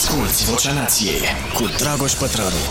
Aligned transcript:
Asculți 0.00 0.50
Vocea 0.50 0.72
Nației 0.72 1.20
cu 1.54 1.62
Dragoș 1.78 2.12
Pătrălu. 2.12 2.62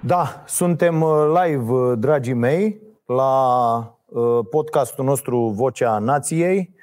Da, 0.00 0.42
suntem 0.46 1.02
uh, 1.02 1.42
live, 1.42 1.72
uh, 1.72 1.98
dragii 1.98 2.34
mei, 2.34 2.80
la 3.06 3.34
uh, 4.06 4.38
podcastul 4.50 5.04
nostru 5.04 5.38
Vocea 5.38 5.98
Nației. 5.98 6.74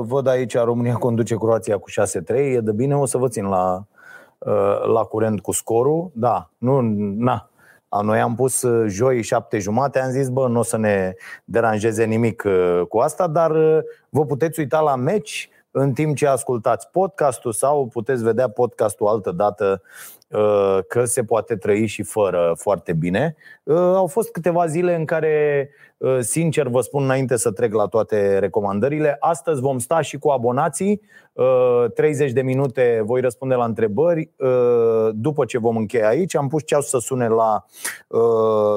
Văd 0.00 0.26
aici 0.26 0.56
România 0.56 0.94
conduce 0.94 1.34
Croația 1.34 1.78
cu 1.78 1.90
6-3. 1.90 1.94
E 2.36 2.60
de 2.60 2.72
bine, 2.72 2.96
o 2.96 3.06
să 3.06 3.18
vă 3.18 3.28
țin 3.28 3.44
la, 3.44 3.84
la 4.92 5.02
curent 5.02 5.40
cu 5.40 5.52
scorul. 5.52 6.10
Da, 6.14 6.50
nu, 6.58 6.80
na, 7.16 7.50
noi 8.02 8.20
am 8.20 8.34
pus 8.34 8.64
joi 8.86 9.22
șapte 9.22 9.58
jumate, 9.58 10.00
am 10.00 10.10
zis, 10.10 10.28
bă, 10.28 10.48
nu 10.48 10.58
o 10.58 10.62
să 10.62 10.76
ne 10.76 11.14
deranjeze 11.44 12.04
nimic 12.04 12.42
cu 12.88 12.98
asta, 12.98 13.26
dar 13.26 13.52
vă 14.08 14.24
puteți 14.24 14.60
uita 14.60 14.80
la 14.80 14.96
meci 14.96 15.48
în 15.76 15.92
timp 15.92 16.16
ce 16.16 16.26
ascultați 16.26 16.88
podcastul 16.90 17.52
sau 17.52 17.86
puteți 17.86 18.22
vedea 18.22 18.48
podcastul 18.48 19.06
altă 19.06 19.30
dată 19.32 19.82
uh, 19.82 20.23
că 20.88 21.04
se 21.04 21.24
poate 21.24 21.56
trăi 21.56 21.86
și 21.86 22.02
fără 22.02 22.54
foarte 22.58 22.92
bine. 22.92 23.36
Uh, 23.62 23.76
au 23.76 24.06
fost 24.06 24.30
câteva 24.30 24.66
zile 24.66 24.94
în 24.94 25.04
care 25.04 25.68
Uh, 26.04 26.18
sincer 26.20 26.68
vă 26.68 26.80
spun 26.80 27.02
înainte 27.02 27.36
să 27.36 27.50
trec 27.50 27.74
la 27.74 27.86
toate 27.86 28.38
recomandările, 28.38 29.16
astăzi 29.20 29.60
vom 29.60 29.78
sta 29.78 30.00
și 30.00 30.18
cu 30.18 30.28
abonații, 30.28 31.00
30 31.94 32.28
uh, 32.28 32.34
de 32.34 32.42
minute 32.42 33.02
voi 33.04 33.20
răspunde 33.20 33.54
la 33.54 33.64
întrebări. 33.64 34.30
Uh, 34.36 35.08
după 35.12 35.44
ce 35.44 35.58
vom 35.58 35.76
încheia 35.76 36.08
aici, 36.08 36.36
am 36.36 36.48
pus 36.48 36.62
ceasul 36.64 37.00
să 37.00 37.06
sune 37.06 37.28
la 37.28 37.64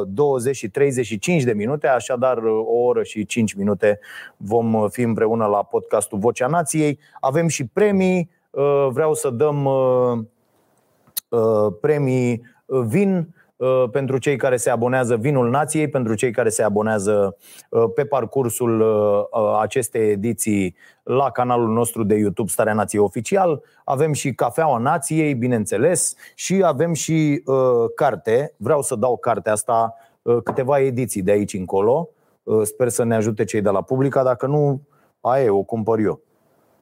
20 0.07 0.55
și 0.55 0.69
35 0.69 1.43
de 1.43 1.53
minute, 1.53 1.87
așadar 1.87 2.37
o 2.37 2.77
oră 2.85 3.03
și 3.03 3.25
5 3.25 3.53
minute 3.53 3.99
vom 4.37 4.89
fi 4.89 5.01
împreună 5.01 5.45
la 5.45 5.63
podcastul 5.63 6.19
Vocea 6.19 6.47
Nației. 6.47 6.99
Avem 7.19 7.47
și 7.47 7.67
premii, 7.67 8.29
vreau 8.89 9.13
să 9.13 9.29
dăm 9.29 9.69
premii 11.81 12.41
vin 12.65 13.35
Uh, 13.57 13.83
pentru 13.91 14.17
cei 14.17 14.35
care 14.35 14.57
se 14.57 14.69
abonează 14.69 15.15
Vinul 15.15 15.49
Nației, 15.49 15.89
pentru 15.89 16.13
cei 16.13 16.31
care 16.31 16.49
se 16.49 16.63
abonează 16.63 17.37
uh, 17.69 17.83
pe 17.95 18.05
parcursul 18.05 18.81
uh, 18.81 19.57
acestei 19.59 20.11
ediții 20.11 20.75
la 21.03 21.31
canalul 21.31 21.73
nostru 21.73 22.03
de 22.03 22.15
YouTube 22.15 22.49
Starea 22.49 22.73
Nației 22.73 23.01
Oficial. 23.01 23.61
Avem 23.83 24.13
și 24.13 24.33
Cafeaua 24.33 24.77
Nației, 24.77 25.33
bineînțeles, 25.33 26.15
și 26.35 26.61
avem 26.65 26.93
și 26.93 27.43
carte. 27.95 28.53
Vreau 28.57 28.81
să 28.81 28.95
dau 28.95 29.17
cartea 29.17 29.51
asta 29.51 29.95
câteva 30.43 30.79
ediții 30.79 31.21
de 31.21 31.31
aici 31.31 31.53
încolo. 31.53 32.09
Sper 32.63 32.89
să 32.89 33.03
ne 33.03 33.15
ajute 33.15 33.43
cei 33.43 33.61
de 33.61 33.69
la 33.69 33.81
Publica, 33.81 34.23
dacă 34.23 34.47
nu, 34.47 34.81
aia 35.21 35.53
o 35.53 35.63
cumpăr 35.63 35.99
eu. 35.99 36.21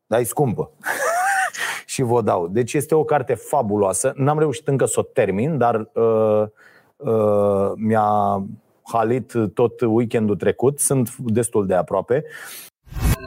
Dar 0.08 0.20
e 0.20 0.24
scumpă. 0.24 0.72
și 1.96 2.02
vă 2.02 2.22
dau. 2.22 2.48
Deci 2.48 2.74
este 2.74 2.96
o 2.96 3.04
carte 3.04 3.34
fabuloasă. 3.34 4.14
N-am 4.16 4.40
reușit 4.40 4.68
încă 4.68 4.86
să 4.86 5.00
o 5.00 5.04
termin, 5.04 5.58
dar 5.58 5.90
uh, 5.94 6.44
uh, 6.96 7.72
mi-a 7.76 8.44
halit 8.84 9.34
tot 9.54 9.82
weekendul 9.82 10.36
trecut. 10.36 10.80
Sunt 10.80 11.16
destul 11.18 11.66
de 11.66 11.74
aproape. 11.74 12.24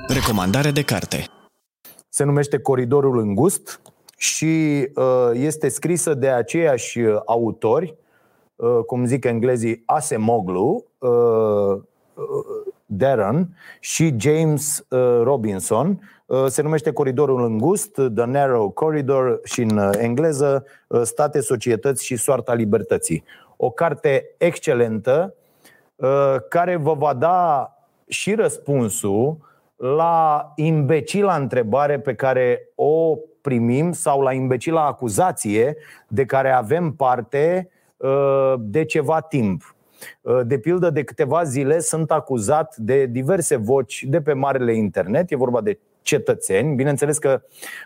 Recomandare 0.08 0.70
de 0.70 0.82
carte. 0.82 1.24
Se 2.08 2.24
numește 2.24 2.58
Coridorul 2.58 3.18
Îngust 3.18 3.80
și 4.16 4.88
uh, 4.94 5.30
este 5.32 5.68
scrisă 5.68 6.14
de 6.14 6.28
aceiași 6.28 7.00
autori, 7.24 7.94
uh, 8.56 8.78
cum 8.86 9.04
zic 9.04 9.24
englezii, 9.24 9.82
Asemoglu, 9.86 10.84
uh, 10.98 11.10
uh, 11.10 11.84
Darren 12.86 13.56
și 13.80 14.14
James 14.18 14.84
uh, 14.88 15.20
Robinson 15.22 15.88
Uh, 15.98 16.17
se 16.46 16.62
numește 16.62 16.92
Coridorul 16.92 17.44
Îngust, 17.44 17.92
The 17.92 18.24
Narrow 18.24 18.70
Corridor 18.70 19.40
și 19.44 19.62
în 19.62 19.76
uh, 19.76 19.90
engleză 19.98 20.64
uh, 20.86 21.00
State, 21.02 21.40
Societăți 21.40 22.04
și 22.04 22.16
Soarta 22.16 22.54
Libertății. 22.54 23.24
O 23.56 23.70
carte 23.70 24.34
excelentă 24.36 25.34
care 26.48 26.76
vă 26.76 26.94
va 26.94 27.14
da 27.14 27.72
și 28.08 28.34
răspunsul 28.34 29.36
la 29.76 30.52
imbecila 30.56 31.36
întrebare 31.36 32.00
pe 32.00 32.14
care 32.14 32.68
o 32.74 33.16
primim 33.40 33.92
sau 33.92 34.20
la 34.20 34.32
imbecila 34.32 34.86
acuzație 34.86 35.76
de 36.08 36.24
care 36.24 36.50
avem 36.50 36.92
parte 36.92 37.70
de 38.58 38.84
ceva 38.84 39.20
timp. 39.20 39.76
De 40.44 40.58
pildă, 40.58 40.90
de 40.90 41.04
câteva 41.04 41.42
zile 41.42 41.78
sunt 41.78 42.10
acuzat 42.10 42.76
de 42.76 43.06
diverse 43.06 43.56
voci 43.56 44.04
de 44.08 44.20
pe 44.20 44.32
marele 44.32 44.74
internet, 44.74 45.30
e 45.30 45.36
vorba 45.36 45.60
de 45.60 45.78
cetățeni. 46.08 46.74
Bineînțeles 46.74 47.18
că, 47.18 47.42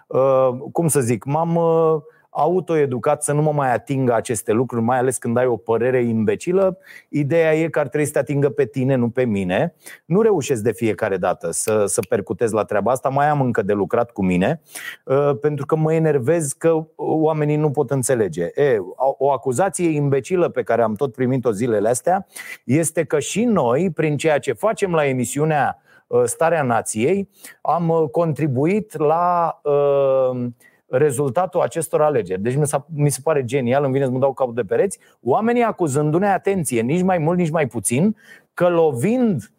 uh, 0.07 0.49
cum 0.73 0.89
să 0.89 1.01
zic, 1.01 1.25
m-am 1.25 1.57
uh, 1.57 2.03
autoeducat 2.31 3.23
să 3.23 3.33
nu 3.33 3.43
mă 3.43 3.53
mai 3.53 3.73
atingă 3.73 4.15
aceste 4.15 4.53
lucruri, 4.53 4.83
mai 4.83 4.99
ales 4.99 5.19
când 5.19 5.37
ai 5.37 5.47
o 5.47 5.57
părere 5.57 6.03
imbecilă. 6.03 6.79
Ideea 7.09 7.55
e 7.55 7.69
că 7.69 7.79
ar 7.79 7.89
trebui 7.89 8.07
să 8.07 8.13
te 8.13 8.19
atingă 8.19 8.49
pe 8.49 8.65
tine, 8.65 8.95
nu 8.95 9.09
pe 9.09 9.25
mine. 9.25 9.75
Nu 10.05 10.21
reușesc 10.21 10.63
de 10.63 10.73
fiecare 10.73 11.17
dată 11.17 11.51
să, 11.51 11.85
să 11.87 12.01
percutez 12.09 12.53
la 12.53 12.65
treaba 12.65 12.91
asta, 12.91 13.09
mai 13.09 13.29
am 13.29 13.41
încă 13.41 13.63
de 13.63 13.73
lucrat 13.73 14.11
cu 14.11 14.25
mine, 14.25 14.61
uh, 15.05 15.31
pentru 15.41 15.67
că 15.67 15.77
mă 15.77 15.93
enervez 15.93 16.53
că 16.53 16.87
oamenii 16.97 17.57
nu 17.57 17.71
pot 17.71 17.91
înțelege. 17.91 18.45
E, 18.55 18.79
o 19.19 19.33
acuzație 19.33 19.89
imbecilă 19.89 20.49
pe 20.49 20.63
care 20.63 20.83
am 20.83 20.95
tot 20.95 21.13
primit-o 21.13 21.51
zilele 21.51 21.89
astea 21.89 22.27
este 22.65 23.05
că 23.05 23.19
și 23.19 23.45
noi, 23.45 23.91
prin 23.91 24.17
ceea 24.17 24.39
ce 24.39 24.53
facem 24.53 24.93
la 24.93 25.07
emisiunea 25.07 25.77
Uh, 25.77 25.92
starea 26.25 26.63
nației, 26.63 27.29
am 27.63 27.89
uh, 27.89 28.09
contribuit 28.11 28.99
la 28.99 29.61
uh, 29.63 30.47
rezultatul 30.87 31.61
acestor 31.61 32.03
alegeri. 32.03 32.41
Deci 32.41 32.59
mi 32.95 33.11
se 33.11 33.21
pare 33.23 33.45
genial, 33.45 33.85
îmi 33.85 33.93
vine 33.93 34.05
să 34.05 34.11
mă 34.11 34.19
dau 34.19 34.33
capul 34.33 34.55
de 34.55 34.63
pereți, 34.63 34.99
oamenii 35.23 35.63
acuzându-ne 35.63 36.29
atenție, 36.29 36.81
nici 36.81 37.03
mai 37.03 37.19
mult, 37.19 37.39
nici 37.39 37.51
mai 37.51 37.67
puțin, 37.67 38.17
că 38.55 38.69
lovind 38.69 39.53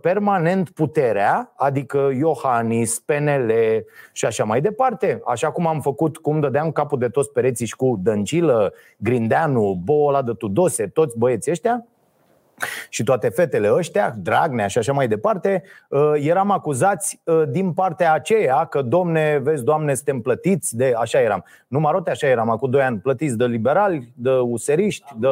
permanent 0.00 0.70
puterea, 0.70 1.52
adică 1.56 2.10
Iohannis, 2.18 2.98
PNL 2.98 3.52
și 4.12 4.24
așa 4.24 4.44
mai 4.44 4.60
departe. 4.60 5.20
Așa 5.26 5.50
cum 5.50 5.66
am 5.66 5.80
făcut, 5.80 6.16
cum 6.16 6.40
dădeam 6.40 6.72
capul 6.72 6.98
de 6.98 7.08
toți 7.08 7.32
pereții 7.32 7.66
și 7.66 7.76
cu 7.76 8.00
Dăncilă, 8.02 8.72
Grindeanu, 8.96 9.80
Bola 9.84 10.22
de 10.22 10.32
Tudose, 10.32 10.86
toți 10.86 11.18
băieții 11.18 11.50
ăștia, 11.50 11.86
și 12.88 13.02
toate 13.02 13.28
fetele 13.28 13.72
ăștia, 13.72 14.14
Dragnea 14.18 14.66
și 14.66 14.78
așa 14.78 14.92
mai 14.92 15.08
departe, 15.08 15.62
uh, 15.88 16.12
eram 16.14 16.50
acuzați 16.50 17.20
uh, 17.24 17.42
din 17.48 17.72
partea 17.72 18.12
aceea 18.12 18.64
că, 18.64 18.82
domne, 18.82 19.38
vezi, 19.42 19.64
doamne, 19.64 19.94
suntem 19.94 20.20
plătiți 20.20 20.76
de... 20.76 20.92
Așa 20.96 21.20
eram. 21.20 21.44
Nu 21.68 21.80
marote, 21.80 22.10
așa 22.10 22.26
eram, 22.26 22.50
acum 22.50 22.70
doi 22.70 22.82
ani, 22.82 22.98
plătiți 22.98 23.36
de 23.36 23.44
liberali, 23.44 24.12
de 24.16 24.30
useriști, 24.30 25.04
de... 25.16 25.28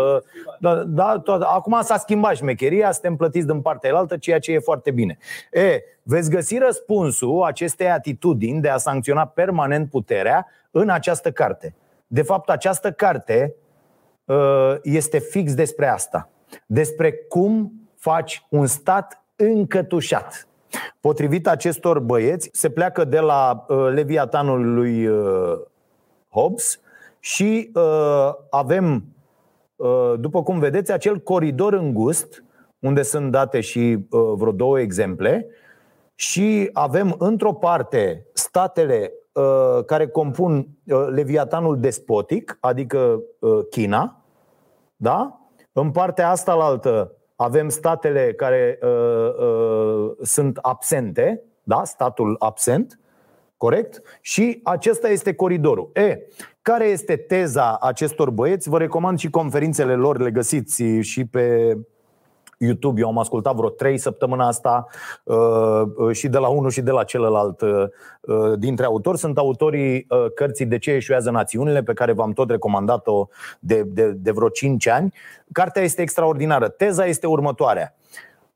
de 0.59 0.69
da, 0.87 1.19
tot, 1.19 1.43
acum 1.43 1.79
s-a 1.83 1.97
schimbat 1.97 2.37
șmecheria, 2.37 2.93
suntem 2.93 3.17
plătiți 3.17 3.47
din 3.47 3.61
partea 3.61 3.91
elaltă, 3.91 4.17
ceea 4.17 4.39
ce 4.39 4.53
e 4.53 4.59
foarte 4.59 4.91
bine. 4.91 5.19
E, 5.53 5.83
veți 6.03 6.31
găsi 6.31 6.59
răspunsul 6.59 7.43
acestei 7.43 7.91
atitudini 7.91 8.61
de 8.61 8.69
a 8.69 8.77
sancționa 8.77 9.27
permanent 9.27 9.91
puterea 9.91 10.47
în 10.71 10.89
această 10.89 11.31
carte. 11.31 11.75
De 12.07 12.23
fapt, 12.23 12.51
această 12.51 12.93
carte 12.93 13.55
uh, 14.25 14.75
este 14.83 15.19
fix 15.19 15.55
despre 15.55 15.87
asta 15.87 16.27
despre 16.67 17.13
cum 17.13 17.73
faci 17.97 18.47
un 18.51 18.67
stat 18.67 19.25
încătușat. 19.37 20.49
Potrivit 21.01 21.49
acestor 21.49 21.99
băieți, 21.99 22.49
se 22.53 22.71
pleacă 22.71 23.05
de 23.05 23.19
la 23.19 23.65
uh, 23.69 23.77
Leviatanul 23.93 24.75
lui 24.75 25.07
uh, 25.07 25.59
Hobbes 26.29 26.81
și 27.21 27.71
uh, 27.75 28.31
avem, 28.51 29.05
uh, 29.77 30.15
după 30.19 30.43
cum 30.43 30.59
vedeți, 30.59 30.93
acel 30.93 31.19
coridor 31.19 31.73
îngust, 31.73 32.45
unde 32.79 33.03
sunt 33.03 33.31
date 33.31 33.61
și 33.61 34.07
uh, 34.11 34.33
vreo 34.35 34.53
două 34.53 34.81
exemple, 34.81 35.47
și 36.15 36.71
avem 36.73 37.15
într-o 37.19 37.53
parte 37.53 38.27
statele 38.33 39.13
uh, 39.33 39.85
care 39.85 40.09
compun 40.09 40.69
uh, 40.87 41.07
Leviatanul 41.11 41.81
despotic, 41.81 42.57
adică 42.61 43.23
uh, 43.39 43.59
China, 43.71 44.25
da? 44.97 45.42
În 45.73 45.91
partea 45.91 46.31
asta 46.31 46.55
la 46.55 46.65
altă 46.65 47.17
avem 47.37 47.69
statele 47.69 48.33
care 48.33 48.79
uh, 48.83 48.89
uh, 48.89 50.13
sunt 50.23 50.57
absente, 50.57 51.43
da? 51.63 51.85
statul 51.85 52.37
absent, 52.39 52.99
corect? 53.57 54.03
Și 54.21 54.61
acesta 54.63 55.09
este 55.09 55.35
coridorul. 55.35 55.91
E, 55.95 56.19
care 56.63 56.85
este 56.85 57.17
teza 57.17 57.79
acestor 57.81 58.31
băieți? 58.31 58.69
Vă 58.69 58.79
recomand 58.79 59.19
și 59.19 59.31
conferințele 59.31 59.95
lor, 59.95 60.21
le 60.21 60.31
găsiți 60.31 60.83
și 60.85 61.25
pe 61.25 61.77
YouTube, 62.65 63.01
eu 63.01 63.09
am 63.09 63.19
ascultat 63.19 63.55
vreo 63.55 63.69
trei 63.69 63.99
săptămâna 63.99 64.47
asta 64.47 64.87
uh, 65.25 65.37
uh, 65.97 66.13
și 66.13 66.29
de 66.29 66.39
la 66.39 66.49
unul 66.49 66.71
și 66.71 66.81
de 66.81 66.91
la 66.91 67.05
celălalt 67.05 67.61
uh, 67.61 67.89
dintre 68.59 68.85
autori. 68.85 69.19
Sunt 69.19 69.39
autorii 69.39 70.07
cărții 70.35 70.67
De 70.67 70.79
ce 70.79 70.91
eșuează 70.91 71.31
națiunile, 71.31 71.83
pe 71.83 71.93
care 71.93 72.13
v-am 72.13 72.33
tot 72.33 72.51
recomandat-o 72.51 73.29
de, 73.61 73.83
de, 73.83 74.11
de 74.11 74.31
vreo 74.31 74.49
5 74.49 74.87
ani. 74.87 75.15
Cartea 75.53 75.83
este 75.83 76.03
extraordinară. 76.03 76.69
Teza 76.69 77.07
este 77.07 77.27
următoarea. 77.27 77.95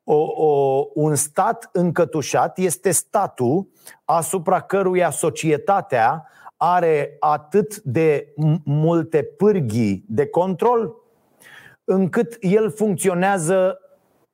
O, 0.05 0.15
o, 0.37 0.85
un 0.95 1.15
stat 1.15 1.69
încătușat 1.73 2.59
este 2.59 2.91
statul 2.91 3.69
asupra 4.05 4.61
căruia 4.61 5.11
societatea 5.11 6.29
are 6.57 7.17
atât 7.21 7.77
de 7.77 8.33
multe 8.65 9.23
pârghii 9.23 10.05
de 10.09 10.27
control 10.27 10.95
încât 11.85 12.37
el 12.41 12.71
funcționează 12.71 13.79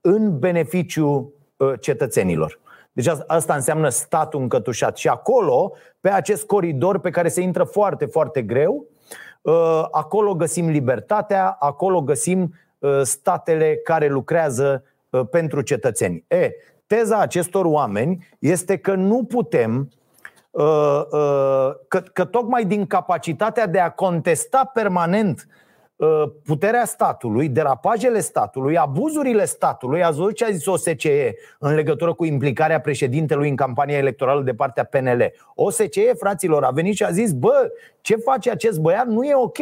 în 0.02 0.38
beneficiu 0.38 1.32
ă, 1.60 1.76
cetățenilor. 1.76 2.60
Deci 2.92 3.06
asta 3.26 3.54
înseamnă 3.54 3.88
statul 3.88 4.40
încătușat. 4.40 4.96
Și 4.96 5.08
acolo, 5.08 5.72
pe 6.00 6.10
acest 6.10 6.46
coridor 6.46 6.98
pe 6.98 7.10
care 7.10 7.28
se 7.28 7.40
intră 7.40 7.64
foarte, 7.64 8.04
foarte 8.04 8.42
greu, 8.42 8.86
ă, 9.44 9.88
acolo 9.90 10.34
găsim 10.34 10.68
libertatea, 10.68 11.56
acolo 11.58 12.02
găsim 12.02 12.54
ă, 12.82 13.02
statele 13.02 13.80
care 13.84 14.08
lucrează 14.08 14.84
pentru 15.30 15.60
cetățeni. 15.60 16.24
E, 16.28 16.50
teza 16.86 17.18
acestor 17.18 17.64
oameni 17.64 18.28
este 18.38 18.76
că 18.76 18.94
nu 18.94 19.24
putem 19.24 19.88
că, 21.88 22.00
că 22.12 22.24
tocmai 22.24 22.64
din 22.64 22.86
capacitatea 22.86 23.66
de 23.66 23.78
a 23.78 23.90
contesta 23.90 24.70
permanent 24.74 25.46
Uh, 25.46 25.60
puterea 26.44 26.84
statului, 26.84 27.48
derapajele 27.48 28.20
statului, 28.20 28.76
abuzurile 28.76 29.44
statului, 29.44 30.02
ați 30.02 30.16
văzut 30.16 30.34
ce 30.34 30.44
a 30.44 30.50
zis 30.50 30.66
OSCE 30.66 31.34
în 31.58 31.74
legătură 31.74 32.12
cu 32.12 32.24
implicarea 32.24 32.80
președintelui 32.80 33.48
în 33.48 33.56
campania 33.56 33.96
electorală 33.96 34.42
de 34.42 34.54
partea 34.54 34.84
PNL. 34.84 35.32
OSCE, 35.54 36.12
fraților, 36.18 36.64
a 36.64 36.70
venit 36.70 36.94
și 36.94 37.04
a 37.04 37.10
zis, 37.10 37.32
bă, 37.32 37.70
ce 38.00 38.16
face 38.16 38.50
acest 38.50 38.80
băiat 38.80 39.06
nu 39.06 39.24
e 39.24 39.34
ok. 39.34 39.58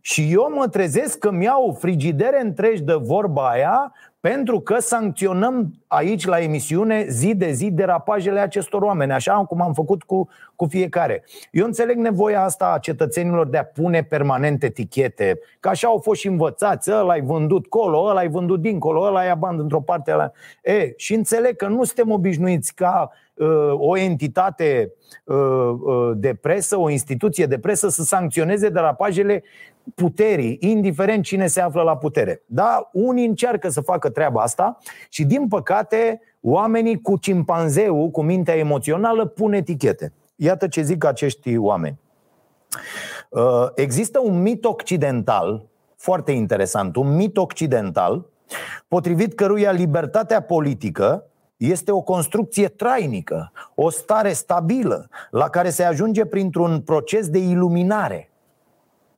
Și 0.00 0.28
eu 0.30 0.52
mă 0.54 0.68
trezesc 0.68 1.18
că 1.18 1.30
mi-au 1.30 1.76
frigidere 1.80 2.40
întregi 2.40 2.82
de 2.82 2.94
vorba 2.94 3.48
aia 3.50 3.92
pentru 4.20 4.60
că 4.60 4.78
sancționăm 4.78 5.74
aici 5.86 6.26
la 6.26 6.38
emisiune 6.38 7.06
zi 7.08 7.34
de 7.34 7.50
zi 7.50 7.70
derapajele 7.70 8.40
acestor 8.40 8.82
oameni, 8.82 9.12
așa 9.12 9.32
cum 9.32 9.60
am 9.60 9.72
făcut 9.72 10.02
cu, 10.02 10.28
cu 10.56 10.66
fiecare. 10.66 11.24
Eu 11.50 11.64
înțeleg 11.64 11.96
nevoia 11.96 12.42
asta 12.44 12.72
a 12.72 12.78
cetățenilor 12.78 13.46
de 13.46 13.58
a 13.58 13.64
pune 13.64 14.02
permanent 14.02 14.62
etichete, 14.62 15.38
că 15.60 15.68
așa 15.68 15.88
au 15.88 15.98
fost 15.98 16.20
și 16.20 16.26
învățați, 16.26 16.90
ăla 16.92 17.12
ai 17.12 17.20
vândut 17.20 17.66
colo, 17.66 18.02
ăla 18.04 18.18
ai 18.18 18.28
vândut 18.28 18.60
dincolo, 18.60 19.02
ăla 19.02 19.20
ai 19.20 19.36
bani 19.38 19.60
într-o 19.60 19.80
parte. 19.80 20.12
Ăla... 20.12 20.32
E, 20.62 20.92
și 20.96 21.14
înțeleg 21.14 21.56
că 21.56 21.66
nu 21.66 21.84
suntem 21.84 22.10
obișnuiți 22.10 22.74
ca 22.74 23.10
uh, 23.34 23.72
o 23.72 23.96
entitate 23.96 24.92
uh, 25.24 25.36
uh, 25.36 26.10
de 26.14 26.34
presă, 26.34 26.76
o 26.78 26.90
instituție 26.90 27.46
de 27.46 27.58
presă 27.58 27.88
să 27.88 28.02
sancționeze 28.02 28.68
derapajele 28.68 29.42
puterii, 29.94 30.56
indiferent 30.60 31.24
cine 31.24 31.46
se 31.46 31.60
află 31.60 31.82
la 31.82 31.96
putere. 31.96 32.42
Da, 32.46 32.88
unii 32.92 33.26
încearcă 33.26 33.68
să 33.68 33.80
facă 33.80 34.10
treaba 34.10 34.42
asta 34.42 34.78
și, 35.08 35.24
din 35.24 35.48
păcate, 35.48 36.20
oamenii 36.40 37.00
cu 37.00 37.16
cimpanzeu, 37.16 38.10
cu 38.10 38.22
mintea 38.22 38.56
emoțională, 38.56 39.26
pun 39.26 39.52
etichete. 39.52 40.12
Iată 40.36 40.68
ce 40.68 40.82
zic 40.82 41.04
acești 41.04 41.56
oameni. 41.56 41.98
Uh, 43.30 43.66
există 43.74 44.18
un 44.18 44.42
mit 44.42 44.64
occidental, 44.64 45.66
foarte 45.96 46.32
interesant, 46.32 46.96
un 46.96 47.16
mit 47.16 47.36
occidental, 47.36 48.26
potrivit 48.88 49.34
căruia 49.34 49.70
libertatea 49.70 50.42
politică 50.42 51.24
este 51.56 51.92
o 51.92 52.00
construcție 52.00 52.68
trainică, 52.68 53.52
o 53.74 53.90
stare 53.90 54.32
stabilă, 54.32 55.08
la 55.30 55.48
care 55.48 55.70
se 55.70 55.82
ajunge 55.82 56.24
printr-un 56.24 56.80
proces 56.80 57.28
de 57.28 57.38
iluminare. 57.38 58.30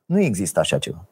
Nu 0.09 0.21
există 0.21 0.61
așa 0.61 0.79
ceva. 0.79 1.05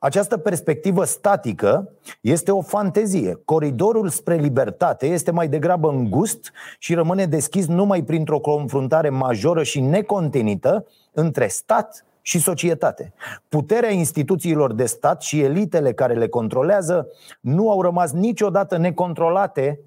Această 0.00 0.36
perspectivă 0.36 1.04
statică 1.04 1.88
este 2.20 2.52
o 2.52 2.60
fantezie. 2.60 3.40
Coridorul 3.44 4.08
spre 4.08 4.34
libertate 4.34 5.06
este 5.06 5.30
mai 5.30 5.48
degrabă 5.48 5.90
îngust 5.90 6.52
și 6.78 6.94
rămâne 6.94 7.26
deschis 7.26 7.66
numai 7.66 8.02
printr-o 8.02 8.38
confruntare 8.38 9.08
majoră 9.08 9.62
și 9.62 9.80
necontenită 9.80 10.86
între 11.12 11.46
stat 11.46 12.04
și 12.22 12.38
societate. 12.40 13.12
Puterea 13.48 13.90
instituțiilor 13.90 14.72
de 14.72 14.84
stat 14.84 15.22
și 15.22 15.40
elitele 15.40 15.92
care 15.92 16.14
le 16.14 16.28
controlează 16.28 17.08
nu 17.40 17.70
au 17.70 17.82
rămas 17.82 18.12
niciodată 18.12 18.76
necontrolate 18.76 19.80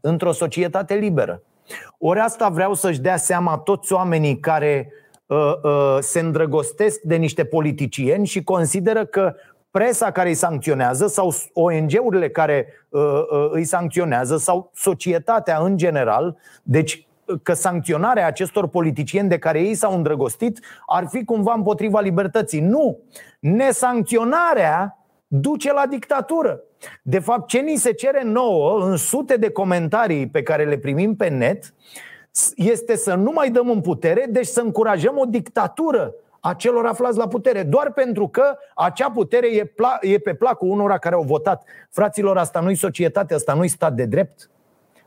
într-o 0.00 0.32
societate 0.32 0.94
liberă. 0.94 1.42
Ori 1.98 2.20
asta 2.20 2.48
vreau 2.48 2.74
să-și 2.74 3.00
dea 3.00 3.16
seama 3.16 3.58
toți 3.58 3.92
oamenii 3.92 4.40
care 4.40 4.90
Uh, 4.90 5.05
uh, 5.05 5.05
se 6.00 6.20
îndrăgostesc 6.20 7.00
de 7.00 7.16
niște 7.16 7.44
politicieni 7.44 8.26
și 8.26 8.42
consideră 8.42 9.04
că 9.04 9.34
presa 9.70 10.10
care 10.10 10.28
îi 10.28 10.34
sancționează 10.34 11.06
sau 11.06 11.34
ONG-urile 11.52 12.30
care 12.30 12.66
uh, 12.88 13.02
îi 13.50 13.64
sancționează 13.64 14.36
sau 14.36 14.70
societatea 14.74 15.58
în 15.58 15.76
general, 15.76 16.36
deci 16.62 17.06
că 17.42 17.52
sancționarea 17.52 18.26
acestor 18.26 18.68
politicieni 18.68 19.28
de 19.28 19.38
care 19.38 19.60
ei 19.60 19.74
s-au 19.74 19.94
îndrăgostit 19.94 20.60
ar 20.86 21.06
fi 21.10 21.24
cumva 21.24 21.52
împotriva 21.54 22.00
libertății. 22.00 22.60
Nu! 22.60 22.98
Nesancționarea 23.40 24.98
duce 25.26 25.72
la 25.72 25.86
dictatură. 25.86 26.60
De 27.02 27.18
fapt, 27.18 27.48
ce 27.48 27.58
ni 27.58 27.76
se 27.76 27.92
cere 27.92 28.22
nouă 28.22 28.80
în 28.84 28.96
sute 28.96 29.36
de 29.36 29.50
comentarii 29.50 30.28
pe 30.28 30.42
care 30.42 30.64
le 30.64 30.78
primim 30.78 31.16
pe 31.16 31.28
net 31.28 31.74
este 32.56 32.96
să 32.96 33.14
nu 33.14 33.30
mai 33.34 33.50
dăm 33.50 33.70
în 33.70 33.80
putere, 33.80 34.26
deci 34.28 34.46
să 34.46 34.60
încurajăm 34.60 35.18
o 35.18 35.24
dictatură 35.24 36.14
a 36.40 36.54
celor 36.54 36.86
aflați 36.86 37.18
la 37.18 37.28
putere, 37.28 37.62
doar 37.62 37.92
pentru 37.92 38.28
că 38.28 38.56
acea 38.74 39.10
putere 39.10 39.46
e, 39.46 39.64
pla- 39.64 40.00
e 40.00 40.18
pe 40.18 40.34
placul 40.34 40.68
unora 40.68 40.98
care 40.98 41.14
au 41.14 41.22
votat. 41.22 41.64
Fraților, 41.90 42.36
asta 42.36 42.60
nu-i 42.60 42.74
societate, 42.74 43.34
asta 43.34 43.54
nu-i 43.54 43.68
stat 43.68 43.92
de 43.92 44.04
drept. 44.04 44.50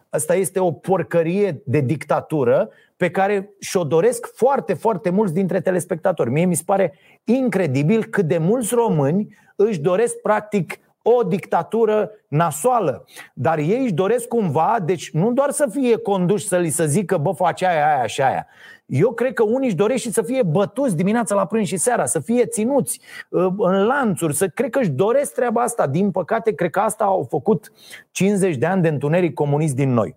Asta 0.10 0.36
este 0.36 0.60
o 0.60 0.72
porcărie 0.72 1.62
de 1.66 1.80
dictatură 1.80 2.70
pe 2.98 3.12
care 3.12 3.50
și-o 3.60 3.84
doresc 3.84 4.36
foarte, 4.36 4.74
foarte 4.74 5.10
mulți 5.10 5.34
dintre 5.34 5.62
telespectatori. 5.62 6.30
Mie 6.30 6.46
mi 6.46 6.56
se 6.56 6.64
pare 6.66 6.94
incredibil 7.24 8.06
cât 8.06 8.25
de 8.25 8.38
mulți 8.38 8.74
români 8.74 9.38
își 9.56 9.80
doresc 9.80 10.16
practic 10.16 10.80
o 11.01 11.24
dictatură 11.24 12.12
nasoală. 12.28 13.06
Dar 13.34 13.57
ei 13.57 13.84
își 13.84 13.94
doresc 13.94 14.28
cumva, 14.28 14.78
deci 14.86 15.12
nu 15.12 15.31
doar 15.31 15.51
să 15.51 15.68
fie 15.72 15.98
conduși 15.98 16.48
să 16.48 16.57
li 16.57 16.69
se 16.69 16.86
zică, 16.86 17.18
bă, 17.18 17.31
face 17.31 17.68
aia, 17.68 17.96
aia 17.96 18.06
și 18.06 18.22
aia. 18.22 18.48
Eu 18.86 19.12
cred 19.12 19.34
că 19.34 19.44
unii 19.44 19.68
își 19.68 19.75
doresc 19.75 20.01
și 20.01 20.12
să 20.12 20.22
fie 20.22 20.44
bătuți 20.44 20.96
dimineața 20.96 21.36
la 21.36 21.46
prânz 21.46 21.68
și 21.68 21.78
seara, 21.78 22.06
să 22.06 22.19
fie 22.19 22.46
ținuți 22.46 23.00
uh, 23.30 23.48
în 23.57 23.86
lanțuri, 23.86 24.36
să 24.36 24.48
cred 24.48 24.69
că 24.69 24.80
își 24.80 24.90
doresc 24.90 25.34
treaba 25.34 25.62
asta. 25.62 25.88
Din 25.88 26.12
păcate, 26.12 26.54
cred 26.54 26.69
că 26.69 26.80
asta 26.80 27.04
au 27.04 27.28
făcut 27.30 27.72
50 28.12 28.56
de 28.56 28.66
ani 28.66 28.81
de 28.81 28.88
întuneric 28.88 29.34
comunist 29.34 29.75
din 29.75 29.94
noi. 29.94 30.16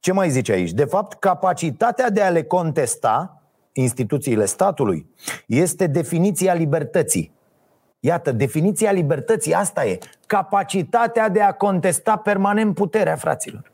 Ce 0.00 0.12
mai 0.12 0.30
zice 0.30 0.52
aici? 0.52 0.72
De 0.72 0.84
fapt, 0.84 1.18
capacitatea 1.18 2.10
de 2.10 2.20
a 2.20 2.30
le 2.30 2.42
contesta 2.42 3.42
instituțiile 3.72 4.44
statului 4.44 5.06
este 5.46 5.86
definiția 5.86 6.54
libertății. 6.54 7.32
Iată, 8.00 8.32
definiția 8.32 8.92
libertății 8.92 9.54
asta 9.54 9.84
e. 9.86 9.98
Capacitatea 10.26 11.28
de 11.28 11.40
a 11.40 11.52
contesta 11.52 12.16
permanent 12.16 12.74
puterea, 12.74 13.16
fraților. 13.16 13.72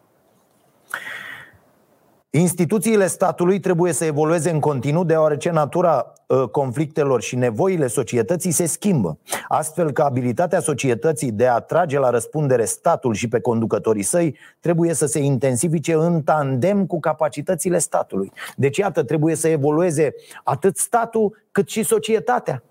Instituțiile 2.30 3.06
statului 3.06 3.60
trebuie 3.60 3.92
să 3.92 4.04
evolueze 4.04 4.50
în 4.50 4.60
continuu 4.60 5.04
deoarece 5.04 5.50
natura 5.50 6.12
ă, 6.30 6.46
conflictelor 6.46 7.22
și 7.22 7.36
nevoile 7.36 7.86
societății 7.86 8.50
se 8.50 8.66
schimbă, 8.66 9.18
astfel 9.48 9.90
că 9.92 10.02
abilitatea 10.02 10.60
societății 10.60 11.32
de 11.32 11.46
a 11.46 11.58
trage 11.58 11.98
la 11.98 12.10
răspundere 12.10 12.64
statul 12.64 13.14
și 13.14 13.28
pe 13.28 13.40
conducătorii 13.40 14.02
săi 14.02 14.36
trebuie 14.60 14.94
să 14.94 15.06
se 15.06 15.18
intensifice 15.18 15.92
în 15.92 16.22
tandem 16.22 16.86
cu 16.86 17.00
capacitățile 17.00 17.78
statului. 17.78 18.32
Deci, 18.56 18.76
iată, 18.76 19.02
trebuie 19.02 19.34
să 19.34 19.48
evolueze 19.48 20.14
atât 20.44 20.76
statul 20.76 21.46
cât 21.52 21.68
și 21.68 21.82
societatea 21.82 22.62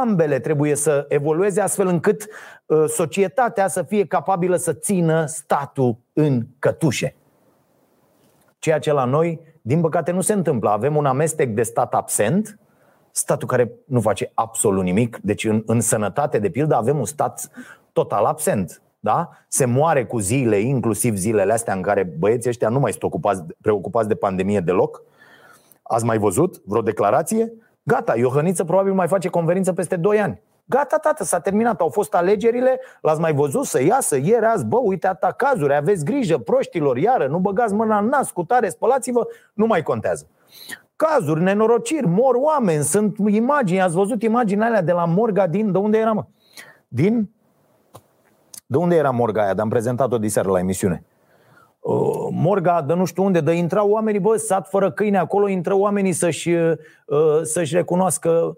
ambele 0.00 0.38
trebuie 0.38 0.74
să 0.74 1.04
evolueze 1.08 1.60
astfel 1.60 1.86
încât 1.86 2.26
uh, 2.66 2.84
societatea 2.88 3.68
să 3.68 3.82
fie 3.82 4.06
capabilă 4.06 4.56
să 4.56 4.72
țină 4.72 5.26
statul 5.26 5.96
în 6.12 6.46
cătușe. 6.58 7.16
Ceea 8.58 8.78
ce 8.78 8.92
la 8.92 9.04
noi, 9.04 9.40
din 9.62 9.80
păcate, 9.80 10.10
nu 10.10 10.20
se 10.20 10.32
întâmplă. 10.32 10.70
Avem 10.70 10.96
un 10.96 11.06
amestec 11.06 11.48
de 11.48 11.62
stat 11.62 11.94
absent, 11.94 12.58
statul 13.10 13.48
care 13.48 13.72
nu 13.86 14.00
face 14.00 14.30
absolut 14.34 14.82
nimic. 14.82 15.18
Deci, 15.22 15.44
în, 15.44 15.62
în 15.66 15.80
sănătate, 15.80 16.38
de 16.38 16.50
pildă, 16.50 16.74
avem 16.74 16.98
un 16.98 17.04
stat 17.04 17.50
total 17.92 18.24
absent. 18.24 18.82
Da? 19.00 19.30
Se 19.48 19.64
moare 19.64 20.04
cu 20.04 20.18
zile, 20.18 20.58
inclusiv 20.58 21.16
zilele 21.16 21.52
astea 21.52 21.74
în 21.74 21.82
care 21.82 22.02
băieții 22.18 22.50
ăștia 22.50 22.68
nu 22.68 22.78
mai 22.78 22.90
sunt 22.90 23.02
ocupați, 23.02 23.42
preocupați 23.60 24.08
de 24.08 24.14
pandemie 24.14 24.60
deloc. 24.60 25.02
Ați 25.82 26.04
mai 26.04 26.18
văzut 26.18 26.62
vreo 26.64 26.82
declarație? 26.82 27.52
Gata, 27.82 28.16
Iohăniță 28.16 28.64
probabil 28.64 28.92
mai 28.92 29.08
face 29.08 29.28
conferință 29.28 29.72
peste 29.72 29.96
2 29.96 30.20
ani. 30.20 30.42
Gata, 30.64 30.96
tată, 30.96 31.24
s-a 31.24 31.40
terminat, 31.40 31.80
au 31.80 31.88
fost 31.88 32.14
alegerile, 32.14 32.80
l-ați 33.00 33.20
mai 33.20 33.34
văzut 33.34 33.64
să 33.64 33.82
iasă 33.82 34.16
ieri 34.16 34.44
azi, 34.44 34.64
bă, 34.64 34.76
uite 34.82 35.06
atâta 35.06 35.32
cazuri, 35.32 35.74
aveți 35.74 36.04
grijă, 36.04 36.38
proștilor, 36.38 36.96
iară, 36.96 37.26
nu 37.26 37.38
băgați 37.38 37.74
mâna 37.74 37.98
în 37.98 38.06
nas, 38.06 38.30
cu 38.30 38.44
tare, 38.44 38.68
spălați-vă, 38.68 39.26
nu 39.54 39.66
mai 39.66 39.82
contează. 39.82 40.26
Cazuri, 40.96 41.42
nenorociri, 41.42 42.06
mor 42.06 42.34
oameni, 42.34 42.82
sunt 42.82 43.16
imagini, 43.26 43.80
ați 43.80 43.94
văzut 43.94 44.22
imaginea 44.22 44.66
alea 44.66 44.82
de 44.82 44.92
la 44.92 45.04
morga 45.04 45.46
din, 45.46 45.72
de 45.72 45.78
unde 45.78 45.98
era, 45.98 46.12
mă? 46.12 46.24
Din? 46.88 47.30
De 48.66 48.76
unde 48.76 48.96
era 48.96 49.10
morga 49.10 49.42
aia? 49.42 49.54
Dar 49.54 49.64
am 49.64 49.70
prezentat-o 49.70 50.18
diseară 50.18 50.50
la 50.50 50.58
emisiune. 50.58 51.04
Uh, 51.82 52.28
morga 52.30 52.82
de 52.82 52.94
nu 52.94 53.04
știu 53.04 53.24
unde, 53.24 53.40
de 53.40 53.52
intrau 53.52 53.90
oamenii, 53.90 54.20
bă, 54.20 54.36
sat 54.36 54.68
fără 54.68 54.90
câine, 54.90 55.18
acolo 55.18 55.48
intră 55.48 55.74
oamenii 55.74 56.12
să-și, 56.12 56.50
uh, 56.50 57.40
să-și 57.42 57.74
recunoască 57.74 58.56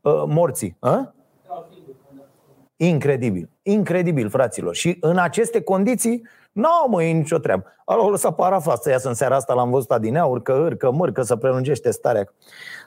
uh, 0.00 0.22
morții. 0.26 0.76
A? 0.78 1.14
Incredibil, 2.76 3.48
incredibil, 3.62 4.28
fraților. 4.28 4.74
Și 4.74 4.96
în 5.00 5.18
aceste 5.18 5.62
condiții, 5.62 6.22
n-au 6.52 6.88
mă 6.88 7.02
nicio 7.02 7.38
treabă. 7.38 7.64
Au 7.84 8.10
lăsat 8.10 8.34
parafa 8.34 8.74
să 8.74 8.90
iasă 8.90 9.08
în 9.08 9.14
seara 9.14 9.36
asta, 9.36 9.54
l-am 9.54 9.70
văzut 9.70 9.90
adineauri, 9.90 10.42
că 10.42 10.52
hârcă, 10.52 10.90
mârcă, 10.90 11.22
să 11.22 11.36
prelungește 11.36 11.90
starea. 11.90 12.32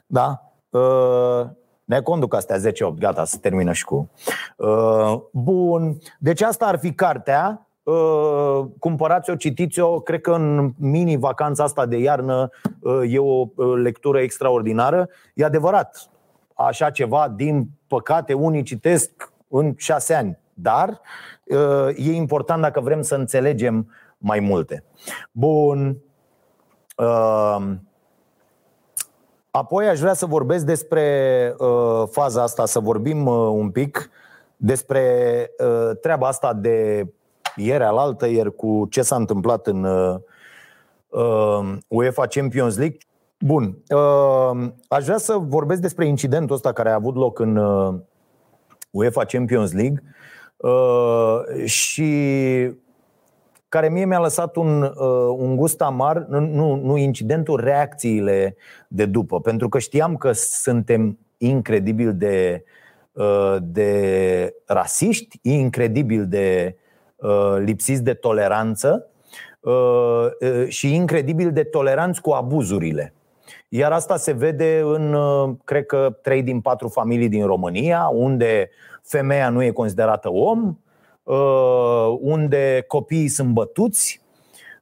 Da? 0.05 0.51
Uh, 0.69 1.45
ne 1.83 2.01
conduc 2.01 2.33
astea 2.33 2.57
10-8, 2.57 2.61
gata, 2.99 3.25
să 3.25 3.37
termină 3.37 3.71
și 3.71 3.85
cu. 3.85 4.09
Uh, 4.57 5.19
bun. 5.31 5.97
Deci 6.19 6.41
asta 6.41 6.65
ar 6.65 6.79
fi 6.79 6.93
cartea. 6.93 7.66
Uh, 7.87 8.65
cumpărați-o, 8.79 9.35
citiți-o. 9.35 9.99
Cred 9.99 10.21
că 10.21 10.31
în 10.31 10.73
mini-vacanța 10.77 11.63
asta 11.63 11.85
de 11.85 11.97
iarnă 11.97 12.49
uh, 12.79 13.13
e 13.13 13.19
o 13.19 13.45
uh, 13.55 13.73
lectură 13.81 14.19
extraordinară. 14.19 15.09
E 15.33 15.43
adevărat, 15.43 16.09
așa 16.53 16.89
ceva, 16.89 17.33
din 17.35 17.69
păcate, 17.87 18.33
unii 18.33 18.63
citesc 18.63 19.31
în 19.47 19.73
șase 19.77 20.13
ani. 20.13 20.39
Dar 20.53 21.01
uh, 21.45 21.87
e 21.95 22.11
important 22.11 22.61
dacă 22.61 22.79
vrem 22.79 23.01
să 23.01 23.15
înțelegem 23.15 23.91
mai 24.17 24.39
multe. 24.39 24.83
Bun. 25.31 25.97
Uh, 26.97 27.57
Apoi 29.51 29.87
aș 29.87 29.99
vrea 29.99 30.13
să 30.13 30.25
vorbesc 30.25 30.65
despre 30.65 31.55
uh, 31.57 32.03
faza 32.11 32.41
asta, 32.41 32.65
să 32.65 32.79
vorbim 32.79 33.25
uh, 33.25 33.47
un 33.51 33.69
pic 33.69 34.09
despre 34.57 35.05
uh, 35.59 35.97
treaba 36.01 36.27
asta 36.27 36.53
de 36.53 37.07
ieri 37.57 37.83
alaltă, 37.83 38.27
ieri 38.27 38.55
cu 38.55 38.87
ce 38.89 39.01
s-a 39.01 39.15
întâmplat 39.15 39.67
în 39.67 39.83
uh, 39.83 40.15
uh, 41.07 41.77
UEFA 41.87 42.25
Champions 42.25 42.77
League. 42.77 42.97
Bun, 43.39 43.77
uh, 43.89 44.69
aș 44.87 45.03
vrea 45.03 45.17
să 45.17 45.37
vorbesc 45.39 45.81
despre 45.81 46.07
incidentul 46.07 46.55
ăsta 46.55 46.73
care 46.73 46.89
a 46.89 46.93
avut 46.93 47.15
loc 47.15 47.39
în 47.39 47.55
uh, 47.55 47.95
UEFA 48.91 49.25
Champions 49.25 49.73
League 49.73 50.03
uh, 50.57 51.65
și 51.65 52.11
care 53.69 53.89
mie 53.89 54.05
mi-a 54.05 54.19
lăsat 54.19 54.55
un, 54.55 54.81
uh, 54.81 55.35
un 55.37 55.55
gust 55.55 55.81
amar, 55.81 56.17
nu, 56.17 56.75
nu 56.75 56.97
incidentul, 56.97 57.59
reacțiile 57.59 58.55
de 58.87 59.05
după. 59.05 59.39
Pentru 59.39 59.69
că 59.69 59.79
știam 59.79 60.15
că 60.15 60.31
suntem 60.31 61.17
incredibil 61.37 62.13
de, 62.15 62.63
uh, 63.11 63.55
de 63.61 64.53
rasiști, 64.65 65.39
incredibil 65.41 66.27
de 66.27 66.75
uh, 66.75 66.85
lipsiți 67.59 68.03
de 68.03 68.13
toleranță 68.13 69.07
uh, 69.59 70.25
uh, 70.39 70.67
și 70.67 70.95
incredibil 70.95 71.51
de 71.51 71.63
toleranți 71.63 72.21
cu 72.21 72.29
abuzurile. 72.29 73.13
Iar 73.69 73.91
asta 73.91 74.17
se 74.17 74.31
vede 74.31 74.81
în, 74.83 75.13
uh, 75.13 75.55
cred 75.63 75.85
că, 75.85 76.17
trei 76.21 76.43
din 76.43 76.61
patru 76.61 76.87
familii 76.87 77.29
din 77.29 77.45
România, 77.45 78.09
unde 78.13 78.69
femeia 79.03 79.49
nu 79.49 79.63
e 79.63 79.71
considerată 79.71 80.29
om, 80.31 80.77
Uh, 81.27 82.17
unde 82.19 82.83
copiii 82.87 83.27
sunt 83.27 83.53
bătuți, 83.53 84.21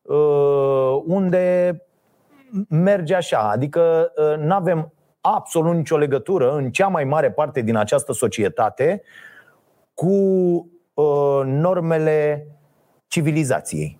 uh, 0.01 1.01
unde 1.05 1.75
merge 2.69 3.15
așa. 3.15 3.49
Adică 3.49 4.11
uh, 4.15 4.37
nu 4.37 4.53
avem 4.53 4.93
absolut 5.21 5.75
nicio 5.75 5.97
legătură 5.97 6.55
în 6.55 6.71
cea 6.71 6.87
mai 6.87 7.03
mare 7.03 7.31
parte 7.31 7.61
din 7.61 7.75
această 7.75 8.13
societate 8.13 9.01
cu 9.93 10.11
normele 11.45 12.47
civilizației. 13.07 13.99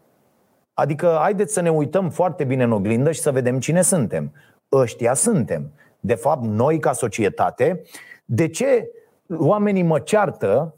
Adică 0.74 1.18
haideți 1.20 1.54
să 1.54 1.62
ne 1.62 1.72
uităm 1.72 2.10
foarte 2.10 2.44
bine 2.44 2.64
în 2.64 2.72
oglindă 2.72 3.12
și 3.12 3.20
să 3.20 3.32
vedem 3.32 3.60
cine 3.60 3.82
suntem. 3.82 4.34
Ăștia 4.72 5.14
suntem. 5.14 5.72
De 6.00 6.16
fapt, 6.16 6.44
noi 6.44 6.80
ca 6.80 6.92
societate, 6.92 7.82
de 8.26 8.48
ce 8.48 8.90
oamenii 9.28 9.84
mă 9.84 10.00
ceartă 10.00 10.76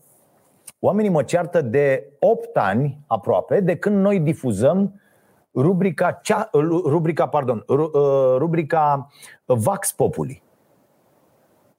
Oamenii 0.80 1.10
mă 1.10 1.24
ceartă 1.24 1.62
de 1.62 2.10
8 2.20 2.58
ani 2.58 3.00
aproape 3.08 3.60
de 3.60 3.78
când 3.78 3.96
noi 3.96 4.20
difuzăm 4.20 5.02
rubrica, 5.56 6.12
cea, 6.12 6.50
rubrica, 6.86 7.28
pardon, 7.28 7.64
uh, 7.68 7.78
rubrica 8.38 9.08
Vax 9.46 9.92
Populi. 9.92 10.44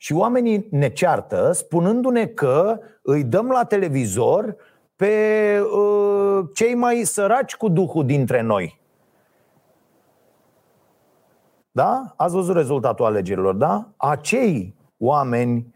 Și 0.01 0.13
oamenii 0.13 0.67
ne 0.71 0.89
ceartă 0.89 1.53
spunându-ne 1.53 2.27
că 2.27 2.79
îi 3.03 3.25
dăm 3.25 3.49
la 3.49 3.65
televizor 3.65 4.57
pe 4.97 5.15
uh, 5.61 6.45
cei 6.55 6.75
mai 6.75 7.03
săraci 7.05 7.57
cu 7.57 7.69
duhul 7.69 8.07
dintre 8.07 8.41
noi. 8.41 8.81
Da? 11.71 12.15
Ați 12.17 12.35
văzut 12.35 12.55
rezultatul 12.55 13.05
alegerilor, 13.05 13.55
da? 13.55 13.89
Acei 13.97 14.75
oameni, 14.99 15.75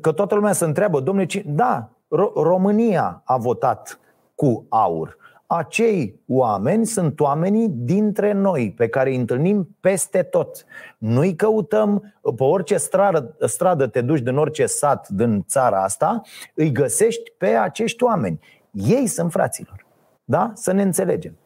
că 0.00 0.12
toată 0.12 0.34
lumea 0.34 0.52
se 0.52 0.64
întreabă, 0.64 1.00
domnule, 1.00 1.26
da, 1.46 1.90
România 2.34 3.22
a 3.24 3.36
votat 3.36 4.00
cu 4.34 4.66
aur. 4.68 5.16
Acei 5.50 6.20
oameni 6.26 6.86
sunt 6.86 7.20
oamenii 7.20 7.68
dintre 7.68 8.32
noi 8.32 8.72
pe 8.76 8.88
care 8.88 9.10
îi 9.10 9.16
întâlnim 9.16 9.76
peste 9.80 10.22
tot. 10.22 10.64
Nu-i 10.98 11.34
căutăm 11.34 12.14
pe 12.36 12.42
orice 12.42 12.76
stradă, 12.76 13.36
stradă 13.46 13.86
te 13.86 14.00
duci 14.00 14.20
din 14.20 14.36
orice 14.36 14.66
sat 14.66 15.08
din 15.08 15.44
țara 15.46 15.82
asta, 15.82 16.20
îi 16.54 16.72
găsești 16.72 17.30
pe 17.38 17.46
acești 17.46 18.04
oameni. 18.04 18.40
Ei 18.70 19.06
sunt 19.06 19.32
fraților. 19.32 19.86
Da? 20.24 20.50
Să 20.54 20.72
ne 20.72 20.82
înțelegem. 20.82 21.36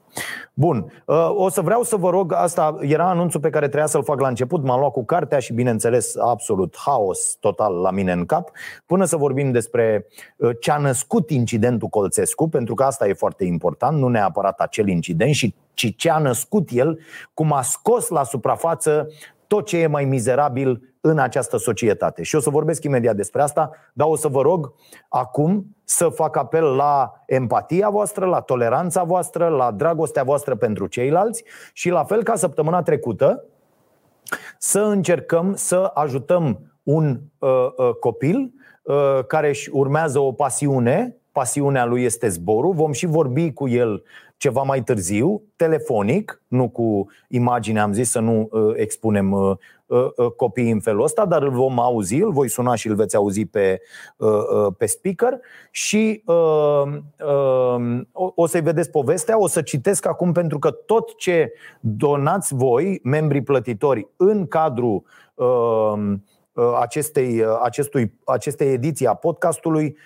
Bun, 0.54 1.02
uh, 1.06 1.30
o 1.34 1.48
să 1.48 1.60
vreau 1.60 1.82
să 1.82 1.96
vă 1.96 2.10
rog, 2.10 2.32
asta 2.32 2.78
era 2.80 3.08
anunțul 3.08 3.40
pe 3.40 3.50
care 3.50 3.66
trebuia 3.66 3.86
să-l 3.86 4.04
fac 4.04 4.20
la 4.20 4.28
început, 4.28 4.62
m-am 4.62 4.78
luat 4.78 4.92
cu 4.92 5.04
cartea 5.04 5.38
și 5.38 5.52
bineînțeles 5.52 6.16
absolut 6.16 6.76
haos 6.84 7.36
total 7.40 7.74
la 7.74 7.90
mine 7.90 8.12
în 8.12 8.24
cap, 8.24 8.50
până 8.86 9.04
să 9.04 9.16
vorbim 9.16 9.50
despre 9.50 10.06
uh, 10.36 10.50
ce 10.60 10.70
a 10.70 10.76
născut 10.76 11.30
incidentul 11.30 11.88
Colțescu, 11.88 12.48
pentru 12.48 12.74
că 12.74 12.84
asta 12.84 13.08
e 13.08 13.12
foarte 13.12 13.44
important, 13.44 13.98
nu 13.98 14.08
neapărat 14.08 14.60
acel 14.60 14.88
incident, 14.88 15.34
și 15.34 15.54
ci 15.74 15.96
ce 15.96 16.10
a 16.10 16.18
născut 16.18 16.68
el, 16.72 16.98
cum 17.34 17.52
a 17.52 17.62
scos 17.62 18.08
la 18.08 18.24
suprafață 18.24 19.08
tot 19.52 19.66
ce 19.66 19.78
e 19.78 19.86
mai 19.86 20.04
mizerabil 20.04 20.94
în 21.00 21.18
această 21.18 21.56
societate. 21.56 22.22
Și 22.22 22.36
o 22.36 22.40
să 22.40 22.50
vorbesc 22.50 22.84
imediat 22.84 23.16
despre 23.16 23.42
asta, 23.42 23.70
dar 23.92 24.06
o 24.08 24.16
să 24.16 24.28
vă 24.28 24.40
rog 24.40 24.74
acum 25.08 25.76
să 25.84 26.08
fac 26.08 26.36
apel 26.36 26.64
la 26.64 27.12
empatia 27.26 27.88
voastră, 27.88 28.26
la 28.26 28.40
toleranța 28.40 29.02
voastră, 29.02 29.48
la 29.48 29.70
dragostea 29.70 30.22
voastră 30.22 30.54
pentru 30.54 30.86
ceilalți 30.86 31.44
și 31.72 31.88
la 31.88 32.04
fel 32.04 32.22
ca 32.22 32.34
săptămâna 32.34 32.82
trecută 32.82 33.44
să 34.58 34.80
încercăm 34.80 35.54
să 35.54 35.90
ajutăm 35.94 36.72
un 36.82 37.20
uh, 37.38 37.48
uh, 37.76 37.94
copil 38.00 38.52
uh, 38.82 39.24
care 39.26 39.48
își 39.48 39.70
urmează 39.72 40.18
o 40.18 40.32
pasiune, 40.32 41.16
pasiunea 41.32 41.84
lui 41.84 42.04
este 42.04 42.28
zborul, 42.28 42.72
vom 42.72 42.92
și 42.92 43.06
vorbi 43.06 43.52
cu 43.52 43.68
el 43.68 44.02
ceva 44.42 44.62
mai 44.62 44.82
târziu, 44.82 45.42
telefonic, 45.56 46.42
nu 46.48 46.68
cu 46.68 47.06
imagine, 47.28 47.80
am 47.80 47.92
zis 47.92 48.10
să 48.10 48.20
nu 48.20 48.48
uh, 48.50 48.72
expunem 48.76 49.32
uh, 49.32 49.56
uh, 49.86 50.06
uh, 50.16 50.30
copiii 50.36 50.70
în 50.70 50.80
felul 50.80 51.02
ăsta, 51.02 51.26
dar 51.26 51.42
îl 51.42 51.50
vom 51.50 51.78
auzi, 51.78 52.14
îl 52.14 52.32
voi 52.32 52.48
suna 52.48 52.74
și 52.74 52.88
îl 52.88 52.94
veți 52.94 53.16
auzi 53.16 53.44
pe, 53.44 53.80
uh, 54.16 54.28
uh, 54.28 54.74
pe 54.78 54.86
speaker 54.86 55.38
și 55.70 56.22
uh, 56.26 56.82
uh, 57.26 58.00
o, 58.12 58.32
o 58.34 58.46
să-i 58.46 58.60
vedeți 58.60 58.90
povestea. 58.90 59.40
O 59.40 59.46
să 59.46 59.62
citesc 59.62 60.06
acum 60.06 60.32
pentru 60.32 60.58
că 60.58 60.70
tot 60.70 61.16
ce 61.16 61.52
donați 61.80 62.54
voi, 62.54 63.00
membrii 63.02 63.42
plătitori, 63.42 64.08
în 64.16 64.46
cadrul 64.46 65.02
uh, 65.34 65.46
uh 66.52 66.78
acestei, 66.80 67.40
uh, 67.40 67.58
acestui, 67.62 68.18
acestei 68.24 68.72
ediții 68.72 69.06
a 69.06 69.14
podcastului, 69.14 69.96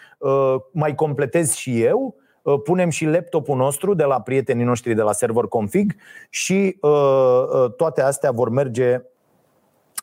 mai 0.72 0.94
completez 0.94 1.52
și 1.52 1.82
eu 1.82 2.14
Uh, 2.16 2.24
punem 2.64 2.88
și 2.88 3.04
laptopul 3.04 3.56
nostru 3.56 3.94
de 3.94 4.04
la 4.04 4.20
prietenii 4.20 4.64
noștri 4.64 4.94
de 4.94 5.02
la 5.02 5.12
server 5.12 5.44
config 5.44 5.94
și 6.30 6.78
uh, 6.80 6.90
uh, 6.90 7.72
toate 7.76 8.02
astea 8.02 8.30
vor 8.30 8.48
merge 8.48 9.02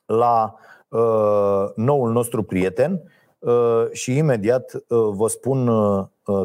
la 0.05 0.55
noul 1.75 2.11
nostru 2.11 2.43
prieten 2.43 3.01
și 3.91 4.17
imediat 4.17 4.71
vă 4.87 5.27
spun 5.27 5.65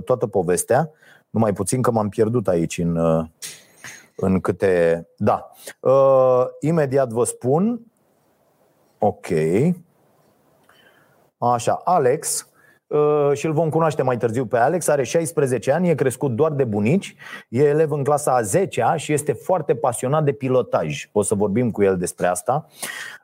toată 0.04 0.26
povestea, 0.26 0.90
numai 1.30 1.52
puțin 1.52 1.82
că 1.82 1.90
m-am 1.90 2.08
pierdut 2.08 2.48
aici 2.48 2.78
în, 2.78 2.96
în 4.16 4.40
câte... 4.40 5.06
Da. 5.16 5.50
Imediat 6.60 7.08
vă 7.08 7.24
spun 7.24 7.80
Ok. 8.98 9.26
Așa, 11.38 11.80
Alex 11.84 12.47
Uh, 12.47 12.47
și 13.32 13.46
îl 13.46 13.52
vom 13.52 13.68
cunoaște 13.68 14.02
mai 14.02 14.16
târziu 14.16 14.46
pe 14.46 14.56
Alex. 14.56 14.88
Are 14.88 15.02
16 15.02 15.72
ani, 15.72 15.88
e 15.88 15.94
crescut 15.94 16.30
doar 16.30 16.52
de 16.52 16.64
bunici, 16.64 17.14
e 17.48 17.62
elev 17.62 17.90
în 17.90 18.04
clasa 18.04 18.34
a 18.34 18.42
10 18.42 18.84
și 18.96 19.12
este 19.12 19.32
foarte 19.32 19.74
pasionat 19.74 20.24
de 20.24 20.32
pilotaj. 20.32 21.08
O 21.12 21.22
să 21.22 21.34
vorbim 21.34 21.70
cu 21.70 21.82
el 21.82 21.96
despre 21.96 22.26
asta. 22.26 22.66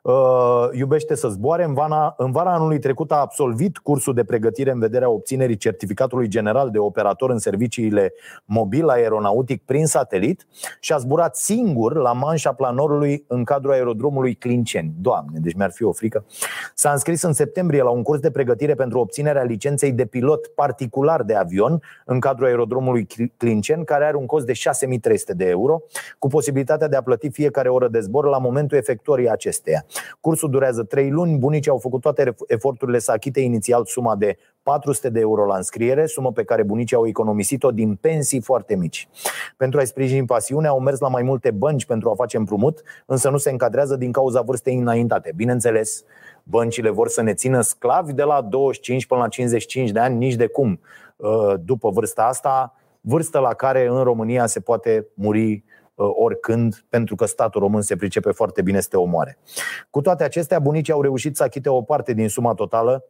Uh, 0.01 0.69
iubește 0.71 1.15
să 1.15 1.27
zboare. 1.27 1.63
În 1.63 1.73
vara, 1.73 2.13
în 2.17 2.31
vara 2.31 2.53
anului 2.53 2.79
trecut 2.79 3.11
a 3.11 3.15
absolvit 3.15 3.77
cursul 3.77 4.13
de 4.13 4.23
pregătire 4.23 4.71
în 4.71 4.79
vederea 4.79 5.09
obținerii 5.09 5.57
certificatului 5.57 6.27
general 6.27 6.69
de 6.69 6.77
operator 6.77 7.29
în 7.29 7.37
serviciile 7.37 8.13
mobil 8.45 8.87
aeronautic 8.87 9.63
prin 9.63 9.85
satelit 9.85 10.47
și 10.79 10.93
a 10.93 10.97
zburat 10.97 11.35
singur 11.35 11.95
la 11.95 12.11
manșa 12.11 12.53
planorului 12.53 13.25
în 13.27 13.43
cadrul 13.43 13.71
aerodromului 13.71 14.33
Clinceni. 14.33 14.93
Doamne, 15.01 15.39
deci 15.39 15.53
mi-ar 15.53 15.71
fi 15.71 15.83
o 15.83 15.91
frică. 15.91 16.25
S-a 16.73 16.91
înscris 16.91 17.21
în 17.21 17.33
septembrie 17.33 17.81
la 17.81 17.89
un 17.89 18.03
curs 18.03 18.19
de 18.19 18.31
pregătire 18.31 18.73
pentru 18.73 18.99
obținerea 18.99 19.43
licenței 19.55 19.91
de 19.91 20.05
pilot 20.05 20.47
particular 20.47 21.23
de 21.23 21.35
avion 21.35 21.81
în 22.05 22.19
cadrul 22.19 22.47
aerodromului 22.47 23.07
Clincen, 23.37 23.83
care 23.83 24.05
are 24.05 24.17
un 24.17 24.25
cost 24.25 24.45
de 24.45 24.53
6300 24.53 25.33
de 25.33 25.45
euro, 25.45 25.81
cu 26.19 26.27
posibilitatea 26.27 26.87
de 26.87 26.95
a 26.95 27.01
plăti 27.01 27.29
fiecare 27.29 27.69
oră 27.69 27.87
de 27.87 27.99
zbor 27.99 28.25
la 28.25 28.37
momentul 28.37 28.77
efectuării 28.77 29.29
acesteia. 29.29 29.85
Cursul 30.19 30.49
durează 30.49 30.83
3 30.83 31.09
luni, 31.09 31.37
bunicii 31.37 31.71
au 31.71 31.77
făcut 31.77 32.01
toate 32.01 32.35
eforturile 32.47 32.99
să 32.99 33.11
achite 33.11 33.39
inițial 33.39 33.85
suma 33.85 34.15
de 34.15 34.37
400 34.65 35.09
de 35.09 35.19
euro 35.19 35.45
la 35.45 35.55
înscriere, 35.55 36.05
sumă 36.05 36.31
pe 36.31 36.43
care 36.43 36.63
bunicii 36.63 36.95
au 36.95 37.07
economisit-o 37.07 37.71
din 37.71 37.95
pensii 37.95 38.41
foarte 38.41 38.75
mici. 38.75 39.07
Pentru 39.57 39.79
a-i 39.79 39.87
sprijini 39.87 40.25
pasiunea, 40.25 40.69
au 40.69 40.79
mers 40.79 40.99
la 40.99 41.07
mai 41.07 41.23
multe 41.23 41.51
bănci 41.51 41.85
pentru 41.85 42.09
a 42.09 42.15
face 42.15 42.37
împrumut, 42.37 42.81
însă 43.05 43.29
nu 43.29 43.37
se 43.37 43.49
încadrează 43.49 43.95
din 43.95 44.11
cauza 44.11 44.41
vârstei 44.41 44.75
înaintate. 44.75 45.31
Bineînțeles, 45.35 46.03
băncile 46.43 46.89
vor 46.89 47.07
să 47.07 47.21
ne 47.21 47.33
țină 47.33 47.61
sclavi 47.61 48.13
de 48.13 48.23
la 48.23 48.41
25 48.41 49.05
până 49.05 49.21
la 49.21 49.27
55 49.27 49.89
de 49.91 49.99
ani, 49.99 50.15
nici 50.15 50.35
de 50.35 50.47
cum. 50.47 50.79
Uh, 51.15 51.53
după 51.63 51.89
vârsta 51.89 52.23
asta, 52.23 52.75
vârstă 53.01 53.39
la 53.39 53.53
care 53.53 53.87
în 53.87 54.03
România 54.03 54.45
se 54.45 54.59
poate 54.59 55.07
muri 55.13 55.63
uh, 55.95 56.07
oricând, 56.15 56.85
pentru 56.89 57.15
că 57.15 57.25
statul 57.25 57.61
român 57.61 57.81
se 57.81 57.95
pricepe 57.95 58.31
foarte 58.31 58.61
bine 58.61 58.79
să 58.79 58.87
te 58.89 58.97
omoare. 58.97 59.37
Cu 59.89 60.01
toate 60.01 60.23
acestea, 60.23 60.59
bunicii 60.59 60.93
au 60.93 61.01
reușit 61.01 61.35
să 61.35 61.43
achite 61.43 61.69
o 61.69 61.81
parte 61.81 62.13
din 62.13 62.29
suma 62.29 62.53
totală 62.53 63.03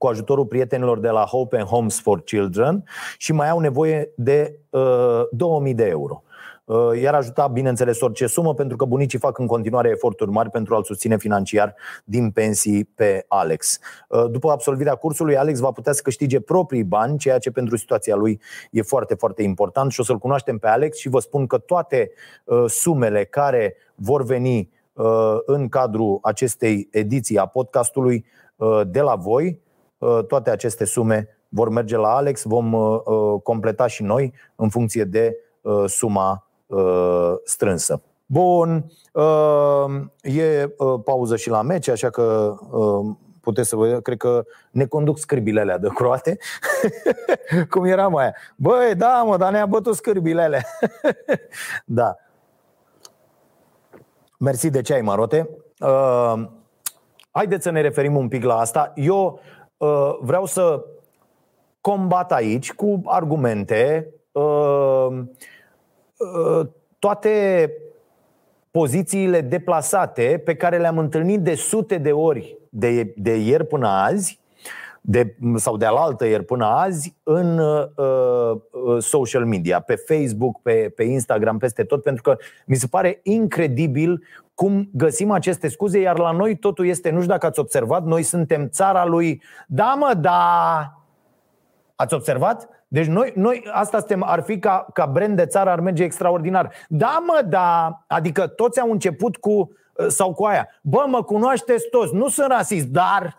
cu 0.00 0.06
ajutorul 0.06 0.46
prietenilor 0.46 0.98
de 0.98 1.08
la 1.08 1.24
Hope 1.24 1.56
and 1.58 1.66
Homes 1.66 2.00
for 2.00 2.22
Children 2.22 2.84
și 3.18 3.32
mai 3.32 3.48
au 3.48 3.58
nevoie 3.58 4.12
de 4.16 4.58
uh, 4.70 5.22
2000 5.30 5.74
de 5.74 5.86
euro. 5.86 6.22
Uh, 6.64 7.00
iar 7.00 7.14
ajuta, 7.14 7.46
bineînțeles, 7.46 8.00
orice 8.00 8.26
sumă, 8.26 8.54
pentru 8.54 8.76
că 8.76 8.84
bunicii 8.84 9.18
fac 9.18 9.38
în 9.38 9.46
continuare 9.46 9.88
eforturi 9.88 10.30
mari 10.30 10.50
pentru 10.50 10.74
a-l 10.74 10.84
susține 10.84 11.16
financiar 11.16 11.74
din 12.04 12.30
pensii 12.30 12.84
pe 12.84 13.24
Alex. 13.28 13.78
Uh, 14.08 14.24
după 14.30 14.50
absolvirea 14.50 14.94
cursului, 14.94 15.36
Alex 15.36 15.58
va 15.58 15.70
putea 15.70 15.92
să 15.92 16.00
câștige 16.02 16.40
proprii 16.40 16.84
bani, 16.84 17.18
ceea 17.18 17.38
ce 17.38 17.50
pentru 17.50 17.76
situația 17.76 18.14
lui 18.14 18.40
e 18.70 18.82
foarte, 18.82 19.14
foarte 19.14 19.42
important 19.42 19.92
și 19.92 20.00
o 20.00 20.02
să-l 20.02 20.18
cunoaștem 20.18 20.58
pe 20.58 20.68
Alex 20.68 20.98
și 20.98 21.08
vă 21.08 21.18
spun 21.18 21.46
că 21.46 21.58
toate 21.58 22.10
uh, 22.44 22.64
sumele 22.66 23.24
care 23.24 23.76
vor 23.94 24.24
veni 24.24 24.70
în 25.46 25.68
cadrul 25.68 26.18
acestei 26.22 26.88
ediții 26.90 27.38
a 27.38 27.46
podcastului 27.46 28.24
de 28.86 29.00
la 29.00 29.14
voi, 29.14 29.60
toate 30.28 30.50
aceste 30.50 30.84
sume 30.84 31.28
vor 31.48 31.68
merge 31.68 31.96
la 31.96 32.14
Alex, 32.14 32.42
vom 32.44 32.72
completa 33.42 33.86
și 33.86 34.02
noi 34.02 34.34
în 34.56 34.68
funcție 34.68 35.04
de 35.04 35.36
suma 35.86 36.50
uh, 36.66 37.32
strânsă. 37.44 38.02
Bun, 38.26 38.90
uh, 39.12 40.02
e 40.22 40.74
uh, 40.76 41.00
pauză 41.04 41.36
și 41.36 41.48
la 41.48 41.62
meci, 41.62 41.88
așa 41.88 42.10
că 42.10 42.54
uh, 42.70 43.16
puteți 43.40 43.68
să 43.68 43.76
vă 43.76 44.00
cred 44.00 44.16
că 44.16 44.44
ne 44.70 44.86
conduc 44.86 45.18
scârbile 45.18 45.60
alea 45.60 45.78
de 45.78 45.88
croate. 45.88 46.38
Cum 47.70 47.84
era 47.84 48.08
mai 48.08 48.30
Băi, 48.56 48.94
da, 48.94 49.22
mă, 49.26 49.36
dar 49.36 49.52
ne-a 49.52 49.66
bătut 49.66 49.94
scârbile 49.94 50.42
alea. 50.42 50.62
da. 51.84 52.16
Mersi 54.38 54.70
de 54.70 54.80
ceai, 54.80 55.00
Marote. 55.00 55.48
Uh, 55.80 56.48
haideți 57.30 57.62
să 57.62 57.70
ne 57.70 57.80
referim 57.80 58.16
un 58.16 58.28
pic 58.28 58.44
la 58.44 58.58
asta. 58.58 58.92
Eu 58.94 59.24
uh, 59.24 59.59
vreau 60.20 60.46
să 60.46 60.84
combat 61.80 62.32
aici 62.32 62.72
cu 62.72 63.02
argumente 63.04 64.14
uh, 64.32 65.18
toate 66.98 67.72
pozițiile 68.70 69.40
deplasate 69.40 70.42
pe 70.44 70.54
care 70.54 70.78
le-am 70.78 70.98
întâlnit 70.98 71.40
de 71.40 71.54
sute 71.54 71.98
de 71.98 72.12
ori 72.12 72.58
de, 72.68 73.12
de 73.16 73.36
ieri 73.36 73.66
până 73.66 73.88
azi 73.88 74.40
de, 75.00 75.36
sau 75.54 75.76
de 75.76 75.84
alaltă 75.84 76.26
ieri 76.26 76.44
până 76.44 76.64
azi 76.64 77.14
în 77.22 77.58
uh, 77.58 77.86
uh, 77.94 79.02
social 79.02 79.44
media, 79.44 79.80
pe 79.80 79.94
Facebook, 79.94 80.62
pe, 80.62 80.92
pe 80.96 81.02
Instagram, 81.02 81.58
peste 81.58 81.84
tot, 81.84 82.02
pentru 82.02 82.22
că 82.22 82.36
mi 82.66 82.76
se 82.76 82.86
pare 82.86 83.20
incredibil 83.22 84.22
cum 84.60 84.88
găsim 84.92 85.30
aceste 85.30 85.68
scuze, 85.68 85.98
iar 85.98 86.18
la 86.18 86.30
noi 86.30 86.56
totul 86.56 86.86
este, 86.86 87.10
nu 87.10 87.16
știu 87.16 87.30
dacă 87.30 87.46
ați 87.46 87.58
observat, 87.58 88.04
noi 88.04 88.22
suntem 88.22 88.68
țara 88.68 89.04
lui, 89.04 89.42
da 89.66 89.94
mă, 89.98 90.14
da, 90.14 90.92
ați 91.94 92.14
observat? 92.14 92.68
Deci 92.88 93.06
noi, 93.06 93.32
noi 93.34 93.68
asta 93.72 93.98
suntem, 93.98 94.22
ar 94.22 94.42
fi 94.42 94.58
ca, 94.58 94.86
ca 94.92 95.06
brand 95.06 95.36
de 95.36 95.46
țară, 95.46 95.70
ar 95.70 95.80
merge 95.80 96.04
extraordinar. 96.04 96.72
Da, 96.88 97.22
mă, 97.26 97.42
da, 97.48 98.00
adică 98.06 98.46
toți 98.46 98.80
au 98.80 98.90
început 98.90 99.36
cu, 99.36 99.50
uh, 99.50 100.06
sau 100.08 100.34
cu 100.34 100.44
aia. 100.44 100.68
Bă, 100.82 101.04
mă 101.08 101.22
cunoașteți 101.22 101.88
toți, 101.90 102.14
nu 102.14 102.28
sunt 102.28 102.46
rasist, 102.50 102.86
dar... 102.86 103.36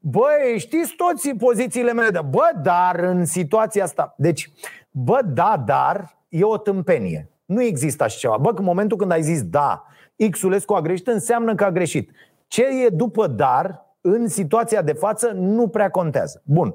Băi, 0.00 0.58
știți 0.58 0.94
toți 0.96 1.30
pozițiile 1.30 1.92
mele 1.92 2.10
de 2.10 2.20
Bă, 2.28 2.50
dar 2.62 2.98
în 2.98 3.24
situația 3.24 3.84
asta 3.84 4.14
Deci, 4.16 4.50
bă, 4.90 5.20
da, 5.24 5.62
dar 5.66 6.16
E 6.28 6.44
o 6.44 6.56
tâmpenie 6.56 7.30
Nu 7.44 7.62
există 7.62 8.04
așa 8.04 8.18
ceva 8.18 8.36
Bă, 8.36 8.52
în 8.54 8.64
momentul 8.64 8.96
când 8.96 9.10
ai 9.10 9.22
zis 9.22 9.42
da 9.42 9.84
Xulescu 10.30 10.74
a 10.74 10.80
greșit, 10.80 11.06
înseamnă 11.06 11.54
că 11.54 11.64
a 11.64 11.70
greșit 11.70 12.10
Ce 12.46 12.62
e 12.84 12.88
după 12.88 13.26
dar 13.26 13.86
În 14.00 14.28
situația 14.28 14.82
de 14.82 14.92
față 14.92 15.32
nu 15.34 15.68
prea 15.68 15.90
contează 15.90 16.42
Bun 16.44 16.74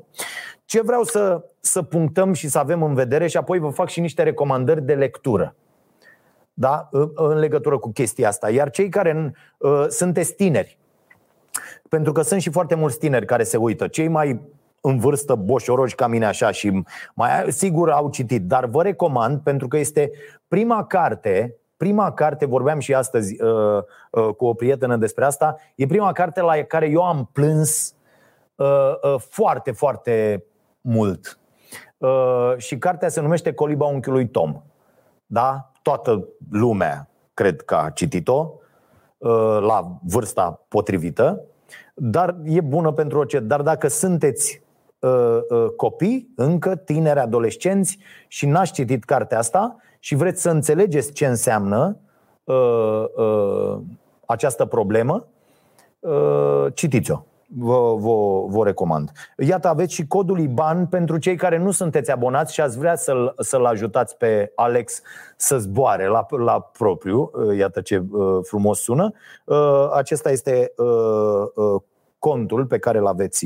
ce 0.65 0.81
vreau 0.81 1.03
să, 1.03 1.43
să 1.59 1.81
punctăm 1.81 2.33
și 2.33 2.47
să 2.47 2.59
avem 2.59 2.83
în 2.83 2.93
vedere 2.93 3.27
și 3.27 3.37
apoi 3.37 3.59
vă 3.59 3.69
fac 3.69 3.89
și 3.89 3.99
niște 3.99 4.23
recomandări 4.23 4.85
de 4.85 4.93
lectură 4.93 5.55
da? 6.59 6.89
în 7.15 7.37
legătură 7.37 7.77
cu 7.77 7.91
chestia 7.91 8.27
asta. 8.27 8.49
Iar 8.49 8.69
cei 8.69 8.89
care 8.89 9.33
uh, 9.57 9.85
sunteți 9.87 10.33
tineri, 10.33 10.77
pentru 11.89 12.11
că 12.11 12.21
sunt 12.21 12.41
și 12.41 12.49
foarte 12.49 12.75
mulți 12.75 12.97
tineri 12.97 13.25
care 13.25 13.43
se 13.43 13.57
uită, 13.57 13.87
cei 13.87 14.07
mai 14.07 14.41
în 14.81 14.99
vârstă 14.99 15.35
boșoroși 15.35 15.95
ca 15.95 16.07
mine 16.07 16.25
așa 16.25 16.51
și 16.51 16.83
mai 17.13 17.29
sigur 17.47 17.89
au 17.89 18.09
citit, 18.09 18.41
dar 18.41 18.65
vă 18.65 18.83
recomand 18.83 19.39
pentru 19.39 19.67
că 19.67 19.77
este 19.77 20.11
prima 20.47 20.85
carte 20.85 21.55
prima 21.79 22.11
carte, 22.11 22.45
vorbeam 22.45 22.79
și 22.79 22.93
astăzi 22.93 23.41
uh, 23.41 23.83
uh, 24.11 24.33
cu 24.37 24.45
o 24.45 24.53
prietenă 24.53 24.97
despre 24.97 25.25
asta, 25.25 25.57
e 25.75 25.85
prima 25.85 26.11
carte 26.11 26.41
la 26.41 26.53
care 26.53 26.89
eu 26.89 27.03
am 27.03 27.29
plâns 27.33 27.95
uh, 28.55 28.67
uh, 29.01 29.15
foarte, 29.29 29.71
foarte 29.71 30.43
mult. 30.81 31.39
Uh, 31.97 32.53
și 32.57 32.77
cartea 32.77 33.09
se 33.09 33.21
numește 33.21 33.53
Coliba 33.53 33.85
unchiului 33.85 34.27
Tom. 34.27 34.61
Da? 35.25 35.71
Toată 35.81 36.27
lumea 36.51 37.09
cred 37.33 37.61
că 37.61 37.75
a 37.75 37.89
citit-o 37.89 38.53
uh, 39.17 39.57
la 39.61 39.99
vârsta 40.03 40.65
potrivită, 40.67 41.43
dar 41.93 42.35
e 42.43 42.61
bună 42.61 42.91
pentru 42.91 43.17
orice. 43.17 43.39
Dar 43.39 43.61
dacă 43.61 43.87
sunteți 43.87 44.61
uh, 44.99 45.39
copii, 45.75 46.33
încă 46.35 46.75
tineri, 46.75 47.19
adolescenți 47.19 47.97
și 48.27 48.45
n-ați 48.45 48.71
citit 48.71 49.03
cartea 49.03 49.37
asta 49.37 49.77
și 49.99 50.15
vreți 50.15 50.41
să 50.41 50.49
înțelegeți 50.49 51.11
ce 51.11 51.25
înseamnă 51.25 51.97
această 54.25 54.65
problemă, 54.65 55.27
citiți-o 56.73 57.23
vă, 57.57 57.95
vă, 57.95 58.45
vă 58.47 58.63
recomand. 58.63 59.11
Iată, 59.37 59.67
aveți 59.67 59.93
și 59.93 60.07
codul 60.07 60.39
IBAN 60.39 60.85
pentru 60.85 61.17
cei 61.17 61.35
care 61.35 61.57
nu 61.57 61.71
sunteți 61.71 62.11
abonați 62.11 62.53
și 62.53 62.61
ați 62.61 62.77
vrea 62.77 62.95
să-l, 62.95 63.33
să-l 63.37 63.65
ajutați 63.65 64.17
pe 64.17 64.51
Alex 64.55 65.01
să 65.37 65.57
zboare 65.57 66.07
la, 66.07 66.25
la 66.29 66.59
propriu. 66.59 67.31
Iată 67.57 67.81
ce 67.81 68.03
uh, 68.11 68.39
frumos 68.41 68.79
sună. 68.79 69.13
Uh, 69.45 69.89
acesta 69.93 70.31
este 70.31 70.73
uh, 70.77 71.81
contul 72.19 72.65
pe 72.65 72.79
care 72.79 72.97
îl 72.97 73.07
aveți 73.07 73.45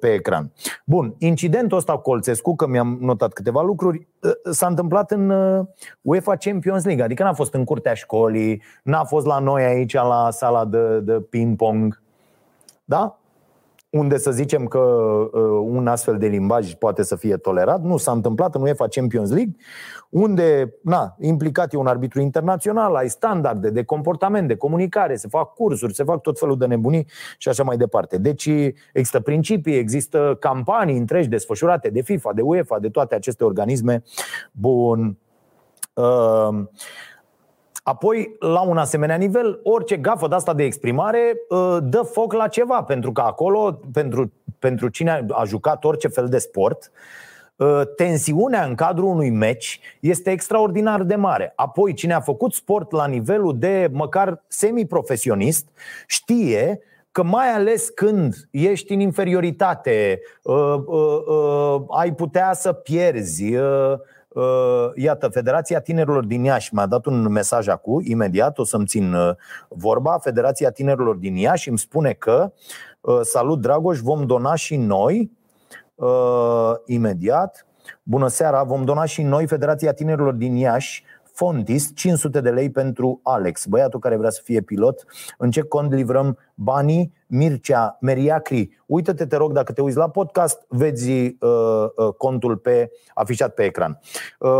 pe 0.00 0.12
ecran. 0.12 0.52
Bun, 0.84 1.14
incidentul 1.18 1.78
ăsta 1.78 1.92
cu 1.92 2.00
Colțescu, 2.00 2.56
că 2.56 2.66
mi-am 2.66 2.98
notat 3.00 3.32
câteva 3.32 3.62
lucruri, 3.62 4.06
s-a 4.50 4.66
întâmplat 4.66 5.10
în 5.10 5.32
UEFA 6.02 6.36
Champions 6.36 6.84
League, 6.84 7.04
adică 7.04 7.22
n-a 7.22 7.32
fost 7.32 7.54
în 7.54 7.64
curtea 7.64 7.94
școlii, 7.94 8.62
n-a 8.82 9.04
fost 9.04 9.26
la 9.26 9.38
noi 9.38 9.64
aici 9.64 9.92
la 9.92 10.28
sala 10.30 10.64
de, 10.64 11.00
de 11.00 11.12
ping-pong, 11.12 12.02
da? 12.84 13.18
Unde 13.98 14.18
să 14.18 14.30
zicem 14.30 14.66
că 14.66 14.78
uh, 14.78 15.40
un 15.64 15.86
astfel 15.86 16.18
de 16.18 16.26
limbaj 16.26 16.74
poate 16.74 17.02
să 17.02 17.16
fie 17.16 17.36
tolerat. 17.36 17.82
Nu 17.82 17.96
s-a 17.96 18.12
întâmplat 18.12 18.54
în 18.54 18.62
UEFA 18.62 18.88
Champions 18.88 19.30
League, 19.30 19.56
unde 20.10 20.74
na, 20.82 21.16
implicat 21.20 21.72
e 21.72 21.76
un 21.76 21.86
arbitru 21.86 22.20
internațional, 22.20 22.94
ai 22.94 23.08
standarde 23.08 23.70
de 23.70 23.84
comportament, 23.84 24.48
de 24.48 24.56
comunicare, 24.56 25.16
se 25.16 25.28
fac 25.28 25.54
cursuri, 25.54 25.94
se 25.94 26.04
fac 26.04 26.20
tot 26.20 26.38
felul 26.38 26.58
de 26.58 26.66
nebunii 26.66 27.06
și 27.38 27.48
așa 27.48 27.62
mai 27.62 27.76
departe. 27.76 28.18
Deci 28.18 28.46
există 28.92 29.20
principii, 29.20 29.78
există 29.78 30.36
campanii 30.40 30.98
întregi 30.98 31.28
desfășurate 31.28 31.88
de 31.88 32.00
FIFA, 32.00 32.32
de 32.32 32.42
UEFA, 32.42 32.78
de 32.78 32.88
toate 32.88 33.14
aceste 33.14 33.44
organisme. 33.44 34.02
Bun. 34.52 35.18
Uh, 35.94 36.64
Apoi, 37.88 38.36
la 38.38 38.60
un 38.60 38.76
asemenea 38.76 39.16
nivel, 39.16 39.60
orice 39.62 39.96
gafă 39.96 40.28
de 40.28 40.34
asta 40.34 40.54
de 40.54 40.64
exprimare 40.64 41.36
uh, 41.48 41.76
dă 41.82 42.02
foc 42.02 42.32
la 42.32 42.48
ceva, 42.48 42.82
pentru 42.82 43.12
că 43.12 43.20
acolo, 43.20 43.80
pentru, 43.92 44.32
pentru 44.58 44.88
cine 44.88 45.26
a 45.30 45.44
jucat 45.44 45.84
orice 45.84 46.08
fel 46.08 46.28
de 46.28 46.38
sport, 46.38 46.90
uh, 47.56 47.80
tensiunea 47.96 48.64
în 48.64 48.74
cadrul 48.74 49.08
unui 49.08 49.30
meci 49.30 49.80
este 50.00 50.30
extraordinar 50.30 51.02
de 51.02 51.14
mare. 51.14 51.52
Apoi, 51.56 51.92
cine 51.92 52.12
a 52.12 52.20
făcut 52.20 52.52
sport 52.52 52.92
la 52.92 53.06
nivelul 53.06 53.58
de 53.58 53.88
măcar 53.92 54.44
semi-profesionist 54.48 55.68
știe 56.06 56.80
că 57.12 57.22
mai 57.22 57.48
ales 57.52 57.88
când 57.88 58.34
ești 58.50 58.92
în 58.92 59.00
inferioritate, 59.00 60.20
uh, 60.42 60.76
ai 61.88 62.14
putea 62.14 62.52
să 62.52 62.72
pierzi, 62.72 63.54
Uh, 63.54 63.98
iată, 64.94 65.28
Federația 65.28 65.80
Tinerilor 65.80 66.24
din 66.24 66.44
Iași 66.44 66.74
mi-a 66.74 66.86
dat 66.86 67.06
un 67.06 67.28
mesaj 67.28 67.68
acum, 67.68 68.00
imediat 68.04 68.58
o 68.58 68.64
să-mi 68.64 68.86
țin 68.86 69.12
uh, 69.12 69.34
vorba. 69.68 70.18
Federația 70.18 70.70
Tinerilor 70.70 71.16
din 71.16 71.36
Iași 71.36 71.68
îmi 71.68 71.78
spune 71.78 72.12
că 72.12 72.52
uh, 73.00 73.18
Salut 73.22 73.60
Dragoș, 73.60 73.98
vom 73.98 74.26
dona 74.26 74.54
și 74.54 74.76
noi 74.76 75.30
imediat. 76.84 77.66
Bună 78.02 78.28
seara, 78.28 78.62
vom 78.62 78.84
dona 78.84 79.04
și 79.04 79.22
noi 79.22 79.46
Federația 79.46 79.92
Tinerilor 79.92 80.32
din 80.32 80.56
Iași 80.56 81.04
Fontis, 81.36 81.90
500 81.94 82.40
de 82.40 82.50
lei 82.50 82.70
pentru 82.70 83.20
Alex, 83.22 83.66
băiatul 83.66 84.00
care 84.00 84.16
vrea 84.16 84.30
să 84.30 84.40
fie 84.44 84.60
pilot. 84.60 85.04
În 85.38 85.50
ce 85.50 85.62
cont 85.62 85.92
livrăm 85.92 86.38
banii? 86.54 87.12
Mircea 87.26 87.96
Meriacri. 88.00 88.82
Uită-te, 88.86 89.26
te 89.26 89.36
rog, 89.36 89.52
dacă 89.52 89.72
te 89.72 89.80
uiți 89.80 89.96
la 89.96 90.08
podcast, 90.08 90.64
vezi 90.68 91.10
uh, 91.10 91.30
uh, 91.96 92.12
contul 92.16 92.56
pe 92.56 92.90
afișat 93.14 93.54
pe 93.54 93.62
ecran. 93.62 94.00
Uh, 94.38 94.50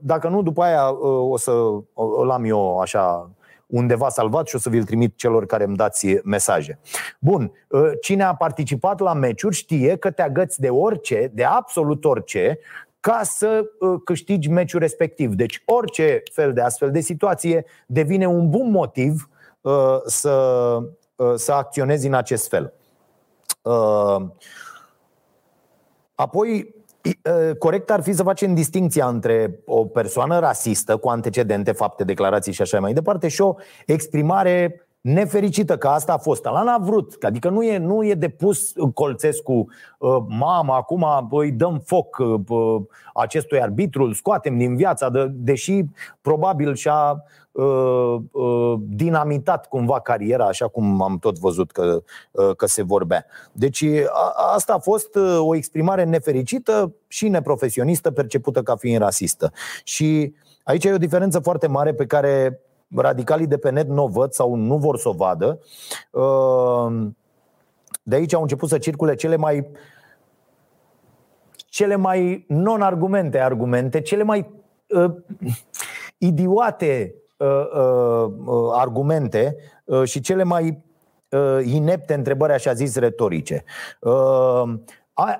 dacă 0.00 0.28
nu, 0.28 0.42
după 0.42 0.62
aia 0.62 0.88
uh, 0.88 1.30
o 1.30 1.36
să 1.36 1.52
îl 1.94 2.30
am 2.30 2.44
eu 2.44 2.78
așa 2.78 3.30
undeva 3.66 4.08
salvat 4.08 4.46
și 4.46 4.54
o 4.54 4.58
să 4.58 4.68
vi-l 4.68 4.84
trimit 4.84 5.16
celor 5.16 5.46
care 5.46 5.64
îmi 5.64 5.76
dați 5.76 6.18
mesaje. 6.24 6.78
Bun, 7.18 7.52
uh, 7.68 7.90
cine 8.00 8.22
a 8.22 8.34
participat 8.34 9.00
la 9.00 9.12
meciuri 9.12 9.54
știe 9.54 9.96
că 9.96 10.10
te 10.10 10.22
agăți 10.22 10.60
de 10.60 10.68
orice, 10.68 11.30
de 11.34 11.44
absolut 11.44 12.04
orice, 12.04 12.58
ca 13.06 13.20
să 13.22 13.62
uh, 13.78 14.00
câștigi 14.04 14.48
meciul 14.48 14.80
respectiv. 14.80 15.34
Deci 15.34 15.62
orice 15.64 16.22
fel 16.32 16.52
de 16.52 16.60
astfel 16.60 16.90
de 16.90 17.00
situație 17.00 17.64
devine 17.86 18.26
un 18.26 18.50
bun 18.50 18.70
motiv 18.70 19.28
uh, 19.60 19.72
să, 20.04 20.32
uh, 21.16 21.32
să 21.34 21.52
acționezi 21.52 22.06
în 22.06 22.14
acest 22.14 22.48
fel. 22.48 22.72
Apoi, 26.14 26.74
corect 27.58 27.90
ar 27.90 28.02
fi 28.02 28.12
să 28.12 28.22
facem 28.22 28.54
distinția 28.54 29.08
între 29.08 29.60
o 29.64 29.84
persoană 29.84 30.38
rasistă 30.38 30.96
cu 30.96 31.08
antecedente, 31.08 31.72
fapte, 31.72 32.04
declarații 32.04 32.52
și 32.52 32.62
așa 32.62 32.80
mai 32.80 32.92
departe 32.92 33.28
și 33.28 33.40
o 33.40 33.54
exprimare 33.86 34.85
nefericită 35.06 35.76
că 35.76 35.88
asta 35.88 36.12
a 36.12 36.18
fost. 36.18 36.46
Ala 36.46 36.62
n-a 36.62 36.78
vrut, 36.78 37.16
adică 37.20 37.48
nu 37.48 37.62
e, 37.62 37.78
nu 37.78 38.04
e 38.04 38.14
de 38.14 38.28
pus 38.28 38.72
Colțescu, 38.94 39.66
uh, 39.98 40.16
mamă, 40.28 40.72
acum 40.72 41.06
îi 41.30 41.50
dăm 41.50 41.82
foc 41.84 42.18
uh, 42.18 42.82
acestui 43.14 43.60
arbitru, 43.60 44.02
îl 44.02 44.12
scoatem 44.12 44.58
din 44.58 44.76
viața, 44.76 45.10
de, 45.10 45.26
deși 45.30 45.82
probabil 46.20 46.74
și-a 46.74 47.24
uh, 47.52 48.16
dinamitat 48.78 49.66
cumva 49.66 50.00
cariera, 50.00 50.46
așa 50.46 50.68
cum 50.68 51.02
am 51.02 51.18
tot 51.18 51.38
văzut 51.38 51.70
că, 51.70 52.02
că 52.56 52.66
se 52.66 52.82
vorbea. 52.82 53.26
Deci 53.52 53.84
a, 54.12 54.52
asta 54.54 54.74
a 54.74 54.78
fost 54.78 55.18
o 55.38 55.54
exprimare 55.54 56.04
nefericită 56.04 56.94
și 57.06 57.28
neprofesionistă, 57.28 58.10
percepută 58.10 58.62
ca 58.62 58.76
fiind 58.76 59.00
rasistă. 59.00 59.52
Și 59.84 60.34
aici 60.62 60.84
e 60.84 60.92
o 60.92 60.98
diferență 60.98 61.38
foarte 61.38 61.66
mare 61.66 61.94
pe 61.94 62.06
care 62.06 62.60
radicalii 62.94 63.46
de 63.46 63.56
pe 63.56 63.70
net 63.70 63.88
nu 63.88 64.02
o 64.02 64.08
văd 64.08 64.32
sau 64.32 64.54
nu 64.54 64.76
vor 64.76 64.98
să 64.98 65.08
o 65.08 65.12
vadă. 65.12 65.60
Uh, 66.10 67.06
de 68.02 68.14
aici 68.14 68.34
au 68.34 68.42
început 68.42 68.68
să 68.68 68.78
circule 68.78 69.14
cele 69.14 69.36
mai 69.36 69.66
cele 71.76 71.96
mai 71.96 72.44
non-argumente 72.48 73.40
argumente, 73.40 74.00
cele 74.00 74.22
mai 74.22 74.50
uh, 74.88 75.14
idiote 76.18 77.14
uh, 77.36 77.48
uh, 77.48 78.32
uh, 78.44 78.70
argumente 78.72 79.56
uh, 79.84 80.04
și 80.04 80.20
cele 80.20 80.42
mai 80.42 80.82
uh, 81.30 81.58
inepte 81.64 82.14
întrebări, 82.14 82.52
așa 82.52 82.72
zis, 82.72 82.96
retorice. 82.96 83.64
Uh, 84.00 84.74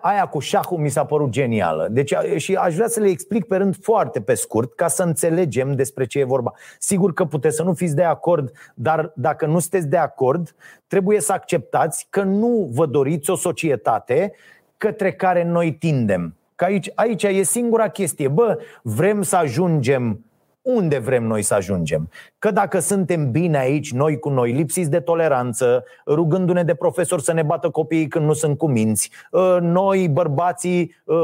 aia 0.01 0.27
cu 0.27 0.39
șahul 0.39 0.79
mi 0.79 0.89
s-a 0.89 1.05
părut 1.05 1.31
genială. 1.31 1.89
Deci, 1.91 2.15
și 2.37 2.55
aș 2.55 2.75
vrea 2.75 2.89
să 2.89 3.01
le 3.01 3.09
explic 3.09 3.45
pe 3.45 3.57
rând 3.57 3.77
foarte 3.83 4.21
pe 4.21 4.35
scurt, 4.35 4.75
ca 4.75 4.89
să 4.89 5.03
înțelegem 5.03 5.75
despre 5.75 6.07
ce 6.07 6.19
e 6.19 6.25
vorba. 6.25 6.53
Sigur 6.79 7.12
că 7.12 7.25
puteți 7.25 7.57
să 7.57 7.62
nu 7.62 7.75
fiți 7.75 7.95
de 7.95 8.03
acord, 8.03 8.53
dar 8.75 9.12
dacă 9.15 9.47
nu 9.47 9.59
sunteți 9.59 9.87
de 9.87 9.97
acord, 9.97 10.55
trebuie 10.87 11.21
să 11.21 11.33
acceptați 11.33 12.07
că 12.11 12.23
nu 12.23 12.69
vă 12.73 12.87
doriți 12.87 13.31
o 13.31 13.37
societate 13.37 14.33
către 14.77 15.12
care 15.12 15.45
noi 15.45 15.73
tindem. 15.73 16.35
Că 16.55 16.65
aici, 16.65 16.91
aici 16.95 17.23
e 17.23 17.43
singura 17.43 17.89
chestie. 17.89 18.29
Bă, 18.29 18.59
vrem 18.83 19.23
să 19.23 19.37
ajungem 19.37 20.25
unde 20.66 20.98
vrem 20.98 21.24
noi 21.24 21.42
să 21.42 21.55
ajungem. 21.55 22.09
Că 22.38 22.50
dacă 22.50 22.79
suntem 22.79 23.31
bine 23.31 23.59
aici, 23.59 23.92
noi 23.92 24.18
cu 24.18 24.29
noi, 24.29 24.52
lipsiți 24.52 24.90
de 24.90 25.00
toleranță, 25.00 25.85
rugându-ne 26.07 26.62
de 26.62 26.74
profesori 26.74 27.22
să 27.22 27.33
ne 27.33 27.42
bată 27.42 27.70
copiii 27.70 28.09
când 28.09 28.24
nu 28.24 28.33
sunt 28.33 28.59
cu 28.59 28.68
minți, 28.68 29.11
ă, 29.33 29.59
noi, 29.61 30.09
bărbații, 30.09 30.94
ă, 31.09 31.14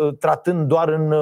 ă, 0.00 0.12
tratând 0.12 0.66
doar 0.66 0.88
în 0.88 1.14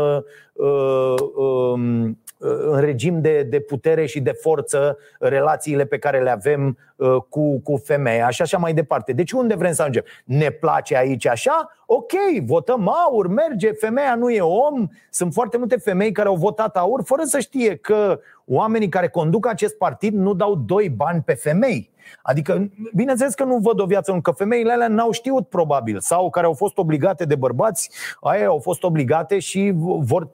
în 2.39 2.81
regim 2.81 3.21
de, 3.21 3.43
de 3.43 3.61
putere 3.61 4.07
și 4.07 4.21
de 4.21 4.33
forță 4.33 4.99
relațiile 5.19 5.85
pe 5.85 5.99
care 5.99 6.23
le 6.23 6.31
avem 6.31 6.79
uh, 6.97 7.17
cu, 7.29 7.61
cu 7.61 7.77
femeia 7.77 8.31
și 8.31 8.43
așa 8.43 8.59
mai 8.59 8.75
departe. 8.75 9.13
Deci 9.13 9.33
unde 9.33 9.55
vrem 9.55 9.73
să 9.73 9.81
ajungem? 9.81 10.05
Ne 10.25 10.51
place 10.51 10.97
aici 10.97 11.27
așa? 11.27 11.71
Ok, 11.87 12.13
votăm 12.45 12.89
aur, 12.89 13.27
merge, 13.27 13.73
femeia 13.73 14.15
nu 14.15 14.31
e 14.31 14.41
om. 14.41 14.87
Sunt 15.11 15.33
foarte 15.33 15.57
multe 15.57 15.77
femei 15.77 16.13
care 16.13 16.29
au 16.29 16.37
votat 16.37 16.77
aur 16.77 17.03
fără 17.05 17.23
să 17.25 17.39
știe 17.39 17.77
că 17.77 18.21
oamenii 18.47 18.89
care 18.89 19.09
conduc 19.09 19.47
acest 19.47 19.77
partid 19.77 20.15
nu 20.15 20.35
dau 20.35 20.55
doi 20.55 20.89
bani 20.89 21.23
pe 21.23 21.35
femei. 21.35 21.95
Adică, 22.23 22.71
bineînțeles 22.95 23.35
că 23.35 23.45
nu 23.45 23.57
văd 23.57 23.81
o 23.81 23.87
viață 23.87 24.19
că 24.23 24.31
femeile 24.31 24.73
alea 24.73 24.89
n-au 24.89 25.11
știut 25.11 25.49
probabil 25.49 26.01
sau 26.01 26.31
care 26.31 26.47
au 26.47 26.53
fost 26.53 26.79
obligate 26.79 27.25
de 27.25 27.35
bărbați, 27.35 27.91
aia 28.21 28.47
au 28.47 28.59
fost 28.59 28.83
obligate 28.83 29.39
și 29.39 29.73
vor 30.01 30.29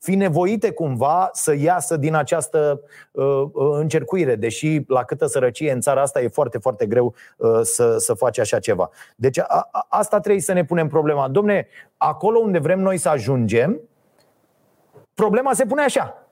fi 0.00 0.14
nevoite 0.14 0.70
cumva 0.70 1.28
să 1.32 1.54
iasă 1.54 1.96
din 1.96 2.14
această 2.14 2.80
uh, 3.10 3.24
uh, 3.52 3.76
încercuire, 3.78 4.34
deși 4.34 4.80
la 4.86 5.04
câtă 5.04 5.26
sărăcie 5.26 5.72
în 5.72 5.80
țara 5.80 6.00
asta 6.00 6.20
e 6.20 6.28
foarte, 6.28 6.58
foarte 6.58 6.86
greu 6.86 7.14
uh, 7.36 7.60
să, 7.62 7.96
să 7.98 8.14
faci 8.14 8.38
așa 8.38 8.58
ceva. 8.58 8.90
Deci 9.16 9.38
a, 9.38 9.68
a, 9.70 9.86
asta 9.88 10.20
trebuie 10.20 10.42
să 10.42 10.52
ne 10.52 10.64
punem 10.64 10.88
problema. 10.88 11.28
Domne, 11.28 11.66
acolo 11.96 12.38
unde 12.38 12.58
vrem 12.58 12.80
noi 12.80 12.96
să 12.96 13.08
ajungem, 13.08 13.80
problema 15.14 15.52
se 15.52 15.66
pune 15.66 15.82
așa. 15.82 16.25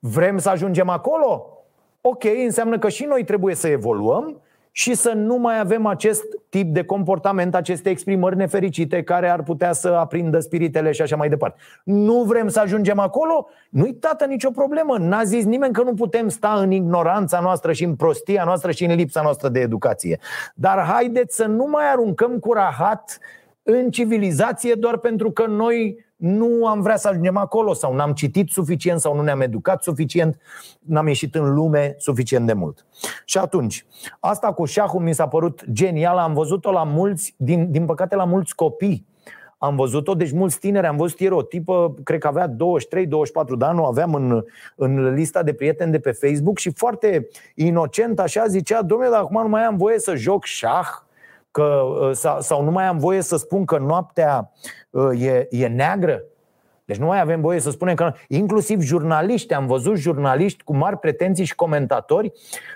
Vrem 0.00 0.38
să 0.38 0.48
ajungem 0.48 0.88
acolo? 0.88 1.60
ok, 2.00 2.24
înseamnă 2.44 2.78
că 2.78 2.88
și 2.88 3.04
noi 3.04 3.24
trebuie 3.24 3.54
să 3.54 3.68
evoluăm 3.68 4.40
și 4.72 4.94
să 4.94 5.12
nu 5.12 5.36
mai 5.36 5.58
avem 5.58 5.86
acest 5.86 6.24
tip 6.48 6.74
de 6.74 6.84
comportament, 6.84 7.54
aceste 7.54 7.90
exprimări 7.90 8.36
nefericite 8.36 9.02
care 9.02 9.28
ar 9.28 9.42
putea 9.42 9.72
să 9.72 9.88
aprindă 9.88 10.40
spiritele 10.40 10.92
și 10.92 11.02
așa 11.02 11.16
mai 11.16 11.28
departe. 11.28 11.60
Nu 11.84 12.22
vrem 12.22 12.48
să 12.48 12.60
ajungem 12.60 12.98
acolo? 12.98 13.48
Nu-i 13.70 13.94
tată 13.94 14.24
nicio 14.24 14.50
problemă. 14.50 14.96
N-a 14.98 15.24
zis 15.24 15.44
nimeni 15.44 15.72
că 15.72 15.82
nu 15.82 15.94
putem 15.94 16.28
sta 16.28 16.54
în 16.60 16.70
ignoranța 16.70 17.40
noastră 17.40 17.72
și 17.72 17.84
în 17.84 17.96
prostia 17.96 18.44
noastră 18.44 18.70
și 18.70 18.84
în 18.84 18.94
lipsa 18.94 19.22
noastră 19.22 19.48
de 19.48 19.60
educație. 19.60 20.18
Dar 20.54 20.78
haideți 20.78 21.36
să 21.36 21.44
nu 21.44 21.66
mai 21.66 21.90
aruncăm 21.90 22.38
cu 22.38 22.52
rahat 22.52 23.18
în 23.62 23.90
civilizație 23.90 24.74
doar 24.74 24.96
pentru 24.96 25.30
că 25.30 25.46
noi 25.46 26.04
nu 26.20 26.66
am 26.66 26.80
vrea 26.80 26.96
să 26.96 27.08
ajungem 27.08 27.36
acolo 27.36 27.72
sau 27.72 27.94
n-am 27.94 28.12
citit 28.12 28.50
suficient 28.50 29.00
sau 29.00 29.14
nu 29.14 29.22
ne-am 29.22 29.40
educat 29.40 29.82
suficient, 29.82 30.40
n-am 30.80 31.06
ieșit 31.06 31.34
în 31.34 31.54
lume 31.54 31.94
suficient 31.98 32.46
de 32.46 32.52
mult. 32.52 32.86
Și 33.24 33.38
atunci, 33.38 33.86
asta 34.20 34.52
cu 34.52 34.64
șahul 34.64 35.00
mi 35.00 35.14
s-a 35.14 35.28
părut 35.28 35.64
genial, 35.72 36.18
am 36.18 36.32
văzut-o 36.32 36.70
la 36.70 36.84
mulți, 36.84 37.34
din, 37.36 37.70
din 37.70 37.84
păcate 37.84 38.14
la 38.14 38.24
mulți 38.24 38.54
copii. 38.54 39.06
Am 39.58 39.76
văzut-o, 39.76 40.14
deci 40.14 40.32
mulți 40.32 40.58
tineri, 40.58 40.86
am 40.86 40.96
văzut 40.96 41.20
ieri 41.20 41.34
o 41.34 41.42
tipă, 41.42 41.94
cred 42.04 42.20
că 42.20 42.26
avea 42.26 42.48
23-24 42.48 42.54
de 43.58 43.64
ani, 43.64 43.78
o 43.78 43.84
aveam 43.84 44.14
în, 44.14 44.44
în 44.76 45.14
lista 45.14 45.42
de 45.42 45.52
prieteni 45.52 45.90
de 45.90 45.98
pe 45.98 46.10
Facebook 46.10 46.58
și 46.58 46.70
foarte 46.70 47.28
inocent 47.54 48.20
așa 48.20 48.46
zicea, 48.46 48.82
domnule, 48.82 49.10
dar 49.10 49.20
acum 49.20 49.42
nu 49.42 49.48
mai 49.48 49.64
am 49.64 49.76
voie 49.76 49.98
să 49.98 50.14
joc 50.14 50.44
șah 50.44 50.88
Că, 51.50 51.82
sau, 52.12 52.40
sau 52.40 52.64
nu 52.64 52.70
mai 52.70 52.84
am 52.84 52.98
voie 52.98 53.20
să 53.20 53.36
spun 53.36 53.64
că 53.64 53.78
noaptea 53.78 54.52
e, 55.18 55.46
e 55.50 55.66
neagră? 55.66 56.22
Deci 56.84 56.98
nu 56.98 57.06
mai 57.06 57.20
avem 57.20 57.40
voie 57.40 57.60
să 57.60 57.70
spunem 57.70 57.94
că 57.94 58.12
inclusiv 58.28 58.80
jurnaliști, 58.80 59.54
am 59.54 59.66
văzut 59.66 59.96
jurnaliști 59.96 60.62
cu 60.62 60.76
mari 60.76 60.98
pretenții 60.98 61.44
și 61.44 61.54
comentatori 61.54 62.32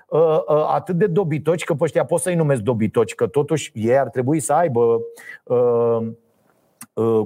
uh, 0.09 0.21
uh, 0.21 0.67
atât 0.69 0.97
de 0.97 1.07
dobitoci, 1.07 1.65
că 1.65 1.75
pe 1.75 1.85
ăștia 1.85 2.05
pot 2.05 2.21
să-i 2.21 2.35
numesc 2.35 2.61
dobitoci, 2.61 3.15
că 3.15 3.27
totuși 3.27 3.71
ei 3.75 3.99
ar 3.99 4.09
trebui 4.09 4.41
să 4.41 4.53
aibă 4.53 4.81
uh, 4.81 5.01
Uh, 5.45 6.07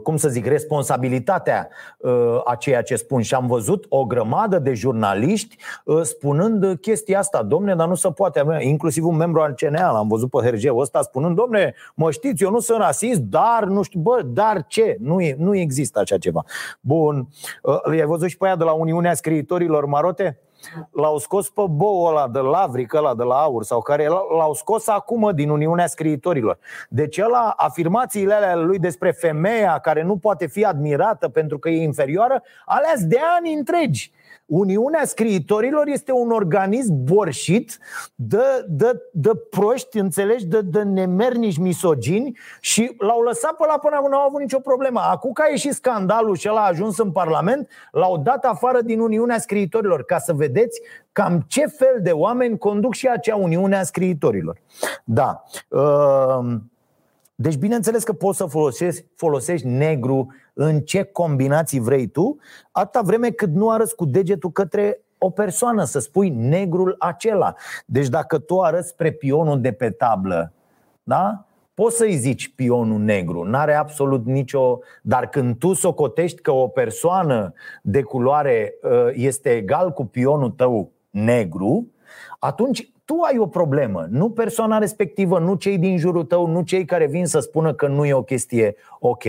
cum 0.02 0.16
să 0.16 0.28
zic, 0.28 0.46
responsabilitatea 0.46 1.68
uh, 1.98 2.40
a 2.44 2.54
ceea 2.54 2.82
ce 2.82 2.96
spun 2.96 3.22
și 3.22 3.34
am 3.34 3.46
văzut 3.46 3.86
o 3.88 4.04
grămadă 4.04 4.58
de 4.58 4.74
jurnaliști 4.74 5.56
uh, 5.84 6.02
spunând 6.02 6.78
chestia 6.80 7.18
asta, 7.18 7.42
domne, 7.42 7.74
dar 7.74 7.88
nu 7.88 7.94
se 7.94 8.10
poate, 8.10 8.44
inclusiv 8.60 9.06
un 9.06 9.16
membru 9.16 9.40
al 9.40 9.52
CNA, 9.52 9.92
l-am 9.92 10.08
văzut 10.08 10.30
pe 10.30 10.38
Hergeu 10.42 10.78
ăsta 10.78 11.02
spunând, 11.02 11.36
domne, 11.36 11.74
mă 11.94 12.10
știți, 12.10 12.42
eu 12.42 12.50
nu 12.50 12.58
sunt 12.58 12.78
rasist, 12.78 13.20
dar 13.20 13.64
nu 13.64 13.82
știu, 13.82 14.00
bă, 14.00 14.22
dar 14.24 14.64
ce? 14.66 14.96
Nu, 15.00 15.20
e, 15.20 15.36
nu 15.38 15.56
există 15.56 15.98
așa 15.98 16.18
ceva. 16.18 16.44
Bun, 16.80 17.28
i-ai 17.96 18.06
văzut 18.06 18.28
și 18.28 18.36
pe 18.36 18.46
aia 18.46 18.56
de 18.56 18.64
la 18.64 18.72
Uniunea 18.72 19.14
Scriitorilor 19.14 19.84
Marote? 19.84 20.38
L-au 20.90 21.18
scos 21.18 21.50
pe 21.50 21.62
bou 21.68 22.04
ăla 22.04 22.28
de 22.28 22.38
lavric, 22.38 22.92
ăla 22.92 23.14
de 23.14 23.22
la 23.22 23.34
aur 23.34 23.64
sau 23.64 23.80
care 23.80 24.06
l-au 24.38 24.54
scos 24.54 24.88
acum 24.88 25.30
din 25.34 25.50
Uniunea 25.50 25.86
Scriitorilor. 25.86 26.58
Deci 26.88 27.18
ăla, 27.18 27.54
afirmațiile 27.56 28.34
alea 28.34 28.56
lui 28.56 28.78
despre 28.78 29.10
femeia 29.10 29.78
care 29.78 30.02
nu 30.02 30.16
poate 30.16 30.46
fi 30.46 30.64
admirată 30.64 31.28
pentru 31.28 31.58
că 31.58 31.68
e 31.68 31.82
inferioară, 31.82 32.42
alea 32.64 32.92
de 33.00 33.18
ani 33.36 33.52
întregi. 33.52 34.12
Uniunea 34.48 35.04
Scriitorilor 35.04 35.86
este 35.86 36.12
un 36.12 36.30
organism 36.30 37.04
borșit 37.04 37.78
de, 38.14 38.64
de, 38.68 39.02
de 39.12 39.30
proști, 39.50 39.98
înțelegi, 39.98 40.46
de, 40.46 40.60
de 40.60 40.82
nemernici 40.82 41.58
misogini 41.58 42.38
și 42.60 42.94
l-au 42.98 43.20
lăsat 43.20 43.56
pe 43.56 43.64
la 43.68 43.78
până 43.78 43.96
acum, 43.96 44.10
nu 44.10 44.16
au 44.16 44.26
avut 44.26 44.40
nicio 44.40 44.58
problemă. 44.58 45.00
Acum 45.00 45.32
că 45.32 45.42
a 45.42 45.50
ieșit 45.50 45.72
scandalul 45.72 46.36
și 46.36 46.46
el 46.46 46.56
a 46.56 46.66
ajuns 46.66 46.98
în 46.98 47.12
Parlament, 47.12 47.68
l-au 47.90 48.18
dat 48.18 48.44
afară 48.44 48.80
din 48.80 49.00
Uniunea 49.00 49.38
Scriitorilor, 49.38 50.04
ca 50.04 50.18
să 50.18 50.32
vedeți 50.32 50.80
cam 51.12 51.44
ce 51.46 51.66
fel 51.66 51.98
de 52.02 52.10
oameni 52.10 52.58
conduc 52.58 52.94
și 52.94 53.08
acea 53.08 53.36
Uniune 53.36 53.76
a 53.76 53.82
Scriitorilor. 53.82 54.60
Da. 55.04 55.42
Uh... 55.68 56.56
Deci, 57.40 57.56
bineînțeles 57.56 58.04
că 58.04 58.12
poți 58.12 58.36
să 58.36 58.44
folosești, 58.44 59.04
folosești 59.14 59.66
negru 59.66 60.34
în 60.60 60.80
ce 60.80 61.02
combinații 61.02 61.80
vrei 61.80 62.06
tu, 62.06 62.38
atâta 62.72 63.00
vreme 63.04 63.30
cât 63.30 63.54
nu 63.54 63.70
arăți 63.70 63.94
cu 63.94 64.04
degetul 64.04 64.50
către 64.50 65.00
o 65.18 65.30
persoană, 65.30 65.84
să 65.84 65.98
spui 65.98 66.28
negrul 66.28 66.96
acela. 66.98 67.54
Deci 67.86 68.08
dacă 68.08 68.38
tu 68.38 68.60
arăți 68.60 68.88
spre 68.88 69.10
pionul 69.10 69.60
de 69.60 69.72
pe 69.72 69.90
tablă, 69.90 70.52
da? 71.02 71.46
Poți 71.74 71.96
să-i 71.96 72.16
zici 72.16 72.54
pionul 72.54 72.98
negru, 72.98 73.42
n-are 73.42 73.74
absolut 73.74 74.26
nicio... 74.26 74.78
Dar 75.02 75.28
când 75.28 75.58
tu 75.58 75.72
socotești 75.72 76.40
că 76.40 76.50
o 76.50 76.68
persoană 76.68 77.52
de 77.82 78.02
culoare 78.02 78.74
ă, 78.84 79.10
este 79.12 79.50
egal 79.50 79.90
cu 79.90 80.04
pionul 80.04 80.50
tău 80.50 80.92
negru, 81.10 81.86
atunci 82.38 82.92
tu 83.04 83.14
ai 83.20 83.38
o 83.38 83.46
problemă, 83.46 84.06
nu 84.10 84.30
persoana 84.30 84.78
respectivă, 84.78 85.38
nu 85.38 85.54
cei 85.54 85.78
din 85.78 85.98
jurul 85.98 86.24
tău, 86.24 86.46
nu 86.46 86.62
cei 86.62 86.84
care 86.84 87.06
vin 87.06 87.26
să 87.26 87.38
spună 87.38 87.74
că 87.74 87.86
nu 87.86 88.04
e 88.04 88.12
o 88.12 88.22
chestie 88.22 88.76
ok. 89.00 89.24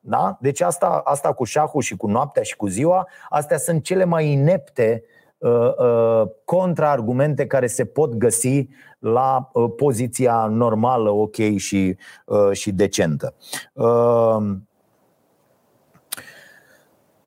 Da? 0.00 0.36
Deci 0.40 0.60
asta, 0.60 1.00
asta 1.04 1.32
cu 1.32 1.44
șahul 1.44 1.82
și 1.82 1.96
cu 1.96 2.06
noaptea 2.06 2.42
și 2.42 2.56
cu 2.56 2.66
ziua, 2.66 3.08
astea 3.28 3.58
sunt 3.58 3.82
cele 3.82 4.04
mai 4.04 4.30
inepte 4.30 5.04
uh, 5.38 5.76
uh, 5.78 6.28
contraargumente 6.44 7.46
care 7.46 7.66
se 7.66 7.84
pot 7.84 8.14
găsi 8.14 8.68
la 8.98 9.50
uh, 9.52 9.72
poziția 9.76 10.46
normală, 10.46 11.10
ok 11.10 11.56
și, 11.56 11.96
uh, 12.24 12.50
și 12.52 12.72
decentă. 12.72 13.34
Uh, 13.72 14.36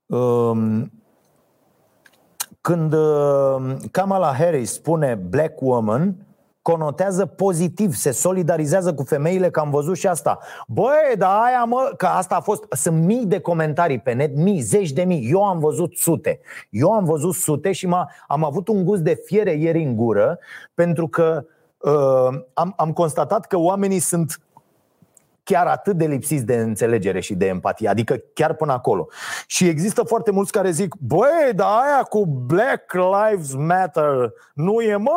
uh, 0.06 0.82
când 2.62 2.94
uh, 2.94 3.76
Kamala 3.92 4.34
Harris 4.34 4.74
spune 4.74 5.16
black 5.16 5.62
woman, 5.62 6.16
conotează 6.64 7.26
pozitiv, 7.26 7.94
se 7.94 8.12
solidarizează 8.12 8.94
cu 8.94 9.04
femeile, 9.04 9.50
că 9.50 9.60
am 9.60 9.70
văzut 9.70 9.98
și 9.98 10.08
asta. 10.08 10.40
Băi, 10.68 11.16
da 11.18 11.42
aia 11.42 11.64
mă, 11.64 11.94
că 11.98 12.06
asta 12.06 12.36
a 12.36 12.40
fost, 12.40 12.64
sunt 12.70 13.04
mii 13.04 13.26
de 13.26 13.40
comentarii 13.40 14.00
pe 14.00 14.14
net, 14.14 14.36
mii, 14.36 14.60
zeci 14.60 14.92
de 14.92 15.04
mii, 15.04 15.30
eu 15.32 15.44
am 15.44 15.60
văzut 15.60 15.96
sute. 15.96 16.40
Eu 16.70 16.92
am 16.92 17.06
văzut 17.06 17.34
sute 17.34 17.72
și 17.72 17.88
m- 17.88 18.26
am 18.28 18.44
avut 18.44 18.68
un 18.68 18.86
gust 18.86 19.02
de 19.02 19.22
fiere 19.26 19.52
ieri 19.52 19.84
în 19.84 19.96
gură, 19.96 20.40
pentru 20.74 21.08
că 21.08 21.46
uh, 21.78 22.40
am, 22.54 22.74
am 22.78 22.92
constatat 22.94 23.46
că 23.46 23.58
oamenii 23.58 24.00
sunt 24.00 24.40
chiar 25.44 25.68
atât 25.68 25.98
de 25.98 26.06
lipsiți 26.06 26.46
de 26.46 26.56
înțelegere 26.56 27.20
și 27.20 27.36
de 27.36 27.46
empatie, 27.46 27.88
adică 27.88 28.22
chiar 28.34 28.54
până 28.54 28.72
acolo. 28.72 29.08
Și 29.48 29.68
există 29.68 30.04
foarte 30.04 30.32
mulți 30.32 30.52
care 30.52 30.72
zic, 30.72 30.96
băi, 31.00 31.52
dar 31.56 31.68
aia 31.68 32.04
cu 32.04 32.26
Black 32.26 32.94
Lives 32.94 33.54
Matter 33.54 34.34
nu 34.54 34.82
e, 34.82 34.96
mă, 34.96 35.12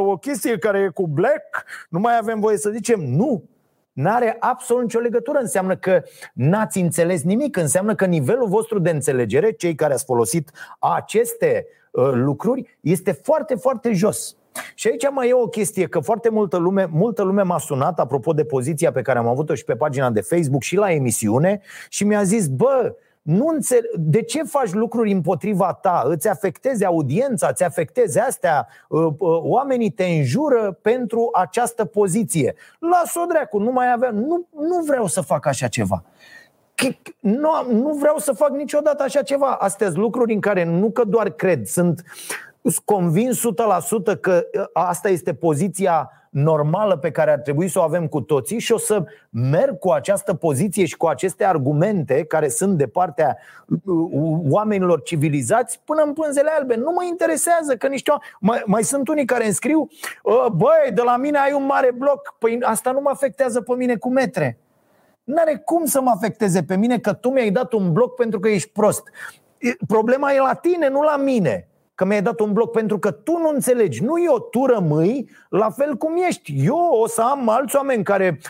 o 0.00 0.16
chestie 0.16 0.58
care 0.58 0.78
e 0.78 0.88
cu 0.88 1.06
Black, 1.06 1.64
nu 1.88 1.98
mai 1.98 2.18
avem 2.18 2.40
voie 2.40 2.56
să 2.56 2.70
zicem, 2.70 3.00
nu, 3.00 3.44
N-are 3.92 4.36
absolut 4.40 4.82
nicio 4.82 4.98
legătură. 4.98 5.38
Înseamnă 5.38 5.76
că 5.76 6.02
n-ați 6.34 6.78
înțeles 6.78 7.22
nimic. 7.22 7.56
Înseamnă 7.56 7.94
că 7.94 8.04
nivelul 8.04 8.48
vostru 8.48 8.78
de 8.78 8.90
înțelegere, 8.90 9.52
cei 9.52 9.74
care 9.74 9.92
ați 9.92 10.04
folosit 10.04 10.50
aceste 10.78 11.66
uh, 11.90 12.10
lucruri, 12.12 12.78
este 12.80 13.12
foarte, 13.12 13.54
foarte 13.54 13.92
jos. 13.92 14.36
Și 14.74 14.88
aici 14.88 15.10
mai 15.10 15.28
e 15.28 15.34
o 15.34 15.46
chestie, 15.46 15.86
că 15.86 16.00
foarte 16.00 16.28
multă 16.28 16.56
lume, 16.56 16.88
multă 16.90 17.22
lume 17.22 17.42
m-a 17.42 17.58
sunat 17.58 18.00
apropo 18.00 18.32
de 18.32 18.44
poziția 18.44 18.92
pe 18.92 19.02
care 19.02 19.18
am 19.18 19.26
avut-o 19.26 19.54
și 19.54 19.64
pe 19.64 19.76
pagina 19.76 20.10
de 20.10 20.20
Facebook 20.20 20.62
și 20.62 20.76
la 20.76 20.92
emisiune 20.92 21.60
și 21.88 22.04
mi-a 22.04 22.22
zis, 22.22 22.48
bă, 22.48 22.94
nu 23.22 23.46
înțeleg, 23.46 23.90
de 23.96 24.22
ce 24.22 24.42
faci 24.42 24.72
lucruri 24.72 25.12
împotriva 25.12 25.78
ta? 25.82 26.02
Îți 26.06 26.28
afectezi 26.28 26.84
audiența, 26.84 27.48
îți 27.48 27.64
afectezi 27.64 28.18
astea, 28.18 28.68
uh, 28.88 29.04
uh, 29.04 29.40
oamenii 29.42 29.90
te 29.90 30.04
înjură 30.04 30.78
pentru 30.82 31.28
această 31.32 31.84
poziție. 31.84 32.54
Las-o 32.78 33.24
dreacu, 33.28 33.58
nu 33.58 33.70
mai 33.70 33.92
avea, 33.92 34.10
nu, 34.10 34.46
nu 34.54 34.82
vreau 34.86 35.06
să 35.06 35.20
fac 35.20 35.46
așa 35.46 35.68
ceva. 35.68 36.04
Nu, 37.20 37.50
nu 37.70 37.92
vreau 37.92 38.18
să 38.18 38.32
fac 38.32 38.50
niciodată 38.50 39.02
așa 39.02 39.22
ceva. 39.22 39.46
Astea 39.46 39.86
sunt 39.86 39.98
lucruri 39.98 40.32
în 40.32 40.40
care 40.40 40.64
nu 40.64 40.90
că 40.90 41.04
doar 41.04 41.30
cred, 41.30 41.66
sunt 41.66 42.02
sunt 42.62 42.84
convins 42.84 43.40
100% 44.14 44.20
că 44.20 44.46
ă, 44.58 44.70
asta 44.72 45.08
este 45.08 45.34
poziția 45.34 46.10
normală 46.30 46.96
pe 46.96 47.10
care 47.10 47.30
ar 47.30 47.38
trebui 47.38 47.68
să 47.68 47.78
o 47.78 47.82
avem 47.82 48.06
cu 48.06 48.20
toții 48.20 48.58
și 48.58 48.72
o 48.72 48.78
să 48.78 49.04
merg 49.30 49.78
cu 49.78 49.90
această 49.90 50.34
poziție 50.34 50.84
și 50.84 50.96
cu 50.96 51.06
aceste 51.06 51.44
argumente 51.44 52.24
care 52.24 52.48
sunt 52.48 52.78
de 52.78 52.86
partea 52.86 53.38
ă, 53.72 53.76
oamenilor 54.48 55.02
civilizați 55.02 55.80
până 55.84 56.02
în 56.02 56.12
pânzele 56.12 56.50
albe. 56.58 56.74
Nu 56.74 56.90
mă 56.90 57.04
interesează 57.08 57.76
că 57.76 57.86
niște 57.86 58.12
mai, 58.40 58.62
mai 58.66 58.82
sunt 58.82 59.08
unii 59.08 59.24
care 59.24 59.44
îmi 59.44 59.52
scriu 59.52 59.88
ă, 60.24 60.48
Băi, 60.48 60.92
de 60.94 61.02
la 61.02 61.16
mine 61.16 61.38
ai 61.38 61.52
un 61.52 61.66
mare 61.66 61.92
bloc. 61.98 62.34
Păi 62.38 62.58
asta 62.62 62.90
nu 62.90 63.00
mă 63.00 63.10
afectează 63.10 63.60
pe 63.60 63.74
mine 63.74 63.96
cu 63.96 64.10
metre. 64.10 64.58
N-are 65.24 65.62
cum 65.64 65.84
să 65.84 66.00
mă 66.00 66.10
afecteze 66.10 66.62
pe 66.62 66.76
mine 66.76 66.98
că 66.98 67.12
tu 67.12 67.30
mi-ai 67.30 67.50
dat 67.50 67.72
un 67.72 67.92
bloc 67.92 68.14
pentru 68.14 68.40
că 68.40 68.48
ești 68.48 68.70
prost. 68.70 69.02
Problema 69.86 70.32
e 70.32 70.38
la 70.38 70.54
tine, 70.54 70.88
nu 70.88 71.00
la 71.00 71.16
mine 71.16 71.69
că 72.00 72.06
mi-ai 72.06 72.22
dat 72.22 72.40
un 72.40 72.52
bloc 72.52 72.70
pentru 72.70 72.98
că 72.98 73.10
tu 73.10 73.38
nu 73.38 73.48
înțelegi. 73.48 74.04
Nu 74.04 74.22
eu, 74.22 74.48
tu 74.50 74.66
rămâi 74.66 75.30
la 75.48 75.70
fel 75.70 75.94
cum 75.94 76.16
ești. 76.28 76.54
Eu 76.64 76.88
o 77.02 77.06
să 77.06 77.22
am 77.22 77.48
alți 77.48 77.76
oameni 77.76 78.04
care, 78.04 78.40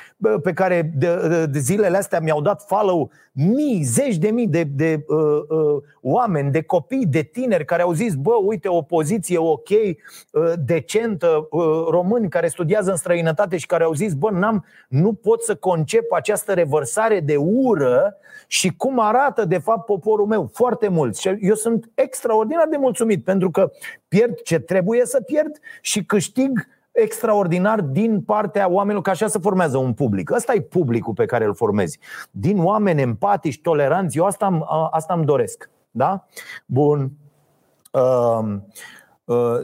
pe 0.42 0.52
care 0.52 0.92
de, 0.94 1.28
de, 1.28 1.46
de 1.46 1.58
zilele 1.58 1.96
astea 1.96 2.20
mi-au 2.20 2.40
dat 2.40 2.64
follow 2.66 3.10
mii, 3.32 3.82
zeci 3.82 4.16
de 4.16 4.30
mii 4.30 4.46
de, 4.46 4.62
de 4.62 5.04
uh, 5.08 5.18
uh, 5.48 5.82
oameni, 6.00 6.50
de 6.50 6.62
copii, 6.62 7.06
de 7.06 7.22
tineri 7.22 7.64
care 7.64 7.82
au 7.82 7.92
zis, 7.92 8.14
bă, 8.14 8.32
uite, 8.44 8.68
o 8.68 8.82
poziție 8.82 9.38
ok, 9.38 9.68
uh, 9.68 10.52
decentă, 10.64 11.48
uh, 11.50 11.62
români 11.90 12.28
care 12.28 12.48
studiază 12.48 12.90
în 12.90 12.96
străinătate 12.96 13.56
și 13.56 13.66
care 13.66 13.84
au 13.84 13.92
zis, 13.92 14.14
bă, 14.14 14.30
n-am, 14.30 14.64
nu 14.88 15.12
pot 15.12 15.42
să 15.42 15.54
concep 15.54 16.12
această 16.12 16.52
revărsare 16.52 17.20
de 17.20 17.36
ură 17.36 18.16
și 18.46 18.76
cum 18.76 19.00
arată, 19.00 19.44
de 19.44 19.58
fapt, 19.58 19.84
poporul 19.84 20.26
meu. 20.26 20.50
Foarte 20.52 20.88
mulți. 20.88 21.20
Și 21.20 21.36
eu 21.40 21.54
sunt 21.54 21.90
extraordinar 21.94 22.66
de 22.70 22.76
mulțumit 22.76 23.24
pentru 23.24 23.39
că 23.48 23.70
pierd 24.08 24.40
ce 24.40 24.58
trebuie 24.58 25.06
să 25.06 25.20
pierd 25.20 25.58
și 25.80 26.04
câștig 26.04 26.66
extraordinar 26.92 27.80
din 27.80 28.20
partea 28.20 28.70
oamenilor, 28.70 29.02
că 29.02 29.10
așa 29.10 29.26
se 29.26 29.38
formează 29.38 29.76
un 29.76 29.92
public. 29.92 30.30
Ăsta 30.30 30.54
e 30.54 30.60
publicul 30.60 31.14
pe 31.14 31.24
care 31.24 31.44
îl 31.44 31.54
formezi. 31.54 31.98
Din 32.30 32.64
oameni 32.64 33.00
empatici, 33.00 33.60
toleranți, 33.60 34.18
eu 34.18 34.24
asta 34.24 34.46
îmi, 34.46 34.62
asta 34.90 35.14
îmi 35.14 35.24
doresc. 35.24 35.70
Da? 35.90 36.26
Bun. 36.66 37.12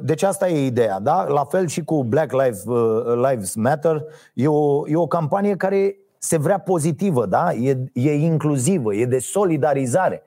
Deci 0.02 0.22
asta 0.22 0.48
e 0.48 0.66
ideea, 0.66 1.00
da? 1.00 1.24
La 1.24 1.44
fel 1.44 1.66
și 1.66 1.84
cu 1.84 2.04
Black 2.04 2.32
Lives, 2.32 2.64
Lives 3.30 3.54
Matter, 3.54 4.04
e 4.34 4.48
o, 4.48 4.88
e 4.88 4.96
o 4.96 5.06
campanie 5.06 5.56
care 5.56 5.96
se 6.18 6.38
vrea 6.38 6.58
pozitivă, 6.58 7.26
da? 7.26 7.52
E, 7.52 7.84
e 7.92 8.14
inclusivă, 8.14 8.94
e 8.94 9.04
de 9.04 9.18
solidarizare. 9.18 10.22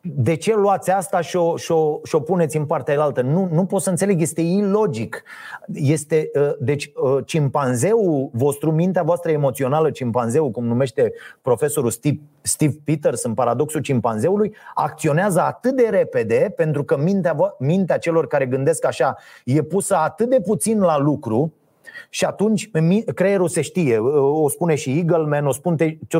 De 0.00 0.34
ce 0.34 0.54
luați 0.54 0.90
asta 0.90 1.20
și 1.20 1.36
o, 1.36 1.56
și 1.56 1.72
o, 1.72 2.00
și 2.04 2.14
o 2.14 2.20
puneți 2.20 2.56
în 2.56 2.64
partea 2.64 3.00
altă? 3.00 3.20
Nu, 3.20 3.48
nu 3.52 3.64
pot 3.64 3.82
să 3.82 3.90
înțeleg, 3.90 4.20
este 4.20 4.40
ilogic. 4.40 5.22
Este, 5.72 6.30
uh, 6.34 6.50
deci, 6.60 6.92
uh, 6.94 7.24
cimpanzeul 7.24 8.30
vostru, 8.32 8.72
mintea 8.72 9.02
voastră 9.02 9.30
emoțională, 9.30 9.90
cimpanzeul, 9.90 10.50
cum 10.50 10.66
numește 10.66 11.12
profesorul 11.42 11.90
Steve, 11.90 12.20
Steve 12.40 12.74
Peters 12.84 13.22
în 13.22 13.34
paradoxul 13.34 13.80
cimpanzeului, 13.80 14.54
acționează 14.74 15.40
atât 15.40 15.76
de 15.76 15.88
repede 15.90 16.52
pentru 16.56 16.84
că 16.84 16.96
mintea, 16.96 17.36
mintea 17.58 17.98
celor 17.98 18.26
care 18.26 18.46
gândesc 18.46 18.84
așa 18.84 19.16
e 19.44 19.62
pusă 19.62 19.96
atât 19.96 20.30
de 20.30 20.40
puțin 20.40 20.80
la 20.80 20.98
lucru 20.98 21.52
și 22.08 22.24
atunci 22.24 22.70
creierul 23.14 23.48
se 23.48 23.60
știe, 23.60 23.98
o 23.98 24.48
spune 24.48 24.74
și 24.74 24.96
Eagleman, 24.96 25.46
o 25.46 25.52
spun 25.52 25.76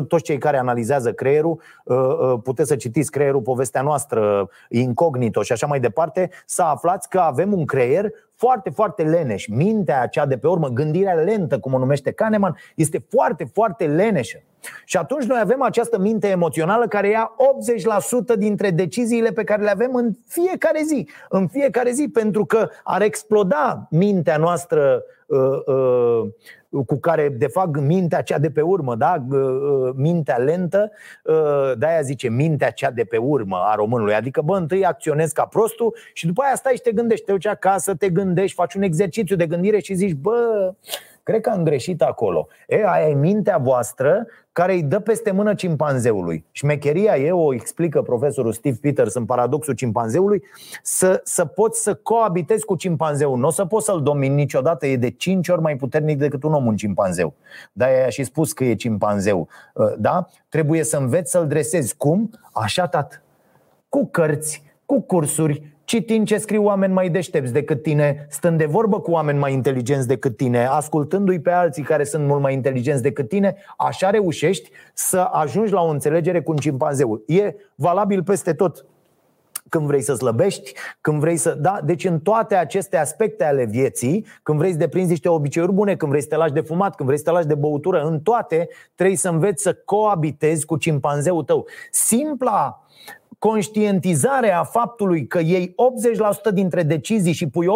toți 0.07 0.23
cei 0.23 0.37
care 0.37 0.57
analizează 0.57 1.13
creierul, 1.13 1.61
ă, 1.87 2.17
ă, 2.21 2.37
puteți 2.37 2.69
să 2.69 2.75
citiți 2.75 3.11
creierul, 3.11 3.41
povestea 3.41 3.81
noastră, 3.81 4.49
incognito 4.69 5.41
și 5.41 5.51
așa 5.51 5.67
mai 5.67 5.79
departe, 5.79 6.29
să 6.45 6.61
aflați 6.61 7.09
că 7.09 7.19
avem 7.19 7.53
un 7.53 7.65
creier 7.65 8.11
foarte, 8.35 8.69
foarte 8.69 9.03
leneș. 9.03 9.47
Mintea 9.47 10.01
aceea 10.01 10.25
de 10.25 10.37
pe 10.37 10.47
urmă, 10.47 10.67
gândirea 10.67 11.13
lentă, 11.13 11.59
cum 11.59 11.73
o 11.73 11.77
numește 11.77 12.11
Kahneman, 12.11 12.57
este 12.75 13.05
foarte, 13.09 13.49
foarte 13.53 13.85
leneșă. 13.85 14.43
Și 14.85 14.97
atunci 14.97 15.23
noi 15.23 15.39
avem 15.41 15.61
această 15.61 15.99
minte 15.99 16.27
emoțională 16.27 16.87
care 16.87 17.09
ia 17.09 17.35
80% 18.35 18.37
dintre 18.37 18.69
deciziile 18.69 19.31
pe 19.31 19.43
care 19.43 19.61
le 19.61 19.69
avem 19.69 19.95
în 19.95 20.11
fiecare 20.27 20.81
zi. 20.85 21.07
În 21.29 21.47
fiecare 21.47 21.91
zi, 21.91 22.09
pentru 22.13 22.45
că 22.45 22.69
ar 22.83 23.01
exploda 23.01 23.87
mintea 23.89 24.37
noastră 24.37 24.81
uh, 24.81 25.01
uh, 25.01 25.18
cu 26.85 26.99
care, 26.99 27.29
de 27.29 27.47
fapt, 27.47 27.79
mintea 27.79 28.21
cea 28.21 28.39
de 28.39 28.49
pe 28.49 28.61
urmă, 28.61 28.95
da? 28.95 29.25
mintea 29.95 30.37
lentă, 30.37 30.91
de-aia 31.77 32.01
zice 32.01 32.29
mintea 32.29 32.69
cea 32.69 32.91
de 32.91 33.03
pe 33.03 33.17
urmă 33.17 33.57
a 33.57 33.75
românului. 33.75 34.13
Adică, 34.13 34.41
bă, 34.41 34.57
întâi 34.57 34.85
acționezi 34.85 35.33
ca 35.33 35.45
prostul 35.45 35.95
și 36.13 36.25
după 36.25 36.41
aia 36.41 36.55
stai 36.55 36.73
și 36.75 36.81
te 36.81 36.91
gândești, 36.91 37.25
te 37.25 37.31
duci 37.31 37.47
acasă, 37.47 37.95
te 37.95 38.09
gândești, 38.09 38.55
faci 38.55 38.73
un 38.73 38.81
exercițiu 38.81 39.35
de 39.35 39.47
gândire 39.47 39.79
și 39.79 39.93
zici, 39.93 40.13
bă, 40.13 40.73
Cred 41.29 41.41
că 41.41 41.49
am 41.49 41.63
greșit 41.63 42.01
acolo. 42.01 42.47
E, 42.67 42.83
aia 42.85 43.09
e 43.09 43.13
mintea 43.13 43.57
voastră 43.57 44.27
care 44.51 44.73
îi 44.73 44.83
dă 44.83 44.99
peste 44.99 45.31
mână 45.31 45.53
cimpanzeului. 45.53 46.45
Șmecheria 46.51 47.15
e, 47.17 47.31
o 47.31 47.53
explică 47.53 48.01
profesorul 48.01 48.51
Steve 48.51 48.77
Peters 48.81 49.13
în 49.13 49.25
paradoxul 49.25 49.73
cimpanzeului, 49.73 50.43
să, 50.83 51.21
să 51.23 51.45
poți 51.45 51.81
să 51.81 51.93
coabitezi 51.93 52.65
cu 52.65 52.75
cimpanzeul. 52.75 53.37
Nu 53.37 53.47
o 53.47 53.49
să 53.49 53.65
poți 53.65 53.85
să-l 53.85 54.01
domini 54.01 54.35
niciodată, 54.35 54.87
e 54.87 54.95
de 54.95 55.09
5 55.09 55.47
ori 55.49 55.61
mai 55.61 55.75
puternic 55.75 56.17
decât 56.17 56.43
un 56.43 56.53
om 56.53 56.65
un 56.65 56.75
cimpanzeu. 56.75 57.33
Da, 57.71 57.85
aia 57.85 58.09
și 58.09 58.23
spus 58.23 58.53
că 58.53 58.63
e 58.63 58.75
cimpanzeu. 58.75 59.47
Uh, 59.73 59.93
da? 59.97 60.27
Trebuie 60.47 60.83
să 60.83 60.97
înveți 60.97 61.31
să-l 61.31 61.47
dresezi. 61.47 61.97
Cum? 61.97 62.29
Așa, 62.53 62.87
tat. 62.87 63.23
Cu 63.89 64.07
cărți, 64.11 64.63
cu 64.85 65.01
cursuri, 65.01 65.77
citind 65.89 66.27
ce 66.27 66.37
scriu 66.37 66.63
oameni 66.63 66.93
mai 66.93 67.09
deștepți 67.09 67.53
decât 67.53 67.83
tine, 67.83 68.27
stând 68.29 68.57
de 68.57 68.65
vorbă 68.65 68.99
cu 68.99 69.11
oameni 69.11 69.39
mai 69.39 69.53
inteligenți 69.53 70.07
decât 70.07 70.37
tine, 70.37 70.65
ascultându-i 70.65 71.39
pe 71.39 71.51
alții 71.51 71.83
care 71.83 72.03
sunt 72.03 72.25
mult 72.25 72.41
mai 72.41 72.53
inteligenți 72.53 73.01
decât 73.01 73.29
tine, 73.29 73.55
așa 73.77 74.09
reușești 74.09 74.69
să 74.93 75.19
ajungi 75.19 75.73
la 75.73 75.81
o 75.81 75.89
înțelegere 75.89 76.41
cu 76.41 76.51
un 76.51 76.57
cimpanzeu. 76.57 77.21
E 77.27 77.53
valabil 77.75 78.23
peste 78.23 78.53
tot 78.53 78.85
când 79.69 79.85
vrei 79.85 80.01
să 80.01 80.13
slăbești, 80.13 80.73
când 81.01 81.19
vrei 81.19 81.37
să. 81.37 81.53
Da? 81.59 81.79
Deci, 81.83 82.05
în 82.05 82.19
toate 82.19 82.55
aceste 82.55 82.97
aspecte 82.97 83.43
ale 83.43 83.65
vieții, 83.65 84.25
când 84.43 84.57
vrei 84.57 84.71
să 84.71 84.77
deprinzi 84.77 85.09
niște 85.09 85.29
obiceiuri 85.29 85.71
bune, 85.73 85.95
când 85.95 86.11
vrei 86.11 86.23
să 86.23 86.27
te 86.27 86.35
lași 86.35 86.53
de 86.53 86.61
fumat, 86.61 86.95
când 86.95 87.07
vrei 87.09 87.19
să 87.19 87.25
te 87.25 87.31
lași 87.31 87.47
de 87.47 87.55
băutură, 87.55 88.01
în 88.01 88.19
toate 88.19 88.67
trebuie 88.95 89.17
să 89.17 89.29
înveți 89.29 89.63
să 89.63 89.73
coabitezi 89.85 90.65
cu 90.65 90.77
cimpanzeul 90.77 91.43
tău. 91.43 91.65
Simpla 91.91 92.83
conștientizare 93.39 94.51
a 94.51 94.63
faptului 94.63 95.27
că 95.27 95.39
iei 95.39 95.75
80% 96.49 96.53
dintre 96.53 96.83
decizii 96.83 97.33
și 97.33 97.47
pui 97.47 97.67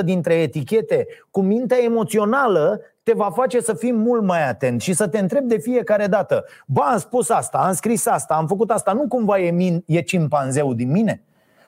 80% 0.00 0.04
dintre 0.04 0.34
etichete 0.34 1.06
cu 1.30 1.40
mintea 1.40 1.82
emoțională 1.82 2.80
te 3.02 3.12
va 3.12 3.30
face 3.30 3.60
să 3.60 3.74
fii 3.74 3.92
mult 3.92 4.22
mai 4.22 4.48
atent 4.48 4.80
și 4.80 4.92
să 4.92 5.08
te 5.08 5.18
întrebi 5.18 5.46
de 5.46 5.58
fiecare 5.58 6.06
dată 6.06 6.44
Ba, 6.66 6.82
am 6.82 6.98
spus 6.98 7.28
asta, 7.30 7.58
am 7.58 7.72
scris 7.72 8.06
asta, 8.06 8.34
am 8.34 8.46
făcut 8.46 8.70
asta, 8.70 8.92
nu 8.92 9.08
cumva 9.08 9.38
e, 9.38 9.50
min, 9.50 9.82
e 9.86 10.00
cimpanzeu 10.00 10.74
din 10.74 10.90
mine? 10.90 11.22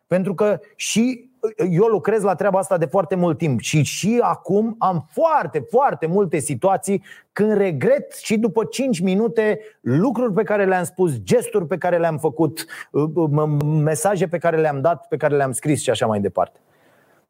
Pentru 0.07 0.35
că 0.35 0.61
și 0.77 1.30
eu 1.71 1.85
lucrez 1.85 2.23
la 2.23 2.35
treaba 2.35 2.59
asta 2.59 2.79
de 2.79 2.87
foarte 2.87 3.15
mult 3.15 3.39
timp 3.39 3.61
și 3.61 3.83
și 3.83 4.19
acum 4.23 4.75
am 4.79 5.09
foarte, 5.11 5.67
foarte 5.71 6.07
multe 6.07 6.39
situații 6.39 7.03
când 7.33 7.57
regret 7.57 8.13
și 8.13 8.39
după 8.39 8.65
5 8.65 9.01
minute 9.01 9.61
lucruri 9.81 10.33
pe 10.33 10.43
care 10.43 10.65
le-am 10.65 10.85
spus, 10.85 11.19
gesturi 11.23 11.67
pe 11.67 11.79
care 11.79 11.99
le-am 11.99 12.19
făcut, 12.19 12.65
uh, 12.91 13.11
uh, 13.15 13.49
mesaje 13.63 14.27
pe 14.27 14.39
care 14.39 14.57
le-am 14.57 14.81
dat, 14.81 15.07
pe 15.09 15.17
care 15.17 15.37
le-am 15.37 15.53
scris 15.53 15.83
și 15.83 15.91
așa 15.91 16.07
mai 16.07 16.21
departe. 16.21 16.61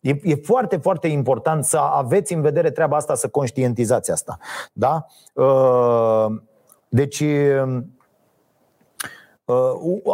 E, 0.00 0.16
e 0.22 0.34
foarte, 0.34 0.76
foarte 0.76 1.08
important 1.08 1.64
să 1.64 1.78
aveți 1.78 2.32
în 2.32 2.40
vedere 2.40 2.70
treaba 2.70 2.96
asta, 2.96 3.14
să 3.14 3.28
conștientizați 3.28 4.10
asta. 4.10 4.38
Da? 4.72 5.06
Uh, 5.34 6.26
deci 6.88 7.22
Uh, 7.22 7.78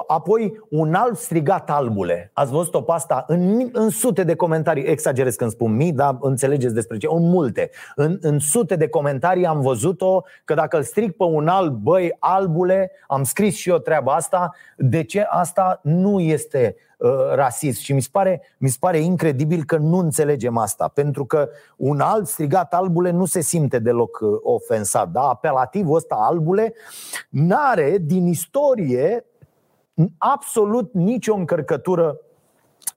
apoi 0.06 0.60
un 0.70 0.94
alt 0.94 1.16
strigat 1.16 1.70
albule. 1.70 2.30
Ați 2.34 2.52
văzut-o 2.52 2.82
pe 2.82 2.92
asta 2.92 3.24
în, 3.26 3.68
în 3.72 3.88
sute 3.88 4.24
de 4.24 4.34
comentarii. 4.34 4.84
Exagerez 4.84 5.34
când 5.34 5.50
spun 5.50 5.76
mii, 5.76 5.92
dar 5.92 6.16
înțelegeți 6.20 6.74
despre 6.74 6.96
ce. 6.96 7.06
În 7.10 7.28
multe. 7.28 7.70
În, 7.94 8.18
în 8.20 8.38
sute 8.38 8.76
de 8.76 8.88
comentarii 8.88 9.46
am 9.46 9.60
văzut-o 9.60 10.22
că 10.44 10.54
dacă 10.54 10.76
îl 10.76 10.82
strig 10.82 11.16
pe 11.16 11.24
un 11.24 11.48
alb, 11.48 11.74
băi, 11.74 12.16
albule, 12.18 12.90
am 13.06 13.22
scris 13.22 13.54
și 13.54 13.70
eu 13.70 13.78
treaba 13.78 14.14
asta. 14.14 14.50
De 14.76 15.02
ce 15.02 15.20
asta 15.20 15.80
nu 15.82 16.20
este 16.20 16.76
uh, 16.76 16.86
rasist? 17.34 17.80
Și 17.80 17.92
mi 17.92 18.02
se, 18.02 18.08
pare, 18.12 18.42
mi 18.58 18.68
se 18.68 18.76
pare 18.80 18.98
incredibil 18.98 19.64
că 19.64 19.76
nu 19.76 19.98
înțelegem 19.98 20.56
asta. 20.56 20.88
Pentru 20.88 21.24
că 21.24 21.48
un 21.76 22.00
alt 22.00 22.26
strigat 22.26 22.74
albule 22.74 23.10
nu 23.10 23.24
se 23.24 23.40
simte 23.40 23.78
deloc 23.78 24.18
uh, 24.20 24.38
ofensat. 24.42 25.10
Da? 25.10 25.20
Apelativul 25.20 25.96
ăsta 25.96 26.14
albule 26.14 26.74
n-are 27.28 27.98
din 28.00 28.26
istorie 28.26 29.24
absolut 30.18 30.92
nicio 30.92 31.34
încărcătură 31.34 32.20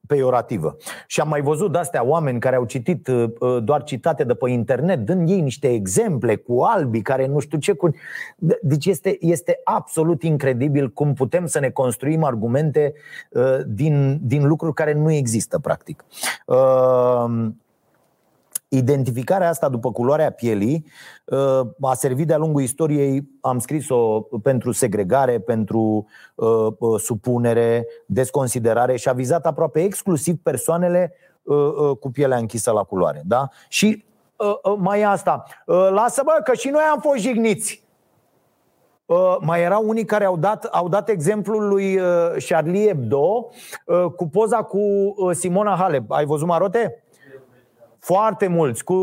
peiorativă. 0.09 0.77
Și 1.07 1.21
am 1.21 1.27
mai 1.27 1.41
văzut 1.41 1.71
de-astea 1.71 2.05
oameni 2.05 2.39
care 2.39 2.55
au 2.55 2.65
citit 2.65 3.07
uh, 3.07 3.23
uh, 3.39 3.63
doar 3.63 3.83
citate 3.83 4.23
de 4.23 4.33
pe 4.33 4.49
internet, 4.49 4.99
dând 4.99 5.29
ei 5.29 5.41
niște 5.41 5.73
exemple 5.73 6.35
cu 6.35 6.61
albii 6.61 7.01
care 7.01 7.25
nu 7.25 7.39
știu 7.39 7.57
ce. 7.57 7.73
Cu... 7.73 7.89
Deci 8.61 8.85
este, 8.85 9.17
este 9.19 9.59
absolut 9.63 10.23
incredibil 10.23 10.89
cum 10.89 11.13
putem 11.13 11.45
să 11.45 11.59
ne 11.59 11.69
construim 11.69 12.23
argumente 12.23 12.93
uh, 13.29 13.59
din, 13.67 14.19
din 14.21 14.47
lucruri 14.47 14.73
care 14.73 14.93
nu 14.93 15.11
există, 15.11 15.59
practic. 15.59 16.05
Identificarea 18.71 19.49
asta 19.49 19.69
după 19.69 19.91
culoarea 19.91 20.31
pielii 20.31 20.85
uh, 21.25 21.59
a 21.81 21.93
servit 21.93 22.27
de-a 22.27 22.37
lungul 22.37 22.61
istoriei, 22.61 23.29
am 23.41 23.59
scris-o 23.59 24.21
pentru 24.21 24.71
segregare, 24.71 25.39
pentru 25.39 26.07
uh, 26.35 26.67
uh, 26.77 26.99
supunere, 26.99 27.87
desconsiderare 28.05 28.95
și 28.95 29.09
a 29.09 29.13
vizat 29.13 29.45
aproape 29.45 29.83
exclusiv 29.83 30.35
persoanele 30.43 31.13
cu 31.99 32.11
pielea 32.11 32.37
închisă 32.37 32.71
la 32.71 32.83
culoare. 32.83 33.21
Da? 33.25 33.47
Și 33.67 34.05
mai 34.77 34.99
e 34.99 35.05
asta. 35.05 35.43
Lasă 35.65 36.21
bă, 36.25 36.41
că 36.43 36.53
și 36.53 36.69
noi 36.69 36.81
am 36.91 36.99
fost 36.99 37.17
jigniți. 37.17 37.83
Mai 39.39 39.61
erau 39.61 39.87
unii 39.87 40.05
care 40.05 40.25
au 40.25 40.37
dat, 40.37 40.63
au 40.63 40.89
dat 40.89 41.09
exemplul 41.09 41.67
lui 41.67 41.99
Charlie 42.47 42.87
Hebdo 42.87 43.49
cu 44.15 44.27
poza 44.27 44.63
cu 44.63 44.79
Simona 45.31 45.75
Halep. 45.75 46.11
Ai 46.11 46.25
văzut 46.25 46.47
Marote? 46.47 47.03
Foarte 48.11 48.47
mulți, 48.47 48.83
cu 48.83 48.93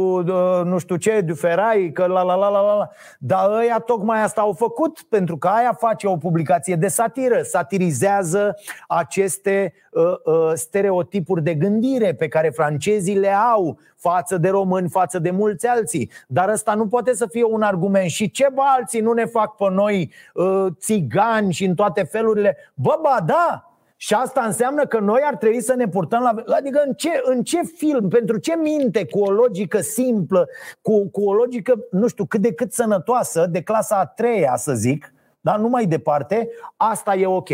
nu 0.64 0.78
știu 0.78 0.96
ce, 0.96 1.20
Duferai, 1.20 1.90
că 1.94 2.06
la 2.06 2.22
la 2.22 2.34
la 2.34 2.48
la 2.48 2.60
la. 2.60 2.88
Dar 3.18 3.50
ăia 3.50 3.78
tocmai 3.78 4.22
asta 4.22 4.40
au 4.40 4.52
făcut, 4.52 5.02
pentru 5.08 5.36
că 5.36 5.48
aia 5.48 5.72
face 5.72 6.06
o 6.06 6.16
publicație 6.16 6.74
de 6.74 6.88
satiră. 6.88 7.42
Satirizează 7.42 8.54
aceste 8.88 9.72
uh, 9.90 10.02
uh, 10.02 10.52
stereotipuri 10.54 11.42
de 11.42 11.54
gândire 11.54 12.14
pe 12.14 12.28
care 12.28 12.48
francezii 12.48 13.18
le 13.18 13.32
au 13.32 13.78
față 13.96 14.38
de 14.38 14.48
români, 14.48 14.88
față 14.88 15.18
de 15.18 15.30
mulți 15.30 15.66
alții. 15.66 16.10
Dar 16.26 16.48
ăsta 16.48 16.74
nu 16.74 16.86
poate 16.86 17.14
să 17.14 17.26
fie 17.26 17.44
un 17.44 17.62
argument. 17.62 18.10
Și 18.10 18.30
ce 18.30 18.48
bă, 18.54 18.62
alții 18.76 19.00
nu 19.00 19.12
ne 19.12 19.24
fac 19.24 19.56
pe 19.56 19.70
noi 19.70 20.12
uh, 20.34 20.66
țigani 20.78 21.52
și 21.52 21.64
în 21.64 21.74
toate 21.74 22.02
felurile? 22.02 22.56
Bă, 22.74 22.98
ba, 23.02 23.18
da, 23.26 23.70
și 23.96 24.14
asta 24.14 24.42
înseamnă 24.44 24.86
că 24.86 24.98
noi 24.98 25.20
ar 25.24 25.36
trebui 25.36 25.60
să 25.60 25.74
ne 25.74 25.88
purtăm 25.88 26.22
la. 26.22 26.54
Adică 26.56 26.82
în 26.86 26.92
ce, 26.92 27.20
în 27.22 27.42
ce 27.42 27.62
film, 27.62 28.08
pentru 28.08 28.38
ce 28.38 28.56
minte 28.56 29.06
cu 29.06 29.18
o 29.18 29.30
logică 29.30 29.80
simplă, 29.80 30.48
cu, 30.80 31.08
cu 31.08 31.24
o 31.24 31.32
logică, 31.32 31.74
nu 31.90 32.06
știu, 32.06 32.24
cât 32.24 32.40
de 32.40 32.52
cât 32.52 32.72
sănătoasă, 32.72 33.46
de 33.46 33.62
clasa 33.62 33.96
a 33.96 34.06
treia, 34.06 34.56
să 34.56 34.74
zic, 34.74 35.14
dar 35.40 35.58
nu 35.58 35.68
mai 35.68 35.86
departe, 35.86 36.48
asta 36.76 37.14
e 37.14 37.26
ok. 37.26 37.48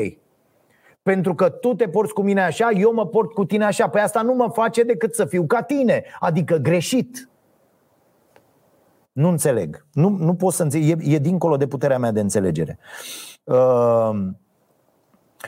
Pentru 1.02 1.34
că 1.34 1.48
tu 1.48 1.74
te 1.74 1.88
porți 1.88 2.12
cu 2.12 2.22
mine 2.22 2.42
așa, 2.42 2.70
eu 2.70 2.92
mă 2.92 3.06
port 3.06 3.32
cu 3.32 3.44
tine 3.44 3.64
așa. 3.64 3.88
Păi 3.88 4.00
asta 4.00 4.22
nu 4.22 4.34
mă 4.34 4.50
face 4.52 4.82
decât 4.82 5.14
să 5.14 5.24
fiu 5.24 5.46
ca 5.46 5.62
tine, 5.62 6.04
adică 6.20 6.56
greșit. 6.56 7.30
Nu 9.12 9.28
înțeleg. 9.28 9.86
Nu, 9.92 10.08
nu 10.08 10.34
pot 10.34 10.52
să 10.52 10.62
înțeleg. 10.62 11.00
E, 11.02 11.14
e 11.14 11.18
dincolo 11.18 11.56
de 11.56 11.66
puterea 11.66 11.98
mea 11.98 12.10
de 12.10 12.20
înțelegere. 12.20 12.78
Uh, 13.44 14.10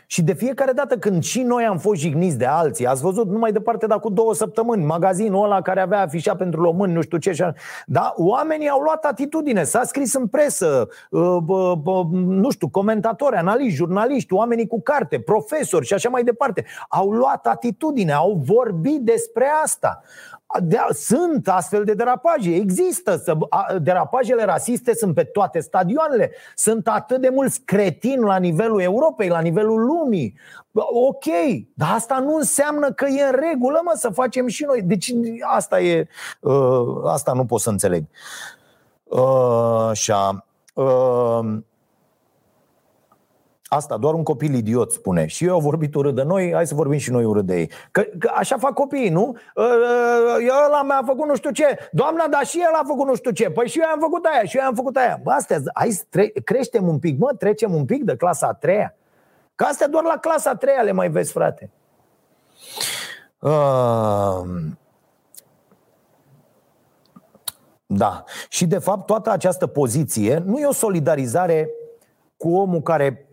Și 0.07 0.23
de 0.23 0.33
fiecare 0.33 0.73
dată 0.73 0.97
când 0.97 1.23
și 1.23 1.43
noi 1.43 1.65
am 1.65 1.79
fost 1.79 2.01
jigniți 2.01 2.39
de 2.39 2.45
alții, 2.45 2.87
ați 2.87 3.03
văzut 3.03 3.29
numai 3.29 3.53
departe, 3.53 3.87
dar 3.87 4.01
cu 4.01 4.11
două 4.11 4.35
săptămâni, 4.35 4.85
magazinul 4.85 5.45
ăla 5.45 5.63
care 5.63 5.81
avea 5.81 6.01
afișat 6.01 6.37
pentru 6.37 6.63
români, 6.63 6.93
nu 6.93 7.03
știu 7.03 7.19
ce, 7.19 7.33
și 7.33 7.45
da, 7.87 8.15
oamenii 8.17 8.69
au 8.69 8.81
luat 8.81 9.05
atitudine, 9.05 9.63
s-a 9.65 9.83
scris 9.83 10.15
în 10.15 10.27
presă, 10.27 10.89
uh, 11.11 11.37
nu 12.13 12.51
știu, 12.51 12.69
comentatori, 12.69 13.37
analiști, 13.37 13.77
jurnaliști, 13.77 14.33
oamenii 14.33 14.67
cu 14.67 14.83
carte, 14.83 15.21
profesori 15.21 15.87
și 15.87 15.95
așa 15.95 16.09
mai 16.09 16.23
departe, 16.23 16.65
au 16.89 17.11
luat 17.11 17.47
atitudine, 17.47 18.13
au 18.13 18.41
vorbit 18.45 19.01
despre 19.01 19.47
asta 19.63 20.03
de, 20.63 20.79
sunt 20.93 21.49
astfel 21.49 21.85
de 21.85 21.95
derapaje, 21.95 22.55
există. 22.55 23.23
Derapajele 23.83 24.45
rasiste 24.45 24.95
sunt 24.95 25.15
pe 25.15 25.25
toate 25.25 25.61
stadioanele. 25.61 26.31
Sunt 26.55 26.89
atât 26.89 27.21
de 27.21 27.29
mulți 27.29 27.61
cretini 27.65 28.23
la 28.23 28.37
nivelul 28.37 28.81
Europei, 28.81 29.29
la 29.29 29.41
nivelul 29.41 29.85
lumii. 29.85 30.35
Ok, 31.07 31.25
dar 31.75 31.89
asta 31.95 32.19
nu 32.19 32.35
înseamnă 32.35 32.93
că 32.93 33.07
e 33.07 33.23
în 33.23 33.39
regulă, 33.51 33.81
mă, 33.85 33.93
să 33.95 34.09
facem 34.09 34.47
și 34.47 34.65
noi. 34.65 34.83
Deci 34.83 35.13
asta 35.41 35.81
e. 35.81 36.09
Uh, 36.41 37.05
asta 37.05 37.33
nu 37.33 37.45
pot 37.45 37.61
să 37.61 37.71
înțeleg. 37.71 38.05
Uh, 39.05 39.87
așa. 39.91 40.45
Uh, 40.75 41.59
Asta, 43.75 43.97
doar 43.97 44.15
un 44.15 44.23
copil 44.23 44.55
idiot 44.55 44.93
spune. 44.93 45.27
Și 45.27 45.45
eu 45.45 45.53
au 45.53 45.61
vorbit 45.61 45.95
urât 45.95 46.15
de 46.15 46.23
noi, 46.23 46.53
hai 46.53 46.67
să 46.67 46.75
vorbim 46.75 46.99
și 46.99 47.11
noi 47.11 47.25
urât 47.25 47.47
de 47.47 47.59
ei. 47.59 47.71
Că, 47.91 48.03
că 48.19 48.31
așa 48.35 48.59
fac 48.59 48.73
copiii, 48.73 49.09
nu? 49.09 49.37
Eu 50.41 50.55
ăla 50.67 50.83
mi-a 50.83 51.03
făcut 51.07 51.27
nu 51.29 51.37
știu 51.37 51.51
ce. 51.51 51.79
Doamna, 51.93 52.27
dar 52.31 52.45
și 52.45 52.59
el 52.59 52.75
a 52.75 52.83
făcut 52.87 53.07
nu 53.07 53.15
știu 53.15 53.31
ce. 53.31 53.51
Păi 53.51 53.69
și 53.69 53.79
eu 53.79 53.89
am 53.89 53.99
făcut 54.01 54.25
aia, 54.25 54.45
și 54.45 54.57
eu 54.57 54.65
am 54.65 54.75
făcut 54.75 54.97
aia. 54.97 55.21
Bă, 55.23 55.31
astea, 55.31 55.59
hai 55.75 55.91
să 55.91 56.05
tre- 56.09 56.33
creștem 56.45 56.89
un 56.89 56.99
pic, 56.99 57.19
mă, 57.19 57.33
trecem 57.39 57.75
un 57.75 57.85
pic 57.85 58.05
de 58.05 58.17
clasa 58.17 58.47
a 58.47 58.53
treia. 58.53 58.95
Că 59.55 59.65
astea 59.65 59.89
doar 59.89 60.05
la 60.05 60.19
clasa 60.19 60.51
a 60.51 60.57
treia 60.57 60.83
le 60.83 60.93
mai 60.93 61.09
vezi, 61.09 61.33
frate. 61.33 61.71
Uh... 63.39 63.51
Da. 67.87 68.25
Și 68.49 68.67
de 68.67 68.79
fapt 68.79 69.07
toată 69.07 69.31
această 69.31 69.67
poziție 69.67 70.43
nu 70.45 70.59
e 70.59 70.67
o 70.67 70.73
solidarizare 70.73 71.71
cu 72.45 72.57
omul 72.57 72.81
care 72.81 73.29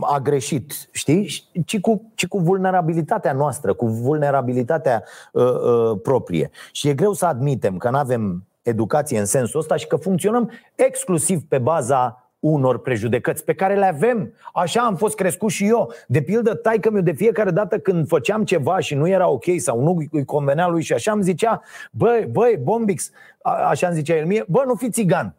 a 0.00 0.18
greșit, 0.18 0.88
știi? 0.90 1.44
Ci 1.64 1.80
cu, 1.80 2.12
ci 2.14 2.26
cu 2.26 2.38
vulnerabilitatea 2.38 3.32
noastră, 3.32 3.72
cu 3.72 3.86
vulnerabilitatea 3.86 5.04
uh, 5.32 5.44
uh, 5.44 5.98
proprie. 6.02 6.50
Și 6.72 6.88
e 6.88 6.94
greu 6.94 7.12
să 7.12 7.26
admitem 7.26 7.76
că 7.76 7.90
nu 7.90 7.96
avem 7.96 8.46
educație 8.62 9.18
în 9.18 9.24
sensul 9.24 9.60
ăsta 9.60 9.76
și 9.76 9.86
că 9.86 9.96
funcționăm 9.96 10.50
exclusiv 10.74 11.42
pe 11.48 11.58
baza 11.58 12.30
unor 12.38 12.78
prejudecăți 12.78 13.44
pe 13.44 13.54
care 13.54 13.76
le 13.76 13.86
avem. 13.86 14.32
Așa 14.54 14.80
am 14.80 14.96
fost 14.96 15.14
crescut 15.14 15.50
și 15.50 15.66
eu. 15.66 15.92
De 16.06 16.22
pildă, 16.22 16.54
taică 16.54 16.90
mi 16.90 17.02
de 17.02 17.12
fiecare 17.12 17.50
dată 17.50 17.78
când 17.78 18.08
făceam 18.08 18.44
ceva 18.44 18.78
și 18.78 18.94
nu 18.94 19.08
era 19.08 19.28
ok 19.28 19.44
sau 19.56 19.82
nu 19.82 19.98
îi 20.10 20.24
convenea 20.24 20.68
lui 20.68 20.82
și 20.82 20.92
așa 20.92 21.12
îmi 21.12 21.22
zicea, 21.22 21.62
băi, 21.92 22.28
băi, 22.32 22.58
Bombix, 22.62 23.10
așa 23.42 23.86
îmi 23.86 23.96
zicea 23.96 24.16
el 24.16 24.26
mie, 24.26 24.44
bă, 24.48 24.62
nu 24.66 24.74
fi 24.74 24.90
țigan. 24.90 25.34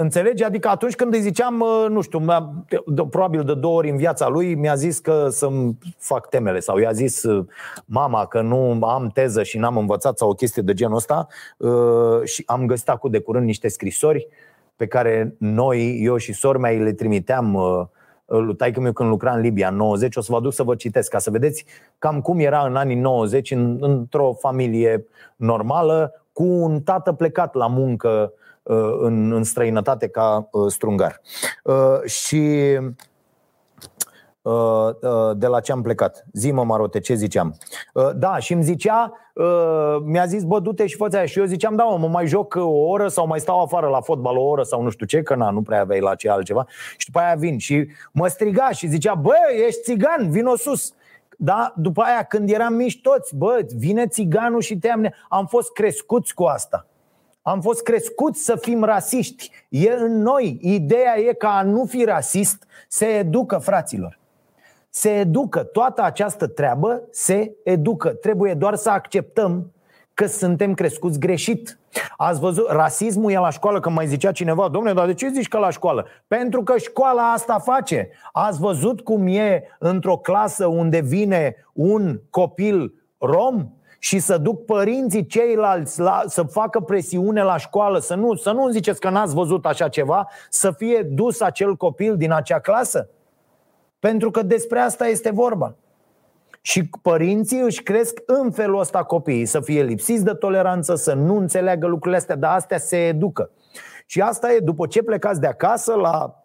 Înțelegi? 0.00 0.44
Adică 0.44 0.68
atunci 0.68 0.94
când 0.94 1.14
îi 1.14 1.20
ziceam, 1.20 1.64
nu 1.88 2.00
știu, 2.00 2.24
probabil 3.10 3.44
de 3.44 3.54
două 3.54 3.76
ori 3.76 3.90
în 3.90 3.96
viața 3.96 4.28
lui 4.28 4.54
mi-a 4.54 4.74
zis 4.74 4.98
că 4.98 5.26
să-mi 5.28 5.78
fac 5.98 6.28
temele 6.28 6.60
sau 6.60 6.78
i-a 6.78 6.92
zis 6.92 7.22
uh, 7.22 7.46
mama 7.84 8.26
că 8.26 8.40
nu 8.40 8.84
am 8.84 9.08
teză 9.08 9.42
și 9.42 9.58
n-am 9.58 9.76
învățat 9.76 10.18
sau 10.18 10.28
o 10.28 10.34
chestie 10.34 10.62
de 10.62 10.72
genul 10.72 10.96
ăsta 10.96 11.26
uh, 11.56 12.22
și 12.24 12.42
am 12.46 12.66
găsit 12.66 12.88
acum 12.88 13.10
de 13.10 13.18
curând 13.18 13.44
niște 13.44 13.68
scrisori 13.68 14.28
pe 14.76 14.86
care 14.86 15.34
noi, 15.38 16.00
eu 16.02 16.16
și 16.16 16.32
sora 16.32 16.58
mea, 16.58 16.70
le 16.70 16.92
trimiteam 16.92 17.54
uh, 17.54 17.86
lui 18.26 18.56
taică 18.56 18.80
meu 18.80 18.92
când 18.92 19.08
lucra 19.08 19.32
în 19.32 19.40
Libia 19.40 19.68
în 19.68 19.76
90, 19.76 20.16
o 20.16 20.20
să 20.20 20.28
vă 20.30 20.36
aduc 20.36 20.52
să 20.52 20.62
vă 20.62 20.74
citesc 20.74 21.10
ca 21.10 21.18
să 21.18 21.30
vedeți 21.30 21.64
cam 21.98 22.20
cum 22.20 22.38
era 22.38 22.66
în 22.66 22.76
anii 22.76 22.96
90 22.96 23.50
în, 23.50 23.76
într-o 23.80 24.32
familie 24.32 25.06
normală 25.36 26.24
cu 26.32 26.44
un 26.44 26.80
tată 26.80 27.12
plecat 27.12 27.54
la 27.54 27.66
muncă 27.66 28.32
Uh, 28.32 28.38
în, 29.00 29.32
în 29.32 29.44
străinătate 29.44 30.08
ca 30.08 30.48
uh, 30.50 30.72
strungar. 30.72 31.20
Uh, 31.64 32.00
și 32.04 32.78
de 35.34 35.46
la 35.46 35.60
ce 35.60 35.72
am 35.72 35.82
plecat. 35.82 36.26
Zi-mă, 36.32 36.64
Marote, 36.64 37.00
ce 37.00 37.14
ziceam? 37.14 37.54
Da, 38.14 38.38
și 38.38 38.52
îmi 38.52 38.62
zicea, 38.62 39.12
mi-a 40.04 40.26
zis, 40.26 40.42
bă, 40.42 40.58
du-te 40.58 40.86
și 40.86 40.96
fă 40.96 41.24
Și 41.24 41.38
eu 41.38 41.44
ziceam, 41.44 41.76
da, 41.76 41.84
mă, 41.84 42.08
mai 42.08 42.26
joc 42.26 42.54
o 42.54 42.68
oră 42.68 43.08
sau 43.08 43.26
mai 43.26 43.40
stau 43.40 43.62
afară 43.62 43.88
la 43.88 44.00
fotbal 44.00 44.36
o 44.36 44.42
oră 44.42 44.62
sau 44.62 44.82
nu 44.82 44.90
știu 44.90 45.06
ce, 45.06 45.22
că 45.22 45.34
na, 45.34 45.50
nu 45.50 45.62
prea 45.62 45.80
aveai 45.80 46.00
la 46.00 46.14
ce 46.14 46.30
altceva. 46.30 46.66
Și 46.96 47.06
după 47.06 47.18
aia 47.18 47.34
vin 47.34 47.58
și 47.58 47.88
mă 48.12 48.26
striga 48.26 48.70
și 48.70 48.86
zicea, 48.86 49.14
bă, 49.14 49.34
ești 49.66 49.82
țigan, 49.82 50.30
vino 50.30 50.56
sus. 50.56 50.92
Da? 51.38 51.72
După 51.76 52.02
aia, 52.02 52.22
când 52.22 52.50
eram 52.50 52.74
mici 52.74 53.00
toți, 53.00 53.36
bă, 53.36 53.66
vine 53.76 54.06
țiganul 54.06 54.60
și 54.60 54.78
te 54.78 54.88
am... 54.88 55.14
Am 55.28 55.46
fost 55.46 55.72
crescuți 55.72 56.34
cu 56.34 56.44
asta. 56.44 56.86
Am 57.42 57.60
fost 57.60 57.82
crescuți 57.82 58.44
să 58.44 58.56
fim 58.56 58.84
rasiști. 58.84 59.50
E 59.68 59.92
în 59.92 60.22
noi. 60.22 60.58
Ideea 60.60 61.18
e 61.18 61.32
ca 61.32 61.48
a 61.48 61.62
nu 61.62 61.84
fi 61.84 62.04
rasist 62.04 62.66
se 62.88 63.06
educă, 63.06 63.58
fraților. 63.58 64.18
Se 64.88 65.10
educă. 65.10 65.62
Toată 65.62 66.02
această 66.02 66.46
treabă 66.46 67.02
se 67.10 67.52
educă. 67.64 68.08
Trebuie 68.08 68.54
doar 68.54 68.74
să 68.74 68.90
acceptăm 68.90 69.72
că 70.14 70.26
suntem 70.26 70.74
crescuți 70.74 71.18
greșit. 71.18 71.78
Ați 72.16 72.40
văzut, 72.40 72.68
rasismul 72.68 73.30
e 73.30 73.38
la 73.38 73.50
școală, 73.50 73.80
că 73.80 73.90
mai 73.90 74.06
zicea 74.06 74.32
cineva, 74.32 74.68
domnule, 74.68 74.94
dar 74.94 75.06
de 75.06 75.14
ce 75.14 75.28
zici 75.28 75.48
că 75.48 75.58
la 75.58 75.70
școală? 75.70 76.06
Pentru 76.26 76.62
că 76.62 76.78
școala 76.78 77.32
asta 77.32 77.58
face. 77.58 78.10
Ați 78.32 78.60
văzut 78.60 79.00
cum 79.00 79.26
e 79.26 79.62
într-o 79.78 80.16
clasă 80.16 80.66
unde 80.66 81.00
vine 81.00 81.54
un 81.72 82.20
copil 82.30 82.94
rom? 83.18 83.68
Și 84.02 84.18
să 84.18 84.38
duc 84.38 84.64
părinții 84.64 85.26
ceilalți 85.26 86.00
la, 86.00 86.22
să 86.26 86.42
facă 86.42 86.80
presiune 86.80 87.42
la 87.42 87.56
școală, 87.56 87.98
să 87.98 88.14
nu, 88.14 88.34
să 88.34 88.50
nu 88.50 88.68
ziceți 88.68 89.00
că 89.00 89.10
n-ați 89.10 89.34
văzut 89.34 89.66
așa 89.66 89.88
ceva, 89.88 90.28
să 90.48 90.70
fie 90.70 91.02
dus 91.02 91.40
acel 91.40 91.76
copil 91.76 92.16
din 92.16 92.32
acea 92.32 92.60
clasă? 92.60 93.08
Pentru 93.98 94.30
că 94.30 94.42
despre 94.42 94.78
asta 94.78 95.06
este 95.06 95.30
vorba. 95.30 95.74
Și 96.60 96.90
părinții 97.02 97.60
își 97.60 97.82
cresc 97.82 98.18
în 98.26 98.50
felul 98.50 98.80
ăsta 98.80 99.02
copiii, 99.02 99.46
să 99.46 99.60
fie 99.60 99.82
lipsiți 99.82 100.24
de 100.24 100.32
toleranță, 100.32 100.94
să 100.94 101.12
nu 101.12 101.36
înțeleagă 101.36 101.86
lucrurile 101.86 102.16
astea, 102.16 102.36
dar 102.36 102.54
astea 102.54 102.78
se 102.78 102.96
educă. 102.96 103.50
Și 104.06 104.20
asta 104.20 104.52
e, 104.52 104.58
după 104.58 104.86
ce 104.86 105.02
plecați 105.02 105.40
de 105.40 105.46
acasă, 105.46 105.94
la 105.94 106.44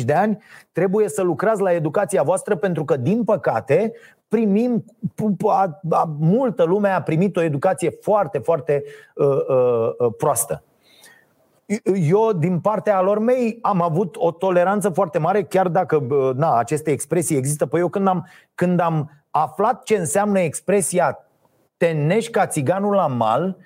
20-25 0.00 0.04
de 0.04 0.12
ani, 0.12 0.42
trebuie 0.72 1.08
să 1.08 1.22
lucrați 1.22 1.60
la 1.60 1.72
educația 1.72 2.22
voastră 2.22 2.56
pentru 2.56 2.84
că, 2.84 2.96
din 2.96 3.24
păcate, 3.24 3.92
primim, 4.28 4.84
a, 5.46 5.80
a, 5.90 6.16
multă 6.18 6.62
lume 6.62 6.88
a 6.88 7.02
primit 7.02 7.36
o 7.36 7.42
educație 7.42 7.90
foarte, 7.90 8.38
foarte 8.38 8.82
uh, 9.14 9.26
uh, 9.26 9.90
uh, 9.98 10.12
proastă. 10.16 10.62
Eu, 11.94 12.32
din 12.32 12.60
partea 12.60 13.00
lor 13.00 13.18
mei, 13.18 13.58
am 13.62 13.82
avut 13.82 14.16
o 14.16 14.30
toleranță 14.30 14.88
foarte 14.88 15.18
mare, 15.18 15.42
chiar 15.42 15.68
dacă 15.68 16.06
na, 16.36 16.56
aceste 16.56 16.90
expresii 16.90 17.36
există. 17.36 17.66
Păi 17.66 17.80
eu 17.80 17.88
când 17.88 18.08
am, 18.08 18.28
când 18.54 18.80
am 18.80 19.10
aflat 19.30 19.82
ce 19.82 19.96
înseamnă 19.96 20.38
expresia 20.38 21.18
te 21.76 21.90
nești 21.90 22.30
ca 22.30 22.46
țiganul 22.46 22.94
la 22.94 23.06
mal, 23.06 23.56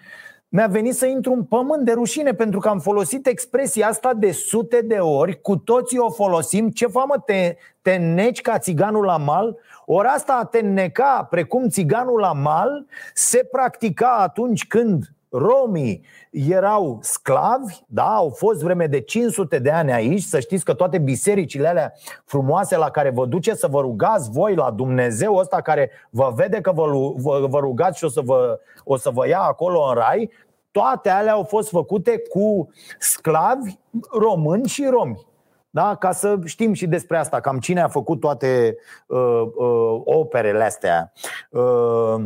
mi-a 0.54 0.66
venit 0.66 0.94
să 0.94 1.06
intru 1.06 1.32
în 1.32 1.44
pământ 1.44 1.84
de 1.84 1.92
rușine 1.92 2.34
pentru 2.34 2.60
că 2.60 2.68
am 2.68 2.78
folosit 2.78 3.26
expresia 3.26 3.88
asta 3.88 4.14
de 4.14 4.32
sute 4.32 4.80
de 4.80 4.94
ori, 4.94 5.40
cu 5.40 5.56
toții 5.56 5.98
o 5.98 6.10
folosim. 6.10 6.70
Ce 6.70 6.86
famă 6.86 7.22
te, 7.26 7.56
te 7.82 7.96
neci 7.96 8.40
ca 8.40 8.58
țiganul 8.58 9.04
la 9.04 9.16
mal? 9.16 9.56
Ori 9.86 10.08
asta 10.08 10.38
a 10.42 10.44
te 10.44 10.60
neca 10.60 11.26
precum 11.30 11.68
țiganul 11.68 12.20
la 12.20 12.32
mal 12.32 12.86
se 13.14 13.48
practica 13.50 14.16
atunci 14.18 14.66
când 14.66 15.12
romii 15.32 16.04
erau 16.30 16.98
sclavi, 17.00 17.84
da, 17.86 18.14
au 18.14 18.28
fost 18.28 18.62
vreme 18.62 18.86
de 18.86 19.00
500 19.00 19.58
de 19.58 19.70
ani 19.70 19.92
aici, 19.92 20.22
să 20.22 20.40
știți 20.40 20.64
că 20.64 20.74
toate 20.74 20.98
bisericile 20.98 21.68
alea 21.68 21.92
frumoase 22.24 22.76
la 22.76 22.90
care 22.90 23.10
vă 23.10 23.26
duceți 23.26 23.60
să 23.60 23.66
vă 23.66 23.80
rugați 23.80 24.30
voi 24.30 24.54
la 24.54 24.70
Dumnezeu 24.70 25.34
ăsta 25.34 25.60
care 25.60 25.90
vă 26.10 26.32
vede 26.34 26.60
că 26.60 26.72
vă, 26.72 26.84
vă, 27.16 27.46
vă 27.48 27.58
rugați 27.58 27.98
și 27.98 28.04
o 28.04 28.08
să 28.08 28.20
vă, 28.20 28.58
o 28.84 28.96
să 28.96 29.10
vă 29.10 29.28
ia 29.28 29.40
acolo 29.40 29.82
în 29.88 29.94
rai, 29.94 30.30
toate 30.70 31.08
alea 31.08 31.32
au 31.32 31.42
fost 31.42 31.68
făcute 31.68 32.22
cu 32.30 32.68
sclavi 32.98 33.78
români 34.10 34.66
și 34.68 34.86
romi. 34.90 35.26
Da? 35.70 35.94
Ca 35.94 36.12
să 36.12 36.38
știm 36.44 36.72
și 36.72 36.86
despre 36.86 37.16
asta, 37.16 37.40
cam 37.40 37.58
cine 37.58 37.80
a 37.80 37.88
făcut 37.88 38.20
toate 38.20 38.76
uh, 39.06 39.42
uh, 39.54 40.00
operele 40.04 40.64
astea. 40.64 41.12
Uh, 41.50 42.24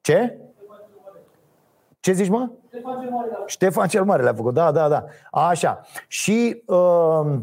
ce? 0.00 0.38
Ce 2.00 2.12
zici, 2.12 2.28
mă? 2.28 2.50
Ștefan 3.46 3.88
cel 3.88 4.04
Mare 4.04 4.22
le-a 4.22 4.34
făcut, 4.34 4.54
da, 4.54 4.72
da, 4.72 4.88
da. 4.88 5.04
Așa. 5.30 5.80
Și 6.08 6.62
uh, 6.66 7.38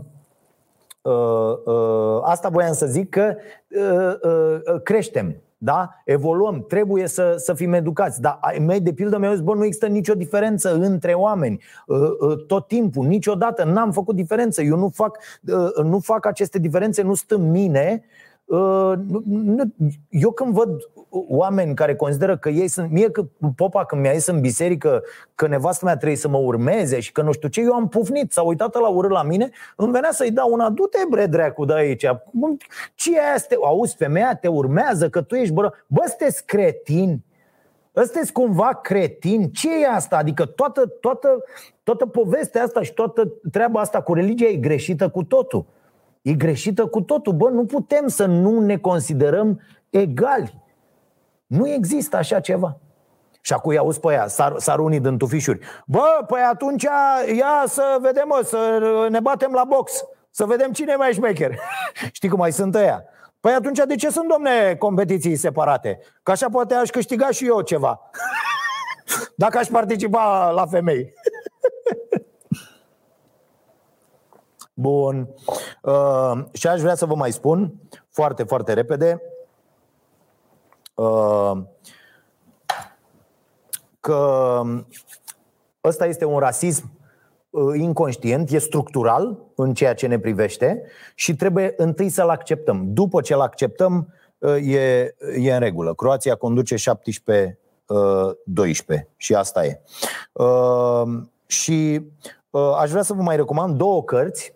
uh, 1.01 1.57
uh, 1.65 2.19
asta 2.21 2.49
voiam 2.49 2.73
să 2.73 2.85
zic 2.85 3.09
că 3.09 3.35
uh, 3.69 4.31
uh, 4.31 4.81
creștem 4.83 5.35
Da? 5.57 5.89
Evoluăm, 6.05 6.65
trebuie 6.67 7.07
să, 7.07 7.33
să 7.37 7.53
fim 7.53 7.73
educați. 7.73 8.21
Dar 8.21 8.37
ai 8.41 8.59
mei, 8.59 8.81
de 8.81 8.93
pildă, 8.93 9.17
mi-au 9.17 9.33
zis, 9.33 9.41
bă, 9.41 9.53
nu 9.53 9.63
există 9.63 9.87
nicio 9.87 10.13
diferență 10.13 10.73
între 10.73 11.13
oameni. 11.13 11.63
Uh, 11.85 11.97
uh, 12.19 12.45
tot 12.45 12.67
timpul, 12.67 13.05
niciodată, 13.05 13.63
n-am 13.63 13.91
făcut 13.91 14.15
diferență. 14.15 14.61
Eu 14.61 14.77
nu 14.77 14.89
fac, 14.89 15.17
uh, 15.47 15.83
nu 15.83 15.99
fac 15.99 16.25
aceste 16.25 16.59
diferențe, 16.59 17.01
nu 17.01 17.13
sunt 17.13 17.31
în 17.31 17.51
mine. 17.51 18.03
Eu 20.09 20.31
când 20.31 20.53
văd 20.53 20.69
oameni 21.09 21.75
care 21.75 21.95
consideră 21.95 22.37
că 22.37 22.49
ei 22.49 22.67
sunt 22.67 22.91
Mie 22.91 23.11
că 23.11 23.25
popa 23.55 23.85
când 23.85 24.01
mi-a 24.01 24.11
ieșit 24.11 24.27
în 24.27 24.41
biserică 24.41 25.03
Că 25.35 25.47
nevastă 25.47 25.85
mea 25.85 25.95
trebuie 25.95 26.17
să 26.17 26.27
mă 26.27 26.37
urmeze 26.37 26.99
Și 26.99 27.11
că 27.11 27.21
nu 27.21 27.31
știu 27.31 27.47
ce, 27.47 27.61
eu 27.61 27.73
am 27.73 27.87
pufnit 27.87 28.31
S-a 28.31 28.41
uitat 28.41 28.75
la 28.75 28.87
urât 28.87 29.11
la 29.11 29.23
mine 29.23 29.49
Îmi 29.75 29.91
venea 29.91 30.11
să-i 30.11 30.31
dau 30.31 30.51
una, 30.51 30.69
du-te 30.69 30.97
bre 31.09 31.25
dreacu 31.25 31.65
de 31.65 31.73
aici 31.73 32.05
Ce 32.95 33.15
e 33.15 33.33
asta? 33.33 33.55
Auzi, 33.63 33.95
femeia 33.95 34.35
te 34.35 34.47
urmează 34.47 35.09
Că 35.09 35.21
tu 35.21 35.35
ești 35.35 35.53
bă 35.53 35.71
Bă, 35.87 36.03
sunteți 36.07 36.45
cretini 36.45 37.25
Sunteți 38.03 38.31
cumva 38.31 38.79
cretin? 38.83 39.51
Ce 39.51 39.81
e 39.81 39.87
asta? 39.87 40.17
Adică 40.17 40.45
toată, 40.45 40.85
toată, 40.85 41.43
toată 41.83 42.05
povestea 42.05 42.63
asta 42.63 42.81
și 42.81 42.93
toată 42.93 43.33
treaba 43.51 43.79
asta 43.79 44.01
cu 44.01 44.13
religia 44.13 44.45
e 44.45 44.55
greșită 44.55 45.09
cu 45.09 45.23
totul. 45.23 45.65
E 46.27 46.33
greșită 46.33 46.85
cu 46.85 47.01
totul. 47.01 47.33
Bă, 47.33 47.49
nu 47.49 47.65
putem 47.65 48.07
să 48.07 48.25
nu 48.25 48.59
ne 48.59 48.77
considerăm 48.77 49.61
egali. 49.89 50.61
Nu 51.45 51.69
există 51.69 52.17
așa 52.17 52.39
ceva. 52.39 52.77
Și 53.41 53.53
acum 53.53 53.71
îi 53.71 53.77
auzi 53.77 53.99
pe 53.99 54.13
ea, 54.13 54.27
sar, 54.27 54.53
sar 54.57 54.79
unii 54.79 54.99
din 54.99 55.17
tufișuri. 55.17 55.59
Bă, 55.85 56.23
păi 56.27 56.41
atunci 56.51 56.83
ia 57.37 57.63
să 57.65 57.97
vedem, 58.01 58.23
mă, 58.27 58.41
să 58.43 58.79
ne 59.09 59.19
batem 59.19 59.51
la 59.51 59.63
box. 59.63 60.03
Să 60.29 60.45
vedem 60.45 60.71
cine 60.71 60.91
e 60.91 60.95
mai 60.95 61.13
șmecher. 61.13 61.55
Știi 62.17 62.29
cum 62.29 62.39
mai 62.39 62.51
sunt 62.51 62.75
ăia? 62.75 63.03
Păi 63.39 63.53
atunci 63.53 63.81
de 63.87 63.95
ce 63.95 64.09
sunt, 64.09 64.29
domne, 64.29 64.75
competiții 64.75 65.35
separate? 65.35 65.99
Că 66.23 66.31
așa 66.31 66.49
poate 66.49 66.73
aș 66.73 66.89
câștiga 66.89 67.29
și 67.29 67.45
eu 67.45 67.61
ceva. 67.61 67.99
Dacă 69.35 69.57
aș 69.57 69.67
participa 69.67 70.49
la 70.49 70.65
femei. 70.65 71.13
Bun. 74.79 75.29
Uh, 75.81 76.43
și 76.51 76.67
aș 76.67 76.81
vrea 76.81 76.95
să 76.95 77.05
vă 77.05 77.15
mai 77.15 77.31
spun 77.31 77.73
foarte, 78.09 78.43
foarte 78.43 78.73
repede 78.73 79.21
Uh, 80.97 81.57
că 83.99 84.61
ăsta 85.83 86.05
este 86.05 86.25
un 86.25 86.39
rasism 86.39 86.91
uh, 87.49 87.79
inconștient, 87.79 88.49
e 88.49 88.57
structural 88.57 89.37
în 89.55 89.73
ceea 89.73 89.93
ce 89.93 90.07
ne 90.07 90.19
privește 90.19 90.83
și 91.15 91.35
trebuie 91.35 91.73
întâi 91.77 92.09
să-l 92.09 92.29
acceptăm. 92.29 92.83
După 92.85 93.21
ce-l 93.21 93.39
acceptăm, 93.39 94.13
uh, 94.37 94.73
e, 94.73 95.15
e 95.39 95.53
în 95.53 95.59
regulă. 95.59 95.93
Croația 95.93 96.35
conduce 96.35 96.75
17 96.75 97.59
12 98.43 99.09
și 99.17 99.35
asta 99.35 99.65
e. 99.65 99.81
Și 101.45 102.01
aș 102.77 102.89
vrea 102.89 103.01
să 103.01 103.13
vă 103.13 103.21
mai 103.21 103.35
recomand 103.35 103.77
două 103.77 104.03
cărți 104.03 104.53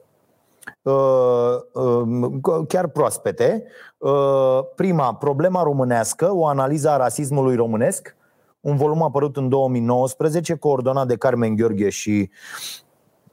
chiar 2.68 2.88
proaspete. 2.88 3.64
Uh, 3.98 4.60
prima, 4.76 5.14
problema 5.14 5.64
românească, 5.64 6.34
o 6.34 6.46
analiză 6.46 6.90
a 6.90 6.98
rasismului 6.98 7.56
românesc, 7.56 8.16
un 8.60 8.76
volum 8.76 9.04
apărut 9.04 9.38
în 9.38 9.50
2019, 9.50 10.56
coordonat 10.56 11.08
de 11.08 11.16
Carmen 11.16 11.56
Gheorghe 11.56 11.90
și 11.90 12.30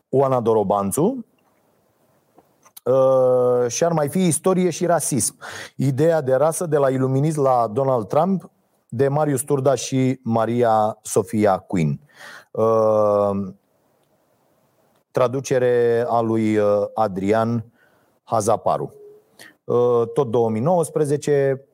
Oana 0.08 0.40
Dorobanțu. 0.40 1.26
Uh, 2.84 3.68
și 3.68 3.84
ar 3.84 3.92
mai 3.92 4.08
fi 4.08 4.26
istorie 4.26 4.70
și 4.70 4.86
rasism. 4.86 5.36
Ideea 5.76 6.20
de 6.20 6.34
rasă 6.34 6.66
de 6.66 6.76
la 6.76 6.90
iluminist 6.90 7.36
la 7.36 7.70
Donald 7.72 8.06
Trump, 8.06 8.50
de 8.88 9.08
Marius 9.08 9.42
Turda 9.42 9.74
și 9.74 10.20
Maria 10.22 10.98
Sofia 11.02 11.58
Quinn. 11.58 12.00
Uh, 15.18 15.24
traducere 15.24 16.04
a 16.08 16.20
lui 16.20 16.58
Adrian 16.94 17.64
Hazaparu. 18.22 18.94
Uh, 19.64 20.02
tot 20.14 20.30
2019, 20.30 21.66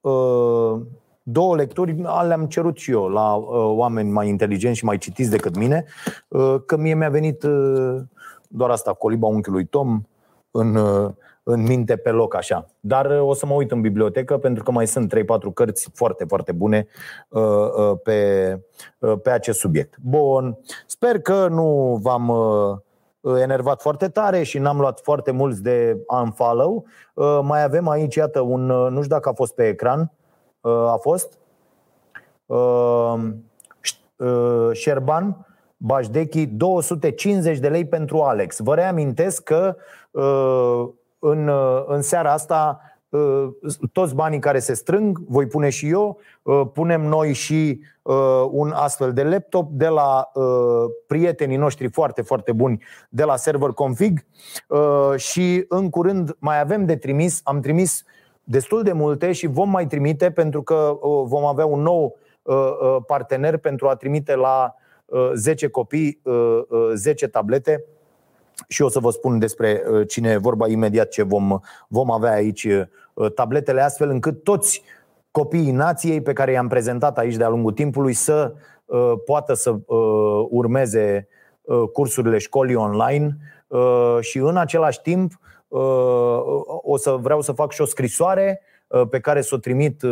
uh, 0.00 0.80
două 1.22 1.56
lecturi 1.56 1.96
le-am 2.26 2.46
cerut 2.46 2.76
și 2.76 2.90
eu 2.90 3.08
la 3.08 3.34
uh, 3.34 3.46
oameni 3.76 4.10
mai 4.10 4.28
inteligenți 4.28 4.78
și 4.78 4.84
mai 4.84 4.98
citiți 4.98 5.30
decât 5.30 5.56
mine, 5.56 5.84
că 6.66 6.76
mie 6.76 6.94
mi-a 6.94 7.08
venit 7.08 7.44
doar 8.48 8.70
asta, 8.70 8.92
coliba 8.92 9.26
unchiului 9.26 9.64
Tom, 9.64 10.02
în, 10.50 10.76
în 11.42 11.62
minte 11.62 11.96
pe 11.96 12.10
loc 12.10 12.34
așa. 12.34 12.66
Dar 12.80 13.06
o 13.20 13.34
să 13.34 13.46
mă 13.46 13.54
uit 13.54 13.70
în 13.70 13.80
bibliotecă 13.80 14.38
pentru 14.38 14.62
că 14.62 14.70
mai 14.70 14.86
sunt 14.86 15.14
3-4 15.16 15.22
cărți 15.54 15.90
foarte, 15.94 16.24
foarte 16.24 16.52
bune 16.52 16.86
pe, 18.02 18.60
pe 19.22 19.30
acest 19.30 19.58
subiect. 19.58 19.96
Bun, 20.02 20.58
sper 20.86 21.20
că 21.20 21.48
nu 21.48 21.98
v-am 22.02 22.28
Uh, 22.28 22.78
enervat 23.22 23.80
foarte 23.80 24.08
tare 24.08 24.42
și 24.42 24.58
n-am 24.58 24.80
luat 24.80 25.00
foarte 25.00 25.30
mulți 25.30 25.62
de 25.62 25.96
unfollow. 26.06 26.84
Uh, 27.14 27.40
mai 27.42 27.62
avem 27.62 27.88
aici, 27.88 28.14
iată, 28.14 28.40
un, 28.40 28.70
uh, 28.70 28.90
nu 28.90 29.02
știu 29.02 29.14
dacă 29.14 29.28
a 29.28 29.32
fost 29.32 29.54
pe 29.54 29.68
ecran, 29.68 30.12
a 30.64 30.96
fost 31.00 31.38
Șerban 34.72 35.46
Bajdechi 35.76 36.46
250 36.46 37.58
de 37.58 37.68
lei 37.68 37.86
pentru 37.86 38.20
Alex. 38.20 38.58
Vă 38.58 38.74
reamintesc 38.74 39.42
că 39.42 39.76
în, 41.18 41.50
în 41.86 42.02
seara 42.02 42.32
asta 42.32 42.80
Uh, 43.12 43.48
toți 43.92 44.14
banii 44.14 44.38
care 44.38 44.58
se 44.58 44.74
strâng, 44.74 45.18
voi 45.28 45.46
pune 45.46 45.68
și 45.68 45.88
eu, 45.88 46.08
uh, 46.08 46.16
punem 46.72 47.00
noi 47.00 47.32
și 47.32 47.80
uh, 48.02 48.14
un 48.50 48.70
astfel 48.70 49.12
de 49.12 49.22
laptop 49.22 49.70
de 49.70 49.86
la 49.86 50.30
prietenii 51.06 51.56
noștri 51.56 51.88
foarte, 51.88 52.22
foarte 52.22 52.52
buni 52.52 52.84
de 53.08 53.24
la 53.24 53.36
Server 53.36 53.70
Config. 53.70 54.24
Și 55.16 55.64
în 55.68 55.90
curând 55.90 56.36
mai 56.38 56.60
avem 56.60 56.84
de 56.84 56.96
trimis, 56.96 57.40
am 57.44 57.60
trimis 57.60 58.04
destul 58.44 58.82
de 58.82 58.92
multe 58.92 59.32
și 59.32 59.46
vom 59.46 59.70
mai 59.70 59.86
trimite 59.86 60.30
pentru 60.30 60.62
că 60.62 60.98
vom 61.24 61.44
avea 61.44 61.66
un 61.66 61.80
nou 61.80 62.16
partener 63.06 63.56
pentru 63.56 63.88
a 63.88 63.94
trimite 63.94 64.34
la 64.34 64.74
10 65.34 65.68
copii 65.68 66.22
10 66.94 67.26
tablete. 67.28 67.84
Și 68.68 68.82
o 68.82 68.88
să 68.88 68.98
vă 68.98 69.10
spun 69.10 69.38
despre 69.38 69.82
cine 70.08 70.30
e 70.30 70.36
vorba 70.36 70.68
imediat 70.68 71.08
ce 71.08 71.22
vom, 71.22 71.58
vom 71.88 72.10
avea 72.10 72.32
aici 72.32 72.66
Uh, 73.14 73.32
tabletele 73.32 73.80
astfel 73.80 74.08
încât 74.08 74.42
toți 74.42 74.82
copiii 75.32 75.70
nației 75.70 76.22
pe 76.22 76.32
care 76.32 76.52
i-am 76.52 76.68
prezentat 76.68 77.18
aici 77.18 77.36
de-a 77.36 77.48
lungul 77.48 77.72
timpului 77.72 78.12
să 78.12 78.54
uh, 78.84 79.12
poată 79.24 79.54
să 79.54 79.70
uh, 79.70 80.46
urmeze 80.50 81.28
cursurile 81.92 82.38
școlii 82.38 82.74
online. 82.74 83.36
Și 84.20 84.38
în 84.38 84.56
același 84.56 85.00
timp 85.00 85.32
o 86.82 86.96
să 86.96 87.10
vreau 87.10 87.40
să 87.40 87.52
fac 87.52 87.72
și 87.72 87.80
o 87.80 87.84
scrisoare 87.84 88.60
pe 89.10 89.20
care 89.20 89.40
să 89.40 89.54
o 89.54 89.58
trimit 89.58 90.02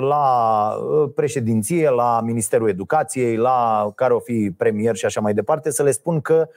la 0.00 0.72
președinție, 1.14 1.90
la 1.90 2.20
Ministerul 2.24 2.68
Educației, 2.68 3.36
la 3.36 3.90
care 3.94 4.14
o 4.14 4.18
fi 4.18 4.54
premier 4.56 4.96
și 4.96 5.04
așa 5.04 5.20
mai 5.20 5.34
departe, 5.34 5.70
să 5.70 5.82
le 5.82 5.90
spun 5.90 6.20
că 6.20 6.48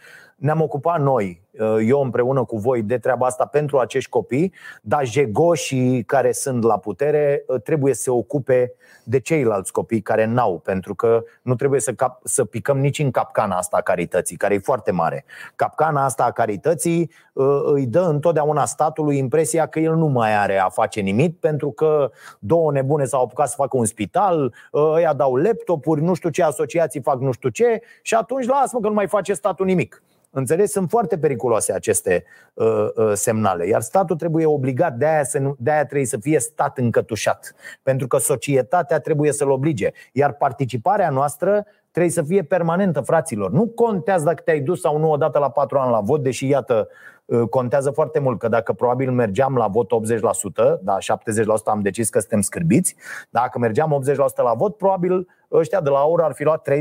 ne-am 0.41 0.61
ocupat 0.61 1.01
noi, 1.01 1.41
uh, 1.51 1.77
eu 1.85 2.01
împreună 2.01 2.43
cu 2.43 2.57
voi, 2.57 2.81
de 2.81 2.97
treaba 2.97 3.25
asta 3.25 3.45
pentru 3.45 3.77
acești 3.77 4.09
copii, 4.09 4.53
dar 4.81 5.05
jegoșii 5.05 6.03
care 6.03 6.31
sunt 6.31 6.63
la 6.63 6.77
putere 6.77 7.43
uh, 7.47 7.61
trebuie 7.61 7.93
să 7.93 8.01
se 8.01 8.09
ocupe 8.09 8.73
de 9.03 9.19
ceilalți 9.19 9.71
copii 9.71 10.01
care 10.01 10.25
n-au, 10.25 10.59
pentru 10.59 10.95
că 10.95 11.23
nu 11.41 11.55
trebuie 11.55 11.79
să, 11.79 11.93
cap, 11.93 12.19
să 12.23 12.45
picăm 12.45 12.79
nici 12.79 12.99
în 12.99 13.11
capcana 13.11 13.57
asta 13.57 13.77
a 13.77 13.81
carității, 13.81 14.37
care 14.37 14.53
e 14.53 14.59
foarte 14.59 14.91
mare. 14.91 15.25
Capcana 15.55 16.03
asta 16.03 16.23
a 16.23 16.31
carității 16.31 17.11
uh, 17.33 17.61
îi 17.63 17.85
dă 17.85 18.01
întotdeauna 18.01 18.65
statului 18.65 19.17
impresia 19.17 19.65
că 19.65 19.79
el 19.79 19.95
nu 19.95 20.07
mai 20.07 20.35
are 20.35 20.57
a 20.57 20.69
face 20.69 20.99
nimic, 20.99 21.39
pentru 21.39 21.71
că 21.71 22.11
două 22.39 22.71
nebune 22.71 23.05
s-au 23.05 23.23
apucat 23.23 23.49
să 23.49 23.55
facă 23.57 23.77
un 23.77 23.85
spital, 23.85 24.53
ăia 24.73 25.13
dau 25.13 25.35
laptopuri, 25.35 26.01
nu 26.01 26.13
știu 26.13 26.29
ce 26.29 26.43
asociații 26.43 27.01
fac 27.01 27.19
nu 27.19 27.31
știu 27.31 27.49
ce, 27.49 27.81
și 28.01 28.15
atunci 28.15 28.47
lasă-mă 28.47 28.79
că 28.81 28.87
nu 28.87 28.93
mai 28.93 29.07
face 29.07 29.33
statul 29.33 29.65
nimic. 29.65 30.03
Înțeles? 30.33 30.71
Sunt 30.71 30.89
foarte 30.89 31.17
periculoase 31.17 31.73
aceste 31.73 32.23
uh, 32.53 32.87
uh, 32.95 33.11
semnale. 33.13 33.67
Iar 33.67 33.81
statul 33.81 34.15
trebuie 34.15 34.45
obligat, 34.45 34.93
de 34.93 35.05
aia, 35.05 35.23
să, 35.23 35.51
de 35.57 35.71
aia 35.71 35.85
trebuie 35.85 36.07
să 36.07 36.17
fie 36.17 36.39
stat 36.39 36.77
încătușat. 36.77 37.55
Pentru 37.83 38.07
că 38.07 38.17
societatea 38.17 38.99
trebuie 38.99 39.31
să-l 39.31 39.49
oblige. 39.49 39.91
Iar 40.11 40.33
participarea 40.33 41.09
noastră 41.09 41.65
trebuie 41.91 42.11
să 42.11 42.23
fie 42.23 42.43
permanentă, 42.43 43.01
fraților. 43.01 43.51
Nu 43.51 43.67
contează 43.67 44.23
dacă 44.23 44.41
te-ai 44.41 44.59
dus 44.59 44.81
sau 44.81 44.97
nu 44.97 45.11
odată 45.11 45.39
la 45.39 45.49
patru 45.49 45.77
ani 45.77 45.91
la 45.91 45.99
vot, 45.99 46.23
deși, 46.23 46.47
iată, 46.47 46.87
uh, 47.25 47.49
contează 47.49 47.91
foarte 47.91 48.19
mult 48.19 48.39
că 48.39 48.47
dacă 48.47 48.73
probabil 48.73 49.11
mergeam 49.11 49.55
la 49.55 49.67
vot 49.67 49.91
80%, 49.91 50.79
da, 50.81 50.97
70% 50.99 51.71
am 51.71 51.81
decis 51.81 52.09
că 52.09 52.19
suntem 52.19 52.41
scârbiți, 52.41 52.95
dacă 53.29 53.59
mergeam 53.59 54.03
80% 54.03 54.15
la 54.35 54.53
vot, 54.53 54.77
probabil 54.77 55.27
ăștia 55.51 55.81
de 55.81 55.89
la 55.89 56.03
oră 56.03 56.23
ar 56.23 56.33
fi 56.33 56.43
luat 56.43 56.69
30%. 56.69 56.73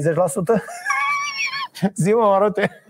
Zi-mă, 2.02 2.20
Marote! 2.20 2.84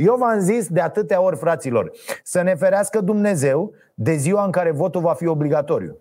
Eu 0.00 0.16
v-am 0.16 0.38
zis 0.38 0.68
de 0.68 0.80
atâtea 0.80 1.20
ori, 1.20 1.36
fraților, 1.36 1.90
să 2.22 2.42
ne 2.42 2.54
ferească 2.54 3.00
Dumnezeu 3.00 3.72
de 3.94 4.14
ziua 4.14 4.44
în 4.44 4.50
care 4.50 4.70
votul 4.70 5.00
va 5.00 5.12
fi 5.12 5.26
obligatoriu. 5.26 5.96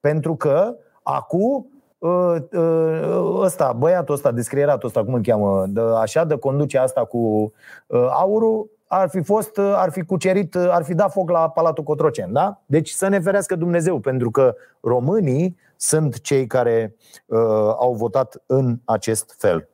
Pentru 0.00 0.34
că 0.34 0.76
acum 1.02 1.66
ă, 2.02 2.36
ă, 2.52 3.40
ăsta, 3.40 3.72
băiatul 3.72 4.14
ăsta, 4.14 4.32
descrieratul 4.32 4.88
ăsta, 4.88 5.04
cum 5.04 5.14
îl 5.14 5.22
cheamă, 5.22 5.64
de, 5.68 5.80
așa, 5.80 6.24
de 6.24 6.36
conduce 6.36 6.78
asta 6.78 7.04
cu 7.04 7.52
ă, 7.90 8.10
aurul, 8.12 8.70
ar 8.86 9.08
fi 9.08 9.22
fost, 9.22 9.58
ar 9.58 9.90
fi 9.90 10.02
cucerit, 10.02 10.54
ar 10.56 10.84
fi 10.84 10.94
dat 10.94 11.12
foc 11.12 11.30
la 11.30 11.48
Palatul 11.48 11.84
Cotroceni, 11.84 12.32
da? 12.32 12.60
Deci 12.66 12.90
să 12.90 13.08
ne 13.08 13.20
ferească 13.20 13.56
Dumnezeu, 13.56 13.98
pentru 13.98 14.30
că 14.30 14.54
românii 14.80 15.56
sunt 15.76 16.20
cei 16.20 16.46
care 16.46 16.94
uh, 17.26 17.38
au 17.78 17.94
votat 17.94 18.42
în 18.46 18.78
acest 18.84 19.34
fel. 19.38 19.68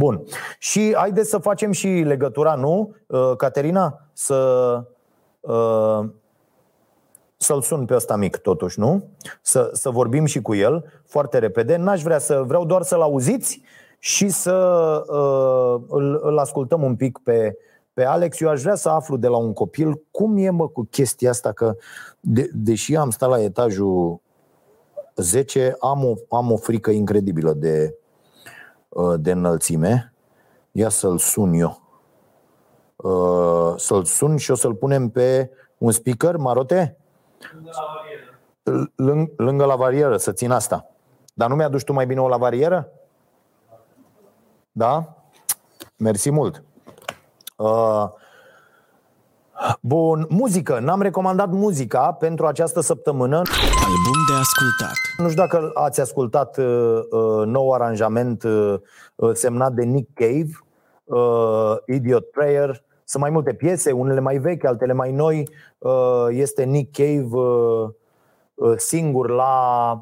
Bun. 0.00 0.22
Și 0.58 0.94
haideți 0.96 1.30
să 1.30 1.38
facem 1.38 1.72
și 1.72 1.86
legătura, 1.86 2.54
nu, 2.54 2.94
uh, 3.06 3.32
Caterina? 3.36 4.00
Să, 4.12 4.36
uh, 5.40 6.08
să-l 7.36 7.62
sun 7.62 7.84
pe 7.84 7.94
ăsta 7.94 8.16
mic, 8.16 8.36
totuși, 8.36 8.78
nu? 8.78 9.08
Să, 9.42 9.70
să 9.72 9.90
vorbim 9.90 10.24
și 10.24 10.42
cu 10.42 10.54
el 10.54 10.84
foarte 11.06 11.38
repede. 11.38 11.76
N-aș 11.76 12.02
vrea 12.02 12.18
să, 12.18 12.42
vreau 12.46 12.64
doar 12.64 12.82
să-l 12.82 13.00
auziți 13.00 13.62
și 13.98 14.28
să 14.28 14.54
uh, 15.08 15.82
îl, 15.88 16.20
îl 16.22 16.38
ascultăm 16.38 16.82
un 16.82 16.96
pic 16.96 17.18
pe, 17.18 17.56
pe 17.92 18.04
Alex. 18.04 18.40
Eu 18.40 18.48
aș 18.48 18.62
vrea 18.62 18.74
să 18.74 18.88
aflu 18.88 19.16
de 19.16 19.26
la 19.28 19.36
un 19.36 19.52
copil 19.52 20.02
cum 20.10 20.36
e, 20.36 20.50
mă, 20.50 20.68
cu 20.68 20.86
chestia 20.90 21.30
asta, 21.30 21.52
că 21.52 21.76
de, 22.20 22.50
deși 22.52 22.96
am 22.96 23.10
stat 23.10 23.28
la 23.28 23.42
etajul 23.42 24.20
10, 25.16 25.76
am 25.80 26.04
o, 26.04 26.36
am 26.36 26.52
o 26.52 26.56
frică 26.56 26.90
incredibilă 26.90 27.52
de, 27.52 27.94
uh, 27.94 27.99
de 29.16 29.30
înălțime. 29.30 30.12
Ia 30.72 30.88
să-l 30.88 31.18
sun 31.18 31.52
eu. 31.52 31.82
Uh, 32.96 33.74
să-l 33.76 34.04
sun 34.04 34.36
și 34.36 34.50
o 34.50 34.54
să-l 34.54 34.74
punem 34.74 35.08
pe 35.08 35.50
un 35.78 35.90
speaker, 35.90 36.36
Marote? 36.36 36.96
Lângă, 38.94 39.32
lângă 39.36 39.64
la 39.64 39.76
varieră, 39.76 40.16
să 40.16 40.32
țin 40.32 40.50
asta. 40.50 40.90
Dar 41.34 41.48
nu 41.48 41.54
mi-aduci 41.54 41.84
tu 41.84 41.92
mai 41.92 42.06
bine 42.06 42.20
o 42.20 42.28
la 42.28 42.36
varieră? 42.36 42.88
Da? 44.72 45.16
Mersi 45.96 46.30
mult. 46.30 46.62
Uh, 47.56 48.08
bun, 49.80 50.26
muzică. 50.28 50.78
N-am 50.78 51.02
recomandat 51.02 51.50
muzica 51.50 52.12
pentru 52.12 52.46
această 52.46 52.80
săptămână. 52.80 53.36
Album 53.36 54.18
de 54.28 54.34
ascultat. 54.40 54.94
Nu 55.16 55.28
știu 55.28 55.42
dacă 55.42 55.70
ați 55.74 56.00
ascultat 56.00 56.58
uh, 56.58 57.00
uh, 57.10 57.46
nou 57.46 57.72
aranjament 57.72 58.42
uh, 58.42 58.74
uh 59.14 59.30
semnat 59.32 59.72
de 59.72 59.82
Nick 59.82 60.14
Cave, 60.14 60.50
uh, 61.04 61.76
Idiot 61.86 62.30
Prayer. 62.30 62.82
Sunt 63.04 63.22
mai 63.22 63.32
multe 63.32 63.52
piese, 63.52 63.92
unele 63.92 64.20
mai 64.20 64.38
vechi, 64.38 64.64
altele 64.64 64.92
mai 64.92 65.12
noi. 65.12 65.48
Uh, 65.78 66.26
este 66.30 66.64
Nick 66.64 66.96
Cave 66.96 67.28
uh, 67.30 67.88
uh, 68.54 68.76
singur 68.76 69.30
la 69.30 69.92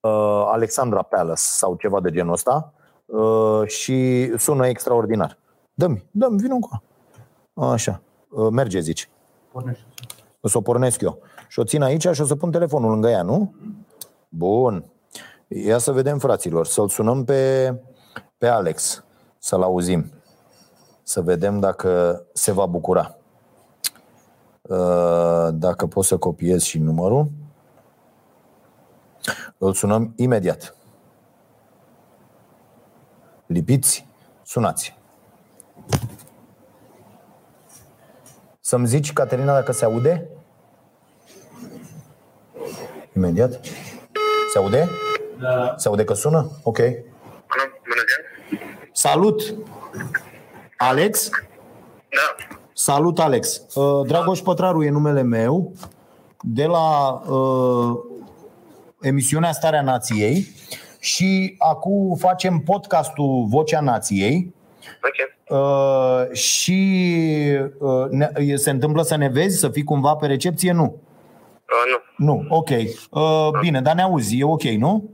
uh, 0.00 0.44
Alexandra 0.46 1.02
Palace 1.02 1.40
sau 1.40 1.74
ceva 1.74 2.00
de 2.00 2.10
genul 2.10 2.32
ăsta 2.32 2.72
uh, 3.04 3.66
și 3.66 4.30
sună 4.36 4.66
extraordinar. 4.66 5.38
Dă-mi, 5.74 6.04
dă-mi, 6.10 6.38
vină 6.38 6.54
încă. 6.54 6.82
Așa, 7.56 8.02
uh, 8.30 8.48
merge, 8.50 8.80
zici. 8.80 9.08
Pornește. 9.52 9.84
O 10.40 10.48
să 10.48 10.58
o 10.58 10.60
pornesc 10.60 11.00
eu. 11.00 11.18
Și 11.48 11.58
o 11.58 11.64
țin 11.64 11.82
aici 11.82 12.08
și 12.08 12.20
o 12.20 12.24
să 12.24 12.36
pun 12.36 12.50
telefonul 12.50 12.90
lângă 12.90 13.08
ea, 13.08 13.22
nu? 13.22 13.54
Bun. 14.28 14.84
Ia 15.48 15.78
să 15.78 15.92
vedem, 15.92 16.18
fraților. 16.18 16.66
Să-l 16.66 16.88
sunăm 16.88 17.24
pe, 17.24 17.74
pe 18.38 18.46
Alex. 18.46 19.04
Să-l 19.38 19.62
auzim. 19.62 20.12
Să 21.02 21.20
vedem 21.20 21.60
dacă 21.60 22.22
se 22.32 22.52
va 22.52 22.66
bucura. 22.66 23.16
Uh, 24.62 25.48
dacă 25.52 25.86
pot 25.86 26.04
să 26.04 26.16
copiez 26.16 26.62
și 26.62 26.78
numărul. 26.78 27.30
Îl 29.58 29.72
sunăm 29.72 30.12
imediat. 30.16 30.76
Lipiți, 33.46 34.06
sunați. 34.42 34.98
Să-mi 38.66 38.86
zici, 38.86 39.12
Caterina, 39.12 39.52
dacă 39.52 39.72
se 39.72 39.84
aude? 39.84 40.28
Imediat. 43.16 43.60
Se 44.52 44.58
aude? 44.58 44.88
Da. 45.40 45.74
Se 45.76 45.88
aude 45.88 46.04
că 46.04 46.14
sună? 46.14 46.50
Ok. 46.62 46.76
Bună, 46.76 46.94
bună 47.82 48.02
ziua! 48.06 48.60
Salut! 48.92 49.54
Alex? 50.76 51.28
Da, 51.28 52.44
Salut, 52.72 53.18
Alex. 53.18 53.62
Uh, 53.74 54.06
Dragoș 54.06 54.40
Pătraru 54.40 54.82
e 54.82 54.90
numele 54.90 55.22
meu 55.22 55.72
de 56.40 56.64
la 56.64 57.10
uh, 57.10 57.98
emisiunea 59.00 59.52
Starea 59.52 59.82
Nației 59.82 60.46
și 60.98 61.54
acum 61.58 62.16
facem 62.16 62.58
podcastul 62.58 63.46
Vocea 63.48 63.80
Nației 63.80 64.54
ok. 65.06 65.58
uh, 65.58 66.36
și 66.36 66.78
uh, 67.78 68.08
ne, 68.10 68.56
se 68.56 68.70
întâmplă 68.70 69.02
să 69.02 69.16
ne 69.16 69.28
vezi, 69.28 69.58
să 69.58 69.68
fii 69.68 69.84
cumva 69.84 70.14
pe 70.14 70.26
recepție? 70.26 70.72
Nu. 70.72 71.00
Uh, 71.68 71.92
nu, 72.16 72.24
Nu, 72.26 72.46
ok. 72.48 72.70
Uh, 73.10 73.48
bine, 73.60 73.80
dar 73.80 73.94
ne 73.94 74.02
auzi, 74.02 74.38
e 74.38 74.44
ok, 74.44 74.62
nu? 74.62 75.10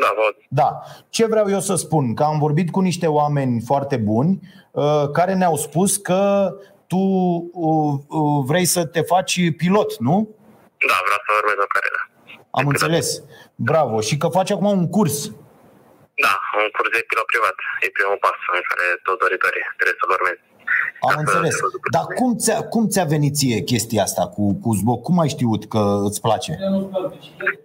da, 0.00 0.12
vă 0.16 0.20
aud. 0.24 0.34
Da. 0.48 0.80
Ce 1.08 1.26
vreau 1.26 1.50
eu 1.50 1.60
să 1.60 1.74
spun? 1.74 2.14
Că 2.14 2.22
am 2.22 2.38
vorbit 2.38 2.70
cu 2.70 2.80
niște 2.80 3.06
oameni 3.06 3.60
foarte 3.60 3.96
buni 3.96 4.40
uh, 4.70 5.10
care 5.12 5.34
ne-au 5.34 5.56
spus 5.56 5.96
că 5.96 6.52
tu 6.86 6.96
uh, 6.96 7.94
uh, 8.08 8.44
vrei 8.46 8.64
să 8.64 8.84
te 8.84 9.00
faci 9.00 9.50
pilot, 9.56 9.98
nu? 9.98 10.28
Da, 10.88 10.94
vreau 11.04 11.20
să 11.26 11.32
urmez 11.40 11.64
o 11.64 11.66
carieră. 11.66 12.10
Am 12.50 12.66
înțeles. 12.66 13.22
Bravo. 13.54 14.00
Și 14.00 14.16
că 14.16 14.28
faci 14.28 14.50
acum 14.50 14.66
un 14.66 14.88
curs. 14.88 15.26
Da, 15.26 15.34
un 16.60 16.66
curs 16.74 16.90
de 16.96 17.06
pilot 17.08 17.26
privat. 17.32 17.56
E 17.84 17.96
primul 17.98 18.18
pas 18.26 18.38
în 18.58 18.62
care 18.70 18.84
toți 19.06 19.20
doritorii 19.24 19.64
trebuie 19.78 20.00
să-l 20.00 20.16
urmez. 20.18 20.38
Am 21.06 21.10
Dacă 21.10 21.20
înțeles. 21.22 21.54
te 21.56 21.62
văd 21.64 21.72
după 21.76 21.86
Dar 21.96 22.06
tine. 22.06 22.18
cum 22.20 22.30
ți-a, 22.42 22.58
cum 22.74 22.84
ți-a 22.92 23.06
venit 23.14 23.32
ție 23.40 23.58
chestia 23.72 24.02
asta 24.08 24.24
cu, 24.34 24.42
cu 24.62 24.68
zboc? 24.80 24.98
Cum 25.06 25.16
ai 25.22 25.34
știut 25.36 25.62
că 25.74 25.82
îți 26.08 26.20
place? 26.26 26.52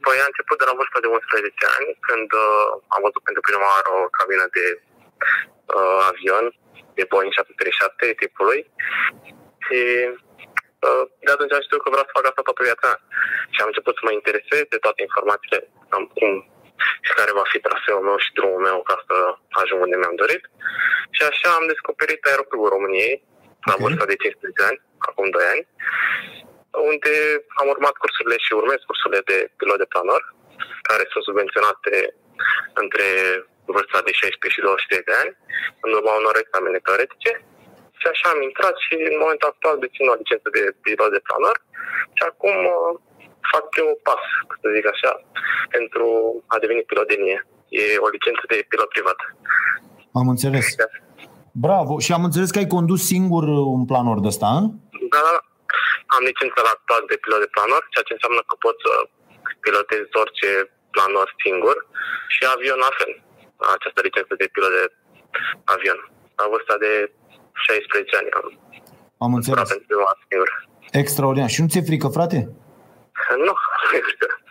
Păi 0.06 0.18
a 0.24 0.30
început 0.32 0.58
de 0.62 0.66
la 0.70 0.78
vârsta 0.80 1.00
de 1.06 1.10
11 1.18 1.76
ani, 1.78 1.90
când 2.08 2.30
uh, 2.46 2.70
am 2.96 3.02
văzut 3.06 3.24
pentru 3.28 3.42
prima 3.48 3.68
oară 3.74 3.90
o 4.00 4.02
cabină 4.18 4.46
de 4.58 4.66
uh, 5.78 6.00
avion, 6.10 6.46
de 6.98 7.04
Boeing 7.12 7.34
737 7.34 8.22
tipului. 8.22 8.60
Și 9.66 9.80
uh, 10.88 11.04
de 11.26 11.32
atunci 11.36 11.56
am 11.56 11.66
știut 11.68 11.82
că 11.84 11.90
vreau 11.94 12.06
să 12.08 12.16
fac 12.18 12.26
asta 12.28 12.48
toată 12.48 12.62
viața. 12.70 12.90
Și 13.54 13.60
am 13.62 13.70
început 13.72 13.94
să 13.96 14.04
mă 14.04 14.12
interesez 14.20 14.64
de 14.74 14.80
toate 14.86 15.00
informațiile, 15.08 15.60
cam 15.92 16.04
cum 16.16 16.32
și 17.06 17.12
care 17.20 17.32
va 17.40 17.46
fi 17.52 17.60
traseul 17.68 18.04
meu 18.10 18.18
și 18.26 18.36
drumul 18.38 18.62
meu 18.68 18.78
ca 18.90 18.96
să 19.08 19.16
ajung 19.62 19.80
unde 19.86 19.98
mi-am 20.00 20.18
dorit. 20.24 20.44
Și 21.16 21.22
așa 21.32 21.50
am 21.54 21.66
descoperit 21.74 22.22
Aeroclubul 22.26 22.74
României, 22.76 23.16
la 23.70 23.74
Ok. 23.76 23.82
vârsta 23.84 24.06
de 24.12 24.16
15 24.16 24.64
ani, 24.70 24.80
acum 25.08 25.26
2 25.30 25.44
ani, 25.54 25.64
unde 26.92 27.14
am 27.60 27.68
urmat 27.74 27.96
cursurile 28.02 28.38
și 28.46 28.52
urmez 28.62 28.80
cursurile 28.88 29.22
de 29.32 29.38
pilot 29.58 29.80
de 29.82 29.92
planor, 29.94 30.22
care 30.90 31.04
sunt 31.12 31.24
subvenționate 31.24 31.94
între 32.84 33.08
vârsta 33.74 34.00
de 34.08 34.12
16 34.12 34.56
și 34.56 34.66
23 34.68 35.08
de 35.10 35.16
ani, 35.24 35.34
în 35.84 35.90
urma 35.98 36.14
unor 36.22 36.36
examene 36.38 36.80
teoretice. 36.88 37.32
Și 38.00 38.08
așa 38.14 38.28
am 38.32 38.42
intrat 38.50 38.76
și 38.86 38.94
în 39.12 39.18
momentul 39.24 39.52
actual 39.52 39.76
dețin 39.80 40.08
o 40.08 40.20
licență 40.22 40.48
de 40.58 40.64
pilot 40.84 41.12
de 41.16 41.26
planor 41.28 41.56
și 42.18 42.24
acum 42.32 42.56
uh, 42.76 42.94
fac 43.54 43.64
primul 43.76 43.98
pas, 44.08 44.22
să 44.62 44.68
zic 44.76 44.86
așa, 44.94 45.12
pentru 45.76 46.06
a 46.54 46.56
deveni 46.64 46.82
pilot 46.90 47.08
de 47.12 47.16
linie. 47.20 47.40
E 47.82 47.84
o 48.06 48.10
licență 48.16 48.44
de 48.52 48.58
pilot 48.72 48.90
privat. 48.96 49.20
Am 50.20 50.28
înțeles. 50.34 50.66
Bravo. 51.66 51.94
Și 52.06 52.12
am 52.18 52.24
înțeles 52.28 52.50
că 52.52 52.60
ai 52.62 52.74
condus 52.78 53.02
singur 53.14 53.44
un 53.76 53.84
planor 53.92 54.18
de 54.24 54.30
ăsta, 54.34 54.48
a? 54.58 54.60
Da, 55.14 55.20
da, 55.26 55.32
da. 55.38 55.42
Am 56.16 56.22
licența 56.32 56.60
la 56.68 56.72
actual 56.78 57.04
de 57.12 57.18
pilot 57.24 57.42
de 57.46 57.54
planor, 57.56 57.82
ceea 57.94 58.06
ce 58.08 58.14
înseamnă 58.18 58.42
că 58.50 58.56
pot 58.66 58.76
să 58.86 58.94
pilotez 59.64 60.04
orice 60.24 60.50
planor 60.96 61.28
singur 61.46 61.76
și 62.34 62.42
avion 62.54 62.80
la 62.88 62.92
fel. 63.00 63.12
Această 63.76 64.00
licență 64.08 64.34
de 64.42 64.48
pilot 64.54 64.72
de 64.78 64.84
avion. 65.74 66.00
La 66.40 66.46
vârsta 66.52 66.76
de 66.86 66.92
16 67.66 68.20
ani 68.20 68.30
am 68.40 68.46
Am 69.26 69.32
curat 69.32 69.38
înțeles. 69.40 69.70
pentru 69.72 69.88
prima 69.92 70.06
oară 70.08 70.22
singur. 70.30 70.50
Extraordinar. 71.04 71.50
Și 71.56 71.62
nu 71.62 71.68
ți-e 71.72 71.90
frică, 71.90 72.08
frate? 72.18 72.40
Nu, 73.46 73.54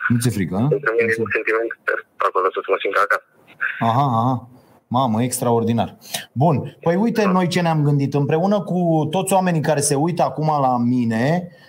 Nu 0.08 0.18
ți-e 0.20 0.30
frică, 0.30 0.54
a? 0.56 0.66
pentru 0.74 0.92
mine 0.98 1.12
e 1.16 1.22
un 1.26 1.30
sentiment 1.36 1.70
acolo 2.16 2.46
să 2.52 2.60
mă 2.72 2.76
simt 2.82 2.94
ca 2.94 3.00
acasă. 3.04 3.26
Aha, 3.78 4.06
aha. 4.20 4.48
Mamă, 4.90 5.22
extraordinar. 5.22 5.96
Bun. 6.32 6.76
Păi 6.80 6.96
uite 6.96 7.24
noi 7.26 7.46
ce 7.46 7.60
ne-am 7.60 7.82
gândit. 7.82 8.14
Împreună 8.14 8.60
cu 8.60 9.08
toți 9.10 9.32
oamenii 9.32 9.60
care 9.60 9.80
se 9.80 9.94
uită 9.94 10.22
acum 10.22 10.46
la 10.60 10.76
mine, 10.78 11.48
Uh, 11.52 11.67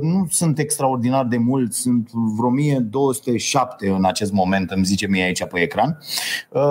nu 0.00 0.26
sunt 0.30 0.58
extraordinar 0.58 1.24
de 1.24 1.36
mulți, 1.36 1.80
sunt 1.80 2.10
vreo 2.10 2.48
1207 2.48 3.88
în 3.88 4.04
acest 4.04 4.32
moment, 4.32 4.70
îmi 4.70 4.84
zice 4.84 5.06
mie 5.06 5.24
aici 5.24 5.44
pe 5.44 5.60
ecran. 5.60 5.98
Uh, 6.48 6.62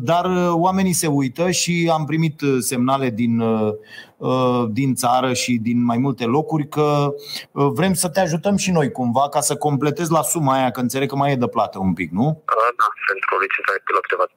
dar 0.00 0.26
oamenii 0.50 0.92
se 0.92 1.06
uită 1.06 1.50
și 1.50 1.90
am 1.92 2.04
primit 2.04 2.40
semnale 2.60 3.10
din, 3.10 3.42
din 4.70 4.94
țară 4.94 5.32
și 5.32 5.58
din 5.62 5.84
mai 5.84 5.98
multe 5.98 6.24
locuri 6.24 6.68
că 6.68 7.14
vrem 7.52 7.94
să 7.94 8.08
te 8.08 8.20
ajutăm 8.20 8.56
și 8.56 8.70
noi 8.70 8.90
cumva 8.90 9.28
ca 9.28 9.40
să 9.40 9.56
completezi 9.56 10.10
la 10.12 10.22
suma 10.22 10.52
aia, 10.52 10.70
că 10.70 10.80
înțeleg 10.80 11.08
că 11.08 11.16
mai 11.16 11.32
e 11.32 11.36
de 11.36 11.46
plată 11.46 11.78
un 11.78 11.92
pic, 11.92 12.10
nu? 12.10 12.42
Da, 12.46 12.86
pentru 13.06 13.38
licența 13.40 13.72
pilot 13.84 14.02
privat. 14.06 14.30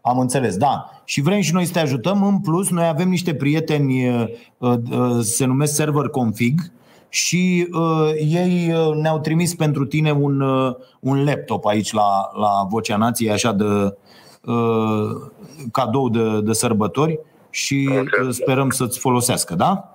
Am 0.00 0.18
înțeles, 0.18 0.56
da. 0.56 0.90
Și 1.04 1.20
vrem 1.20 1.40
și 1.40 1.52
noi 1.52 1.64
să 1.64 1.72
te 1.72 1.78
ajutăm. 1.78 2.22
În 2.22 2.40
plus, 2.40 2.70
noi 2.70 2.86
avem 2.86 3.08
niște 3.08 3.34
prieteni, 3.34 4.08
uh, 4.08 4.26
uh, 4.58 5.18
se 5.20 5.44
numesc 5.44 5.74
Server 5.74 6.08
Config, 6.08 6.60
și 7.08 7.68
uh, 7.72 8.12
ei 8.16 8.72
uh, 8.72 8.94
ne-au 8.94 9.20
trimis 9.20 9.54
pentru 9.54 9.84
tine 9.84 10.12
un, 10.12 10.40
uh, 10.40 10.74
un 11.00 11.24
laptop 11.24 11.66
aici 11.66 11.92
la, 11.92 12.30
la 12.34 12.66
Vocea 12.68 12.96
Nației, 12.96 13.30
așa 13.30 13.52
de 13.52 13.96
uh, 14.44 15.30
cadou 15.72 16.08
de, 16.08 16.40
de 16.40 16.52
sărbători 16.52 17.18
și 17.50 17.88
uh, 17.92 18.28
sperăm 18.30 18.70
să-ți 18.70 18.98
folosească, 18.98 19.54
da? 19.54 19.94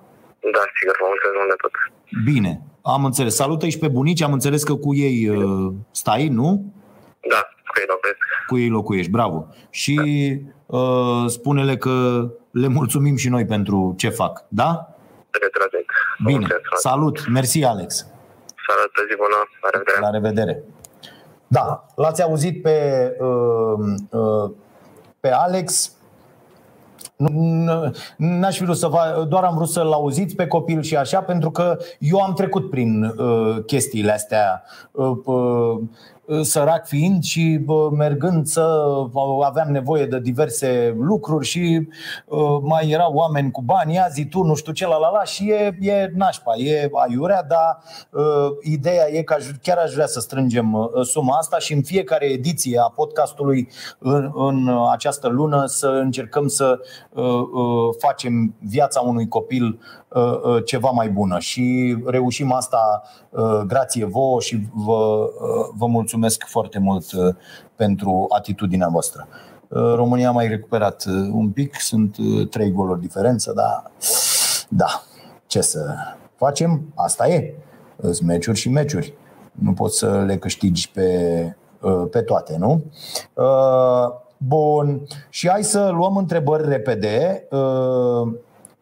Da, 0.52 0.62
sigur, 0.78 0.96
vă 1.00 1.06
mulțumesc 1.08 1.48
de 1.48 1.54
tot. 1.60 1.70
Bine, 2.24 2.62
am 2.82 3.04
înțeles. 3.04 3.34
Salută 3.34 3.68
și 3.68 3.78
pe 3.78 3.88
bunici, 3.88 4.22
am 4.22 4.32
înțeles 4.32 4.62
că 4.62 4.74
cu 4.74 4.94
ei 4.94 5.28
uh, 5.28 5.72
stai, 5.90 6.28
nu? 6.28 6.72
Da, 7.28 7.48
cu 7.74 7.80
ei 7.80 7.86
locuiesc. 7.88 8.18
Cu 8.46 8.58
ei 8.58 8.68
locuiești, 8.68 9.10
bravo. 9.10 9.46
Și 9.70 9.96
uh, 10.66 11.24
spune-le 11.26 11.76
că 11.76 12.26
le 12.50 12.66
mulțumim 12.66 13.16
și 13.16 13.28
noi 13.28 13.44
pentru 13.44 13.94
ce 13.98 14.08
fac, 14.08 14.44
da? 14.48 14.88
Retragent. 15.30 15.84
Bine, 16.24 16.38
mulțumesc. 16.38 16.80
salut, 16.80 17.28
mersi 17.28 17.64
Alex. 17.64 18.06
Salut, 18.66 19.10
zi 19.10 19.16
bună, 19.16 19.36
la 19.62 19.68
revedere. 19.72 20.00
La 20.00 20.10
revedere. 20.10 20.62
Da, 21.46 21.86
l-ați 21.96 22.22
auzit 22.22 22.62
pe, 22.62 23.10
uh, 23.20 23.94
uh, 24.10 24.50
pe 25.20 25.30
Alex. 25.30 25.92
N-aș 28.16 28.56
fi 28.56 28.64
vrut 28.64 28.76
să 28.76 28.86
vă, 28.86 29.24
doar 29.28 29.44
am 29.44 29.54
vrut 29.54 29.68
să-l 29.68 29.92
auziți 29.92 30.36
pe 30.36 30.46
copil 30.46 30.82
și 30.82 30.96
așa, 30.96 31.20
pentru 31.20 31.50
că 31.50 31.76
eu 31.98 32.20
am 32.20 32.34
trecut 32.34 32.70
prin 32.70 33.04
uh, 33.04 33.64
chestiile 33.66 34.12
astea. 34.12 34.62
Uh, 34.92 35.16
uh, 35.24 35.34
Uh, 35.34 35.80
sărac 36.42 36.86
fiind 36.86 37.22
și 37.22 37.60
mergând 37.90 38.46
să 38.46 38.84
aveam 39.44 39.68
nevoie 39.70 40.06
de 40.06 40.20
diverse 40.20 40.96
lucruri 40.98 41.46
și 41.46 41.88
uh, 42.26 42.58
mai 42.62 42.90
erau 42.90 43.14
oameni 43.14 43.50
cu 43.50 43.62
bani, 43.62 43.98
azi 43.98 44.26
tu, 44.26 44.42
nu 44.42 44.54
știu 44.54 44.72
ce, 44.72 44.86
la 44.86 44.96
la 44.96 45.10
la 45.10 45.24
și 45.24 45.50
e, 45.50 45.76
e 45.80 46.10
nașpa, 46.14 46.56
e 46.56 46.90
aiurea, 46.92 47.42
dar 47.42 47.82
uh, 48.10 48.56
ideea 48.62 49.10
e 49.10 49.22
că 49.22 49.36
chiar 49.62 49.78
aș 49.78 49.92
vrea 49.92 50.06
să 50.06 50.20
strângem 50.20 50.90
suma 51.02 51.36
asta 51.36 51.58
și 51.58 51.72
în 51.72 51.82
fiecare 51.82 52.26
ediție 52.26 52.78
a 52.78 52.92
podcastului 52.94 53.68
în, 53.98 54.32
în 54.34 54.78
această 54.92 55.28
lună 55.28 55.66
să 55.66 55.86
încercăm 55.86 56.46
să 56.46 56.78
facem 57.98 58.54
viața 58.58 59.00
unui 59.00 59.28
copil 59.28 59.78
ceva 60.64 60.90
mai 60.90 61.08
bună 61.08 61.38
și 61.38 61.96
reușim 62.06 62.52
asta 62.52 63.02
grație 63.66 64.04
vouă 64.04 64.40
și 64.40 64.68
vă, 64.72 65.30
vă 65.76 65.86
mulțumim 65.86 66.14
mulțumesc 66.14 66.44
foarte 66.46 66.78
mult 66.78 67.12
uh, 67.12 67.34
pentru 67.76 68.26
atitudinea 68.28 68.88
voastră. 68.88 69.28
Uh, 69.68 69.94
România 69.94 70.28
a 70.28 70.32
mai 70.32 70.48
recuperat 70.48 71.04
uh, 71.08 71.28
un 71.32 71.50
pic, 71.50 71.80
sunt 71.80 72.16
trei 72.50 72.72
goluri 72.72 73.00
diferență, 73.00 73.52
dar 73.52 73.90
da, 74.68 75.02
ce 75.46 75.60
să 75.60 75.94
facem? 76.36 76.92
Asta 76.94 77.28
e. 77.28 77.54
Sunt 78.00 78.20
meciuri 78.20 78.58
și 78.58 78.68
meciuri. 78.68 79.14
Nu 79.52 79.72
poți 79.72 79.98
să 79.98 80.22
le 80.26 80.36
câștigi 80.36 80.90
pe, 80.90 81.56
pe 82.10 82.20
toate, 82.20 82.56
nu? 82.58 82.84
Bun. 84.36 85.02
Și 85.28 85.48
hai 85.48 85.64
să 85.64 85.88
luăm 85.88 86.16
întrebări 86.16 86.68
repede. 86.68 87.48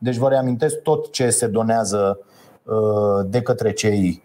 Deci 0.02 0.16
vă 0.16 0.28
reamintesc 0.28 0.76
tot 0.82 1.12
ce 1.12 1.30
se 1.30 1.46
donează 1.46 2.18
de 3.26 3.42
către 3.42 3.72
cei 3.72 4.22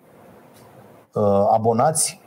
abonați 1.52 2.22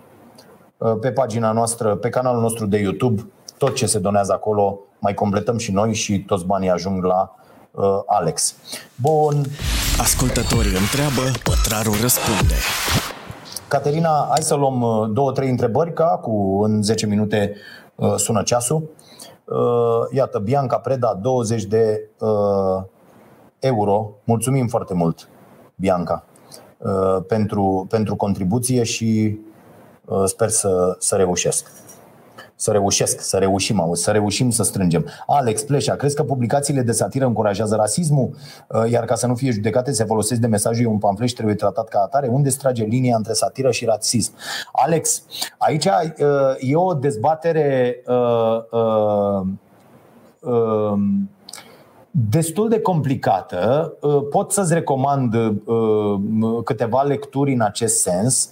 Uh, 0.81 0.97
pe 1.01 1.13
pagina 1.13 1.53
noastră, 1.53 1.97
pe 1.97 2.09
canalul 2.09 2.41
nostru 2.41 2.67
de 2.67 2.79
YouTube, 2.79 3.31
tot 3.59 3.75
ce 3.75 3.87
se 3.87 3.99
donează 3.99 4.33
acolo, 4.33 4.79
mai 4.99 5.15
completăm 5.15 5.59
și 5.59 5.73
noi 5.73 5.95
și 5.95 6.19
toți 6.19 6.45
banii 6.45 6.71
ajung 6.71 7.05
la 7.05 7.35
uh, 7.71 7.85
Alex. 8.07 8.55
Bun. 9.01 9.45
Ascultătorii 10.01 10.77
întreabă, 10.77 11.21
pătrarul 11.45 11.95
răspunde. 12.01 12.55
Caterina, 13.69 14.27
hai 14.29 14.43
să 14.43 14.55
luăm 14.55 14.83
uh, 14.83 15.11
două, 15.13 15.33
trei 15.33 15.51
întrebări, 15.51 15.93
ca 15.93 16.05
cu 16.05 16.63
în 16.63 16.83
10 16.83 17.07
minute 17.07 17.55
uh, 17.95 18.15
sună 18.17 18.43
ceasul. 18.43 18.91
Uh, 19.45 19.57
iată, 20.13 20.39
Bianca 20.39 20.77
Preda, 20.77 21.19
20 21.23 21.65
de 21.65 22.09
uh, 22.19 22.83
euro. 23.61 24.11
Mulțumim 24.25 24.67
foarte 24.67 24.95
mult, 24.95 25.29
Bianca, 25.75 26.25
uh, 26.79 27.25
pentru, 27.27 27.87
pentru 27.89 28.17
contribuție 28.17 28.83
și 28.83 29.39
Uh, 30.11 30.23
sper 30.25 30.49
să, 30.49 30.97
să 30.99 31.17
reușesc. 31.17 31.71
Să 32.55 32.71
reușesc, 32.71 33.21
să 33.21 33.37
reușim, 33.37 33.81
auzi, 33.81 34.03
să 34.03 34.11
reușim 34.11 34.51
să 34.51 34.63
strângem. 34.63 35.07
Alex 35.27 35.63
Pleșa, 35.63 35.95
crezi 35.95 36.15
că 36.15 36.23
publicațiile 36.23 36.83
de 36.83 36.93
satiră 36.93 37.27
încurajează 37.27 37.75
rasismul? 37.77 38.31
Uh, 38.69 38.91
iar 38.91 39.05
ca 39.05 39.15
să 39.15 39.27
nu 39.27 39.35
fie 39.35 39.51
judecate, 39.51 39.93
se 39.93 40.05
folosesc 40.05 40.41
de 40.41 40.47
mesajul 40.47 40.87
un 40.87 40.99
pamflet 40.99 41.29
și 41.29 41.35
trebuie 41.35 41.55
tratat 41.55 41.89
ca 41.89 42.01
atare? 42.01 42.27
Unde 42.27 42.49
strage 42.49 42.85
linia 42.85 43.17
între 43.17 43.33
satiră 43.33 43.71
și 43.71 43.85
rasism? 43.85 44.33
Alex, 44.73 45.23
aici 45.59 45.85
uh, 45.85 45.91
e 46.59 46.77
o 46.77 46.95
dezbatere 46.95 48.03
uh, 48.07 48.63
uh, 48.71 49.47
uh, 50.41 50.99
destul 52.11 52.69
de 52.69 52.81
complicată. 52.81 53.93
Uh, 54.01 54.23
pot 54.31 54.53
să-ți 54.53 54.75
recomand 54.75 55.35
câteva 56.65 57.03
lecturi 57.03 57.53
în 57.53 57.61
acest 57.61 58.01
sens. 58.01 58.51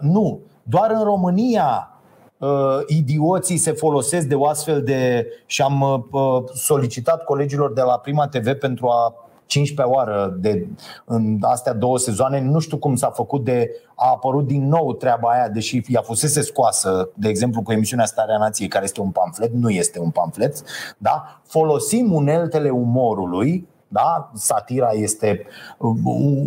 Nu 0.00 0.40
doar 0.64 0.90
în 0.90 1.02
România 1.02 1.90
uh, 2.38 2.48
idioții 2.86 3.56
se 3.56 3.72
folosesc 3.72 4.26
de 4.26 4.34
o 4.34 4.46
astfel 4.46 4.82
de. 4.82 5.26
și 5.46 5.62
am 5.62 6.06
uh, 6.10 6.42
solicitat 6.54 7.24
colegilor 7.24 7.72
de 7.72 7.80
la 7.80 7.98
Prima 7.98 8.28
TV 8.28 8.52
pentru 8.52 8.88
a 8.88 9.14
15 9.46 9.96
oară 9.96 10.36
de, 10.40 10.66
în 11.04 11.38
astea 11.40 11.72
două 11.72 11.98
sezoane. 11.98 12.40
Nu 12.40 12.58
știu 12.58 12.76
cum 12.76 12.96
s-a 12.96 13.10
făcut 13.10 13.44
de 13.44 13.70
a 13.94 14.10
apărut 14.10 14.46
din 14.46 14.68
nou 14.68 14.94
treaba 14.94 15.28
aia, 15.28 15.48
deși 15.48 15.82
ea 15.88 16.00
fusese 16.00 16.40
scoasă, 16.40 17.08
de 17.14 17.28
exemplu, 17.28 17.62
cu 17.62 17.72
emisiunea 17.72 18.04
Starea 18.04 18.38
Nației, 18.38 18.68
care 18.68 18.84
este 18.84 19.00
un 19.00 19.10
pamflet, 19.10 19.52
nu 19.52 19.70
este 19.70 20.00
un 20.00 20.10
pamflet. 20.10 20.62
Da? 20.98 21.40
Folosim 21.44 22.12
uneltele 22.12 22.70
umorului 22.70 23.68
da? 23.94 24.30
Satira 24.34 24.90
este 24.92 25.46
uh, 25.78 25.96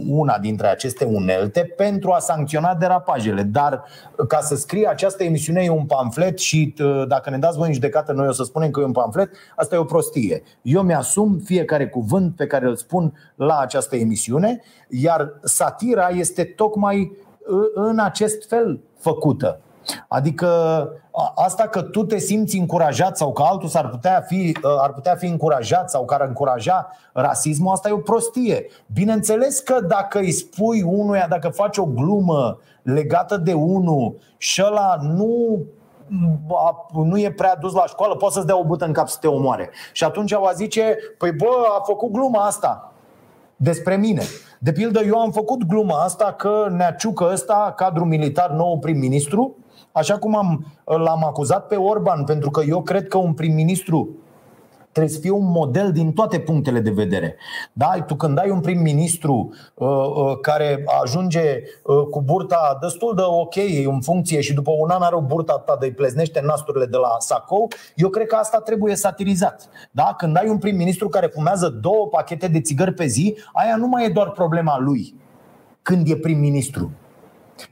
una 0.10 0.38
dintre 0.38 0.68
aceste 0.68 1.06
unelte 1.06 1.74
pentru 1.78 2.12
a 2.12 2.20
sancționa 2.20 2.76
derapajele. 2.76 3.41
Dar 3.43 3.84
ca 4.28 4.39
să 4.39 4.56
scrie 4.56 4.88
această 4.88 5.24
emisiune 5.24 5.64
e 5.64 5.70
un 5.70 5.86
pamflet 5.86 6.39
și 6.39 6.74
uh, 6.80 7.08
dacă 7.08 7.30
ne 7.30 7.38
dați 7.38 7.58
voi 7.58 7.68
în 7.68 7.74
judecată, 7.74 8.12
noi 8.12 8.28
o 8.28 8.32
să 8.32 8.43
spunem 8.43 8.72
că 8.72 8.80
e 8.80 8.84
un 8.84 8.91
pamflet, 8.91 9.30
asta 9.56 9.76
e 9.76 9.78
o 9.78 9.84
prostie. 9.84 10.43
Eu 10.62 10.82
mi-asum 10.82 11.39
fiecare 11.43 11.88
cuvânt 11.88 12.36
pe 12.36 12.48
care 12.48 12.66
îl 12.66 12.76
spun 12.76 13.14
la 13.36 13.60
această 13.60 13.95
emisiune, 13.95 14.62
iar 14.89 15.39
satira 15.43 16.10
este 16.10 16.43
tocmai 16.43 17.00
uh, 17.00 17.58
în 17.74 18.00
acest 18.00 18.48
fel 18.48 18.80
făcută. 19.00 19.62
Adică 20.08 20.48
asta 21.36 21.64
că 21.64 21.82
tu 21.82 22.06
te 22.06 22.18
simți 22.18 22.58
încurajat 22.58 23.18
sau 23.18 23.34
că 23.34 23.44
altul 23.44 23.70
s-ar 23.70 23.90
putea 23.90 24.24
fi, 24.28 24.58
ar 24.82 24.94
putea 24.94 25.16
fi 25.16 25.26
încurajat 25.26 25.90
sau 25.90 26.06
care 26.06 26.22
ar 26.22 26.28
încuraja 26.28 26.90
rasismul, 27.14 27.72
asta 27.72 27.90
e 27.90 27.92
o 27.92 27.98
prostie. 27.98 28.66
Bineînțeles 28.94 29.60
că 29.60 29.80
dacă 29.82 30.20
îi 30.20 30.32
spui 30.32 30.82
unuia, 30.82 31.28
dacă 31.30 31.50
faci 31.50 31.78
o 31.78 31.86
glumă 31.86 32.60
legată 32.82 33.38
de 33.38 33.54
unul 33.54 34.18
și 34.38 34.64
ăla 34.66 34.98
nu 35.02 35.60
nu 36.94 37.20
e 37.20 37.32
prea 37.32 37.56
dus 37.56 37.74
la 37.74 37.86
școală, 37.86 38.16
poți 38.16 38.34
să-ți 38.34 38.46
dea 38.46 38.60
o 38.60 38.66
bută 38.66 38.86
în 38.86 38.94
cap 38.94 39.08
să 39.08 39.18
te 39.22 39.28
omoare. 39.28 39.70
Și 39.94 40.04
atunci 40.04 40.34
va 40.34 40.52
zice, 40.56 40.96
păi 41.18 41.32
bă, 41.32 41.46
a 41.78 41.82
făcut 41.86 42.12
gluma 42.12 42.46
asta 42.46 42.92
despre 43.56 43.96
mine. 43.96 44.22
De 44.60 44.72
pildă, 44.72 45.02
eu 45.06 45.20
am 45.20 45.32
făcut 45.32 45.64
gluma 45.64 46.04
asta 46.04 46.34
că 46.34 46.68
Neaciucă 46.70 47.30
ăsta, 47.32 47.74
cadru 47.76 48.06
militar 48.06 48.50
nou 48.50 48.80
prim-ministru, 48.80 49.56
Așa 49.98 50.18
cum 50.18 50.36
am, 50.36 50.66
l-am 50.86 51.26
acuzat 51.26 51.68
pe 51.68 51.76
Orban, 51.76 52.24
pentru 52.24 52.50
că 52.50 52.64
eu 52.68 52.82
cred 52.82 53.08
că 53.08 53.18
un 53.18 53.34
prim-ministru 53.34 54.10
trebuie 54.91 55.16
să 55.16 55.20
fie 55.20 55.32
un 55.32 55.52
model 55.52 55.91
din 55.91 56.12
toate 56.12 56.39
punctele 56.39 56.80
de 56.80 56.89
vedere. 56.89 57.36
Da? 57.74 58.04
Tu 58.08 58.16
când 58.16 58.38
ai 58.39 58.50
un 58.50 58.60
prim-ministru 58.60 59.54
uh, 59.74 59.88
uh, 59.88 60.39
care 60.41 60.84
ajunge 61.04 61.41
uh, 61.84 62.04
cu 62.10 62.22
burta 62.22 62.78
destul 62.82 63.16
de 63.16 63.22
ok 63.22 63.56
în 63.86 64.02
funcție 64.02 64.41
și 64.41 64.54
după 64.54 64.72
un 64.78 64.89
an 64.89 65.02
are 65.02 65.16
o 65.16 65.22
burta 65.22 65.58
ta 65.58 65.78
de 65.80 65.86
îi 65.86 65.91
pleznește 65.91 66.41
nasturile 66.43 66.86
de 66.86 66.98
la 66.98 67.16
sacou, 67.20 67.68
eu 67.95 68.10
cred 68.10 68.28
că 68.28 68.36
asta 68.36 68.60
trebuie 68.60 68.95
satirizat. 68.95 69.70
Da? 69.91 70.14
Când 70.18 70.38
ai 70.38 70.50
un 70.50 70.58
prim-ministru 70.58 71.10
care 71.10 71.28
fumează 71.28 71.70
două 71.82 72.08
pachete 72.08 72.48
de 72.48 72.62
țigări 72.62 72.93
pe 72.93 73.06
zi, 73.06 73.38
aia 73.54 73.76
nu 73.76 73.88
mai 73.88 74.06
e 74.06 74.10
doar 74.10 74.32
problema 74.32 74.80
lui 74.80 75.16
când 75.82 76.10
e 76.10 76.16
prim-ministru. 76.16 76.91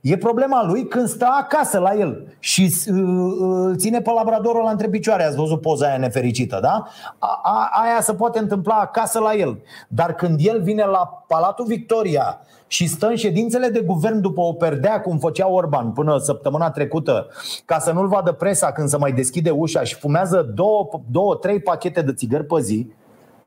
E 0.02 0.18
problema 0.18 0.66
lui 0.66 0.88
când 0.88 1.08
stă 1.08 1.28
acasă 1.40 1.80
la 1.80 1.94
el 1.94 2.36
și 2.40 2.74
uh, 2.88 2.96
uh, 2.96 3.38
îl 3.40 3.78
ține 3.78 4.02
pe 4.02 4.12
labradorul 4.12 4.64
la 4.64 4.70
între 4.70 4.90
picioare. 4.90 5.24
Ați 5.24 5.36
văzut 5.36 5.62
poza 5.62 5.88
aia 5.88 5.98
nefericită, 5.98 6.60
da? 6.62 6.84
A, 7.20 7.40
a, 7.44 7.70
aia 7.84 8.02
se 8.02 8.14
poate 8.14 8.40
întâmpla 8.40 8.76
acasă 8.76 9.20
la 9.20 9.34
el. 9.34 9.60
Dar 9.88 10.14
când 10.14 10.40
el 10.42 10.62
vine 10.62 10.84
la 10.84 11.24
Palatul 11.28 11.66
Victoria 11.66 12.40
și 12.68 12.88
stă 12.88 13.08
în 13.08 13.16
ședințele 13.16 13.68
de 13.68 13.80
guvern 13.80 14.22
după 14.22 14.42
o 14.42 14.54
perdea, 14.54 15.02
cum 15.02 15.18
făcea 15.18 15.50
Orban 15.50 15.92
până 15.92 16.18
săptămâna 16.18 16.72
trecută, 16.72 17.28
ca 17.66 17.80
să 17.80 17.92
nu-l 17.92 18.08
vadă 18.08 18.32
presa 18.32 18.72
când 18.72 18.88
se 18.88 18.98
mai 18.98 19.12
deschide 19.12 19.50
ușa 19.50 19.84
și 19.84 19.96
fumează 19.96 20.52
două, 20.56 20.90
două 21.12 21.36
trei 21.36 21.60
pachete 21.60 22.02
de 22.02 22.14
țigări 22.14 22.46
pe 22.46 22.60
zi, 22.62 22.92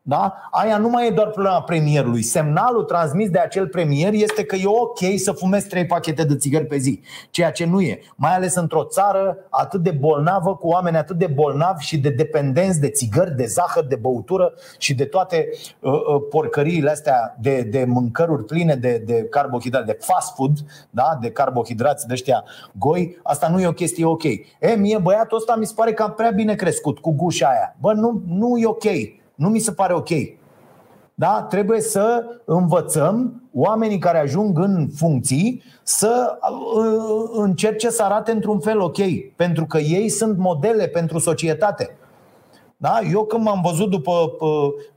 da? 0.09 0.35
Aia 0.51 0.79
nu 0.79 0.89
mai 0.89 1.07
e 1.07 1.11
doar 1.11 1.29
problema 1.29 1.63
premierului. 1.63 2.23
Semnalul 2.23 2.85
transmis 2.85 3.31
de 3.31 3.39
acel 3.39 3.67
premier 3.67 4.13
este 4.13 4.45
că 4.45 4.57
e 4.57 4.67
ok 4.67 4.99
să 5.17 5.33
fumezi 5.33 5.69
trei 5.69 5.87
pachete 5.87 6.25
de 6.25 6.37
țigări 6.37 6.67
pe 6.67 6.77
zi, 6.77 7.01
ceea 7.31 7.51
ce 7.51 7.65
nu 7.65 7.81
e. 7.81 8.01
Mai 8.17 8.35
ales 8.35 8.55
într-o 8.55 8.85
țară 8.85 9.37
atât 9.51 9.83
de 9.83 9.91
bolnavă, 9.91 10.57
cu 10.57 10.69
oameni 10.69 10.97
atât 10.97 11.17
de 11.17 11.27
bolnavi 11.27 11.85
și 11.85 11.99
de 11.99 12.09
dependenți 12.09 12.81
de 12.81 12.89
țigări, 12.89 13.37
de 13.37 13.45
zahăr, 13.45 13.85
de 13.85 13.97
băutură 13.97 14.53
și 14.79 14.95
de 14.95 15.05
toate 15.05 15.49
uh, 15.81 15.93
uh, 15.93 16.23
porcăriile 16.31 16.91
astea 16.91 17.37
de, 17.41 17.63
de 17.63 17.85
mâncăruri 17.85 18.45
pline 18.45 18.75
de, 18.75 19.03
de 19.07 19.27
carbohidrate, 19.31 19.85
de 19.85 19.99
fast 20.01 20.35
food, 20.35 20.59
da? 20.91 21.19
de 21.21 21.31
carbohidrați 21.31 22.07
de 22.07 22.13
ăștia 22.13 22.45
goi. 22.73 23.19
Asta 23.23 23.49
nu 23.49 23.61
e 23.61 23.67
o 23.67 23.73
chestie 23.73 24.05
ok. 24.05 24.25
E, 24.25 24.75
mie 24.77 24.99
băiatul 24.99 25.37
ăsta 25.37 25.57
mi 25.57 25.67
se 25.67 25.73
pare 25.77 25.93
că 25.93 26.03
a 26.03 26.11
prea 26.11 26.31
bine 26.31 26.55
crescut 26.55 26.99
cu 26.99 27.13
gușa 27.13 27.49
aia. 27.49 27.77
Bă, 27.81 27.93
nu, 27.93 28.23
nu 28.27 28.59
e 28.59 28.67
ok. 28.67 28.85
Nu 29.39 29.49
mi 29.49 29.59
se 29.59 29.73
pare 29.73 29.95
ok. 29.95 30.09
Da? 31.15 31.47
Trebuie 31.49 31.81
să 31.81 32.25
învățăm 32.45 33.43
oamenii 33.53 33.99
care 33.99 34.19
ajung 34.19 34.59
în 34.59 34.89
funcții 34.97 35.63
să 35.83 36.39
uh, 36.75 37.31
încerce 37.33 37.91
să 37.91 38.03
arate 38.03 38.31
într-un 38.31 38.61
fel 38.61 38.81
ok, 38.81 38.99
pentru 39.37 39.67
că 39.67 39.79
ei 39.79 40.09
sunt 40.09 40.39
modele 40.39 40.87
pentru 40.87 41.19
societate. 41.19 41.97
Da? 42.77 42.99
Eu 43.13 43.25
când 43.25 43.45
m-am 43.45 43.61
văzut 43.65 43.91
după 43.91 44.11
uh, 44.11 44.49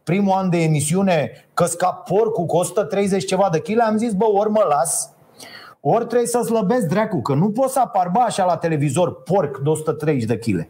primul 0.03 0.33
an 0.33 0.49
de 0.49 0.57
emisiune 0.57 1.31
că 1.53 1.65
scap 1.65 2.07
porcul 2.07 2.45
cu 2.45 2.55
130 2.55 3.25
ceva 3.25 3.49
de 3.51 3.59
kg, 3.59 3.79
am 3.79 3.97
zis, 3.97 4.13
bă, 4.13 4.25
ori 4.25 4.49
mă 4.49 4.65
las, 4.69 5.13
ori 5.79 6.05
trebuie 6.05 6.27
să 6.27 6.41
slăbesc 6.41 6.87
dracu, 6.87 7.21
că 7.21 7.33
nu 7.33 7.49
pot 7.51 7.69
să 7.69 7.79
apar 7.79 8.09
bă, 8.13 8.19
așa 8.19 8.45
la 8.45 8.57
televizor 8.57 9.23
porc 9.23 9.57
de 9.57 9.69
130 9.69 10.23
de 10.23 10.37
kg. 10.37 10.67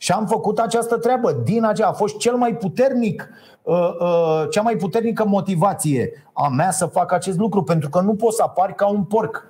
Și 0.00 0.12
am 0.12 0.26
făcut 0.26 0.58
această 0.58 0.96
treabă. 0.96 1.32
Din 1.32 1.64
aceea 1.64 1.88
a 1.88 1.92
fost 1.92 2.16
cel 2.16 2.34
mai 2.34 2.56
puternic, 2.56 3.28
uh, 3.62 3.76
uh, 4.00 4.44
cea 4.50 4.62
mai 4.62 4.76
puternică 4.76 5.24
motivație 5.26 6.30
a 6.32 6.48
mea 6.48 6.70
să 6.70 6.86
fac 6.86 7.12
acest 7.12 7.38
lucru, 7.38 7.62
pentru 7.62 7.88
că 7.88 8.00
nu 8.00 8.14
poți 8.14 8.36
să 8.36 8.42
apari 8.42 8.74
ca 8.74 8.86
un 8.86 9.04
porc. 9.04 9.46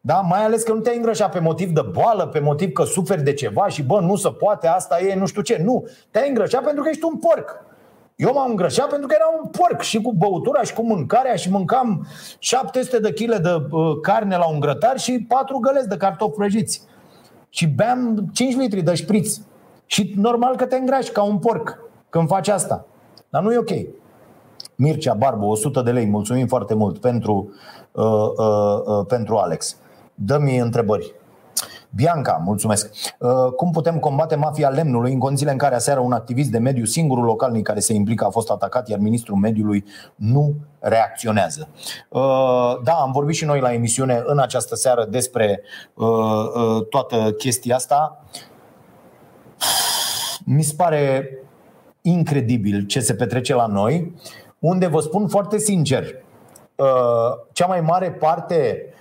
Da? 0.00 0.20
Mai 0.20 0.44
ales 0.44 0.62
că 0.62 0.72
nu 0.72 0.80
te-ai 0.80 0.96
îngrășat 0.96 1.32
pe 1.32 1.38
motiv 1.38 1.70
de 1.70 1.80
boală, 1.92 2.26
pe 2.26 2.38
motiv 2.38 2.72
că 2.72 2.84
suferi 2.84 3.22
de 3.22 3.32
ceva 3.32 3.68
și 3.68 3.82
bă, 3.82 4.00
nu 4.00 4.16
se 4.16 4.28
poate, 4.28 4.66
asta 4.66 5.00
e, 5.00 5.14
nu 5.14 5.26
știu 5.26 5.42
ce. 5.42 5.60
Nu, 5.64 5.88
te-ai 6.10 6.28
îngrășat 6.28 6.64
pentru 6.64 6.82
că 6.82 6.88
ești 6.88 7.04
un 7.04 7.16
porc. 7.16 7.66
Eu 8.16 8.32
m-am 8.32 8.50
îngrășat 8.50 8.88
pentru 8.88 9.06
că 9.06 9.14
era 9.18 9.40
un 9.42 9.50
porc 9.50 9.80
și 9.80 10.00
cu 10.00 10.12
băutura 10.12 10.62
și 10.62 10.74
cu 10.74 10.82
mâncarea 10.82 11.34
și 11.34 11.50
mâncam 11.50 12.06
700 12.38 12.98
de 12.98 13.12
kg 13.12 13.36
de 13.36 13.66
uh, 13.70 14.00
carne 14.02 14.36
la 14.36 14.48
un 14.48 14.60
grătar 14.60 14.98
și 14.98 15.24
4 15.28 15.58
găleți 15.58 15.88
de 15.88 15.96
cartofi 15.96 16.36
prăjiți 16.36 16.82
și 17.48 17.66
beam 17.66 18.28
5 18.32 18.56
litri 18.56 18.82
de 18.82 18.94
șpriț. 18.94 19.38
Și 19.86 20.12
normal 20.16 20.56
că 20.56 20.66
te 20.66 20.76
îngrași 20.76 21.12
ca 21.12 21.22
un 21.22 21.38
porc 21.38 21.78
când 22.08 22.28
faci 22.28 22.48
asta. 22.48 22.86
Dar 23.28 23.42
nu 23.42 23.52
e 23.52 23.58
ok. 23.58 23.70
Mircea 24.74 25.14
Barbu, 25.14 25.46
100 25.46 25.82
de 25.82 25.90
lei, 25.90 26.06
mulțumim 26.06 26.46
foarte 26.46 26.74
mult 26.74 26.98
pentru, 26.98 27.52
uh, 27.92 28.04
uh, 28.04 28.80
uh, 28.84 29.06
pentru 29.06 29.36
Alex. 29.36 29.76
Dă-mi 30.14 30.58
întrebări. 30.58 31.14
Bianca, 31.98 32.42
mulțumesc. 32.44 32.90
Uh, 33.18 33.30
cum 33.56 33.70
putem 33.70 33.98
combate 33.98 34.34
mafia 34.34 34.68
lemnului 34.68 35.12
în 35.12 35.18
condițiile 35.18 35.52
în 35.52 35.58
care 35.58 35.74
aseară 35.74 36.00
un 36.00 36.12
activist 36.12 36.50
de 36.50 36.58
mediu, 36.58 36.84
singurul 36.84 37.24
localnic 37.24 37.66
care 37.66 37.80
se 37.80 37.92
implică, 37.92 38.24
a 38.24 38.30
fost 38.30 38.50
atacat, 38.50 38.88
iar 38.88 38.98
ministrul 38.98 39.36
mediului 39.36 39.84
nu 40.14 40.54
reacționează? 40.78 41.68
Uh, 42.08 42.20
da, 42.84 42.92
am 42.92 43.12
vorbit 43.12 43.34
și 43.34 43.44
noi 43.44 43.60
la 43.60 43.72
emisiune 43.72 44.22
în 44.26 44.38
această 44.38 44.74
seară 44.74 45.04
despre 45.04 45.60
uh, 45.94 46.86
toată 46.90 47.32
chestia 47.38 47.74
asta. 47.74 48.24
Mi 50.44 50.62
se 50.62 50.74
pare 50.76 51.30
incredibil 52.02 52.86
ce 52.86 53.00
se 53.00 53.14
petrece 53.14 53.54
la 53.54 53.66
noi, 53.66 54.14
unde 54.58 54.86
vă 54.86 55.00
spun 55.00 55.28
foarte 55.28 55.58
sincer, 55.58 56.04
cea 57.52 57.66
mai 57.66 57.80
mare 57.80 58.12
parte 58.12 58.82
Uh, 58.82 58.97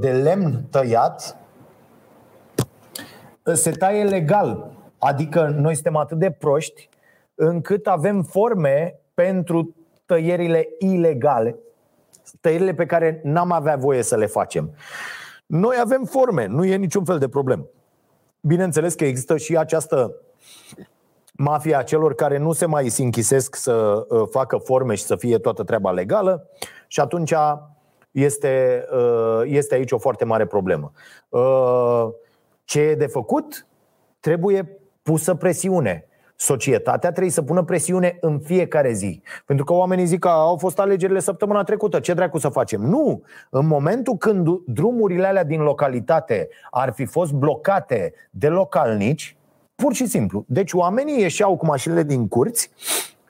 de 0.00 0.12
lemn 0.12 0.66
tăiat 0.70 1.36
uh, 3.44 3.54
se 3.54 3.70
taie 3.70 4.04
legal. 4.04 4.70
Adică 4.98 5.54
noi 5.56 5.74
suntem 5.74 5.96
atât 5.96 6.18
de 6.18 6.30
proști 6.30 6.88
încât 7.34 7.86
avem 7.86 8.22
forme 8.22 9.00
pentru 9.14 9.74
tăierile 10.06 10.68
ilegale, 10.78 11.58
tăierile 12.40 12.74
pe 12.74 12.86
care 12.86 13.20
n-am 13.22 13.52
avea 13.52 13.76
voie 13.76 14.02
să 14.02 14.16
le 14.16 14.26
facem. 14.26 14.74
Noi 15.46 15.76
avem 15.80 16.04
forme, 16.04 16.46
nu 16.46 16.64
e 16.64 16.76
niciun 16.76 17.04
fel 17.04 17.18
de 17.18 17.28
problemă. 17.28 17.66
Bineînțeles 18.40 18.94
că 18.94 19.04
există 19.04 19.36
și 19.36 19.56
această 19.56 20.14
mafia 21.32 21.82
celor 21.82 22.14
care 22.14 22.38
nu 22.38 22.52
se 22.52 22.66
mai 22.66 22.94
închisesc 22.98 23.54
să 23.54 24.06
uh, 24.08 24.28
facă 24.30 24.56
forme 24.56 24.94
și 24.94 25.04
să 25.04 25.16
fie 25.16 25.38
toată 25.38 25.62
treaba 25.62 25.90
legală 25.90 26.48
și 26.86 27.00
atunci 27.00 27.34
este, 28.16 28.84
uh, 28.92 29.42
este 29.44 29.74
aici 29.74 29.92
o 29.92 29.98
foarte 29.98 30.24
mare 30.24 30.46
problemă. 30.46 30.92
Uh, 31.28 32.08
ce 32.64 32.80
e 32.80 32.94
de 32.94 33.06
făcut? 33.06 33.66
Trebuie 34.20 34.78
pusă 35.02 35.34
presiune. 35.34 36.06
Societatea 36.36 37.10
trebuie 37.10 37.32
să 37.32 37.42
pună 37.42 37.62
presiune 37.62 38.18
în 38.20 38.38
fiecare 38.38 38.92
zi. 38.92 39.22
Pentru 39.46 39.64
că 39.64 39.72
oamenii 39.72 40.06
zic 40.06 40.18
că 40.18 40.28
au 40.28 40.56
fost 40.56 40.78
alegerile 40.78 41.18
săptămâna 41.18 41.62
trecută, 41.62 42.00
ce 42.00 42.14
dracu 42.14 42.38
să 42.38 42.48
facem? 42.48 42.80
Nu! 42.80 43.22
În 43.50 43.66
momentul 43.66 44.16
când 44.16 44.48
drumurile 44.66 45.26
alea 45.26 45.44
din 45.44 45.60
localitate 45.60 46.48
ar 46.70 46.92
fi 46.92 47.04
fost 47.04 47.32
blocate 47.32 48.12
de 48.30 48.48
localnici, 48.48 49.36
pur 49.74 49.94
și 49.94 50.06
simplu. 50.06 50.44
Deci 50.48 50.72
oamenii 50.72 51.20
ieșeau 51.20 51.56
cu 51.56 51.66
mașinile 51.66 52.02
din 52.02 52.28
curți 52.28 52.70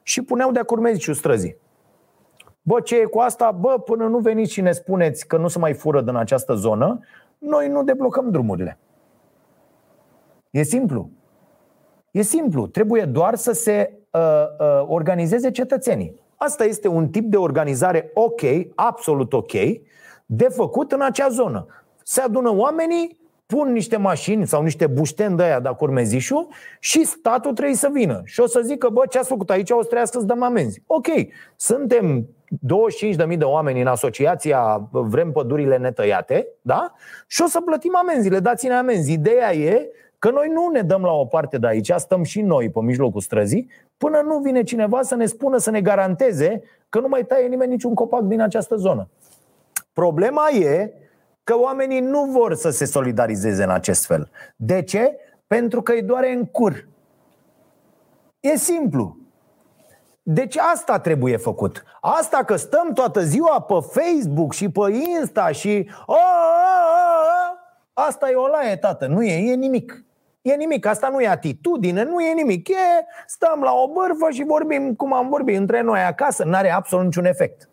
și 0.03 0.23
puneau 0.23 0.51
de-a 0.51 0.65
curmeziciul 0.65 1.15
străzii. 1.15 1.57
Bă, 2.69 2.81
ce 2.81 2.97
e 2.97 3.05
cu 3.05 3.19
asta? 3.19 3.51
Bă, 3.51 3.79
până 3.85 4.07
nu 4.07 4.19
veniți 4.19 4.53
și 4.53 4.61
ne 4.61 4.73
spuneți 4.73 5.27
că 5.27 5.37
nu 5.37 5.49
se 5.49 5.59
mai 5.59 5.73
fură 5.73 6.01
din 6.01 6.15
această 6.15 6.55
zonă, 6.55 7.01
noi 7.39 7.69
nu 7.69 7.83
deblocăm 7.83 8.31
drumurile. 8.31 8.79
E 10.51 10.63
simplu. 10.63 11.11
E 12.11 12.23
simplu. 12.23 12.67
Trebuie 12.67 13.05
doar 13.05 13.35
să 13.35 13.53
se 13.53 13.93
uh, 14.11 14.21
uh, 14.21 14.85
organizeze 14.89 15.51
cetățenii. 15.51 16.21
Asta 16.37 16.65
este 16.65 16.89
un 16.89 17.09
tip 17.09 17.31
de 17.31 17.37
organizare 17.37 18.11
ok, 18.15 18.41
absolut 18.75 19.33
ok, 19.33 19.53
de 20.27 20.49
făcut 20.49 20.93
în 20.93 21.01
acea 21.01 21.29
zonă. 21.29 21.67
Se 22.03 22.21
adună 22.21 22.55
oamenii, 22.55 23.19
pun 23.47 23.73
niște 23.73 23.97
mașini 23.97 24.47
sau 24.47 24.63
niște 24.63 24.87
bușteni 24.87 25.37
de 25.37 25.43
aia 25.43 25.61
de 25.61 25.71
curmezișul 25.77 26.49
și 26.81 27.05
statul 27.05 27.53
trebuie 27.53 27.77
să 27.77 27.89
vină. 27.93 28.21
Și 28.25 28.41
o 28.41 28.47
să 28.47 28.61
zică, 28.61 28.89
bă, 28.89 29.03
ce 29.09 29.19
ați 29.19 29.29
făcut 29.29 29.51
aici, 29.51 29.71
o 29.71 29.83
să 29.83 29.89
trească 29.89 30.19
să 30.19 30.25
dăm 30.25 30.43
amenzi. 30.43 30.83
Ok, 30.87 31.07
suntem 31.57 32.29
25.000 33.29 33.39
de 33.39 33.45
oameni 33.45 33.81
în 33.81 33.87
asociația 33.87 34.89
Vrem 34.91 35.33
pădurile 35.33 35.77
netăiate, 35.77 36.47
da? 36.63 36.93
Și 37.27 37.43
o 37.43 37.47
să 37.47 37.61
plătim 37.61 37.97
amenziile, 37.97 38.41
dați-ne 38.41 38.75
amenzi. 38.75 39.13
Ideea 39.13 39.55
e 39.55 39.91
că 40.19 40.31
noi 40.31 40.49
nu 40.53 40.69
ne 40.73 40.83
dăm 40.83 41.03
la 41.03 41.13
o 41.13 41.25
parte 41.25 41.59
de 41.59 41.67
aici, 41.67 41.93
stăm 41.97 42.23
și 42.23 42.41
noi 42.41 42.71
pe 42.71 42.81
mijlocul 42.81 43.21
străzii, 43.21 43.71
până 43.97 44.21
nu 44.21 44.39
vine 44.39 44.63
cineva 44.63 45.03
să 45.03 45.15
ne 45.15 45.27
spună, 45.27 45.57
să 45.57 45.71
ne 45.71 45.81
garanteze 45.81 46.63
că 46.89 47.01
nu 47.01 47.09
mai 47.09 47.25
taie 47.25 47.47
nimeni 47.47 47.71
niciun 47.71 47.95
copac 47.95 48.23
din 48.23 48.41
această 48.41 48.77
zonă. 48.77 49.09
Problema 49.93 50.49
e 50.49 50.93
că 51.45 51.59
oamenii 51.59 52.01
nu 52.01 52.25
vor 52.25 52.55
să 52.55 52.71
se 52.71 52.85
solidarizeze 52.85 53.63
în 53.63 53.71
acest 53.71 54.07
fel. 54.07 54.31
De 54.57 54.83
ce? 54.83 55.17
Pentru 55.47 55.83
că 55.83 55.93
îi 55.93 56.03
doare 56.03 56.33
în 56.33 56.45
cur. 56.45 56.89
E 58.41 58.57
simplu. 58.57 59.17
Deci 60.29 60.57
asta 60.57 60.99
trebuie 60.99 61.37
făcut. 61.37 61.85
Asta 62.01 62.37
că 62.37 62.57
stăm 62.57 62.93
toată 62.93 63.23
ziua 63.23 63.61
pe 63.61 63.75
Facebook 63.91 64.53
și 64.53 64.69
pe 64.69 64.93
Insta 64.93 65.51
și... 65.51 65.91
Asta 67.93 68.31
e 68.31 68.35
o 68.35 68.47
laie, 68.47 68.77
tată. 68.77 69.07
Nu 69.07 69.23
e, 69.23 69.51
e 69.51 69.55
nimic. 69.55 70.05
e 70.43 70.55
nimic. 70.55 70.87
Asta 70.87 71.09
nu 71.09 71.21
e 71.21 71.29
atitudine, 71.29 72.03
nu 72.03 72.21
e 72.21 72.33
nimic. 72.33 72.69
E, 72.69 72.75
stăm 73.27 73.61
la 73.63 73.73
o 73.73 73.93
bârfă 73.93 74.31
și 74.31 74.45
vorbim 74.45 74.95
cum 74.95 75.13
am 75.13 75.29
vorbit 75.29 75.57
între 75.57 75.81
noi 75.81 76.01
acasă. 76.01 76.45
N-are 76.45 76.71
absolut 76.71 77.05
niciun 77.05 77.25
efect. 77.25 77.69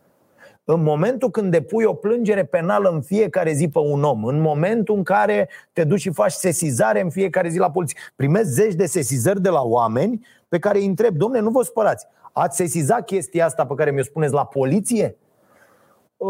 În 0.64 0.84
momentul 0.84 1.30
când 1.30 1.51
depui 1.51 1.84
o 1.84 1.93
plângere 1.93 2.45
penală 2.45 2.89
în 2.89 3.01
fiecare 3.01 3.54
zi 3.54 3.70
pe 3.70 3.80
un 3.80 4.04
om, 4.04 4.24
în 4.24 4.41
momentul 4.41 4.95
în 4.95 5.04
care 5.04 5.49
te 5.74 5.84
duci 5.84 5.99
și 5.99 6.12
faci 6.12 6.32
sesizare 6.32 7.01
în 7.01 7.10
fiecare 7.10 7.49
zi 7.49 7.58
la 7.58 7.72
poliție, 7.72 7.97
primezi 8.16 8.51
zeci 8.51 8.74
de 8.74 8.86
sesizări 8.86 9.41
de 9.41 9.49
la 9.49 9.62
oameni 9.62 10.26
pe 10.47 10.60
care 10.60 10.78
îi 10.78 10.86
întreb, 10.86 11.16
domne, 11.16 11.39
nu 11.39 11.49
vă 11.49 11.64
spărați, 11.64 12.08
ați 12.34 12.56
sesizat 12.56 13.06
chestia 13.06 13.46
asta 13.46 13.66
pe 13.66 13.74
care 13.74 13.92
mi-o 13.92 14.04
spuneți 14.04 14.34
la 14.34 14.46
poliție? 14.46 15.18
O, 16.18 16.28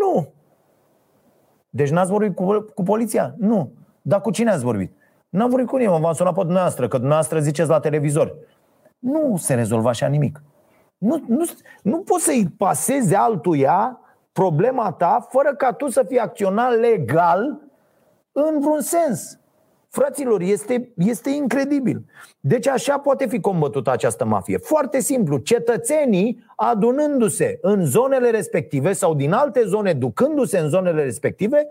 nu. 0.00 0.32
Deci 1.70 1.90
n-ați 1.90 2.10
vorbit 2.10 2.34
cu, 2.34 2.64
cu 2.74 2.82
poliția? 2.82 3.34
Nu. 3.38 3.72
Dar 4.02 4.20
cu 4.20 4.30
cine 4.30 4.50
ați 4.50 4.64
vorbit? 4.64 4.92
N-am 5.28 5.48
vorbit 5.48 5.68
cu 5.68 5.76
nimeni, 5.76 6.00
v-am 6.00 6.12
sunat 6.12 6.34
pe 6.34 6.40
dumneavoastră, 6.42 6.88
că 6.88 6.96
dumneavoastră 6.96 7.40
ziceți 7.40 7.68
la 7.68 7.80
televizor. 7.80 8.34
Nu 8.98 9.36
se 9.36 9.54
rezolvă 9.54 9.88
așa 9.88 10.06
nimic. 10.06 10.42
Nu, 10.98 11.24
nu, 11.28 11.44
nu 11.82 12.00
poți 12.00 12.24
să-i 12.24 12.48
pasezi 12.56 13.14
altuia 13.14 14.00
problema 14.32 14.92
ta 14.92 15.26
fără 15.30 15.54
ca 15.54 15.72
tu 15.72 15.88
să 15.88 16.04
fii 16.08 16.18
acționat 16.18 16.78
legal 16.78 17.60
în 18.32 18.60
vreun 18.60 18.80
sens. 18.80 19.38
Fraților, 19.98 20.40
este, 20.40 20.92
este 20.96 21.30
incredibil. 21.30 22.04
Deci 22.40 22.66
așa 22.66 22.98
poate 22.98 23.26
fi 23.26 23.40
combătută 23.40 23.90
această 23.90 24.24
mafie. 24.24 24.58
Foarte 24.58 25.00
simplu, 25.00 25.36
cetățenii 25.36 26.44
adunându-se 26.56 27.58
în 27.60 27.84
zonele 27.84 28.30
respective 28.30 28.92
sau 28.92 29.14
din 29.14 29.32
alte 29.32 29.62
zone, 29.64 29.92
ducându-se 29.92 30.58
în 30.58 30.68
zonele 30.68 31.02
respective 31.02 31.68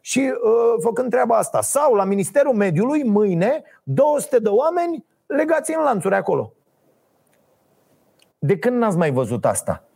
și 0.00 0.18
uh, 0.18 0.82
făcând 0.82 1.10
treaba 1.10 1.36
asta. 1.36 1.60
Sau 1.60 1.94
la 1.94 2.04
Ministerul 2.04 2.54
Mediului, 2.54 3.02
mâine, 3.04 3.62
200 3.82 4.38
de 4.38 4.48
oameni 4.48 5.04
legați 5.26 5.74
în 5.74 5.82
lanțuri 5.82 6.14
acolo. 6.14 6.52
De 8.38 8.58
când 8.58 8.76
n-ați 8.76 8.96
mai 8.96 9.10
văzut 9.10 9.44
asta? 9.44 9.87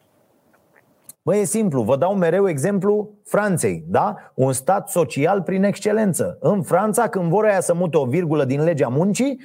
Băi, 1.24 1.40
e 1.40 1.44
simplu, 1.44 1.82
vă 1.82 1.96
dau 1.96 2.14
mereu 2.14 2.48
exemplu 2.48 3.18
Franței, 3.24 3.84
da? 3.86 4.14
Un 4.34 4.52
stat 4.52 4.88
social 4.88 5.42
prin 5.42 5.64
excelență. 5.64 6.38
În 6.40 6.62
Franța, 6.62 7.08
când 7.08 7.30
vor 7.30 7.44
aia 7.44 7.60
să 7.60 7.74
mute 7.74 7.96
o 7.96 8.04
virgulă 8.04 8.44
din 8.44 8.62
legea 8.62 8.88
muncii, 8.88 9.40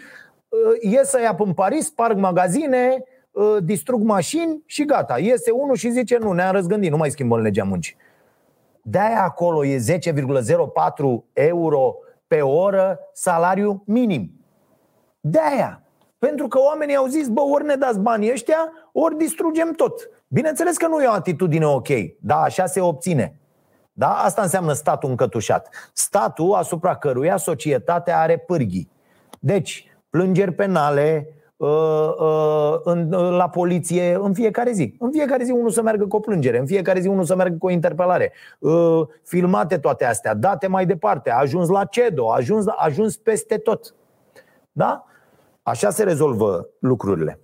uh, 0.48 0.92
ies 0.92 1.10
să 1.10 1.22
ia 1.22 1.36
în 1.40 1.54
Paris, 1.54 1.86
sparg 1.86 2.18
magazine, 2.18 3.04
uh, 3.32 3.58
distrug 3.64 4.02
mașini 4.02 4.64
și 4.66 4.86
gata. 4.86 5.20
Iese 5.20 5.52
unul 5.52 5.76
și 5.76 5.92
zice, 5.92 6.18
nu, 6.18 6.32
ne-am 6.32 6.52
răzgândit, 6.52 6.92
nu 6.92 6.98
mai 6.98 7.10
schimbăm 7.10 7.40
legea 7.40 7.64
muncii. 7.64 7.96
De-aia 8.82 9.24
acolo 9.24 9.66
e 9.66 9.78
10,04 9.78 11.26
euro 11.34 11.96
pe 12.28 12.42
oră 12.42 13.00
salariu 13.14 13.84
minim. 13.86 14.32
De-aia. 15.20 15.82
Pentru 16.18 16.48
că 16.48 16.60
oamenii 16.60 16.96
au 16.96 17.06
zis, 17.06 17.28
bă, 17.28 17.42
ori 17.42 17.66
ne 17.66 17.76
dați 17.76 18.00
banii 18.00 18.32
ăștia, 18.32 18.72
ori 18.92 19.18
distrugem 19.18 19.72
tot. 19.72 20.10
Bineînțeles 20.28 20.78
că 20.78 20.88
nu 20.88 21.02
e 21.02 21.08
o 21.08 21.12
atitudine 21.12 21.66
ok, 21.66 21.88
dar 22.20 22.44
așa 22.44 22.66
se 22.66 22.82
obține. 22.82 23.40
Da? 23.94 24.10
Asta 24.10 24.42
înseamnă 24.42 24.74
statul 24.74 25.10
încătușat. 25.10 25.70
Statul 25.94 26.54
asupra 26.54 26.96
căruia 26.96 27.38
societatea 27.38 28.20
are 28.20 28.38
pârghii. 28.38 28.90
Deci, 29.40 29.86
plângeri 30.10 30.52
penale 30.52 31.28
uh, 31.56 32.14
uh, 32.20 32.80
în, 32.84 33.14
uh, 33.14 33.38
la 33.38 33.50
poliție 33.50 34.18
în 34.22 34.34
fiecare 34.34 34.72
zi. 34.72 34.96
În 35.00 35.12
fiecare 35.12 35.44
zi 35.44 35.52
unul 35.52 35.70
să 35.70 35.82
meargă 35.82 36.08
cu 36.08 36.16
o 36.16 36.20
plângere, 36.20 36.58
în 36.60 36.66
fiecare 36.66 37.00
zi 37.00 37.08
unul 37.08 37.24
să 37.24 37.36
meargă 37.36 37.58
cu 37.58 37.66
o 37.66 37.70
interpelare. 37.70 38.32
Uh, 38.60 39.02
filmate 39.24 39.78
toate 39.78 40.06
astea, 40.06 40.34
date 40.34 40.68
mai 40.68 40.86
departe, 40.86 41.30
ajuns 41.30 41.70
la 41.70 41.86
CEDO, 41.86 42.32
ajuns, 42.32 42.66
ajuns 42.76 43.18
peste 43.18 43.58
tot. 43.58 43.96
Da? 44.72 45.06
Așa 45.64 45.90
se 45.90 46.04
rezolvă 46.04 46.68
lucrurile. 46.80 47.40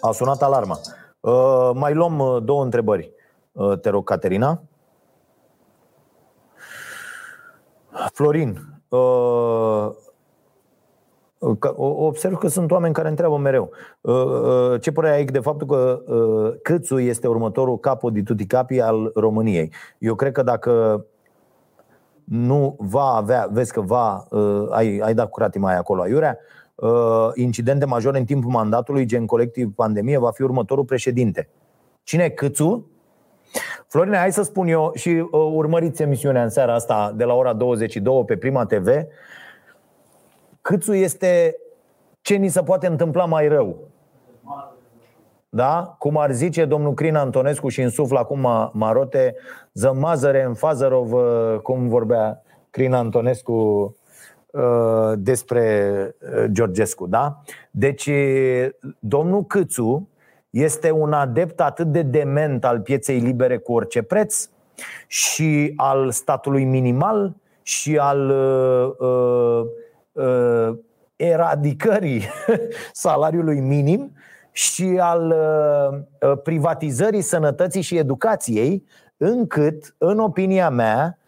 A 0.00 0.12
sunat 0.12 0.42
alarma. 0.42 0.78
Uh, 1.20 1.70
mai 1.74 1.94
luăm 1.94 2.18
uh, 2.18 2.42
două 2.42 2.62
întrebări. 2.62 3.12
Uh, 3.52 3.78
te 3.78 3.88
rog, 3.88 4.04
Caterina. 4.04 4.62
Florin, 8.12 8.58
uh, 8.88 9.88
Observ 11.76 12.38
că 12.38 12.48
sunt 12.48 12.70
oameni 12.70 12.94
care 12.94 13.08
întreabă 13.08 13.36
mereu 13.36 13.70
uh, 14.00 14.14
uh, 14.14 14.80
ce 14.80 14.92
părere 14.92 15.14
ai 15.14 15.24
de 15.24 15.38
faptul 15.38 15.66
că 15.66 16.02
uh, 16.14 16.54
Câțu 16.62 16.98
este 16.98 17.28
următorul 17.28 17.78
capo 17.78 18.10
di 18.10 18.22
tutti 18.22 18.46
capi 18.46 18.80
al 18.80 19.12
României. 19.14 19.72
Eu 19.98 20.14
cred 20.14 20.32
că 20.32 20.42
dacă 20.42 21.04
nu 22.24 22.76
va 22.78 23.14
avea, 23.14 23.48
vezi 23.50 23.72
că 23.72 23.80
va, 23.80 24.26
ai, 24.70 24.98
ai 24.98 25.14
dat 25.14 25.30
curat 25.30 25.56
mai 25.56 25.76
acolo, 25.76 26.02
Aiurea, 26.02 26.38
uh, 26.38 26.59
incidente 27.34 27.84
majore 27.84 28.18
în 28.18 28.24
timpul 28.24 28.50
mandatului, 28.50 29.04
gen 29.04 29.26
colectiv 29.26 29.72
pandemie, 29.74 30.18
va 30.18 30.30
fi 30.30 30.42
următorul 30.42 30.84
președinte. 30.84 31.48
Cine 32.02 32.24
e 32.24 32.28
Câțu? 32.28 32.90
Florine, 33.86 34.16
hai 34.16 34.32
să 34.32 34.42
spun 34.42 34.66
eu 34.66 34.92
și 34.94 35.08
uh, 35.08 35.28
urmăriți 35.30 36.02
emisiunea 36.02 36.42
în 36.42 36.48
seara 36.48 36.74
asta 36.74 37.12
de 37.16 37.24
la 37.24 37.34
ora 37.34 37.52
22 37.52 38.24
pe 38.24 38.36
Prima 38.36 38.64
TV. 38.64 38.88
Câțu 40.60 40.94
este 40.94 41.56
ce 42.20 42.34
ni 42.34 42.48
se 42.48 42.62
poate 42.62 42.86
întâmpla 42.86 43.24
mai 43.24 43.48
rău. 43.48 43.78
Da? 45.48 45.96
Cum 45.98 46.16
ar 46.16 46.32
zice 46.32 46.64
domnul 46.64 46.94
Crin 46.94 47.14
Antonescu 47.14 47.68
și 47.68 47.82
însuflă 47.82 48.18
acum 48.18 48.70
Marote, 48.72 49.36
zămazăre 49.72 50.42
în 50.42 50.54
Fazărov, 50.54 51.12
uh, 51.12 51.58
cum 51.62 51.88
vorbea 51.88 52.42
Crin 52.70 52.92
Antonescu 52.92 53.52
Uh, 53.52 53.99
despre 55.14 56.14
uh, 56.20 56.44
Georgescu. 56.50 57.06
Da? 57.06 57.42
Deci, 57.70 58.10
domnul 58.98 59.44
Câțu 59.44 60.08
este 60.50 60.90
un 60.90 61.12
adept 61.12 61.60
atât 61.60 61.86
de 61.86 62.02
dement 62.02 62.64
al 62.64 62.80
pieței 62.80 63.18
libere 63.18 63.58
cu 63.58 63.72
orice 63.72 64.02
preț 64.02 64.48
și 65.06 65.72
al 65.76 66.10
statului 66.10 66.64
minimal 66.64 67.36
și 67.62 67.98
al 67.98 68.30
uh, 68.30 69.64
uh, 70.12 70.78
eradicării 71.16 72.22
salariului 72.92 73.60
minim 73.60 74.12
și 74.52 74.98
al 75.00 75.34
uh, 76.20 76.32
privatizării 76.42 77.22
sănătății 77.22 77.82
și 77.82 77.96
educației, 77.96 78.84
încât, 79.16 79.94
în 79.98 80.18
opinia 80.18 80.70
mea, 80.70 81.14
Uh, 81.14 81.19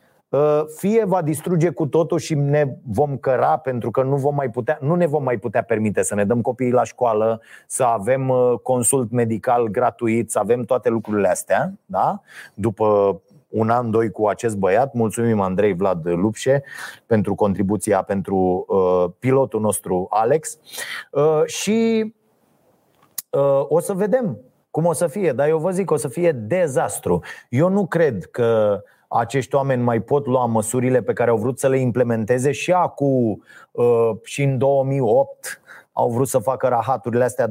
fie 0.77 1.05
va 1.05 1.23
distruge 1.23 1.71
cu 1.71 1.87
totul 1.87 2.19
și 2.19 2.35
ne 2.35 2.77
vom 2.83 3.17
căra 3.17 3.57
pentru 3.57 3.91
că 3.91 4.03
nu, 4.03 4.17
vom 4.17 4.35
mai 4.35 4.51
putea, 4.51 4.79
nu 4.81 4.95
ne 4.95 5.07
vom 5.07 5.23
mai 5.23 5.39
putea 5.39 5.63
permite 5.63 6.03
să 6.03 6.15
ne 6.15 6.25
dăm 6.25 6.41
copiii 6.41 6.71
la 6.71 6.85
școală, 6.85 7.41
să 7.67 7.83
avem 7.85 8.29
uh, 8.29 8.59
consult 8.63 9.11
medical 9.11 9.69
gratuit, 9.69 10.31
să 10.31 10.39
avem 10.39 10.63
toate 10.63 10.89
lucrurile 10.89 11.29
astea, 11.29 11.73
da? 11.87 12.21
după 12.55 13.21
un 13.49 13.71
an, 13.71 13.91
doi 13.91 14.11
cu 14.11 14.27
acest 14.27 14.57
băiat. 14.57 14.95
Mulțumim 14.95 15.41
Andrei 15.41 15.75
Vlad 15.75 16.09
Lupșe 16.09 16.63
pentru 17.07 17.35
contribuția 17.35 18.03
pentru 18.03 18.65
uh, 18.69 19.11
pilotul 19.19 19.61
nostru 19.61 20.07
Alex. 20.11 20.59
Uh, 21.11 21.43
și 21.47 22.13
uh, 23.31 23.65
o 23.69 23.81
să 23.81 23.93
vedem 23.93 24.39
cum 24.71 24.85
o 24.85 24.93
să 24.93 25.07
fie, 25.07 25.33
dar 25.33 25.49
eu 25.49 25.59
vă 25.59 25.71
zic, 25.71 25.91
o 25.91 25.97
să 25.97 26.09
fie 26.09 26.33
dezastru. 26.33 27.23
Eu 27.49 27.69
nu 27.69 27.87
cred 27.87 28.25
că 28.25 28.83
acești 29.13 29.55
oameni 29.55 29.83
mai 29.83 30.01
pot 30.01 30.27
lua 30.27 30.47
măsurile 30.47 31.03
pe 31.03 31.13
care 31.13 31.31
au 31.31 31.37
vrut 31.37 31.59
să 31.59 31.69
le 31.69 31.79
implementeze 31.79 32.53
și 32.53 32.73
acum 32.73 33.43
uh, 33.71 34.11
și 34.23 34.43
în 34.43 34.59
2008 34.59 35.61
au 35.93 36.11
vrut 36.11 36.29
să 36.29 36.39
facă 36.39 36.69
rahaturile 36.69 37.25
astea 37.25 37.49
2008-2009, 37.49 37.51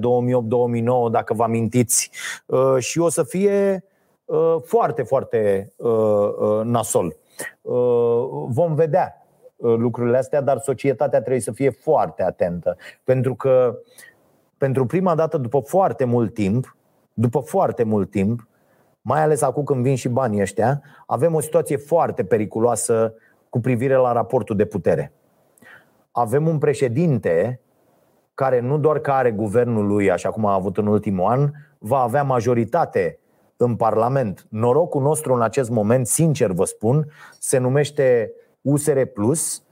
dacă 1.11 1.33
vă 1.33 1.43
amintiți, 1.43 2.11
uh, 2.45 2.77
și 2.77 2.99
o 2.99 3.09
să 3.09 3.23
fie 3.23 3.85
uh, 4.25 4.55
foarte, 4.65 5.03
foarte 5.03 5.73
nasol. 6.63 7.15
Vom 8.47 8.75
vedea 8.75 9.25
lucrurile 9.57 10.17
astea, 10.17 10.41
dar 10.41 10.57
societatea 10.57 11.19
trebuie 11.19 11.41
să 11.41 11.51
fie 11.51 11.69
foarte 11.69 12.23
atentă, 12.23 12.77
pentru 13.03 13.35
că 13.35 13.77
pentru 14.57 14.85
prima 14.85 15.15
dată 15.15 15.37
după 15.37 15.59
foarte 15.59 16.05
mult 16.05 16.33
timp, 16.33 16.75
după 17.13 17.39
foarte 17.39 17.83
mult 17.83 18.11
timp, 18.11 18.47
mai 19.01 19.21
ales 19.21 19.41
acum 19.41 19.63
când 19.63 19.83
vin 19.83 19.95
și 19.95 20.09
banii 20.09 20.41
ăștia, 20.41 20.81
avem 21.05 21.35
o 21.35 21.39
situație 21.39 21.77
foarte 21.77 22.23
periculoasă 22.23 23.13
cu 23.49 23.59
privire 23.59 23.95
la 23.95 24.11
raportul 24.11 24.55
de 24.55 24.65
putere. 24.65 25.13
Avem 26.11 26.47
un 26.47 26.57
președinte 26.57 27.59
care 28.33 28.59
nu 28.59 28.77
doar 28.77 28.99
că 28.99 29.11
are 29.11 29.31
guvernul 29.31 29.87
lui, 29.87 30.11
așa 30.11 30.29
cum 30.29 30.45
a 30.45 30.53
avut 30.53 30.77
în 30.77 30.87
ultimul 30.87 31.25
an, 31.25 31.51
va 31.77 31.97
avea 31.97 32.23
majoritate 32.23 33.19
în 33.57 33.75
Parlament. 33.75 34.45
Norocul 34.49 35.01
nostru 35.01 35.33
în 35.33 35.41
acest 35.41 35.69
moment, 35.69 36.07
sincer 36.07 36.51
vă 36.51 36.63
spun, 36.63 37.11
se 37.39 37.57
numește 37.57 38.31
USR 38.61 39.01
Plus 39.01 39.63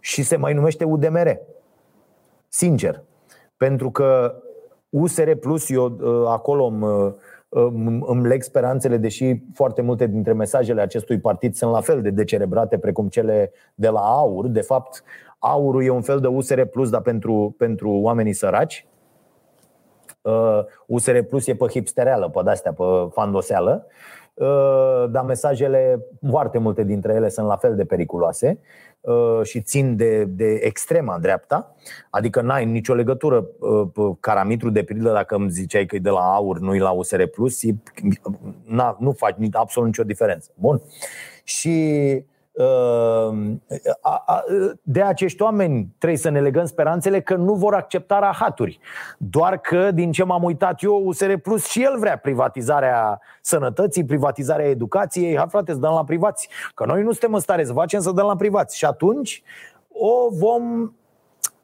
și 0.00 0.22
se 0.22 0.36
mai 0.36 0.54
numește 0.54 0.84
UDMR. 0.84 1.38
Sincer. 2.48 3.02
Pentru 3.56 3.90
că 3.90 4.34
USR 4.88 5.30
Plus, 5.30 5.70
eu 5.70 5.98
ă, 6.02 6.28
acolo 6.28 6.64
îmi 6.64 7.14
îmi 8.06 8.26
leg 8.26 8.42
speranțele, 8.42 8.96
deși 8.96 9.42
foarte 9.54 9.82
multe 9.82 10.06
dintre 10.06 10.32
mesajele 10.32 10.80
acestui 10.80 11.20
partid 11.20 11.54
sunt 11.54 11.72
la 11.72 11.80
fel 11.80 12.02
de 12.02 12.10
decerebrate 12.10 12.78
precum 12.78 13.08
cele 13.08 13.52
de 13.74 13.88
la 13.88 14.00
AUR. 14.00 14.46
De 14.46 14.60
fapt, 14.60 15.04
aurul 15.38 15.84
e 15.84 15.90
un 15.90 16.02
fel 16.02 16.20
de 16.20 16.26
USR 16.26 16.62
Plus, 16.62 16.90
dar 16.90 17.00
pentru, 17.00 17.54
pentru 17.58 17.90
oamenii 17.90 18.32
săraci. 18.32 18.86
USR 20.86 21.18
Plus 21.18 21.46
e 21.46 21.54
pe 21.54 21.66
hipstereală, 21.66 22.28
pe 22.28 22.50
astea, 22.50 22.72
pe 22.72 22.84
fandoseală. 23.10 23.86
Dar 25.10 25.24
mesajele, 25.26 26.06
foarte 26.28 26.58
multe 26.58 26.84
dintre 26.84 27.14
ele 27.14 27.28
sunt 27.28 27.46
la 27.46 27.56
fel 27.56 27.76
de 27.76 27.84
periculoase 27.84 28.58
Uh, 28.58 28.89
și 29.42 29.60
țin 29.60 29.96
de, 29.96 30.24
de 30.24 30.52
extrema 30.62 31.18
dreapta, 31.18 31.74
adică 32.10 32.40
n-ai 32.40 32.64
nicio 32.64 32.94
legătură 32.94 33.46
uh, 33.58 34.16
caramitru 34.20 34.70
de 34.70 34.82
pildă 34.82 35.12
dacă 35.12 35.34
îmi 35.34 35.50
ziceai 35.50 35.86
că 35.86 35.96
e 35.96 35.98
de 35.98 36.10
la 36.10 36.34
AUR, 36.34 36.58
nu 36.58 36.74
e 36.74 36.78
la 36.78 36.90
USR 36.90 37.22
Plus, 37.22 37.60
nu 38.98 39.12
faci 39.12 39.36
absolut 39.52 39.88
nicio 39.88 40.04
diferență. 40.04 40.50
Bun. 40.54 40.82
Și 41.44 41.78
Ehm, 42.10 42.24
de 44.82 45.02
acești 45.02 45.42
oameni 45.42 45.94
trebuie 45.98 46.18
să 46.18 46.28
ne 46.28 46.40
legăm 46.40 46.64
speranțele 46.64 47.20
că 47.20 47.34
nu 47.34 47.54
vor 47.54 47.74
accepta 47.74 48.18
rahaturi. 48.18 48.78
Doar 49.18 49.58
că, 49.58 49.90
din 49.90 50.12
ce 50.12 50.24
m-am 50.24 50.42
uitat 50.42 50.82
eu, 50.82 51.02
USR 51.04 51.32
Plus 51.32 51.66
și 51.66 51.82
el 51.82 51.98
vrea 51.98 52.18
privatizarea 52.18 53.20
sănătății, 53.40 54.04
privatizarea 54.04 54.66
educației. 54.66 55.36
Ha, 55.36 55.46
frate, 55.46 55.72
să 55.72 55.78
dăm 55.78 55.92
la 55.92 56.04
privați. 56.04 56.48
Că 56.74 56.84
noi 56.84 57.02
nu 57.02 57.10
suntem 57.10 57.34
în 57.34 57.40
stare 57.40 57.64
să 57.64 57.72
facem 57.72 58.00
să 58.00 58.10
dăm 58.10 58.26
la 58.26 58.36
privați. 58.36 58.76
Și 58.76 58.84
atunci 58.84 59.42
o 59.92 60.28
vom 60.30 60.92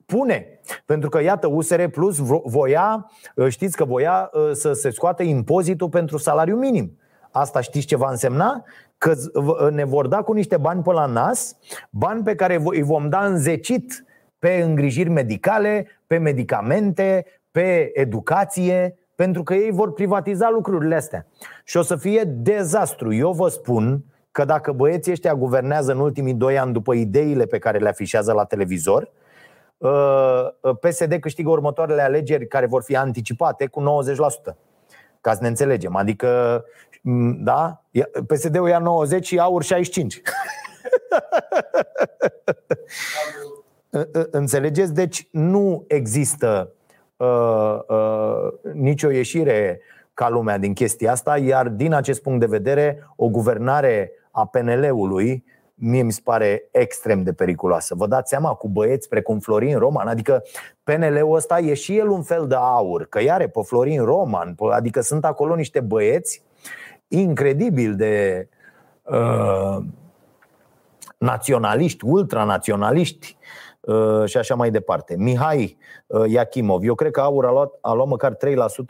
pune. 0.07 0.61
Pentru 0.85 1.09
că, 1.09 1.23
iată, 1.23 1.47
USR 1.47 1.85
Plus 1.85 2.19
voia, 2.45 3.11
știți 3.49 3.77
că 3.77 3.85
voia 3.85 4.31
ă, 4.35 4.53
să 4.53 4.73
se 4.73 4.91
scoată 4.91 5.23
impozitul 5.23 5.89
pentru 5.89 6.19
salariu 6.19 6.57
minim. 6.57 6.99
Asta 7.39 7.61
știți 7.61 7.87
ce 7.87 7.97
va 7.97 8.11
însemna? 8.11 8.65
că 8.99 9.15
ne 9.71 9.85
vor 9.85 10.07
da 10.07 10.23
cu 10.23 10.33
niște 10.33 10.57
bani 10.57 10.83
pe 10.83 10.93
la 10.93 11.07
nas, 11.07 11.57
bani 11.91 12.23
pe 12.23 12.35
care 12.35 12.61
îi 12.65 12.83
vom 12.83 13.09
da 13.09 13.25
înzecit 13.25 14.05
pe 14.39 14.63
îngrijiri 14.63 15.09
medicale, 15.09 15.87
pe 16.07 16.19
medicamente, 16.19 17.27
pe 17.51 17.91
educație, 18.01 18.99
pentru 19.15 19.43
că 19.43 19.55
ei 19.55 19.71
vor 19.71 19.93
privatiza 19.93 20.51
lucrurile 20.51 20.95
astea. 20.95 21.27
Și 21.65 21.77
o 21.77 21.83
să 21.83 21.97
fie 21.97 22.25
dezastru. 22.25 23.15
Eu 23.15 23.33
vă 23.33 23.49
spun 23.49 24.05
că 24.31 24.45
dacă 24.45 24.73
băieții 24.73 25.13
ăștia 25.13 25.35
guvernează 25.35 25.93
în 25.93 25.99
ultimii 25.99 26.35
doi 26.35 26.59
ani 26.59 26.73
după 26.73 26.95
ideile 26.95 27.45
pe 27.45 27.59
care 27.59 27.79
le 27.79 27.89
afișează 27.89 28.33
la 28.33 28.45
televizor, 28.45 29.11
uh, 29.77 30.49
PSD 30.81 31.15
câștigă 31.21 31.51
următoarele 31.51 32.03
alegeri 32.03 32.47
care 32.47 32.67
vor 32.67 32.83
fi 32.83 32.97
anticipate 32.97 33.67
cu 33.67 33.81
90%. 33.81 34.57
Ca 35.21 35.33
să 35.33 35.39
ne 35.43 35.49
înțelegem. 35.49 35.97
Adică 35.97 36.29
Mm, 36.29 36.96
da? 37.39 37.83
PSD-ul 38.27 38.69
ia 38.69 38.79
90 38.79 39.27
și 39.27 39.39
aur 39.39 39.63
65. 39.73 40.23
Înțelegeți? 44.31 44.95
Deci 44.95 45.29
nu 45.31 45.85
există 45.89 46.73
uh, 47.17 47.79
uh, 47.89 48.73
nicio 48.73 49.11
ieșire 49.11 49.81
ca 50.15 50.29
lumea 50.29 50.59
din 50.59 50.73
chestia 50.73 51.13
asta, 51.13 51.39
iar 51.39 51.69
din 51.69 51.93
acest 51.93 52.23
punct 52.23 52.41
de 52.41 52.47
vedere, 52.47 53.09
o 53.17 53.29
guvernare 53.29 54.13
a 54.31 54.47
PNL-ului 54.47 55.45
mie 55.79 56.03
mi 56.03 56.13
se 56.13 56.21
pare 56.25 56.69
extrem 56.71 57.23
de 57.23 57.33
periculoasă. 57.33 57.95
Vă 57.95 58.07
dați 58.07 58.29
seama 58.29 58.55
cu 58.55 58.69
băieți 58.69 59.09
precum 59.09 59.39
Florin 59.39 59.79
Roman, 59.79 60.09
adică 60.09 60.43
PNL-ul 60.83 61.37
ăsta 61.37 61.59
e 61.59 61.75
și 61.75 61.99
el 61.99 62.09
un 62.09 62.23
fel 62.23 62.47
de 62.47 62.55
aur, 62.55 63.07
că 63.07 63.21
are 63.29 63.49
pe 63.49 63.61
Florin 63.65 64.05
Roman, 64.05 64.55
adică 64.71 65.01
sunt 65.01 65.25
acolo 65.25 65.55
niște 65.55 65.81
băieți 65.81 66.43
incredibil 67.09 67.95
de 67.95 68.49
uh, 69.03 69.79
naționaliști, 71.19 72.05
ultranaționaliști 72.05 73.37
uh, 73.81 74.25
și 74.25 74.37
așa 74.37 74.55
mai 74.55 74.71
departe. 74.71 75.17
Mihai 75.19 75.79
uh, 76.07 76.31
Iachimov, 76.31 76.83
eu 76.83 76.95
cred 76.95 77.11
că 77.11 77.21
Aur 77.21 77.45
a 77.45 77.51
luat, 77.51 77.79
a 77.81 77.93
luat 77.93 78.09
măcar 78.09 78.35
3% 78.35 78.37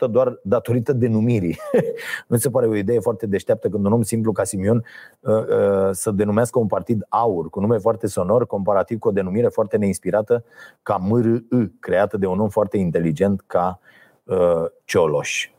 doar 0.09 0.39
datorită 0.43 0.93
denumirii. 0.93 1.59
nu 2.27 2.37
se 2.37 2.49
pare 2.49 2.67
o 2.67 2.75
idee 2.75 2.99
foarte 2.99 3.25
deșteaptă 3.25 3.69
când 3.69 3.85
un 3.85 3.93
om 3.93 4.01
simplu 4.01 4.31
ca 4.31 4.43
Simion 4.43 4.85
uh, 5.19 5.33
uh, 5.33 5.89
să 5.91 6.11
denumească 6.11 6.59
un 6.59 6.67
partid 6.67 7.05
Aur, 7.09 7.49
cu 7.49 7.59
nume 7.59 7.77
foarte 7.77 8.07
sonor, 8.07 8.45
comparativ 8.45 8.99
cu 8.99 9.07
o 9.07 9.11
denumire 9.11 9.47
foarte 9.47 9.77
neinspirată 9.77 10.43
ca 10.83 10.97
MRI, 10.97 11.45
creată 11.79 12.17
de 12.17 12.25
un 12.25 12.39
om 12.39 12.49
foarte 12.49 12.77
inteligent 12.77 13.43
ca 13.47 13.79
uh, 14.23 14.65
Cioloș. 14.85 15.51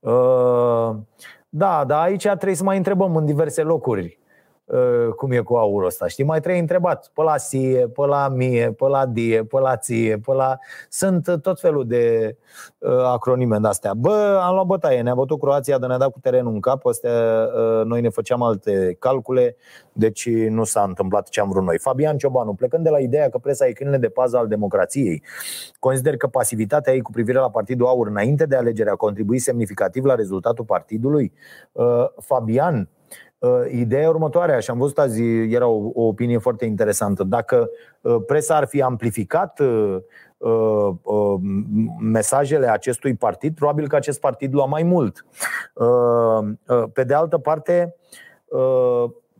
Uh, 0.00 0.96
da, 1.56 1.84
dar 1.84 2.02
aici 2.02 2.22
trebuie 2.22 2.54
să 2.54 2.64
mai 2.64 2.76
întrebăm 2.76 3.16
în 3.16 3.24
diverse 3.24 3.62
locuri. 3.62 4.04
uh, 4.04 4.23
cum 5.16 5.30
e 5.30 5.38
cu 5.38 5.54
aurul 5.54 5.86
ăsta. 5.86 6.06
Știi, 6.06 6.24
mai 6.24 6.40
trebuie 6.40 6.60
întrebat 6.60 7.10
pe 7.14 7.22
la 7.22 7.36
SIE, 7.36 7.88
pe 7.88 8.06
la 8.06 8.28
MIE, 8.28 8.72
pe 8.72 8.86
la 8.86 9.06
DIE, 9.06 9.44
pe 9.44 9.58
la 9.58 9.76
ție, 9.76 10.18
pe 10.18 10.32
la... 10.32 10.58
Sunt 10.88 11.38
tot 11.42 11.60
felul 11.60 11.86
de 11.86 12.36
uh, 12.78 13.04
acronime 13.04 13.58
de 13.58 13.68
astea. 13.68 13.94
Bă, 13.94 14.40
am 14.42 14.54
luat 14.54 14.66
bătaie, 14.66 15.00
ne-a 15.00 15.14
bătut 15.14 15.40
Croația, 15.40 15.78
de 15.78 15.86
ne-a 15.86 15.98
dat 15.98 16.10
cu 16.10 16.18
terenul 16.18 16.52
în 16.52 16.60
cap, 16.60 16.86
astea, 16.86 17.10
uh, 17.10 17.84
noi 17.84 18.00
ne 18.00 18.08
făceam 18.08 18.42
alte 18.42 18.96
calcule, 18.98 19.56
deci 19.92 20.28
nu 20.30 20.64
s-a 20.64 20.82
întâmplat 20.82 21.28
ce 21.28 21.40
am 21.40 21.48
vrut 21.48 21.64
noi. 21.64 21.78
Fabian 21.78 22.16
Ciobanu, 22.16 22.54
plecând 22.54 22.84
de 22.84 22.90
la 22.90 22.98
ideea 22.98 23.28
că 23.28 23.38
presa 23.38 23.66
e 23.66 23.72
câinele 23.72 23.98
de 23.98 24.08
pază 24.08 24.36
al 24.36 24.46
democrației, 24.46 25.22
consider 25.78 26.16
că 26.16 26.26
pasivitatea 26.26 26.92
ei 26.92 27.00
cu 27.00 27.10
privire 27.10 27.38
la 27.38 27.50
Partidul 27.50 27.86
Aur 27.86 28.06
înainte 28.06 28.46
de 28.46 28.56
alegere 28.56 28.90
a 28.90 28.94
contribuit 28.94 29.40
semnificativ 29.40 30.04
la 30.04 30.14
rezultatul 30.14 30.64
partidului. 30.64 31.32
Uh, 31.72 32.06
Fabian, 32.18 32.88
uh, 33.44 33.70
Ideea 33.70 34.08
următoarea, 34.08 34.58
și 34.58 34.70
am 34.70 34.78
văzut 34.78 34.98
azi, 34.98 35.22
era 35.50 35.66
o, 35.66 35.90
o 35.94 36.02
opinie 36.02 36.38
foarte 36.38 36.64
interesantă. 36.64 37.24
Dacă 37.24 37.70
uh, 38.00 38.16
presa 38.26 38.56
ar 38.56 38.66
fi 38.66 38.82
amplificat 38.82 39.60
mesajele 42.00 42.66
acestui 42.70 43.14
partid, 43.14 43.54
probabil 43.54 43.88
că 43.88 43.96
acest 43.96 44.20
partid 44.20 44.54
lua 44.54 44.66
mai 44.66 44.82
mult. 44.82 45.26
Pe 46.92 47.04
de 47.04 47.14
altă 47.14 47.38
parte, 47.38 47.94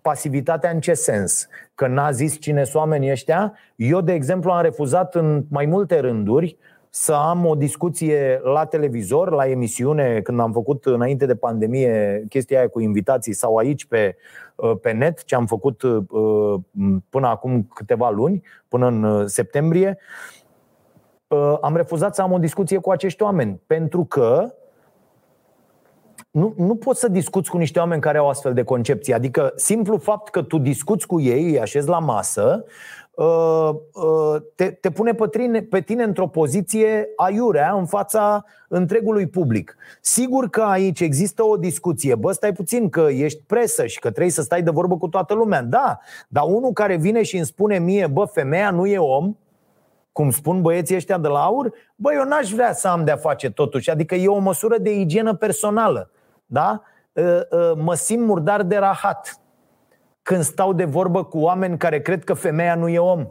pasivitatea 0.02 0.70
în 0.70 0.80
ce 0.80 0.94
sens? 0.94 1.48
Că 1.74 1.86
n-a 1.86 2.10
zis 2.10 2.40
cine 2.40 2.64
sunt 2.64 2.74
oamenii 2.74 3.10
ăștia? 3.10 3.52
Eu, 3.76 4.00
de 4.00 4.12
exemplu, 4.12 4.50
am 4.50 4.62
refuzat 4.62 5.14
în 5.14 5.44
mai 5.50 5.66
multe 5.66 5.98
rânduri 5.98 6.56
să 6.96 7.12
am 7.12 7.46
o 7.46 7.54
discuție 7.54 8.40
la 8.42 8.64
televizor, 8.64 9.30
la 9.30 9.48
emisiune, 9.48 10.20
când 10.20 10.40
am 10.40 10.52
făcut 10.52 10.84
înainte 10.84 11.26
de 11.26 11.34
pandemie 11.34 12.24
chestia 12.28 12.58
aia 12.58 12.68
cu 12.68 12.80
invitații 12.80 13.32
sau 13.32 13.56
aici 13.56 13.84
pe, 13.84 14.16
uh, 14.54 14.72
pe 14.82 14.92
net, 14.92 15.24
ce 15.24 15.34
am 15.34 15.46
făcut 15.46 15.82
uh, 15.82 16.04
până 17.08 17.26
acum 17.26 17.68
câteva 17.74 18.10
luni, 18.10 18.42
până 18.68 18.86
în 18.86 19.02
uh, 19.02 19.26
septembrie, 19.26 19.98
am 21.60 21.76
refuzat 21.76 22.14
să 22.14 22.22
am 22.22 22.32
o 22.32 22.38
discuție 22.38 22.78
cu 22.78 22.90
acești 22.90 23.22
oameni, 23.22 23.60
pentru 23.66 24.04
că 24.04 24.54
nu, 26.30 26.54
nu 26.56 26.74
poți 26.74 27.00
să 27.00 27.08
discuți 27.08 27.50
cu 27.50 27.56
niște 27.56 27.78
oameni 27.78 28.00
care 28.00 28.18
au 28.18 28.28
astfel 28.28 28.54
de 28.54 28.62
concepții. 28.62 29.14
Adică, 29.14 29.52
simplu 29.56 29.96
fapt 29.96 30.28
că 30.28 30.42
tu 30.42 30.58
discuți 30.58 31.06
cu 31.06 31.20
ei, 31.20 31.44
îi 31.44 31.60
așezi 31.60 31.88
la 31.88 31.98
masă, 31.98 32.64
uh, 32.64 32.70
uh, 32.70 33.03
te, 34.54 34.70
te 34.70 34.90
pune 34.90 35.12
pe 35.12 35.28
tine, 35.28 35.62
pe 35.62 35.80
tine 35.80 36.02
într-o 36.02 36.26
poziție 36.26 37.08
aiurea 37.16 37.72
în 37.72 37.86
fața 37.86 38.44
întregului 38.68 39.26
public. 39.26 39.76
Sigur 40.00 40.48
că 40.48 40.62
aici 40.62 41.00
există 41.00 41.44
o 41.44 41.56
discuție. 41.56 42.14
Bă, 42.14 42.32
stai 42.32 42.52
puțin 42.52 42.88
că 42.88 43.06
ești 43.10 43.42
presă 43.46 43.86
și 43.86 43.98
că 43.98 44.10
trebuie 44.10 44.32
să 44.32 44.42
stai 44.42 44.62
de 44.62 44.70
vorbă 44.70 44.96
cu 44.96 45.08
toată 45.08 45.34
lumea. 45.34 45.62
Da, 45.62 45.98
dar 46.28 46.44
unul 46.46 46.72
care 46.72 46.96
vine 46.96 47.22
și 47.22 47.36
îmi 47.36 47.46
spune 47.46 47.78
mie, 47.78 48.06
bă, 48.06 48.24
femeia 48.24 48.70
nu 48.70 48.86
e 48.86 48.98
om, 48.98 49.36
cum 50.12 50.30
spun 50.30 50.62
băieții 50.62 50.96
ăștia 50.96 51.18
de 51.18 51.28
la 51.28 51.44
aur, 51.44 51.72
bă, 51.96 52.12
eu 52.12 52.24
n-aș 52.24 52.50
vrea 52.50 52.72
să 52.72 52.88
am 52.88 53.04
de-a 53.04 53.16
face 53.16 53.50
totuși. 53.50 53.90
Adică 53.90 54.14
e 54.14 54.28
o 54.28 54.38
măsură 54.38 54.78
de 54.78 54.94
igienă 54.94 55.34
personală 55.34 56.08
da? 56.46 56.82
Ă, 57.16 57.46
ă, 57.52 57.74
mă 57.76 57.94
simt 57.94 58.26
murdar 58.26 58.62
de 58.62 58.76
rahat 58.76 59.40
când 60.24 60.42
stau 60.42 60.72
de 60.72 60.84
vorbă 60.84 61.24
cu 61.24 61.38
oameni 61.38 61.78
care 61.78 62.00
cred 62.00 62.24
că 62.24 62.34
femeia 62.34 62.74
nu 62.74 62.88
e 62.88 62.98
om. 62.98 63.26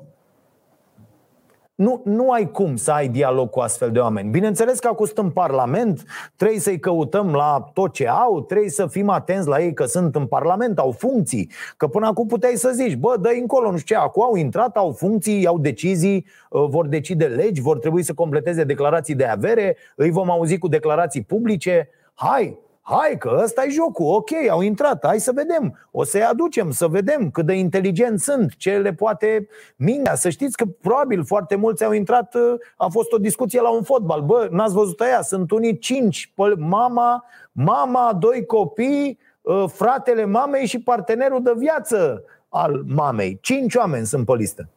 Nu, 1.76 2.02
nu 2.06 2.32
ai 2.32 2.52
cum 2.52 2.76
să 2.76 2.92
ai 2.92 3.08
dialog 3.08 3.50
cu 3.50 3.60
astfel 3.60 3.92
de 3.92 4.00
oameni. 4.00 4.30
Bineînțeles 4.30 4.80
că 4.80 4.88
acum 4.88 5.06
în 5.16 5.30
Parlament, 5.30 6.04
trebuie 6.36 6.60
să-i 6.60 6.80
căutăm 6.80 7.34
la 7.34 7.70
tot 7.74 7.94
ce 7.94 8.08
au, 8.08 8.42
trebuie 8.42 8.70
să 8.70 8.88
fim 8.88 9.10
atenți 9.10 9.48
la 9.48 9.62
ei 9.62 9.74
că 9.74 9.86
sunt 9.86 10.16
în 10.16 10.26
Parlament, 10.26 10.80
au 10.80 10.92
funcții. 10.92 11.52
Că 11.78 11.88
până 11.88 12.08
acum 12.08 12.28
puteai 12.28 12.56
să 12.56 12.72
zici, 12.74 12.96
bă, 12.96 13.16
dă 13.22 13.30
încolo, 13.40 13.72
nu 13.72 13.78
știu 13.78 13.96
ce, 13.96 14.02
acum 14.02 14.24
au 14.24 14.36
intrat, 14.36 14.78
au 14.78 14.92
funcții, 14.92 15.46
au 15.46 15.58
decizii, 15.60 16.26
ă, 16.52 16.68
vor 16.68 16.88
decide 16.88 17.26
legi, 17.26 17.62
vor 17.62 17.80
trebui 17.80 18.04
să 18.04 18.14
completeze 18.14 18.64
declarații 18.64 19.16
de 19.16 19.26
avere, 19.26 19.78
îi 19.96 20.10
vom 20.10 20.30
auzi 20.30 20.58
cu 20.58 20.68
declarații 20.68 21.24
publice. 21.24 21.90
Hai, 22.14 22.60
Hai 22.86 23.18
că 23.18 23.40
ăsta 23.44 23.64
e 23.64 23.70
jocul, 23.70 24.14
ok, 24.14 24.30
au 24.50 24.62
intrat, 24.62 25.06
hai 25.06 25.20
să 25.20 25.32
vedem. 25.32 25.88
O 25.92 26.04
să-i 26.04 26.24
aducem, 26.24 26.72
să 26.72 26.88
vedem 26.88 27.32
cât 27.32 27.46
de 27.46 27.54
inteligenți 27.54 28.24
sunt 28.24 28.56
Ce 28.56 28.78
le 28.78 28.94
poate 28.94 29.48
mintea. 29.76 30.16
Să 30.16 30.30
știți 30.30 30.58
că 30.58 30.66
probabil 30.82 31.26
foarte 31.26 31.56
mulți 31.56 31.84
au 31.84 31.92
intrat 31.92 32.36
A 32.78 32.88
fost 32.88 33.12
o 33.12 33.18
discuție 33.18 33.62
la 33.62 33.70
un 33.70 33.84
fotbal. 33.84 34.22
Bă, 34.22 34.48
n-ați 34.52 34.74
văzut 34.74 35.00
aia, 35.00 35.22
sunt 35.22 35.52
unii 35.52 35.78
cinci 35.78 36.34
Mama, 36.58 37.26
mama, 37.52 38.14
doi 38.20 38.46
copii 38.46 39.20
Fratele 39.68 40.26
mamei 40.26 40.66
și 40.66 40.80
partenerul 40.80 41.44
de 41.44 41.54
viață 41.58 42.24
al 42.50 42.84
mamei. 42.88 43.38
Cinci 43.42 43.76
oameni 43.76 44.06
sunt 44.06 44.26
pe 44.26 44.34
listă 44.34 44.70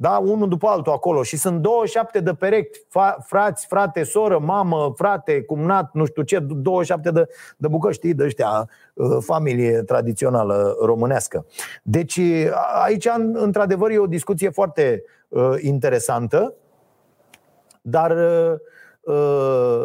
da, 0.00 0.18
unul 0.18 0.48
după 0.48 0.66
altul 0.66 0.92
acolo 0.92 1.22
și 1.22 1.36
sunt 1.36 1.60
27 1.60 2.20
de 2.20 2.34
perechi, 2.34 2.78
fa- 2.78 3.16
frați, 3.26 3.66
frate, 3.66 4.02
soră, 4.02 4.38
mamă, 4.38 4.92
frate, 4.96 5.42
cumnat, 5.42 5.90
nu 5.92 6.04
știu 6.04 6.22
ce, 6.22 6.38
27 6.38 7.10
de, 7.10 7.28
de 7.56 7.68
bucăți, 7.68 7.94
știi, 7.94 8.14
de 8.14 8.24
ăștia, 8.24 8.68
uh, 8.94 9.16
familie 9.20 9.82
tradițională 9.82 10.76
românească. 10.80 11.46
Deci 11.82 12.20
aici, 12.84 13.08
într-adevăr, 13.32 13.90
e 13.90 13.98
o 13.98 14.06
discuție 14.06 14.50
foarte 14.50 15.02
uh, 15.28 15.54
interesantă, 15.60 16.54
dar 17.82 18.16
uh, 19.00 19.84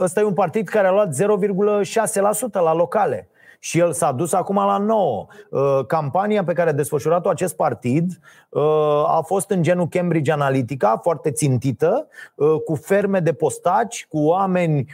ăsta 0.00 0.20
e 0.20 0.24
un 0.24 0.34
partid 0.34 0.68
care 0.68 0.86
a 0.86 0.92
luat 0.92 1.14
0,6% 1.14 2.52
la 2.52 2.74
locale 2.74 3.28
și 3.66 3.78
el 3.78 3.92
s-a 3.92 4.12
dus 4.12 4.32
acum 4.32 4.56
la 4.56 4.78
9. 4.78 5.26
Uh, 5.50 5.86
campania 5.86 6.44
pe 6.44 6.52
care 6.52 6.70
a 6.70 6.72
desfășurat-o 6.72 7.28
acest 7.28 7.56
partid 7.56 8.18
uh, 8.48 8.62
a 9.06 9.22
fost 9.24 9.50
în 9.50 9.62
genul 9.62 9.88
Cambridge 9.88 10.32
Analytica, 10.32 11.00
foarte 11.02 11.30
țintită, 11.30 12.08
uh, 12.34 12.54
cu 12.64 12.74
ferme 12.74 13.20
de 13.20 13.32
postaci, 13.32 14.06
cu 14.08 14.18
oameni, 14.18 14.86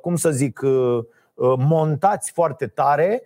cum 0.00 0.16
să 0.16 0.30
zic, 0.30 0.60
montați 1.56 2.32
foarte 2.32 2.66
tare. 2.66 3.22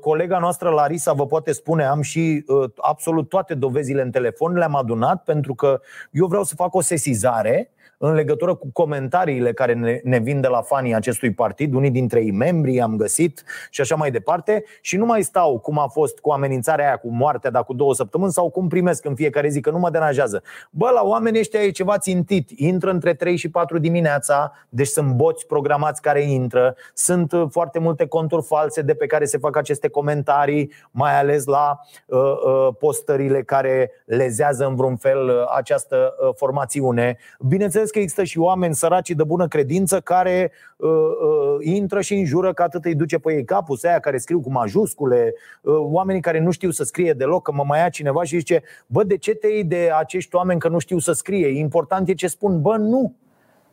Colega 0.00 0.38
noastră 0.38 0.70
Larisa 0.70 1.12
vă 1.12 1.26
poate 1.26 1.52
spune, 1.52 1.84
am 1.84 2.00
și 2.00 2.44
absolut 2.76 3.28
toate 3.28 3.54
dovezile 3.54 4.02
în 4.02 4.10
telefon, 4.10 4.52
le-am 4.52 4.74
adunat 4.74 5.22
pentru 5.24 5.54
că 5.54 5.80
eu 6.10 6.26
vreau 6.26 6.44
să 6.44 6.54
fac 6.54 6.74
o 6.74 6.80
sesizare 6.80 7.70
în 8.08 8.14
legătură 8.14 8.54
cu 8.54 8.70
comentariile 8.72 9.52
care 9.52 9.72
ne, 9.72 10.00
ne 10.02 10.18
vin 10.18 10.40
de 10.40 10.48
la 10.48 10.62
fanii 10.62 10.94
acestui 10.94 11.32
partid, 11.32 11.74
unii 11.74 11.90
dintre 11.90 12.20
ei 12.20 12.30
membri 12.30 12.80
am 12.80 12.96
găsit 12.96 13.44
și 13.70 13.80
așa 13.80 13.94
mai 13.94 14.10
departe, 14.10 14.64
și 14.80 14.96
nu 14.96 15.04
mai 15.04 15.22
stau 15.22 15.58
cum 15.58 15.78
a 15.78 15.86
fost 15.86 16.18
cu 16.18 16.30
amenințarea 16.30 16.86
aia 16.86 16.96
cu 16.96 17.08
moartea, 17.08 17.50
dar 17.50 17.64
cu 17.64 17.74
două 17.74 17.94
săptămâni, 17.94 18.32
sau 18.32 18.50
cum 18.50 18.68
primesc 18.68 19.04
în 19.04 19.14
fiecare 19.14 19.48
zi, 19.48 19.60
că 19.60 19.70
nu 19.70 19.78
mă 19.78 19.90
deranjează. 19.90 20.42
Bă, 20.70 20.90
la 20.94 21.02
oamenii 21.02 21.40
ăștia 21.40 21.60
e 21.60 21.70
ceva 21.70 21.98
țintit. 21.98 22.50
Intră 22.56 22.90
între 22.90 23.14
3 23.14 23.36
și 23.36 23.50
4 23.50 23.78
dimineața, 23.78 24.52
deci 24.68 24.86
sunt 24.86 25.12
boți 25.12 25.46
programați 25.46 26.02
care 26.02 26.22
intră, 26.22 26.76
sunt 26.94 27.32
uh, 27.32 27.46
foarte 27.50 27.78
multe 27.78 28.06
conturi 28.06 28.42
false 28.42 28.82
de 28.82 28.94
pe 28.94 29.06
care 29.06 29.24
se 29.24 29.38
fac 29.38 29.56
aceste 29.56 29.88
comentarii, 29.88 30.72
mai 30.90 31.18
ales 31.18 31.44
la 31.44 31.80
uh, 32.06 32.18
uh, 32.18 32.68
postările 32.78 33.42
care 33.42 33.90
lezează 34.04 34.66
în 34.66 34.74
vreun 34.74 34.96
fel 34.96 35.28
uh, 35.28 35.34
această 35.56 36.14
uh, 36.20 36.34
formațiune. 36.34 37.16
Bineînțeles 37.38 37.90
că 37.92 37.98
există 37.98 38.24
și 38.24 38.38
oameni 38.38 38.74
săraci 38.74 39.10
de 39.10 39.24
bună 39.24 39.48
credință 39.48 40.00
care 40.00 40.52
uh, 40.76 40.90
uh, 40.90 41.56
intră 41.60 42.00
și 42.00 42.14
înjură 42.14 42.52
că 42.52 42.62
atât 42.62 42.84
îi 42.84 42.94
duce 42.94 43.18
pe 43.18 43.32
ei 43.32 43.44
capul, 43.44 43.78
aia 43.82 43.98
care 43.98 44.18
scriu 44.18 44.40
cu 44.40 44.50
majuscule, 44.50 45.34
uh, 45.62 45.74
oamenii 45.78 46.20
care 46.20 46.40
nu 46.40 46.50
știu 46.50 46.70
să 46.70 46.84
scrie 46.84 47.12
deloc, 47.12 47.42
că 47.42 47.52
mă 47.52 47.64
mai 47.66 47.78
ia 47.78 47.88
cineva 47.88 48.22
și 48.22 48.38
zice 48.38 48.62
Bă, 48.86 49.04
de 49.04 49.16
ce 49.16 49.34
te 49.34 49.46
iei 49.46 49.64
de 49.64 49.90
acești 49.98 50.36
oameni 50.36 50.60
că 50.60 50.68
nu 50.68 50.78
știu 50.78 50.98
să 50.98 51.12
scrie? 51.12 51.48
Important 51.58 52.08
e 52.08 52.14
ce 52.14 52.26
spun, 52.26 52.60
bă, 52.60 52.76
nu 52.76 53.16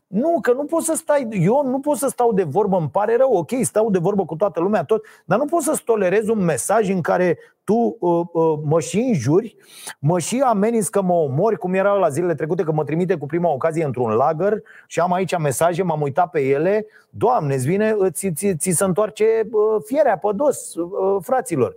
nu, 0.10 0.40
că 0.42 0.54
nu 0.54 0.64
pot 0.64 0.84
să 0.84 0.94
stai, 0.96 1.28
eu 1.32 1.62
nu 1.66 1.80
pot 1.80 1.98
să 1.98 2.08
stau 2.08 2.34
de 2.34 2.44
vorbă, 2.44 2.78
îmi 2.78 2.90
pare 2.90 3.16
rău, 3.16 3.32
ok, 3.32 3.50
stau 3.62 3.92
de 3.92 3.98
vorbă 3.98 4.26
cu 4.26 4.36
toată 4.36 4.60
lumea, 4.60 4.84
tot, 4.84 5.06
dar 5.26 5.38
nu 5.38 5.46
pot 5.46 5.62
să 5.62 5.82
tolerez 5.86 6.28
un 6.28 6.44
mesaj 6.44 6.90
în 6.90 7.02
care 7.02 7.38
tu 7.70 7.98
uh, 8.00 8.26
uh, 8.32 8.60
mă 8.64 8.80
și 8.80 8.98
înjuri, 9.00 9.56
mă 10.00 10.20
și 10.20 10.42
ameninți 10.46 10.92
că 10.92 11.02
mă 11.02 11.14
omori, 11.14 11.58
cum 11.58 11.74
era 11.74 11.94
la 11.94 12.10
zilele 12.10 12.36
trecute, 12.36 12.64
că 12.64 12.72
mă 12.72 12.84
trimite 12.84 13.16
cu 13.16 13.26
prima 13.26 13.50
ocazie 13.50 13.84
într-un 13.84 14.12
lagăr 14.12 14.62
și 14.88 15.00
am 15.00 15.14
aici 15.14 15.38
mesaje, 15.38 15.84
m-am 15.84 16.02
uitat 16.02 16.30
pe 16.30 16.42
ele, 16.42 16.86
Doamne, 17.12 17.54
îți 17.54 17.68
vine, 17.68 17.96
ți, 18.10 18.32
ți, 18.32 18.56
ți 18.56 18.70
se 18.70 18.84
întoarce 18.84 19.24
uh, 19.52 19.84
fierea 19.86 20.18
pe 20.18 20.30
dos, 20.36 20.76
uh, 20.76 21.18
fraților. 21.22 21.76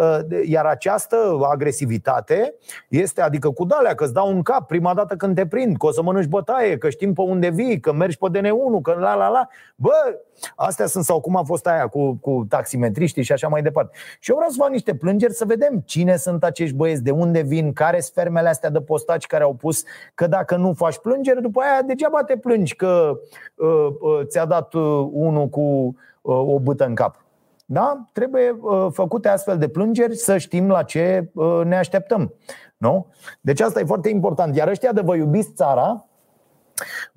Uh, 0.00 0.46
iar 0.46 0.64
această 0.64 1.38
agresivitate 1.52 2.54
este, 2.88 3.20
adică 3.20 3.50
cu 3.50 3.64
dalea, 3.64 3.94
că 3.94 4.04
îți 4.04 4.12
dau 4.12 4.34
un 4.34 4.42
cap 4.42 4.66
prima 4.66 4.94
dată 4.94 5.14
când 5.16 5.34
te 5.34 5.46
prind, 5.46 5.76
că 5.76 5.86
o 5.86 5.90
să 5.90 6.02
mănânci 6.02 6.28
bătaie, 6.28 6.78
că 6.78 6.88
știm 6.90 7.12
pe 7.12 7.20
unde 7.20 7.48
vii, 7.48 7.80
că 7.80 7.92
mergi 7.92 8.18
pe 8.18 8.26
DN1, 8.38 8.82
că 8.82 8.96
la 8.98 9.14
la 9.14 9.28
la. 9.28 9.48
Bă, 9.76 10.20
astea 10.56 10.86
sunt 10.86 11.04
sau 11.04 11.20
cum 11.20 11.36
a 11.36 11.42
fost 11.42 11.66
aia 11.66 11.86
cu, 11.86 12.14
cu 12.14 12.46
taximetriștii 12.48 13.22
și 13.22 13.32
așa 13.32 13.48
mai 13.48 13.62
departe. 13.62 13.96
Și 14.20 14.30
eu 14.30 14.36
vreau 14.36 14.50
să 14.50 14.56
fac 14.60 14.70
niște 14.70 14.94
plângeri 14.94 15.34
să 15.34 15.44
vedem 15.44 15.82
cine 15.84 16.16
sunt 16.16 16.44
acești 16.44 16.76
băieți, 16.76 17.02
de 17.02 17.10
unde 17.10 17.40
vin, 17.40 17.72
care 17.72 18.00
sunt 18.00 18.14
fermele 18.14 18.48
astea 18.48 18.70
de 18.70 18.80
postaci 18.80 19.26
care 19.26 19.44
au 19.44 19.54
pus 19.54 19.82
că 20.14 20.26
dacă 20.26 20.56
nu 20.56 20.72
faci 20.72 20.98
plângeri, 20.98 21.42
după 21.42 21.60
aia 21.60 21.82
degeaba 21.82 22.22
te 22.22 22.36
plângi 22.36 22.74
că 22.74 23.18
uh, 23.54 23.86
uh, 24.00 24.26
ți-a 24.26 24.44
dat 24.44 24.74
uh, 24.74 25.08
unul 25.12 25.48
cu 25.48 25.60
uh, 25.60 25.94
o 26.22 26.58
bâtă 26.58 26.84
în 26.84 26.94
cap. 26.94 27.24
Da? 27.68 28.04
Trebuie 28.12 28.56
uh, 28.60 28.86
făcute 28.92 29.28
astfel 29.28 29.58
de 29.58 29.68
plângeri 29.68 30.16
să 30.16 30.38
știm 30.38 30.68
la 30.68 30.82
ce 30.82 31.30
uh, 31.34 31.60
ne 31.64 31.76
așteptăm. 31.76 32.34
Nu? 32.76 33.06
Deci 33.40 33.60
asta 33.60 33.80
e 33.80 33.84
foarte 33.84 34.08
important. 34.08 34.56
Iar 34.56 34.68
ăștia 34.68 34.92
de 34.92 35.00
vă 35.00 35.14
iubiți 35.14 35.52
țara, 35.52 36.05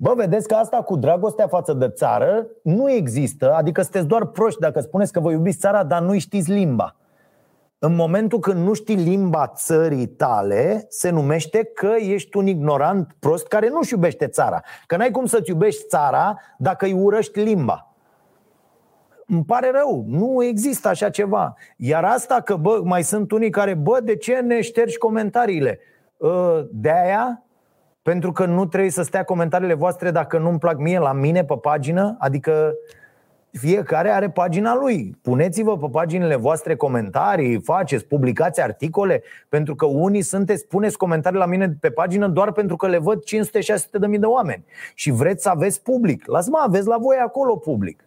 Bă, 0.02 0.12
vedeți 0.16 0.48
că 0.48 0.54
asta 0.54 0.82
cu 0.82 0.96
dragostea 0.96 1.46
față 1.46 1.72
de 1.72 1.88
țară 1.88 2.46
nu 2.62 2.90
există, 2.90 3.54
adică 3.54 3.82
sunteți 3.82 4.06
doar 4.06 4.26
proști 4.26 4.60
dacă 4.60 4.80
spuneți 4.80 5.12
că 5.12 5.20
vă 5.20 5.30
iubiți 5.30 5.58
țara, 5.58 5.84
dar 5.84 6.02
nu 6.02 6.18
știți 6.18 6.50
limba. 6.50 6.96
În 7.78 7.94
momentul 7.94 8.38
când 8.38 8.66
nu 8.66 8.72
știi 8.72 8.94
limba 8.96 9.46
țării 9.46 10.06
tale, 10.06 10.86
se 10.88 11.10
numește 11.10 11.64
că 11.64 11.92
ești 11.98 12.36
un 12.36 12.46
ignorant 12.46 13.16
prost 13.18 13.46
care 13.46 13.68
nu-și 13.68 13.92
iubește 13.92 14.26
țara. 14.26 14.62
Că 14.86 14.96
n-ai 14.96 15.10
cum 15.10 15.26
să-ți 15.26 15.50
iubești 15.50 15.86
țara 15.86 16.38
dacă 16.58 16.84
îi 16.84 16.92
urăști 16.92 17.40
limba. 17.40 17.94
Îmi 19.26 19.44
pare 19.44 19.70
rău, 19.70 20.04
nu 20.06 20.44
există 20.44 20.88
așa 20.88 21.10
ceva. 21.10 21.54
Iar 21.76 22.04
asta 22.04 22.40
că, 22.40 22.56
bă, 22.56 22.80
mai 22.84 23.02
sunt 23.02 23.30
unii 23.30 23.50
care, 23.50 23.74
bă, 23.74 24.00
de 24.02 24.16
ce 24.16 24.34
ne 24.34 24.60
ștergi 24.60 24.98
comentariile? 24.98 25.78
Ă, 26.20 26.64
de 26.72 26.90
aia 26.90 27.44
pentru 28.02 28.32
că 28.32 28.44
nu 28.44 28.66
trebuie 28.66 28.90
să 28.90 29.02
stea 29.02 29.24
comentariile 29.24 29.74
voastre 29.74 30.10
dacă 30.10 30.38
nu-mi 30.38 30.58
plac 30.58 30.78
mie 30.78 30.98
la 30.98 31.12
mine 31.12 31.44
pe 31.44 31.54
pagină, 31.56 32.16
adică 32.18 32.74
fiecare 33.50 34.10
are 34.10 34.30
pagina 34.30 34.74
lui. 34.74 35.18
Puneți-vă 35.22 35.78
pe 35.78 35.86
paginile 35.90 36.36
voastre 36.36 36.76
comentarii, 36.76 37.60
faceți, 37.62 38.04
publicați 38.04 38.60
articole, 38.60 39.22
pentru 39.48 39.74
că 39.74 39.86
unii 39.86 40.22
sunteți, 40.22 40.66
puneți 40.66 40.96
comentarii 40.96 41.38
la 41.38 41.46
mine 41.46 41.76
pe 41.80 41.90
pagină 41.90 42.28
doar 42.28 42.52
pentru 42.52 42.76
că 42.76 42.88
le 42.88 42.98
văd 42.98 43.18
500-600 43.18 43.20
de 43.92 44.06
mii 44.06 44.18
de 44.18 44.26
oameni 44.26 44.64
și 44.94 45.10
vreți 45.10 45.42
să 45.42 45.48
aveți 45.48 45.82
public. 45.82 46.26
Lasă-mă, 46.26 46.58
aveți 46.66 46.86
la 46.86 46.96
voi 46.98 47.16
acolo 47.16 47.56
public. 47.56 48.04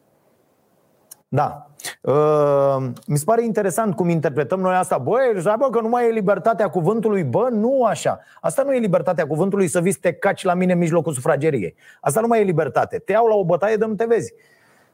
Da. 1.27 1.67
Uh, 2.01 2.75
mi 3.07 3.17
se 3.17 3.23
pare 3.25 3.43
interesant 3.43 3.95
cum 3.95 4.09
interpretăm 4.09 4.59
noi 4.59 4.75
asta. 4.75 4.97
Băi, 4.97 5.41
bă, 5.59 5.69
că 5.71 5.79
nu 5.81 5.89
mai 5.89 6.07
e 6.07 6.11
libertatea 6.11 6.69
cuvântului. 6.69 7.23
Bă, 7.23 7.47
nu 7.51 7.83
așa. 7.83 8.19
Asta 8.41 8.63
nu 8.63 8.73
e 8.73 8.79
libertatea 8.79 9.27
cuvântului 9.27 9.67
să 9.67 9.79
vii 9.79 9.91
să 9.91 9.97
te 10.01 10.13
caci 10.13 10.43
la 10.43 10.53
mine 10.53 10.71
în 10.73 10.77
mijlocul 10.77 11.13
sufrageriei. 11.13 11.75
Asta 12.01 12.21
nu 12.21 12.27
mai 12.27 12.39
e 12.39 12.43
libertate. 12.43 12.97
Te 12.97 13.11
iau 13.11 13.27
la 13.27 13.35
o 13.35 13.45
bătaie 13.45 13.75
de 13.75 13.85
nu 13.85 13.95
te 13.95 14.05
vezi. 14.05 14.33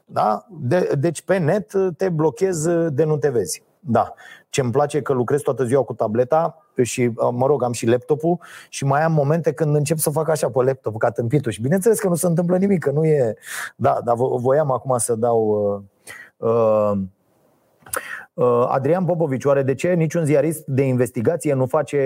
Da? 0.04 0.46
De, 0.48 0.92
deci 0.98 1.22
pe 1.22 1.38
net 1.38 1.72
te 1.96 2.08
blochez 2.08 2.66
de 2.88 3.04
nu 3.04 3.16
te 3.16 3.28
vezi. 3.28 3.62
Da. 3.80 4.14
Ce 4.48 4.60
îmi 4.60 4.70
place 4.70 5.02
că 5.02 5.12
lucrez 5.12 5.40
toată 5.40 5.64
ziua 5.64 5.82
cu 5.82 5.94
tableta 5.94 6.64
și, 6.82 7.10
mă 7.32 7.46
rog, 7.46 7.62
am 7.62 7.72
și 7.72 7.86
laptopul 7.86 8.38
și 8.68 8.84
mai 8.84 9.02
am 9.02 9.12
momente 9.12 9.52
când 9.52 9.74
încep 9.74 9.98
să 9.98 10.10
fac 10.10 10.28
așa 10.28 10.50
pe 10.50 10.62
laptop 10.62 10.98
ca 10.98 11.10
tâmpitul 11.10 11.52
și 11.52 11.60
bineînțeles 11.60 12.00
că 12.00 12.08
nu 12.08 12.14
se 12.14 12.26
întâmplă 12.26 12.56
nimic, 12.56 12.78
că 12.78 12.90
nu 12.90 13.04
e... 13.04 13.34
Da, 13.76 14.00
dar 14.04 14.14
voiam 14.16 14.70
acum 14.70 14.98
să 14.98 15.14
dau 15.14 15.40
uh, 15.48 15.82
Uh, 15.82 15.82
uh, 15.82 16.29
Adrian 18.68 19.04
Popovici, 19.04 19.44
oare 19.44 19.62
de 19.62 19.74
ce 19.74 19.92
niciun 19.92 20.24
ziarist 20.24 20.66
de 20.66 20.82
investigație 20.82 21.54
nu 21.54 21.66
face 21.66 21.98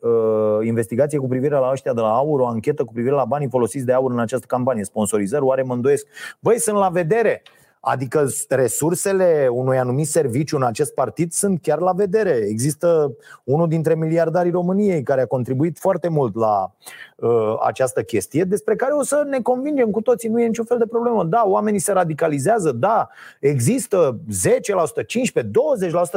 uh, 0.00 0.66
investigație 0.66 1.18
cu 1.18 1.26
privire 1.26 1.54
la 1.54 1.70
ăștia 1.72 1.92
de 1.92 2.00
la 2.00 2.14
Aur, 2.14 2.40
o 2.40 2.46
anchetă 2.46 2.84
cu 2.84 2.92
privire 2.92 3.14
la 3.14 3.24
banii 3.24 3.48
folosiți 3.48 3.84
de 3.84 3.92
Aur 3.92 4.10
în 4.10 4.18
această 4.18 4.46
campanie, 4.46 4.84
sponsorizări, 4.84 5.44
oare 5.44 5.62
mă 5.62 5.74
îndoiesc? 5.74 6.06
Băi, 6.40 6.58
sunt 6.58 6.76
la 6.76 6.88
vedere! 6.88 7.42
Adică 7.86 8.26
resursele 8.48 9.48
unui 9.50 9.78
anumit 9.78 10.06
serviciu 10.06 10.56
în 10.56 10.62
acest 10.62 10.94
partid 10.94 11.32
sunt 11.32 11.60
chiar 11.62 11.78
la 11.78 11.92
vedere. 11.92 12.30
Există 12.48 13.16
unul 13.44 13.68
dintre 13.68 13.94
miliardarii 13.94 14.50
României 14.50 15.02
care 15.02 15.20
a 15.20 15.26
contribuit 15.26 15.78
foarte 15.78 16.08
mult 16.08 16.34
la 16.34 16.74
uh, 17.13 17.13
această 17.66 18.02
chestie, 18.02 18.44
despre 18.44 18.76
care 18.76 18.92
o 18.92 19.02
să 19.02 19.24
ne 19.28 19.40
convingem 19.40 19.90
cu 19.90 20.00
toții, 20.00 20.28
nu 20.28 20.40
e 20.40 20.46
niciun 20.46 20.64
fel 20.64 20.78
de 20.78 20.86
problemă. 20.86 21.24
Da, 21.24 21.42
oamenii 21.46 21.78
se 21.78 21.92
radicalizează, 21.92 22.72
da, 22.72 23.08
există 23.40 24.18
10%, 24.96 25.02
15%, 25.40 25.44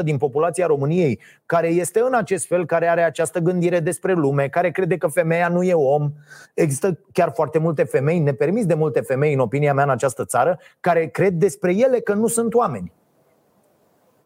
20% 0.02 0.04
din 0.04 0.18
populația 0.18 0.66
României 0.66 1.20
care 1.46 1.68
este 1.68 2.00
în 2.00 2.14
acest 2.14 2.48
fel, 2.48 2.66
care 2.66 2.88
are 2.88 3.04
această 3.04 3.40
gândire 3.40 3.80
despre 3.80 4.14
lume, 4.14 4.48
care 4.48 4.72
crede 4.72 4.98
că 4.98 5.08
femeia 5.08 5.48
nu 5.48 5.64
e 5.64 5.74
om. 5.74 6.12
Există 6.54 7.00
chiar 7.12 7.32
foarte 7.34 7.60
multe 7.60 7.84
femei, 7.84 8.20
nepermis 8.20 8.66
de 8.66 8.74
multe 8.74 9.02
femei, 9.02 9.34
în 9.34 9.40
opinia 9.40 9.74
mea, 9.74 9.84
în 9.84 9.90
această 9.90 10.26
țară, 10.26 10.60
care 10.80 11.08
cred 11.08 11.34
despre 11.34 11.68
despre 11.68 11.88
ele 11.88 12.00
că 12.00 12.14
nu 12.14 12.28
sunt 12.28 12.54
oameni. 12.54 12.92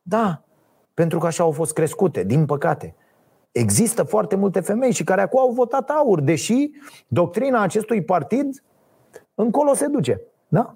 Da, 0.02 0.44
pentru 0.94 1.20
că 1.20 1.28
așa 1.28 1.44
au 1.44 1.52
fost 1.52 1.74
crescute, 1.74 2.24
din 2.24 2.46
păcate. 2.46 2.96
Există 3.52 4.04
foarte 4.04 4.36
multe 4.36 4.60
femei 4.60 4.92
și 4.92 5.04
care 5.04 5.22
acum 5.22 5.40
au 5.40 5.52
votat 5.52 5.90
aur, 5.90 6.22
deși 6.22 6.70
doctrina 7.08 7.62
acestui 7.62 8.04
partid 8.04 8.64
încolo 9.36 9.74
se 9.74 9.88
duce. 9.88 10.22
Da? 10.48 10.76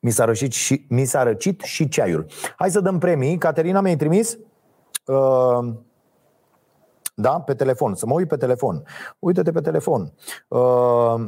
Mi 0.00 0.10
s-a 0.10 0.24
răcit 0.24 0.52
și, 0.52 0.86
mi 0.88 1.04
s-a 1.04 1.22
răcit 1.22 1.60
și 1.60 1.88
ceaiul. 1.88 2.26
Hai 2.56 2.70
să 2.70 2.80
dăm 2.80 2.98
premii. 2.98 3.38
Caterina 3.38 3.80
mi-ai 3.80 3.96
trimis? 3.96 4.38
Uh, 5.06 5.74
da? 7.14 7.40
Pe 7.40 7.54
telefon. 7.54 7.94
Să 7.94 8.06
mă 8.06 8.14
uit 8.14 8.28
pe 8.28 8.36
telefon. 8.36 8.82
Uită-te 9.18 9.52
pe 9.52 9.60
telefon. 9.60 10.12
Uh, 10.48 11.24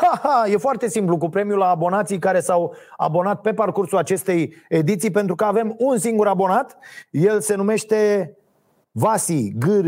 Ha, 0.00 0.20
ha, 0.22 0.48
e 0.48 0.56
foarte 0.56 0.88
simplu 0.88 1.18
cu 1.18 1.28
premiul 1.28 1.58
la 1.58 1.68
abonații 1.68 2.18
care 2.18 2.40
s-au 2.40 2.74
abonat 2.96 3.40
pe 3.40 3.54
parcursul 3.54 3.98
acestei 3.98 4.54
ediții 4.68 5.10
pentru 5.10 5.34
că 5.34 5.44
avem 5.44 5.74
un 5.78 5.98
singur 5.98 6.26
abonat. 6.26 6.76
El 7.10 7.40
se 7.40 7.54
numește 7.54 8.32
Vasi 8.90 9.52
Gr. 9.58 9.86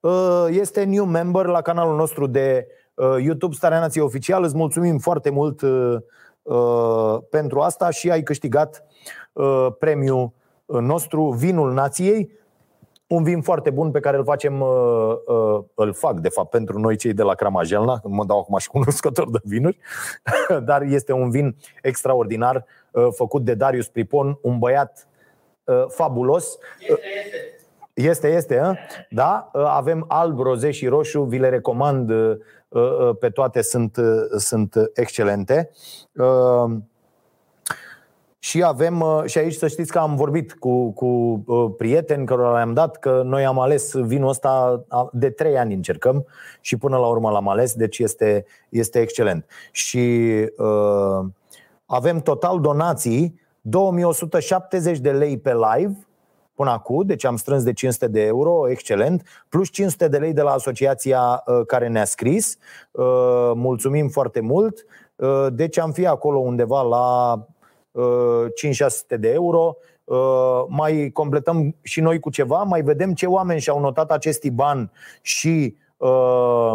Uh, 0.00 0.46
este 0.50 0.84
new 0.84 1.04
member 1.04 1.46
la 1.46 1.60
canalul 1.60 1.96
nostru 1.96 2.26
de 2.26 2.66
uh, 2.94 3.16
YouTube 3.22 3.54
Starea 3.54 3.80
Nației 3.80 4.04
Oficial. 4.04 4.42
Îți 4.42 4.56
mulțumim 4.56 4.98
foarte 4.98 5.30
mult 5.30 5.60
uh, 5.60 5.96
pentru 7.30 7.60
asta 7.60 7.90
și 7.90 8.10
ai 8.10 8.22
câștigat 8.22 8.84
premiul 9.78 10.32
nostru, 10.66 11.30
Vinul 11.30 11.72
Nației 11.72 12.30
un 13.06 13.22
vin 13.22 13.42
foarte 13.42 13.70
bun 13.70 13.90
pe 13.90 14.00
care 14.00 14.16
îl 14.16 14.24
facem, 14.24 14.60
uh, 14.60 15.14
uh, 15.26 15.64
îl 15.74 15.92
fac 15.92 16.20
de 16.20 16.28
fapt 16.28 16.50
pentru 16.50 16.78
noi 16.78 16.96
cei 16.96 17.12
de 17.12 17.22
la 17.22 17.34
Cramajelna, 17.34 18.00
mă 18.04 18.24
dau 18.24 18.38
acum 18.38 18.58
și 18.58 18.68
cunoscător 18.76 19.30
de 19.30 19.38
vinuri, 19.42 19.78
dar 20.64 20.82
este 20.82 21.12
un 21.12 21.30
vin 21.30 21.56
extraordinar 21.82 22.64
uh, 22.90 23.06
făcut 23.10 23.44
de 23.44 23.54
Darius 23.54 23.88
Pripon, 23.88 24.38
un 24.42 24.58
băiat 24.58 25.08
fabulos. 25.88 26.58
Este, 27.94 28.28
este, 28.28 28.78
da? 29.10 29.50
Avem 29.52 30.04
alb, 30.08 30.40
roze 30.40 30.70
și 30.70 30.86
roșu, 30.86 31.22
vi 31.22 31.38
le 31.38 31.48
recomand 31.48 32.12
pe 33.18 33.28
toate, 33.28 33.62
sunt, 33.62 33.96
sunt 34.36 34.74
excelente. 34.94 35.70
Și 38.44 38.62
avem, 38.62 39.00
uh, 39.00 39.22
și 39.24 39.38
aici 39.38 39.54
să 39.54 39.68
știți 39.68 39.92
că 39.92 39.98
am 39.98 40.16
vorbit 40.16 40.52
cu, 40.52 40.90
cu 40.90 41.06
uh, 41.46 41.70
prieteni 41.76 42.26
cărora 42.26 42.54
le-am 42.54 42.72
dat 42.72 42.96
că 42.96 43.22
noi 43.24 43.44
am 43.44 43.58
ales 43.58 43.94
vinul 43.94 44.28
ăsta 44.28 44.84
de 45.12 45.30
trei 45.30 45.58
ani 45.58 45.74
încercăm 45.74 46.26
și 46.60 46.76
până 46.76 46.96
la 46.96 47.06
urmă 47.06 47.30
l-am 47.30 47.48
ales, 47.48 47.74
deci 47.74 47.98
este, 47.98 48.44
este 48.68 49.00
excelent. 49.00 49.46
Și 49.72 49.98
uh, 50.56 51.26
avem 51.86 52.20
total 52.20 52.60
donații 52.60 53.40
2170 53.60 54.98
de 54.98 55.10
lei 55.10 55.38
pe 55.38 55.54
live 55.54 56.06
până 56.54 56.70
acum, 56.70 57.06
deci 57.06 57.24
am 57.24 57.36
strâns 57.36 57.62
de 57.62 57.72
500 57.72 58.06
de 58.06 58.22
euro, 58.22 58.70
excelent, 58.70 59.22
plus 59.48 59.68
500 59.68 60.08
de 60.08 60.18
lei 60.18 60.32
de 60.32 60.42
la 60.42 60.50
asociația 60.50 61.42
uh, 61.46 61.60
care 61.66 61.88
ne-a 61.88 62.04
scris. 62.04 62.56
Uh, 62.90 63.52
mulțumim 63.54 64.08
foarte 64.08 64.40
mult. 64.40 64.84
Uh, 65.16 65.46
deci 65.52 65.78
am 65.78 65.92
fi 65.92 66.06
acolo 66.06 66.38
undeva 66.38 66.82
la 66.82 67.38
5-600 67.94 69.18
de 69.18 69.32
euro, 69.32 69.76
uh, 70.04 70.64
mai 70.68 71.10
completăm 71.12 71.76
și 71.82 72.00
noi 72.00 72.20
cu 72.20 72.30
ceva, 72.30 72.62
mai 72.62 72.82
vedem 72.82 73.14
ce 73.14 73.26
oameni 73.26 73.60
și-au 73.60 73.80
notat 73.80 74.10
acest 74.10 74.42
IBAN 74.42 74.90
și 75.22 75.76
uh, 75.96 76.74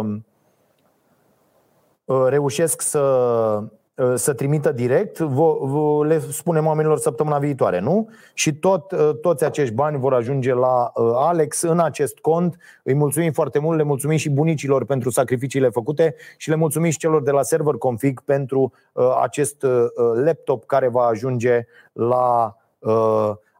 uh, 2.04 2.26
reușesc 2.28 2.80
să 2.80 2.98
Uh, 3.00 3.78
să 4.14 4.32
trimită 4.32 4.72
direct, 4.72 5.18
le 6.02 6.18
spunem 6.18 6.66
oamenilor 6.66 6.98
săptămâna 6.98 7.38
viitoare, 7.38 7.80
nu? 7.80 8.08
Și 8.34 8.54
tot, 8.54 8.92
uh, 8.92 9.10
toți 9.20 9.44
acești 9.44 9.74
bani 9.74 9.98
vor 9.98 10.14
ajunge 10.14 10.54
la 10.54 10.92
uh, 10.94 11.12
Alex 11.14 11.62
în 11.62 11.80
acest 11.80 12.18
cont. 12.18 12.56
Îi 12.82 12.94
mulțumim 12.94 13.32
foarte 13.32 13.58
mult, 13.58 13.76
le 13.76 13.82
mulțumim 13.82 14.16
și 14.16 14.30
bunicilor 14.30 14.84
pentru 14.84 15.10
sacrificiile 15.10 15.68
făcute 15.68 16.14
și 16.36 16.48
le 16.48 16.54
mulțumim 16.54 16.90
și 16.90 16.98
celor 16.98 17.22
de 17.22 17.30
la 17.30 17.42
Server 17.42 17.74
Config 17.74 18.20
pentru 18.20 18.72
acest 19.22 19.66
laptop 20.24 20.64
care 20.64 20.88
va 20.88 21.04
ajunge 21.04 21.66
la 21.92 22.56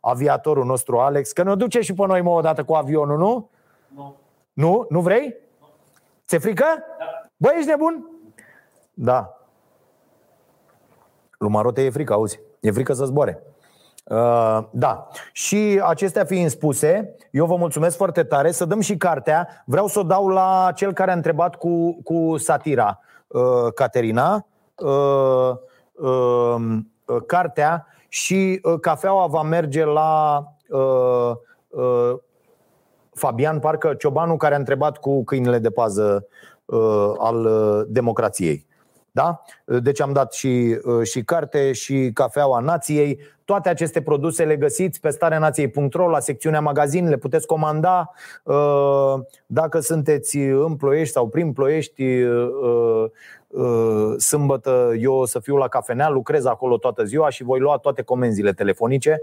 aviatorul 0.01 0.65
nostru 0.65 0.99
Alex. 0.99 1.33
Că 1.33 1.43
ne 1.43 1.55
duce 1.55 1.81
și 1.81 1.95
pe 1.95 2.07
noi 2.07 2.21
mă 2.21 2.31
odată 2.31 2.65
cu 2.65 2.75
avionul, 2.75 3.19
nu? 3.19 3.51
Nu. 3.95 4.17
Nu? 4.53 4.87
Nu 4.89 5.01
vrei? 5.01 5.37
Ți-e 6.27 6.39
frică? 6.39 6.65
Da. 6.99 7.31
Băi, 7.37 7.55
ești 7.57 7.69
nebun? 7.69 8.07
Da, 8.95 9.40
lui 11.41 11.51
Marote 11.51 11.83
e 11.83 11.91
frică, 11.91 12.13
auzi. 12.13 12.41
E 12.61 12.71
frică 12.71 12.93
să 12.93 13.05
zboare. 13.05 13.43
Uh, 14.05 14.59
da. 14.71 15.09
Și 15.33 15.81
acestea 15.85 16.25
fiind 16.25 16.51
spuse, 16.51 17.15
eu 17.31 17.47
vă 17.47 17.57
mulțumesc 17.57 17.97
foarte 17.97 18.23
tare. 18.23 18.51
Să 18.51 18.65
dăm 18.65 18.81
și 18.81 18.97
cartea. 18.97 19.49
Vreau 19.67 19.87
să 19.87 19.99
o 19.99 20.03
dau 20.03 20.29
la 20.29 20.71
cel 20.75 20.93
care 20.93 21.11
a 21.11 21.15
întrebat 21.15 21.57
cu, 21.57 22.03
cu 22.03 22.37
satira, 22.37 23.01
uh, 23.27 23.73
Caterina. 23.75 24.47
Uh, 24.75 25.53
uh, 25.93 26.83
cartea 27.27 27.87
și 28.09 28.61
uh, 28.63 28.81
cafeaua 28.81 29.27
va 29.27 29.43
merge 29.43 29.85
la 29.85 30.45
uh, 30.69 31.33
uh, 31.69 32.15
Fabian, 33.15 33.59
parcă 33.59 33.95
ciobanul 33.95 34.37
care 34.37 34.55
a 34.55 34.59
întrebat 34.59 34.99
cu 34.99 35.25
câinile 35.25 35.59
de 35.59 35.71
pază 35.71 36.27
uh, 36.65 37.13
al 37.19 37.45
uh, 37.45 37.85
democrației. 37.89 38.69
Da? 39.13 39.43
Deci 39.65 40.01
am 40.01 40.13
dat 40.13 40.33
și, 40.33 40.79
uh, 40.85 41.07
și 41.07 41.25
carte 41.25 41.73
și 41.73 42.11
cafeaua 42.15 42.61
nației. 42.61 43.21
Toate 43.45 43.69
aceste 43.69 44.03
produse 44.03 44.45
le 44.45 44.57
găsiți 44.57 45.01
pe 45.01 45.11
stareanației.ro 45.11 46.09
la 46.09 46.21
secțiunea 46.21 46.61
magazin, 46.61 47.09
le 47.09 47.17
puteți 47.17 47.47
comanda. 47.47 48.11
Uh, 48.43 49.15
dacă 49.47 49.81
sunteți 49.81 50.37
în 50.37 50.77
Ploiești 50.77 51.13
sau 51.13 51.29
prin 51.29 51.53
Ploiești, 51.53 52.23
uh, 52.23 53.11
sâmbătă 54.19 54.93
eu 54.99 55.15
o 55.15 55.27
să 55.27 55.41
fiu 55.41 55.57
la 55.57 55.69
cafenea, 55.69 56.09
lucrez 56.09 56.45
acolo 56.45 56.77
toată 56.77 57.05
ziua 57.05 57.29
și 57.29 57.43
voi 57.43 57.59
lua 57.59 57.77
toate 57.77 58.03
comenzile 58.03 58.53
telefonice 58.53 59.23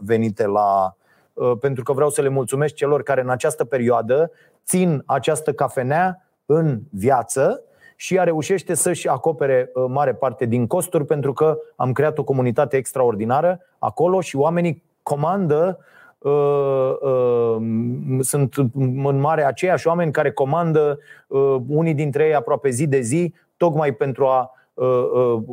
venite 0.00 0.46
la, 0.46 0.96
pentru 1.60 1.82
că 1.82 1.92
vreau 1.92 2.10
să 2.10 2.22
le 2.22 2.28
mulțumesc 2.28 2.74
celor 2.74 3.02
care 3.02 3.20
în 3.20 3.28
această 3.28 3.64
perioadă 3.64 4.30
țin 4.66 5.02
această 5.06 5.52
cafenea 5.52 6.28
în 6.46 6.80
viață 6.90 7.62
și 8.00 8.14
ea 8.14 8.22
reușește 8.22 8.74
să-și 8.74 9.08
acopere 9.08 9.70
uh, 9.74 9.84
mare 9.88 10.14
parte 10.14 10.44
din 10.44 10.66
costuri 10.66 11.04
pentru 11.04 11.32
că 11.32 11.58
am 11.76 11.92
creat 11.92 12.18
o 12.18 12.24
comunitate 12.24 12.76
extraordinară 12.76 13.60
acolo 13.78 14.20
și 14.20 14.36
oamenii 14.36 14.82
comandă 15.02 15.78
uh, 16.18 16.94
uh, 17.00 17.56
sunt 18.20 18.54
în 19.04 19.20
mare 19.20 19.44
aceiași 19.44 19.86
oameni 19.86 20.12
care 20.12 20.32
comandă 20.32 20.98
unii 21.68 21.94
dintre 21.94 22.24
ei 22.24 22.34
aproape 22.34 22.70
zi 22.70 22.86
de 22.86 23.00
zi, 23.00 23.34
tocmai 23.56 23.92
pentru 23.92 24.26
a 24.26 24.52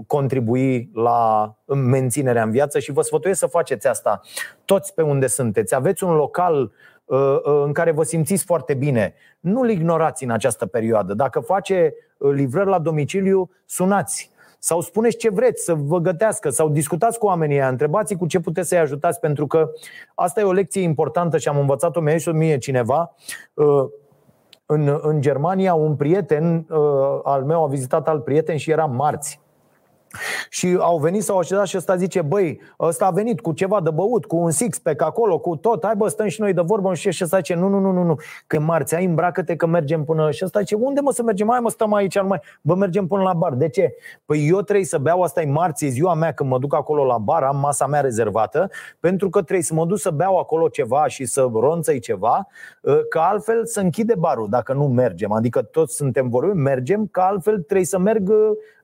contribui 0.08 0.90
la 0.94 1.54
menținerea 1.66 2.44
în 2.44 2.52
viață 2.52 2.80
și 2.80 2.92
vă 2.92 3.02
sfătuiesc 3.02 3.40
să 3.40 3.48
faceți 3.48 3.88
asta 3.88 4.22
toți 4.66 4.94
pe 4.94 5.02
unde 5.02 5.28
sunteți. 5.28 5.76
Aveți 5.76 6.04
un 6.04 6.14
local 6.14 6.72
în 7.44 7.74
care 7.74 7.92
vă 7.92 8.04
simțiți 8.04 8.46
foarte 8.46 8.74
bine. 8.74 9.14
Nu-l 9.40 9.70
ignorați 9.70 10.24
în 10.24 10.30
această 10.30 10.66
perioadă. 10.66 11.14
Dacă 11.14 11.40
face 11.40 11.94
Uh, 12.18 12.32
livrări 12.34 12.70
la 12.70 12.80
domiciliu, 12.80 13.50
sunați. 13.66 14.32
Sau 14.60 14.82
spuneți 14.82 15.18
ce 15.18 15.30
vreți 15.30 15.64
să 15.64 15.74
vă 15.74 16.00
gătească. 16.00 16.50
Sau 16.50 16.70
discutați 16.70 17.20
cu 17.20 17.26
oamenii 17.26 17.56
aia, 17.56 17.68
întrebați 17.68 18.16
cu 18.16 18.26
ce 18.26 18.40
puteți 18.40 18.68
să-i 18.68 18.78
ajutați 18.78 19.20
pentru 19.20 19.48
că 19.48 19.70
asta 20.16 20.40
e 20.40 20.44
o 20.44 20.52
lecție 20.52 20.82
importantă 20.82 21.38
și 21.38 21.48
am 21.48 21.58
învățat-o 21.58 22.00
mie 22.00 22.18
și 22.18 22.30
mie 22.30 22.58
cineva. 22.58 23.16
Uh, 23.54 23.86
în, 24.66 25.00
în 25.02 25.22
Germania 25.22 25.74
un 25.74 25.96
prieten 25.96 26.66
uh, 26.70 27.20
al 27.24 27.44
meu 27.44 27.64
a 27.64 27.68
vizitat 27.68 28.08
alt 28.08 28.24
prieten 28.24 28.58
și 28.58 28.72
era 28.72 28.86
marți 28.86 29.40
și 30.50 30.78
au 30.80 30.98
venit, 30.98 31.24
s-au 31.24 31.38
așezat 31.38 31.66
și 31.66 31.78
ăsta 31.78 31.96
zice, 31.96 32.22
băi, 32.22 32.62
ăsta 32.80 33.06
a 33.06 33.12
venit 33.12 33.42
cu 33.42 33.52
ceva 33.52 33.82
de 33.82 33.90
băut, 33.90 34.26
cu 34.26 34.36
un 34.36 34.52
six 34.52 34.80
pe 34.80 34.96
acolo, 34.98 35.40
cu 35.40 35.56
tot, 35.56 35.86
hai 35.86 35.96
bă, 35.96 36.08
stăm 36.08 36.28
și 36.28 36.42
noi 36.42 36.54
de 36.54 36.62
vorbă 36.62 36.94
și 36.94 37.10
ăsta 37.22 37.38
zice, 37.38 37.56
nu, 37.56 37.68
nu, 37.68 37.80
nu, 37.80 37.92
nu, 37.92 38.04
nu, 38.04 38.16
că 38.48 38.60
marți, 38.60 38.96
ai 38.96 39.06
îmbracă-te 39.06 39.56
că 39.56 39.66
mergem 39.66 40.04
până... 40.04 40.32
Și 40.32 40.46
ăsta 40.46 40.60
zice, 40.60 40.76
unde 40.76 41.00
mă 41.02 41.12
să 41.12 41.24
mergem? 41.24 41.48
Hai 41.50 41.60
mă, 41.60 41.70
stăm 41.70 41.94
aici, 41.94 42.20
numai, 42.20 42.42
bă, 42.62 42.76
mergem 42.76 43.08
până 43.08 43.24
la 43.24 43.34
bar. 43.34 43.54
De 43.54 43.70
ce? 43.70 43.96
Păi 44.26 44.48
eu 44.48 44.62
trebuie 44.62 44.86
să 44.86 44.98
beau, 44.98 45.22
asta 45.22 45.42
e 45.42 45.46
marți, 45.46 45.86
e 45.86 45.90
ziua 45.90 46.14
mea 46.14 46.32
când 46.32 46.50
mă 46.50 46.60
duc 46.60 46.74
acolo 46.74 47.06
la 47.06 47.18
bar, 47.18 47.44
am 47.44 47.58
masa 47.58 47.88
mea 47.88 48.02
rezervată, 48.02 48.70
pentru 49.00 49.30
că 49.30 49.42
trebuie 49.42 49.64
să 49.64 49.74
mă 49.74 49.86
duc 49.86 49.98
să 49.98 50.10
beau 50.10 50.38
acolo 50.38 50.68
ceva 50.68 51.08
și 51.08 51.26
să 51.26 51.50
ronțăi 51.54 52.00
ceva, 52.00 52.48
ă, 52.86 52.96
că 53.10 53.20
altfel 53.20 53.66
să 53.66 53.80
închide 53.80 54.14
barul 54.18 54.48
dacă 54.50 54.74
nu 54.74 54.88
mergem. 54.88 55.32
Adică 55.32 55.62
toți 55.62 55.96
suntem 55.96 56.30
vorbi, 56.30 56.58
mergem, 56.58 57.08
că 57.12 57.20
altfel 57.20 57.60
trebuie 57.60 57.86
să 57.86 58.00
merg 58.00 58.32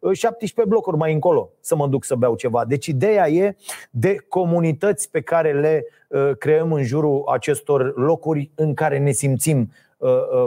17 0.02 0.62
ă, 0.62 0.66
blocuri 0.66 0.98
mai 0.98 1.14
încolo 1.14 1.50
să 1.60 1.76
mă 1.76 1.88
duc 1.88 2.04
să 2.04 2.16
beau 2.16 2.36
ceva. 2.36 2.66
Deci 2.66 2.86
ideea 2.86 3.30
e 3.30 3.56
de 3.90 4.16
comunități 4.30 5.12
pe 5.12 5.22
care 5.22 5.60
le 5.60 5.86
uh, 6.08 6.38
creăm 6.38 6.74
în 6.74 6.84
jurul 6.84 7.24
acestor 7.32 7.94
locuri 7.96 8.52
în 8.56 8.74
care 8.74 8.98
ne 8.98 9.12
simțim 9.12 9.72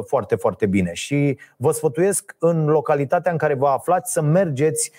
foarte, 0.06 0.34
foarte 0.34 0.66
bine. 0.66 0.92
Și 0.92 1.38
vă 1.56 1.70
sfătuiesc 1.70 2.36
în 2.38 2.66
localitatea 2.66 3.32
în 3.32 3.38
care 3.38 3.54
vă 3.54 3.66
aflați 3.66 4.12
să 4.12 4.22
mergeți 4.22 4.92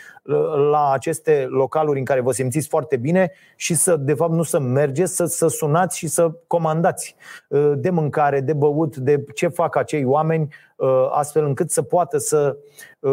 la 0.72 0.92
aceste 0.92 1.46
localuri 1.50 2.00
în 2.00 2.06
care 2.06 2.22
vă 2.22 2.32
simțiți 2.32 2.68
foarte 2.68 2.98
bine 2.98 3.32
și 3.56 3.74
să, 3.74 3.96
de 3.96 4.14
fapt, 4.14 4.32
nu 4.32 4.44
să 4.44 4.60
mergeți, 4.60 5.16
să, 5.16 5.26
să 5.26 5.48
sunați 5.48 5.98
și 5.98 6.08
să 6.08 6.32
comandați 6.48 7.16
de 7.76 7.90
mâncare, 7.90 8.42
de 8.42 8.54
băut, 8.54 8.98
de 8.98 9.24
ce 9.34 9.48
fac 9.48 9.76
acei 9.76 10.06
oameni, 10.06 10.54
astfel 11.12 11.46
încât 11.46 11.72
să 11.72 11.82
poată 11.82 12.18
să 12.18 12.58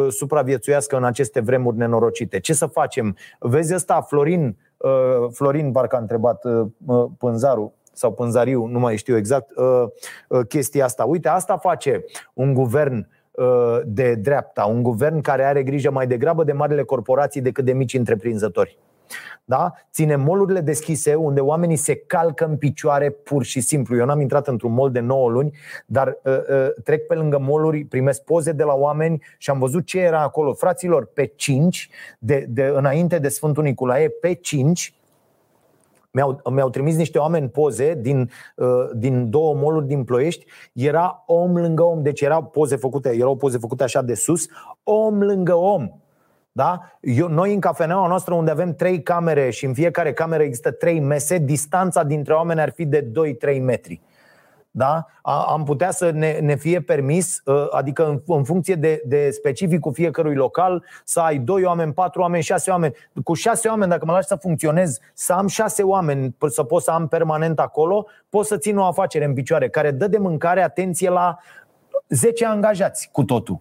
supraviețuiască 0.08 0.96
în 0.96 1.04
aceste 1.04 1.40
vremuri 1.40 1.76
nenorocite. 1.76 2.40
Ce 2.40 2.52
să 2.52 2.66
facem? 2.66 3.16
Vezi 3.38 3.74
ăsta, 3.74 4.00
Florin, 4.00 4.56
Florin 5.32 5.72
parcă 5.72 5.96
a 5.96 5.98
întrebat 5.98 6.42
Pânzaru, 7.18 7.74
sau 8.02 8.12
Pânzariu, 8.12 8.66
nu 8.66 8.78
mai 8.78 8.96
știu 8.96 9.16
exact 9.16 9.50
chestia 10.48 10.84
asta. 10.84 11.04
Uite, 11.04 11.28
asta 11.28 11.56
face 11.56 12.04
un 12.34 12.54
guvern 12.54 13.08
de 13.84 14.14
dreapta, 14.14 14.64
un 14.64 14.82
guvern 14.82 15.20
care 15.20 15.44
are 15.44 15.62
grijă 15.62 15.90
mai 15.90 16.06
degrabă 16.06 16.44
de 16.44 16.52
marile 16.52 16.82
corporații 16.82 17.40
decât 17.40 17.64
de 17.64 17.72
mici 17.72 17.94
întreprinzători. 17.94 18.78
Da? 19.44 19.72
Ține 19.92 20.16
molurile 20.16 20.60
deschise 20.60 21.14
unde 21.14 21.40
oamenii 21.40 21.76
se 21.76 21.96
calcă 21.96 22.44
în 22.44 22.56
picioare 22.56 23.10
pur 23.10 23.44
și 23.44 23.60
simplu. 23.60 23.96
Eu 23.96 24.04
n-am 24.04 24.20
intrat 24.20 24.48
într-un 24.48 24.72
mol 24.72 24.90
de 24.90 25.00
9 25.00 25.30
luni, 25.30 25.56
dar 25.86 26.18
uh, 26.24 26.32
uh, 26.32 26.68
trec 26.84 27.06
pe 27.06 27.14
lângă 27.14 27.38
moluri, 27.38 27.84
primesc 27.84 28.22
poze 28.22 28.52
de 28.52 28.62
la 28.62 28.74
oameni 28.74 29.22
și 29.38 29.50
am 29.50 29.58
văzut 29.58 29.86
ce 29.86 30.00
era 30.00 30.22
acolo. 30.22 30.52
Fraților, 30.52 31.06
pe 31.06 31.32
5, 31.36 31.88
de, 32.18 32.46
de, 32.48 32.72
înainte 32.74 33.18
de 33.18 33.28
Sfântul 33.28 33.62
Nicolae, 33.62 34.08
pe 34.08 34.34
5, 34.34 34.94
mi-au, 36.12 36.40
mi-au 36.50 36.70
trimis 36.70 36.96
niște 36.96 37.18
oameni 37.18 37.48
poze 37.48 37.94
din, 38.00 38.30
uh, 38.56 38.66
din 38.94 39.30
două 39.30 39.54
moluri 39.54 39.86
din 39.86 40.04
Ploiești. 40.04 40.46
Era 40.72 41.22
om 41.26 41.56
lângă 41.56 41.82
om, 41.82 42.02
deci 42.02 42.20
erau 42.20 42.44
poze 42.44 42.76
făcute, 42.76 43.16
erau 43.16 43.36
poze 43.36 43.58
făcute 43.58 43.82
așa 43.82 44.02
de 44.02 44.14
sus, 44.14 44.46
om 44.82 45.22
lângă 45.22 45.54
om. 45.54 45.90
Da? 46.52 46.80
Eu, 47.00 47.28
noi 47.28 47.54
în 47.54 47.60
cafeneaua 47.60 48.08
noastră 48.08 48.34
unde 48.34 48.50
avem 48.50 48.74
trei 48.74 49.02
camere 49.02 49.50
și 49.50 49.64
în 49.64 49.74
fiecare 49.74 50.12
cameră 50.12 50.42
există 50.42 50.70
trei 50.70 51.00
mese, 51.00 51.38
distanța 51.38 52.02
dintre 52.04 52.32
oameni 52.34 52.60
ar 52.60 52.70
fi 52.70 52.84
de 52.84 53.10
2-3 53.54 53.60
metri. 53.60 54.00
Da? 54.74 55.06
Am 55.22 55.64
putea 55.64 55.90
să 55.90 56.10
ne, 56.10 56.38
ne 56.40 56.54
fie 56.54 56.80
permis, 56.80 57.42
ă, 57.46 57.68
adică 57.70 58.08
în, 58.08 58.22
în 58.26 58.44
funcție 58.44 58.74
de, 58.74 59.02
de 59.04 59.30
specificul 59.30 59.92
fiecărui 59.92 60.34
local, 60.34 60.84
să 61.04 61.20
ai 61.20 61.38
doi 61.38 61.64
oameni, 61.64 61.92
patru 61.92 62.20
oameni, 62.20 62.42
șase 62.42 62.70
oameni. 62.70 62.94
Cu 63.24 63.34
șase 63.34 63.68
oameni, 63.68 63.90
dacă 63.90 64.04
mă 64.04 64.12
lași 64.12 64.26
să 64.26 64.34
funcționez, 64.34 64.98
să 65.14 65.32
am 65.32 65.46
șase 65.46 65.82
oameni, 65.82 66.36
să 66.48 66.62
pot 66.62 66.82
să 66.82 66.90
am 66.90 67.08
permanent 67.08 67.58
acolo, 67.58 68.06
pot 68.28 68.46
să 68.46 68.56
țin 68.56 68.76
o 68.76 68.84
afacere 68.84 69.24
în 69.24 69.34
picioare 69.34 69.68
care 69.68 69.90
dă 69.90 70.06
de 70.06 70.18
mâncare 70.18 70.62
atenție 70.62 71.10
la 71.10 71.38
10 72.08 72.46
angajați 72.46 73.08
cu 73.12 73.24
totul. 73.24 73.60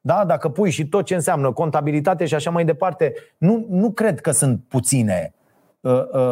Da? 0.00 0.24
Dacă 0.24 0.48
pui 0.48 0.70
și 0.70 0.88
tot 0.88 1.04
ce 1.04 1.14
înseamnă 1.14 1.52
contabilitate 1.52 2.24
și 2.24 2.34
așa 2.34 2.50
mai 2.50 2.64
departe, 2.64 3.14
nu, 3.38 3.66
nu 3.68 3.90
cred 3.90 4.20
că 4.20 4.30
sunt 4.30 4.60
puține 4.68 5.30
uh, 5.30 5.30
uh, 5.30 5.35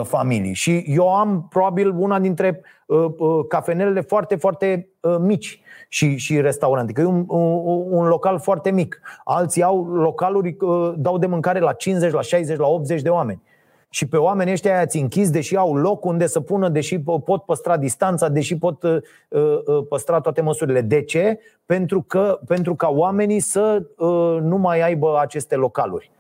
familii. 0.02 0.52
Și 0.52 0.84
eu 0.86 1.14
am 1.14 1.46
probabil 1.50 1.94
una 1.98 2.18
dintre 2.18 2.60
uh, 2.86 3.04
uh, 3.18 3.44
cafenelele 3.48 4.00
foarte, 4.00 4.36
foarte 4.36 4.88
uh, 5.00 5.16
mici 5.18 5.60
și, 5.88 6.16
și 6.16 6.40
restaurante. 6.40 6.92
Că 6.92 7.00
e 7.00 7.04
un, 7.04 7.24
un, 7.28 7.86
un 7.90 8.06
local 8.06 8.38
foarte 8.40 8.70
mic. 8.70 9.00
Alții 9.24 9.62
au 9.62 9.84
localuri, 9.84 10.56
uh, 10.60 10.92
dau 10.96 11.18
de 11.18 11.26
mâncare 11.26 11.58
la 11.58 11.72
50, 11.72 12.12
la 12.12 12.20
60, 12.20 12.58
la 12.58 12.66
80 12.66 13.02
de 13.02 13.08
oameni 13.08 13.42
și 13.94 14.06
pe 14.08 14.16
oamenii 14.16 14.52
ăștia 14.52 14.80
ați 14.80 14.98
închis, 14.98 15.30
deși 15.30 15.56
au 15.56 15.76
loc 15.76 16.04
unde 16.04 16.26
să 16.26 16.40
pună, 16.40 16.68
deși 16.68 17.00
pot 17.00 17.42
păstra 17.42 17.76
distanța, 17.76 18.28
deși 18.28 18.58
pot 18.58 18.82
uh, 18.82 18.96
uh, 19.28 19.86
păstra 19.88 20.20
toate 20.20 20.40
măsurile. 20.40 20.80
De 20.80 21.02
ce? 21.02 21.38
Pentru, 21.66 22.02
că, 22.02 22.40
pentru 22.46 22.74
ca 22.74 22.88
oamenii 22.88 23.40
să 23.40 23.82
uh, 23.96 24.38
nu 24.40 24.56
mai 24.56 24.80
aibă 24.80 25.18
aceste 25.20 25.54
localuri. 25.56 26.10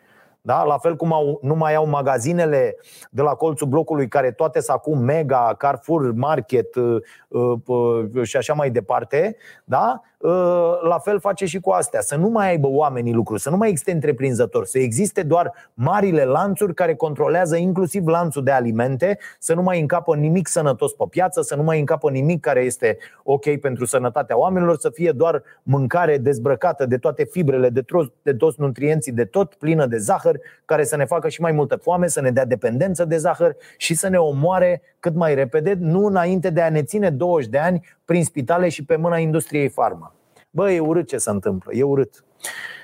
Da? 0.46 0.62
La 0.62 0.78
fel 0.78 0.96
cum 0.96 1.12
au, 1.12 1.38
nu 1.42 1.54
mai 1.54 1.74
au 1.74 1.86
magazinele 1.86 2.76
de 3.10 3.22
la 3.22 3.34
colțul 3.34 3.66
blocului 3.66 4.08
care 4.08 4.30
toate 4.30 4.60
sunt 4.60 4.76
acum 4.76 4.98
Mega, 4.98 5.54
Carrefour, 5.58 6.12
Market 6.12 6.74
uh, 6.74 6.96
uh, 7.28 7.58
uh, 7.66 8.22
și 8.22 8.36
așa 8.36 8.52
mai 8.52 8.70
departe, 8.70 9.36
da? 9.64 10.00
Uh, 10.24 10.78
la 10.82 10.98
fel 10.98 11.20
face 11.20 11.44
și 11.46 11.60
cu 11.60 11.70
astea. 11.70 12.00
Să 12.00 12.16
nu 12.16 12.28
mai 12.28 12.48
aibă 12.48 12.68
oamenii 12.68 13.12
lucru, 13.12 13.36
să 13.36 13.50
nu 13.50 13.56
mai 13.56 13.68
existe 13.68 13.92
întreprinzători, 13.92 14.68
să 14.68 14.78
existe 14.78 15.22
doar 15.22 15.52
marile 15.74 16.24
lanțuri 16.24 16.74
care 16.74 16.94
controlează 16.94 17.56
inclusiv 17.56 18.06
lanțul 18.06 18.44
de 18.44 18.50
alimente, 18.50 19.18
să 19.38 19.54
nu 19.54 19.62
mai 19.62 19.80
încapă 19.80 20.16
nimic 20.16 20.48
sănătos 20.48 20.92
pe 20.92 21.04
piață, 21.10 21.42
să 21.42 21.56
nu 21.56 21.62
mai 21.62 21.78
încapă 21.78 22.10
nimic 22.10 22.40
care 22.40 22.60
este 22.60 22.98
ok 23.22 23.56
pentru 23.56 23.84
sănătatea 23.84 24.38
oamenilor, 24.38 24.76
să 24.78 24.90
fie 24.90 25.12
doar 25.12 25.42
mâncare 25.62 26.18
dezbrăcată 26.18 26.86
de 26.86 26.96
toate 26.96 27.24
fibrele, 27.24 27.68
de, 27.68 27.80
toți, 27.80 28.12
de 28.22 28.34
toți 28.34 28.60
nutrienții, 28.60 29.12
de 29.12 29.24
tot, 29.24 29.54
plină 29.54 29.86
de 29.86 29.96
zahăr, 29.96 30.36
care 30.64 30.84
să 30.84 30.96
ne 30.96 31.04
facă 31.04 31.28
și 31.28 31.40
mai 31.40 31.52
multă 31.52 31.76
foame, 31.76 32.06
să 32.06 32.20
ne 32.20 32.30
dea 32.30 32.44
dependență 32.44 33.04
de 33.04 33.16
zahăr 33.16 33.56
și 33.76 33.94
să 33.94 34.08
ne 34.08 34.16
omoare 34.16 34.82
cât 35.00 35.14
mai 35.14 35.34
repede, 35.34 35.76
nu 35.78 36.06
înainte 36.06 36.50
de 36.50 36.60
a 36.60 36.70
ne 36.70 36.82
ține 36.82 37.10
20 37.10 37.48
de 37.48 37.58
ani 37.58 37.86
prin 38.04 38.24
spitale 38.24 38.68
și 38.68 38.84
pe 38.84 38.96
mâna 38.96 39.18
industriei 39.18 39.68
farma. 39.68 40.14
Bă, 40.50 40.70
e 40.70 40.80
urât 40.80 41.06
ce 41.06 41.18
se 41.18 41.30
întâmplă, 41.30 41.72
e 41.74 41.82
urât. 41.82 42.24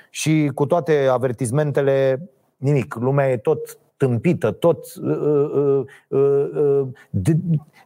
Și 0.09 0.51
cu 0.55 0.65
toate 0.65 1.07
avertizmentele, 1.11 2.29
nimic, 2.57 2.95
lumea 2.95 3.31
e 3.31 3.37
tot 3.37 3.79
tâmpită, 3.97 4.51
tot 4.51 4.85
uh, 5.01 5.17
uh, 5.17 5.83
uh, 6.07 6.49
uh 6.53 6.87
de, 7.09 7.37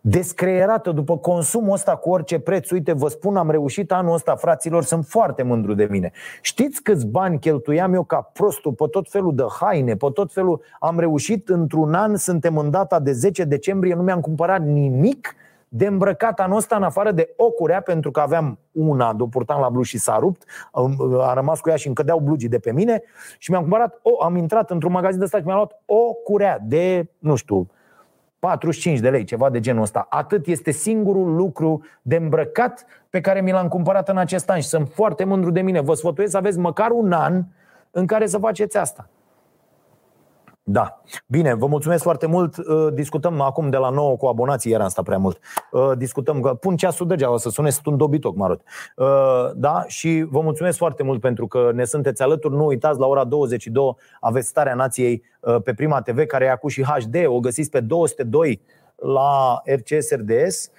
descreierată 0.02 0.92
după 0.92 1.18
consumul 1.18 1.74
ăsta 1.74 1.96
cu 1.96 2.10
orice 2.10 2.40
preț. 2.40 2.70
Uite, 2.70 2.94
vă 2.94 3.08
spun, 3.08 3.36
am 3.36 3.50
reușit 3.50 3.92
anul 3.92 4.14
ăsta, 4.14 4.36
fraților, 4.36 4.84
sunt 4.84 5.06
foarte 5.06 5.44
mândru 5.44 5.74
de 5.74 5.88
mine. 5.90 6.12
Știți 6.42 6.82
câți 6.82 7.08
bani 7.08 7.40
cheltuiam 7.40 7.94
eu 7.94 8.04
ca 8.04 8.22
prostul 8.34 8.74
pe 8.74 8.88
tot 8.92 9.10
felul 9.10 9.36
de 9.36 9.44
haine, 9.60 9.96
pe 9.96 10.08
tot 10.14 10.34
felul... 10.34 10.62
Am 10.80 11.00
reușit 11.00 11.50
într-un 11.50 11.94
an, 11.94 12.16
suntem 12.16 12.58
în 12.58 12.70
data 12.70 13.00
de 13.00 13.12
10 13.12 13.44
decembrie, 13.44 13.94
nu 13.94 14.02
mi-am 14.02 14.22
cumpărat 14.22 14.66
nimic 14.66 15.36
de 15.78 15.86
îmbrăcat 15.86 16.40
anul 16.40 16.58
ăsta 16.58 16.76
în 16.76 16.84
afară 16.84 17.12
de 17.12 17.34
o 17.38 17.50
curea, 17.50 17.82
pentru 17.82 18.12
că 18.12 18.20
aveam 18.20 18.60
una, 18.72 19.14
de 19.14 19.24
purtam 19.30 19.60
la 19.62 19.70
blugi 19.70 19.90
și 19.90 19.98
s-a 19.98 20.18
rupt, 20.20 20.44
a 21.20 21.34
rămas 21.34 21.60
cu 21.60 21.70
ea 21.70 21.76
și 21.76 21.88
încă 21.88 22.04
deau 22.04 22.20
blugii 22.20 22.50
de 22.50 22.60
pe 22.60 22.72
mine 22.72 23.04
și 23.38 23.52
mi-am 23.52 23.62
cumpărat, 23.62 24.00
o, 24.02 24.24
am 24.24 24.36
intrat 24.36 24.72
într-un 24.72 24.92
magazin 24.92 25.20
de 25.20 25.26
stat 25.26 25.40
și 25.40 25.46
mi-am 25.46 25.58
luat 25.58 25.82
o 25.86 26.14
curea 26.14 26.60
de, 26.64 27.10
nu 27.20 27.36
știu, 27.36 27.68
45 28.40 29.00
de 29.00 29.10
lei, 29.10 29.24
ceva 29.24 29.50
de 29.50 29.60
genul 29.60 29.82
ăsta. 29.82 30.08
Atât 30.10 30.48
este 30.48 30.72
singurul 30.72 31.36
lucru 31.36 31.84
de 32.02 32.16
îmbrăcat 32.16 32.86
pe 33.10 33.22
care 33.22 33.42
mi 33.42 33.52
l-am 33.52 33.68
cumpărat 33.68 34.10
în 34.10 34.18
acest 34.18 34.50
an 34.50 34.60
și 34.60 34.68
sunt 34.68 34.90
foarte 34.90 35.24
mândru 35.24 35.52
de 35.52 35.62
mine. 35.62 35.82
Vă 35.82 35.94
sfătuiesc 35.94 36.32
să 36.32 36.38
aveți 36.38 36.60
măcar 36.60 36.92
un 36.92 37.12
an 37.12 37.44
în 37.92 38.06
care 38.06 38.28
să 38.28 38.38
faceți 38.38 38.78
asta. 38.78 39.10
Da. 40.68 41.02
Bine, 41.28 41.54
vă 41.54 41.68
mulțumesc 41.68 42.04
foarte 42.04 42.26
mult. 42.26 42.58
Uh, 42.58 42.88
discutăm 42.94 43.42
acum 43.42 43.70
de 43.70 43.78
la 43.78 43.90
9 43.90 44.16
cu 44.18 44.26
abonații, 44.26 44.72
era 44.72 44.84
asta 44.84 45.02
prea 45.02 45.18
mult. 45.18 45.40
Uh, 45.72 45.92
discutăm, 45.98 46.42
că 46.42 46.54
pun 46.54 46.76
ceasul 46.76 47.08
degeaba 47.08 47.38
să 47.38 47.50
sune, 47.50 47.70
sunt 47.70 47.86
un 47.86 47.98
dobitoc, 47.98 48.36
Marot. 48.36 48.62
Uh, 48.96 49.06
da, 49.56 49.84
și 49.88 50.26
vă 50.30 50.42
mulțumesc 50.42 50.78
foarte 50.78 51.04
mult 51.04 51.22
pentru 51.22 51.48
că 51.48 51.72
ne 51.74 51.84
sunteți 51.84 52.22
alături. 52.22 52.56
Nu 52.56 52.66
uitați, 52.66 53.00
la 53.00 53.06
ora 53.06 53.24
22 53.24 53.96
aveți 54.20 54.48
Starea 54.48 54.74
Nației 54.74 55.24
pe 55.64 55.74
Prima 55.74 56.02
TV, 56.02 56.26
care 56.26 56.46
e 56.46 56.52
acum 56.52 56.70
și 56.70 56.84
HD. 56.84 57.16
O 57.26 57.40
găsiți 57.40 57.70
pe 57.70 57.80
202 57.80 58.62
la 58.96 59.62
RCS 59.66 60.12
RDS. 60.12 60.72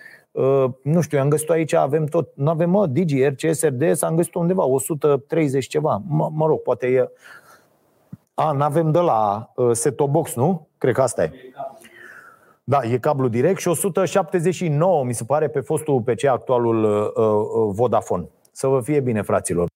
nu 0.82 1.00
știu, 1.00 1.18
am 1.20 1.28
găsit 1.28 1.50
aici, 1.50 1.72
avem 1.72 2.04
tot, 2.04 2.28
nu 2.34 2.50
avem 2.50 2.70
mă, 2.70 2.86
Digi, 2.86 3.28
RCS 3.28 3.62
RDS, 3.62 4.02
am 4.02 4.16
găsit 4.16 4.34
undeva 4.34 4.64
130 4.64 5.66
ceva. 5.66 6.02
M- 6.02 6.32
mă 6.32 6.46
rog, 6.46 6.58
poate 6.60 6.86
e 6.86 7.08
a, 8.38 8.52
n-avem 8.52 8.90
de 8.90 8.98
la 8.98 9.52
uh, 9.54 9.70
set 9.72 10.00
box, 10.00 10.34
nu? 10.34 10.68
Cred 10.78 10.94
că 10.94 11.02
asta 11.02 11.22
e. 11.22 11.30
Da, 12.64 12.80
e 12.82 12.98
cablu 12.98 13.28
direct 13.28 13.60
și 13.60 13.68
179, 13.68 15.04
mi 15.04 15.12
se 15.12 15.24
pare, 15.24 15.48
pe 15.48 15.60
fostul 15.60 16.00
PC 16.00 16.24
actualul 16.24 16.84
uh, 16.84 17.24
uh, 17.24 17.74
Vodafone. 17.74 18.28
Să 18.52 18.66
vă 18.66 18.80
fie 18.80 19.00
bine, 19.00 19.22
fraților. 19.22 19.68